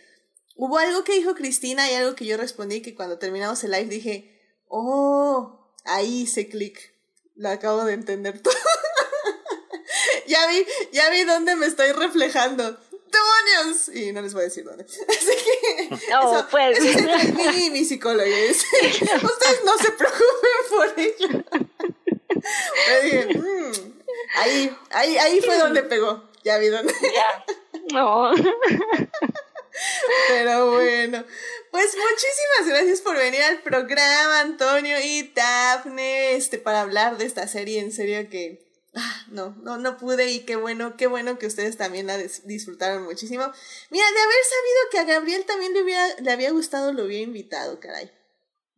hubo 0.57 0.79
algo 0.79 1.05
que 1.05 1.15
dijo 1.15 1.35
Cristina 1.35 1.91
y 1.91 1.95
algo 1.95 2.15
que 2.15 2.27
yo 2.27 2.37
respondí 2.37 2.83
que 2.83 2.95
cuando 2.95 3.19
terminamos 3.19 3.63
el 3.65 3.71
live 3.71 3.87
dije, 3.87 4.41
oh, 4.67 5.73
ahí 5.85 6.23
hice 6.23 6.49
clic, 6.49 6.95
lo 7.37 7.49
acabo 7.49 7.85
de 7.85 7.95
entender 7.95 8.41
todo. 8.41 8.55
ya 10.27 10.47
vi, 10.49 10.67
ya 10.93 11.11
vi 11.11 11.25
dónde 11.25 11.57
me 11.57 11.67
estoy 11.67 11.93
reflejando. 11.93 12.79
¡Demonios! 13.11 13.89
Y 13.89 14.13
no 14.13 14.23
les 14.23 14.35
voy 14.35 14.43
a 14.43 14.45
decir 14.45 14.65
dónde. 14.65 14.85
Así 14.85 14.99
que. 15.09 16.11
No, 16.11 16.47
pues. 16.51 16.79
es 16.79 17.35
mi, 17.35 17.71
mi 17.71 17.85
psicólogo. 17.85 18.29
Ustedes 18.31 19.65
no 19.65 19.79
se 19.79 19.93
preocupen 19.93 20.61
por 20.69 20.99
ello. 20.99 21.45
Me 22.89 23.01
dije, 23.03 23.39
mmm, 23.39 23.90
Ahí, 24.36 24.77
ahí, 24.90 25.19
ahí 25.19 25.40
fue 25.40 25.59
donde 25.59 25.82
pegó. 25.82 26.31
Ya 26.44 26.59
vi 26.59 26.69
dónde. 26.69 26.94
Ya. 27.02 27.44
No. 27.93 28.32
Pero 30.28 30.73
bueno, 30.73 31.24
pues 31.70 31.97
muchísimas 31.97 32.66
gracias 32.66 33.01
por 33.01 33.16
venir 33.16 33.43
al 33.43 33.62
programa, 33.62 34.40
Antonio 34.40 34.97
y 35.02 35.32
Daphne, 35.35 36.35
este, 36.35 36.59
para 36.59 36.82
hablar 36.82 37.19
de 37.19 37.27
esta 37.27 37.47
serie. 37.47 37.81
En 37.81 37.93
serio 37.93 38.28
que 38.28 38.66
ah, 38.94 39.24
no, 39.28 39.57
no, 39.62 39.78
no 39.78 39.97
pude 39.97 40.31
y 40.31 40.40
qué 40.40 40.57
bueno, 40.57 40.97
qué 40.97 41.07
bueno 41.07 41.39
que 41.39 41.47
ustedes 41.47 41.77
también 41.77 42.07
la 42.07 42.19
disfrutaron 42.19 43.05
muchísimo. 43.05 43.44
Mira, 43.90 44.05
de 44.11 44.20
haber 44.20 44.44
sabido 44.44 44.90
que 44.90 44.98
a 44.98 45.15
Gabriel 45.15 45.44
también 45.47 45.73
le, 45.73 45.82
hubiera, 45.82 46.07
le 46.20 46.31
había 46.31 46.51
gustado, 46.51 46.93
lo 46.93 47.05
hubiera 47.05 47.23
invitado, 47.23 47.81
caray. 47.81 48.11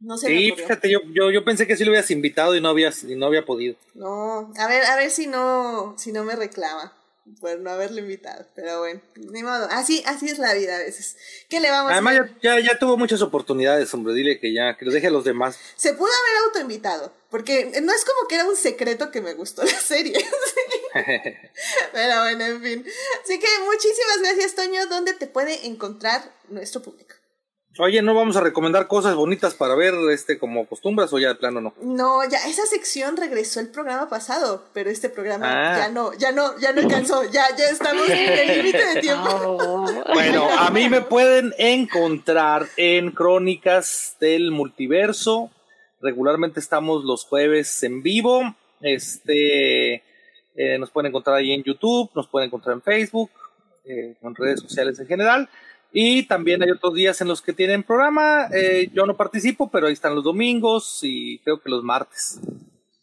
No 0.03 0.19
sé. 0.19 0.27
Sí, 0.27 0.53
fíjate, 0.57 0.91
yo, 0.91 1.01
yo, 1.13 1.31
yo 1.31 1.45
pensé 1.45 1.67
que 1.67 1.77
sí 1.77 1.85
lo 1.85 1.93
habías 1.93 2.11
invitado 2.11 2.57
y 2.57 2.61
no 2.61 2.69
había, 2.69 2.93
y 3.09 3.15
no 3.15 3.27
había 3.27 3.45
podido. 3.45 3.77
No, 3.95 4.53
a 4.59 4.67
ver, 4.67 4.85
a 4.85 4.97
ver 4.97 5.11
si 5.11 5.27
no, 5.27 5.95
si 5.97 6.13
no 6.13 6.25
me 6.25 6.37
reclama 6.37 6.93
por 7.41 7.59
no 7.61 7.71
haberlo 7.71 8.01
invitado. 8.01 8.45
Pero 8.55 8.81
bueno, 8.81 9.01
ni 9.15 9.43
modo. 9.43 9.69
Así, 9.71 10.03
así 10.07 10.29
es 10.29 10.39
la 10.39 10.55
vida 10.55 10.77
a 10.77 10.79
veces. 10.81 11.17
¿Qué 11.49 11.61
le 11.61 11.71
vamos 11.71 11.93
Además, 11.93 12.17
a 12.17 12.23
hacer? 12.23 12.37
ya, 12.43 12.59
ya, 12.59 12.73
ya 12.73 12.79
tuvo 12.79 12.97
muchas 12.97 13.23
oportunidades, 13.23 13.93
hombre. 13.95 14.15
Dile 14.15 14.41
que 14.41 14.53
ya, 14.53 14.77
que 14.77 14.85
lo 14.85 14.93
deje 14.93 15.07
a 15.07 15.11
los 15.11 15.25
demás. 15.25 15.59
Se 15.77 15.95
pudo 15.95 16.09
haber 16.09 16.47
autoinvitado. 16.47 17.13
Porque 17.31 17.81
no 17.83 17.93
es 17.93 18.05
como 18.05 18.29
que 18.29 18.35
era 18.35 18.45
un 18.45 18.57
secreto 18.57 19.11
que 19.11 19.21
me 19.21 19.35
gustó 19.35 19.63
la 19.65 19.71
serie. 19.81 20.19
Pero 20.93 22.21
bueno, 22.21 22.45
en 22.45 22.63
fin. 22.63 22.87
Así 23.25 23.39
que 23.39 23.49
muchísimas 23.65 24.19
gracias, 24.21 24.55
Toño. 24.55 24.87
¿Dónde 24.87 25.15
te 25.15 25.27
puede 25.27 25.67
encontrar 25.67 26.23
nuestro 26.49 26.83
público? 26.83 27.15
Oye, 27.79 28.03
¿no 28.03 28.15
vamos 28.15 28.37
a 28.37 28.43
recomendar 28.43 28.87
cosas 28.87 29.15
bonitas 29.15 29.55
para 29.55 29.75
ver 29.75 29.95
este 30.11 30.39
como 30.39 30.67
costumbres 30.67 31.11
o 31.13 31.19
ya 31.19 31.29
de 31.29 31.37
plano 31.37 31.61
no? 31.63 31.75
No, 31.81 32.23
ya 32.29 32.37
esa 32.47 32.67
sección 32.67 33.17
regresó 33.17 33.61
el 33.61 33.71
programa 33.71 34.11
pasado, 34.11 34.67
pero 34.75 34.91
este 34.91 35.09
programa 35.09 35.47
Ah. 35.49 35.79
ya 35.79 35.89
no, 35.89 36.13
ya 36.19 36.33
no, 36.33 36.59
ya 36.59 36.73
no 36.73 36.83
alcanzó, 36.83 37.25
ya, 37.31 37.45
ya 37.57 37.71
estamos 37.71 38.09
en 38.11 38.29
el 38.39 38.59
límite 38.59 38.85
de 38.95 39.01
tiempo. 39.01 39.87
Bueno, 40.13 40.49
a 40.59 40.71
mí 40.71 40.89
me 40.91 41.01
pueden 41.01 41.55
encontrar 41.57 42.67
en 42.77 43.11
Crónicas 43.11 44.17
del 44.21 44.51
Multiverso. 44.51 45.51
Regularmente 46.01 46.61
estamos 46.61 47.05
los 47.05 47.25
jueves 47.25 47.83
en 47.85 48.03
vivo. 48.03 48.55
Este, 48.83 49.95
eh, 49.95 50.79
nos 50.79 50.91
pueden 50.91 51.09
encontrar 51.09 51.37
ahí 51.37 51.53
en 51.53 51.63
YouTube, 51.63 52.11
nos 52.15 52.29
pueden 52.29 52.49
encontrar 52.49 52.75
en 52.75 52.83
Facebook, 52.83 53.31
eh, 53.87 54.15
en 54.21 54.35
redes 54.35 54.61
sociales 54.61 54.99
en 55.01 55.07
general. 55.07 55.49
Y 55.93 56.25
también 56.27 56.63
hay 56.63 56.71
otros 56.71 56.95
días 56.95 57.21
en 57.21 57.29
los 57.29 57.43
que 57.43 57.53
tienen 57.53 57.83
programa. 57.83 58.49
Eh, 58.53 58.89
yo 58.95 59.05
no 59.05 59.17
participo, 59.17 59.71
pero 59.71 59.87
ahí 59.87 59.93
están 59.93 60.15
los 60.15 60.25
domingos 60.25 61.01
y 61.03 61.39
creo 61.41 61.61
que 61.61 61.69
los 61.69 61.85
martes. 61.85 62.39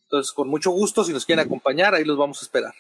Entonces, 0.03 0.33
con 0.33 0.47
mucho 0.47 0.71
gusto, 0.71 1.03
si 1.03 1.13
nos 1.13 1.25
quieren 1.25 1.45
acompañar, 1.45 1.93
ahí 1.93 2.03
los 2.03 2.17
vamos 2.17 2.41
a 2.41 2.45
esperar. 2.45 2.73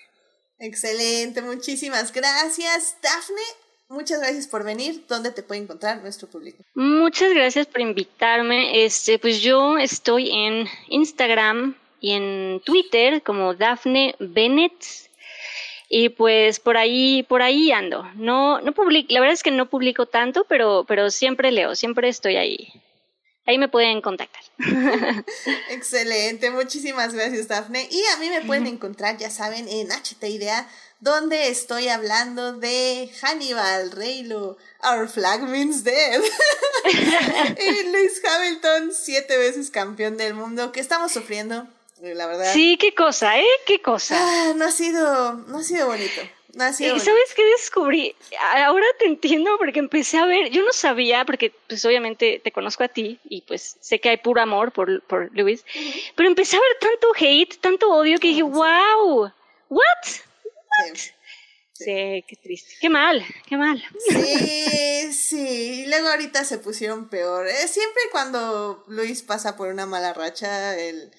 Excelente, 0.57 1.41
muchísimas 1.41 2.11
gracias, 2.11 2.97
Dafne. 3.01 3.69
Muchas 3.87 4.19
gracias 4.19 4.47
por 4.47 4.63
venir. 4.63 5.05
¿Dónde 5.07 5.31
te 5.31 5.41
puede 5.41 5.61
encontrar 5.61 6.01
nuestro 6.01 6.27
público? 6.27 6.63
Muchas 6.75 7.33
gracias 7.33 7.65
por 7.65 7.81
invitarme. 7.81 8.83
Este, 8.83 9.17
pues 9.17 9.41
yo 9.41 9.77
estoy 9.77 10.29
en 10.29 10.67
Instagram 10.89 11.75
y 11.99 12.11
en 12.11 12.61
Twitter 12.65 13.23
como 13.23 13.55
Daphne 13.55 14.15
Bennett. 14.19 15.08
Y 15.91 16.09
pues 16.09 16.59
por 16.59 16.77
ahí, 16.77 17.23
por 17.23 17.41
ahí 17.41 17.71
ando. 17.71 18.03
No, 18.15 18.61
no 18.61 18.73
publico, 18.73 19.11
la 19.11 19.19
verdad 19.19 19.33
es 19.33 19.43
que 19.43 19.49
no 19.49 19.69
publico 19.69 20.05
tanto, 20.05 20.45
pero, 20.47 20.85
pero 20.87 21.09
siempre 21.09 21.51
leo, 21.51 21.75
siempre 21.75 22.07
estoy 22.07 22.35
ahí. 22.35 22.71
Ahí 23.47 23.57
me 23.57 23.67
pueden 23.67 23.99
contactar. 24.01 24.43
Excelente, 25.71 26.51
muchísimas 26.51 27.15
gracias, 27.15 27.47
Dafne. 27.47 27.87
Y 27.89 28.03
a 28.13 28.17
mí 28.17 28.29
me 28.29 28.41
pueden 28.41 28.67
encontrar, 28.67 29.17
ya 29.17 29.31
saben, 29.31 29.67
en 29.67 29.87
HTIDEA, 29.89 30.69
donde 30.99 31.47
estoy 31.47 31.87
hablando 31.87 32.53
de 32.53 33.09
Hannibal, 33.19 33.89
Reylo, 33.89 34.57
Our 34.83 35.09
Flag 35.09 35.41
Means 35.41 35.83
Dead. 35.83 36.21
y 36.85 37.91
Luis 37.91 38.21
Hamilton, 38.23 38.91
siete 38.93 39.35
veces 39.37 39.71
campeón 39.71 40.17
del 40.17 40.35
mundo, 40.35 40.71
que 40.71 40.79
estamos 40.79 41.11
sufriendo, 41.11 41.67
la 42.01 42.27
verdad. 42.27 42.53
Sí, 42.53 42.77
qué 42.79 42.93
cosa, 42.93 43.39
¿eh? 43.39 43.45
Qué 43.65 43.81
cosa. 43.81 44.15
Ah, 44.17 44.53
no 44.55 44.65
ha 44.65 44.71
sido, 44.71 45.33
no 45.33 45.57
ha 45.59 45.63
sido 45.63 45.87
bonito. 45.87 46.21
No 46.53 46.63
ha 46.63 46.73
sido 46.73 46.89
¿Y 46.89 46.91
bonito. 46.93 47.05
sabes 47.05 47.33
qué 47.35 47.45
descubrí? 47.45 48.15
Ahora 48.55 48.85
te 48.97 49.05
entiendo 49.05 49.51
porque 49.57 49.79
empecé 49.79 50.17
a 50.17 50.25
ver, 50.25 50.49
yo 50.49 50.63
no 50.63 50.71
sabía, 50.71 51.25
porque 51.25 51.53
pues 51.67 51.83
obviamente 51.85 52.41
te 52.43 52.51
conozco 52.51 52.83
a 52.83 52.87
ti 52.87 53.19
y 53.29 53.41
pues 53.41 53.77
sé 53.79 53.99
que 53.99 54.09
hay 54.09 54.17
puro 54.17 54.41
amor 54.41 54.71
por, 54.71 55.01
por 55.03 55.29
Luis, 55.33 55.63
pero 56.15 56.27
empecé 56.27 56.57
a 56.57 56.61
ver 56.61 56.77
tanto 56.79 57.07
hate, 57.15 57.59
tanto 57.59 57.89
odio 57.91 58.19
que 58.19 58.29
dije, 58.29 58.43
wow, 58.43 59.31
what? 59.69 60.03
Sí. 60.03 61.11
Sí, 61.71 62.25
qué 62.27 62.35
triste, 62.43 62.75
qué 62.81 62.89
mal, 62.89 63.25
qué 63.47 63.55
mal. 63.55 63.81
Sí, 64.09 65.13
sí. 65.13 65.83
Y 65.83 65.85
luego 65.85 66.09
ahorita 66.09 66.43
se 66.43 66.57
pusieron 66.57 67.07
peor. 67.07 67.47
Eh, 67.47 67.67
siempre 67.69 68.01
cuando 68.11 68.83
Luis 68.89 69.21
pasa 69.23 69.55
por 69.55 69.69
una 69.69 69.85
mala 69.85 70.13
racha, 70.13 70.77
el, 70.77 71.09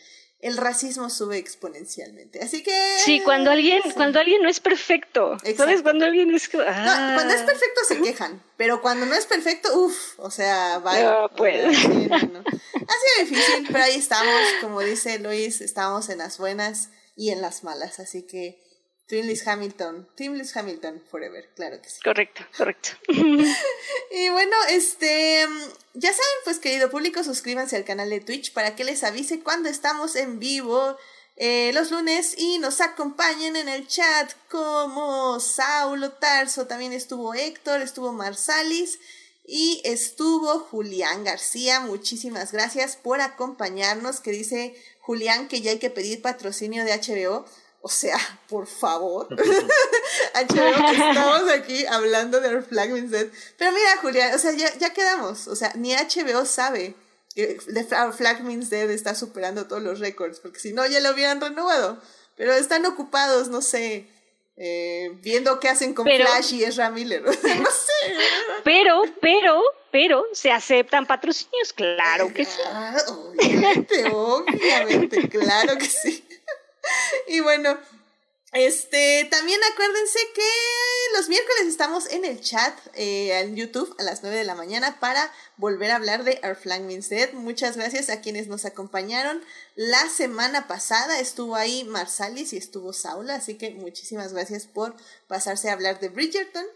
el 0.42 0.56
racismo 0.56 1.10
sube 1.10 1.36
exponencialmente. 1.38 2.40
Así 2.42 2.62
que. 2.62 2.72
Sí, 3.04 3.20
cuando 3.24 3.50
alguien, 3.50 3.82
cuando 3.94 4.18
alguien 4.20 4.42
no 4.42 4.48
es 4.48 4.60
perfecto, 4.60 5.36
¿sabes? 5.38 5.52
Exacto. 5.58 5.82
Cuando 5.82 6.04
alguien 6.06 6.34
es... 6.34 6.52
No, 6.54 6.62
Ah. 6.66 7.12
cuando 7.16 7.34
es 7.34 7.42
perfecto 7.42 7.80
se 7.86 8.00
quejan, 8.00 8.42
pero 8.56 8.80
cuando 8.80 9.06
no 9.06 9.14
es 9.14 9.26
perfecto, 9.26 9.68
uff, 9.78 10.18
o 10.18 10.30
sea, 10.30 10.78
vaya. 10.78 11.10
No, 11.10 11.28
pues. 11.36 11.76
Sí, 11.78 11.86
no, 12.08 12.18
no. 12.18 12.38
Ha 12.40 13.22
sido 13.22 13.28
difícil, 13.28 13.66
pero 13.70 13.84
ahí 13.84 13.96
estamos, 13.96 14.40
como 14.60 14.80
dice 14.80 15.18
Luis, 15.18 15.60
estamos 15.60 16.08
en 16.08 16.18
las 16.18 16.38
buenas 16.38 16.90
y 17.16 17.30
en 17.30 17.40
las 17.42 17.62
malas, 17.64 18.00
así 18.00 18.22
que 18.22 18.62
Team 19.10 19.26
Hamilton, 19.44 20.08
Team 20.14 20.40
Hamilton 20.54 21.02
forever, 21.10 21.48
claro 21.56 21.82
que 21.82 21.90
sí. 21.90 22.00
Correcto, 22.00 22.44
correcto. 22.56 22.90
Y 24.12 24.28
bueno, 24.28 24.56
este, 24.68 25.46
ya 25.94 26.10
saben, 26.10 26.38
pues 26.44 26.60
querido 26.60 26.90
público, 26.90 27.24
suscríbanse 27.24 27.74
al 27.74 27.84
canal 27.84 28.08
de 28.08 28.20
Twitch 28.20 28.52
para 28.52 28.76
que 28.76 28.84
les 28.84 29.02
avise 29.02 29.40
cuando 29.40 29.68
estamos 29.68 30.14
en 30.14 30.38
vivo 30.38 30.96
eh, 31.34 31.72
los 31.74 31.90
lunes 31.90 32.36
y 32.38 32.58
nos 32.58 32.80
acompañen 32.80 33.56
en 33.56 33.68
el 33.68 33.88
chat 33.88 34.30
como 34.48 35.40
Saulo 35.40 36.12
Tarso, 36.12 36.68
también 36.68 36.92
estuvo 36.92 37.34
Héctor, 37.34 37.82
estuvo 37.82 38.12
Marsalis 38.12 39.00
y 39.44 39.80
estuvo 39.84 40.60
Julián 40.60 41.24
García. 41.24 41.80
Muchísimas 41.80 42.52
gracias 42.52 42.94
por 42.94 43.20
acompañarnos, 43.20 44.20
que 44.20 44.30
dice 44.30 44.76
Julián 45.00 45.48
que 45.48 45.62
ya 45.62 45.72
hay 45.72 45.80
que 45.80 45.90
pedir 45.90 46.22
patrocinio 46.22 46.84
de 46.84 46.92
HBO. 46.92 47.44
O 47.82 47.88
sea, 47.88 48.18
por 48.48 48.66
favor. 48.66 49.28
HBO, 49.30 50.90
estamos 50.92 51.50
aquí 51.50 51.86
hablando 51.86 52.40
de 52.40 52.54
Our 52.54 52.62
Flag 52.62 52.90
Means 52.90 53.10
Dead. 53.10 53.26
Pero 53.56 53.72
mira, 53.72 53.96
Julián, 54.02 54.34
o 54.34 54.38
sea, 54.38 54.52
ya, 54.52 54.72
ya 54.78 54.92
quedamos. 54.92 55.48
O 55.48 55.56
sea, 55.56 55.72
ni 55.76 55.94
HBO 55.94 56.44
sabe 56.44 56.94
que 57.34 57.58
The 57.72 57.86
Our 57.96 58.12
Flag 58.12 58.42
Means 58.42 58.68
Dead 58.68 58.90
está 58.90 59.14
superando 59.14 59.66
todos 59.66 59.82
los 59.82 59.98
récords, 59.98 60.40
porque 60.40 60.60
si 60.60 60.72
no, 60.72 60.86
ya 60.86 61.00
lo 61.00 61.12
hubieran 61.12 61.40
renovado. 61.40 61.98
Pero 62.36 62.52
están 62.52 62.84
ocupados, 62.86 63.48
no 63.48 63.62
sé, 63.62 64.06
eh, 64.56 65.10
viendo 65.22 65.58
qué 65.58 65.70
hacen 65.70 65.94
con 65.94 66.04
Pero- 66.04 66.26
Flash 66.26 66.52
y 66.54 66.64
Ezra 66.64 66.90
Miller. 66.90 67.22
no 67.24 67.32
sé. 67.32 68.14
Pero, 68.62 69.02
pero, 69.22 69.62
pero, 69.90 70.24
se 70.34 70.50
aceptan 70.52 71.06
patrocinios, 71.06 71.72
claro 71.72 72.32
que 72.34 72.44
sí. 72.44 72.60
Ah, 72.66 72.96
obviamente, 73.08 74.04
obviamente, 74.12 75.28
claro 75.30 75.78
que 75.78 75.86
sí. 75.86 76.26
Y 77.28 77.40
bueno, 77.40 77.78
este, 78.52 79.28
también 79.30 79.60
acuérdense 79.72 80.18
que 80.34 80.42
los 81.16 81.28
miércoles 81.28 81.66
estamos 81.66 82.10
en 82.10 82.24
el 82.24 82.40
chat 82.40 82.76
eh, 82.94 83.38
en 83.38 83.54
YouTube 83.54 83.94
a 84.00 84.02
las 84.02 84.22
9 84.22 84.36
de 84.36 84.44
la 84.44 84.56
mañana 84.56 84.98
para 84.98 85.32
volver 85.56 85.92
a 85.92 85.96
hablar 85.96 86.24
de 86.24 86.40
Our 86.42 86.56
Flag 86.56 86.82
Means 86.82 87.08
Dead. 87.08 87.32
Muchas 87.32 87.76
gracias 87.76 88.10
a 88.10 88.20
quienes 88.20 88.48
nos 88.48 88.64
acompañaron. 88.64 89.40
La 89.76 90.08
semana 90.08 90.66
pasada 90.66 91.20
estuvo 91.20 91.54
ahí 91.54 91.84
Marsalis 91.84 92.52
y 92.52 92.56
estuvo 92.56 92.92
Saula, 92.92 93.36
así 93.36 93.54
que 93.54 93.70
muchísimas 93.70 94.32
gracias 94.32 94.66
por 94.66 94.96
pasarse 95.28 95.70
a 95.70 95.74
hablar 95.74 96.00
de 96.00 96.08
Bridgerton. 96.08 96.66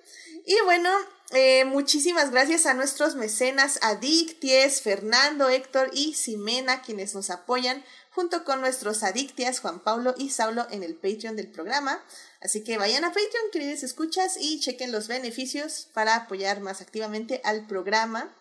Y 0.46 0.56
bueno, 0.64 0.90
eh, 1.32 1.64
muchísimas 1.64 2.30
gracias 2.30 2.66
a 2.66 2.74
nuestros 2.74 3.16
mecenas 3.16 3.80
Adicties, 3.82 4.82
Fernando, 4.82 5.48
Héctor 5.48 5.90
y 5.92 6.14
Ximena, 6.14 6.82
quienes 6.82 7.14
nos 7.14 7.30
apoyan, 7.30 7.84
junto 8.14 8.44
con 8.44 8.60
nuestros 8.60 9.02
Adictias, 9.02 9.60
Juan 9.60 9.80
Pablo 9.80 10.14
y 10.16 10.30
Saulo, 10.30 10.66
en 10.70 10.82
el 10.82 10.94
Patreon 10.94 11.36
del 11.36 11.50
programa. 11.50 12.02
Así 12.40 12.62
que 12.62 12.78
vayan 12.78 13.04
a 13.04 13.08
Patreon, 13.08 13.50
queridos 13.52 13.82
escuchas, 13.82 14.36
y 14.38 14.60
chequen 14.60 14.92
los 14.92 15.08
beneficios 15.08 15.88
para 15.92 16.14
apoyar 16.14 16.60
más 16.60 16.80
activamente 16.80 17.40
al 17.44 17.66
programa. 17.66 18.32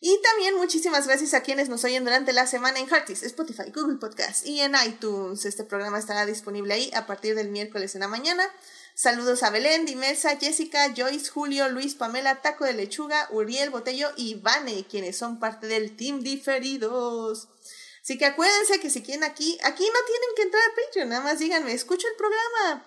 Y 0.00 0.20
también 0.20 0.56
muchísimas 0.56 1.06
gracias 1.06 1.32
a 1.32 1.42
quienes 1.42 1.68
nos 1.68 1.84
oyen 1.84 2.04
durante 2.04 2.32
la 2.32 2.46
semana 2.46 2.78
en 2.78 2.88
Heartis, 2.88 3.22
Spotify, 3.22 3.70
Google 3.74 3.96
Podcast 3.96 4.46
y 4.46 4.60
en 4.60 4.74
iTunes. 4.84 5.46
Este 5.46 5.64
programa 5.64 5.98
estará 5.98 6.26
disponible 6.26 6.74
ahí 6.74 6.90
a 6.92 7.06
partir 7.06 7.34
del 7.34 7.48
miércoles 7.48 7.94
en 7.94 8.02
la 8.02 8.08
mañana. 8.08 8.44
Saludos 8.94 9.42
a 9.42 9.50
Belén, 9.50 9.86
Dimesa, 9.86 10.36
Jessica, 10.36 10.92
Joyce, 10.94 11.30
Julio, 11.30 11.68
Luis, 11.68 11.94
Pamela, 11.94 12.42
Taco 12.42 12.64
de 12.64 12.74
Lechuga, 12.74 13.28
Uriel, 13.30 13.70
Botello 13.70 14.10
y 14.16 14.34
Vane, 14.34 14.84
quienes 14.90 15.16
son 15.16 15.40
parte 15.40 15.68
del 15.68 15.96
Team 15.96 16.20
Diferidos. 16.20 17.48
Así 18.04 18.18
que 18.18 18.26
acuérdense 18.26 18.80
que 18.80 18.90
si 18.90 19.02
quieren 19.02 19.24
aquí, 19.24 19.58
aquí 19.62 19.82
no 19.82 19.98
tienen 20.06 20.28
que 20.36 20.42
entrar 20.42 20.62
a 20.62 20.74
Patreon, 20.74 21.08
nada 21.08 21.22
más 21.22 21.38
díganme, 21.38 21.72
escucho 21.72 22.06
el 22.06 22.16
programa. 22.16 22.86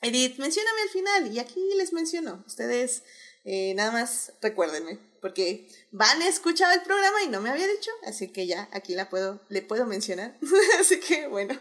Edith, 0.00 0.38
mencióname 0.38 0.82
al 0.82 0.88
final 0.90 1.34
y 1.34 1.40
aquí 1.40 1.60
les 1.76 1.92
menciono. 1.92 2.44
Ustedes 2.46 3.02
eh, 3.44 3.74
nada 3.74 3.90
más 3.90 4.32
recuérdenme, 4.40 5.00
porque 5.20 5.68
Vane 5.90 6.28
escuchaba 6.28 6.72
el 6.72 6.82
programa 6.82 7.20
y 7.24 7.28
no 7.28 7.40
me 7.40 7.50
había 7.50 7.66
dicho, 7.66 7.90
así 8.04 8.28
que 8.28 8.46
ya 8.46 8.68
aquí 8.70 8.94
la 8.94 9.10
puedo, 9.10 9.42
le 9.48 9.60
puedo 9.60 9.86
mencionar. 9.86 10.38
así 10.80 11.00
que 11.00 11.26
bueno. 11.26 11.60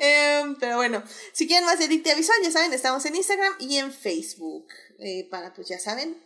Em, 0.00 0.56
pero 0.56 0.76
bueno, 0.76 1.04
si 1.32 1.46
quieren 1.46 1.66
más 1.66 1.78
de 1.78 1.84
Edith 1.84 2.16
Visual, 2.16 2.38
ya 2.42 2.50
saben, 2.50 2.72
estamos 2.72 3.04
en 3.06 3.14
Instagram 3.14 3.54
y 3.60 3.76
en 3.78 3.92
Facebook. 3.92 4.66
eh, 4.98 5.28
para, 5.30 5.54
pues 5.54 5.68
ya 5.68 5.78
saben, 5.78 6.20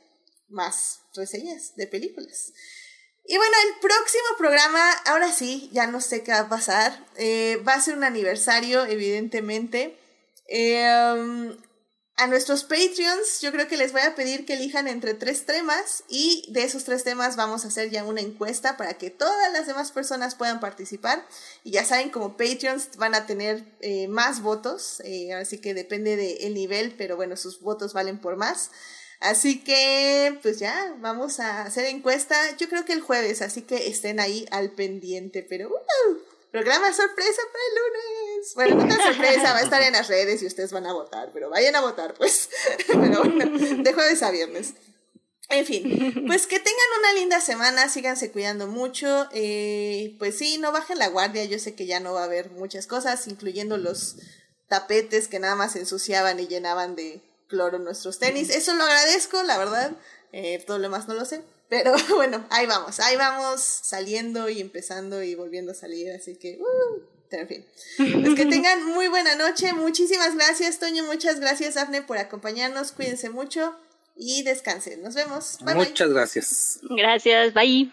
más 0.49 1.03
reseñas 1.15 1.77
de 1.77 1.87
películas. 1.87 2.55
Y 3.31 3.37
bueno, 3.37 3.55
el 3.69 3.79
próximo 3.81 4.25
programa, 4.39 4.91
ahora 5.05 5.31
sí, 5.31 5.69
ya 5.71 5.87
no 5.87 6.01
sé 6.01 6.23
qué 6.23 6.33
va 6.33 6.39
a 6.39 6.49
pasar. 6.49 7.07
Eh, 7.17 7.63
va 7.69 7.75
a 7.75 7.81
ser 7.81 7.95
un 7.95 8.05
aniversario, 8.05 8.87
evidentemente. 8.87 9.99
Eh, 10.49 11.55
a 12.19 12.27
nuestros 12.27 12.65
Patreons, 12.65 13.41
yo 13.43 13.53
creo 13.53 13.69
que 13.69 13.77
les 13.77 13.93
voy 13.93 14.01
a 14.01 14.17
pedir 14.17 14.45
que 14.45 14.55
elijan 14.55 14.89
entre 14.89 15.15
tres 15.15 15.47
temas 15.47 16.03
y 16.09 16.51
de 16.51 16.65
esos 16.65 16.83
tres 16.83 17.05
temas 17.05 17.37
vamos 17.37 17.65
a 17.65 17.69
hacer 17.69 17.91
ya 17.91 18.03
una 18.03 18.21
encuesta 18.21 18.77
para 18.77 18.95
que 18.95 19.11
todas 19.11 19.53
las 19.53 19.69
demás 19.69 19.93
personas 19.93 20.35
puedan 20.35 20.59
participar. 20.59 21.25
Y 21.63 21.71
ya 21.71 21.85
saben, 21.85 22.11
como 22.11 22.37
Patreons 22.37 22.97
van 22.97 23.15
a 23.15 23.27
tener 23.27 23.63
eh, 23.81 24.09
más 24.09 24.43
votos, 24.43 25.01
eh, 25.05 25.33
así 25.33 25.59
que 25.59 25.75
depende 25.75 26.17
del 26.17 26.55
nivel, 26.55 26.95
pero 26.99 27.15
bueno, 27.15 27.37
sus 27.37 27.61
votos 27.61 27.93
valen 27.93 28.19
por 28.19 28.35
más. 28.35 28.73
Así 29.21 29.65
que, 29.65 30.39
pues 30.43 30.59
ya, 30.59 30.95
vamos 31.01 31.41
a 31.41 31.63
hacer 31.63 31.87
encuesta, 31.87 32.37
yo 32.57 32.69
creo 32.69 32.85
que 32.85 32.93
el 32.93 33.01
jueves, 33.01 33.43
así 33.43 33.63
que 33.63 33.89
estén 33.89 34.21
ahí 34.21 34.47
al 34.51 34.71
pendiente, 34.71 35.43
pero... 35.43 35.69
Uh, 35.69 36.29
programa 36.51 36.93
sorpresa 36.93 37.43
para 37.53 37.65
el 37.65 37.75
lunes. 37.75 38.55
Bueno, 38.55 38.85
no 38.85 39.03
sorpresa, 39.03 39.53
va 39.53 39.59
a 39.59 39.63
estar 39.63 39.83
en 39.83 39.93
las 39.93 40.09
redes 40.09 40.43
y 40.43 40.47
ustedes 40.47 40.73
van 40.73 40.87
a 40.87 40.93
votar, 40.93 41.31
pero 41.33 41.51
vayan 41.51 41.77
a 41.77 41.81
votar, 41.81 42.15
pues. 42.15 42.49
Pero 42.87 43.23
bueno, 43.23 43.83
de 43.83 43.93
jueves 43.93 44.23
a 44.23 44.31
viernes. 44.31 44.75
En 45.51 45.65
fin, 45.65 46.25
pues 46.27 46.47
que 46.47 46.59
tengan 46.59 46.99
una 46.99 47.13
linda 47.15 47.41
semana, 47.41 47.89
síganse 47.89 48.31
cuidando 48.31 48.67
mucho. 48.67 49.29
Eh, 49.33 50.15
pues 50.19 50.37
sí, 50.37 50.59
no 50.59 50.73
bajen 50.73 50.99
la 50.99 51.09
guardia, 51.09 51.45
yo 51.45 51.59
sé 51.59 51.75
que 51.75 51.87
ya 51.87 52.01
no 52.01 52.13
va 52.13 52.23
a 52.23 52.25
haber 52.25 52.51
muchas 52.51 52.87
cosas, 52.87 53.27
incluyendo 53.29 53.79
los 53.79 54.17
tapetes 54.69 55.27
que 55.27 55.39
nada 55.39 55.57
más 55.57 55.75
ensuciaban 55.77 56.39
y 56.39 56.49
llenaban 56.49 56.97
de 56.97 57.23
cloro 57.49 57.79
nuestros 57.79 58.19
tenis. 58.19 58.51
Eso 58.51 58.75
lo 58.75 58.85
agradezco, 58.85 59.43
la 59.43 59.59
verdad. 59.59 59.93
Eh, 60.33 60.63
todo 60.67 60.79
lo 60.79 60.85
demás 60.85 61.09
no 61.09 61.15
lo 61.15 61.25
sé. 61.25 61.43
Pero 61.69 61.93
bueno, 62.15 62.47
ahí 62.51 62.67
vamos, 62.67 63.01
ahí 63.01 63.17
vamos 63.17 63.61
saliendo 63.61 64.49
y 64.49 64.61
empezando 64.61 65.23
y 65.23 65.35
volviendo 65.35 65.73
a 65.73 65.75
salir, 65.75 66.11
así 66.13 66.37
que, 66.37 66.59
uh, 66.59 67.03
en 67.31 67.49
fin. 67.49 67.67
Pues 67.97 68.35
que 68.35 68.47
tengan 68.51 68.85
muy 68.87 69.09
buena 69.09 69.35
noche, 69.37 69.73
muchísimas 69.73 70.35
gracias 70.35 70.79
Toño, 70.79 71.05
muchas 71.05 71.41
gracias 71.41 71.77
Afne 71.77 72.03
por 72.03 72.19
acompañarnos, 72.19 72.93
cuídense 72.93 73.29
mucho 73.29 73.77
y 74.17 74.43
descansen, 74.43 75.03
nos 75.03 75.15
vemos. 75.15 75.59
Muchas 75.61 76.11
gracias. 76.11 76.81
Gracias, 76.83 77.53
bye. 77.55 77.91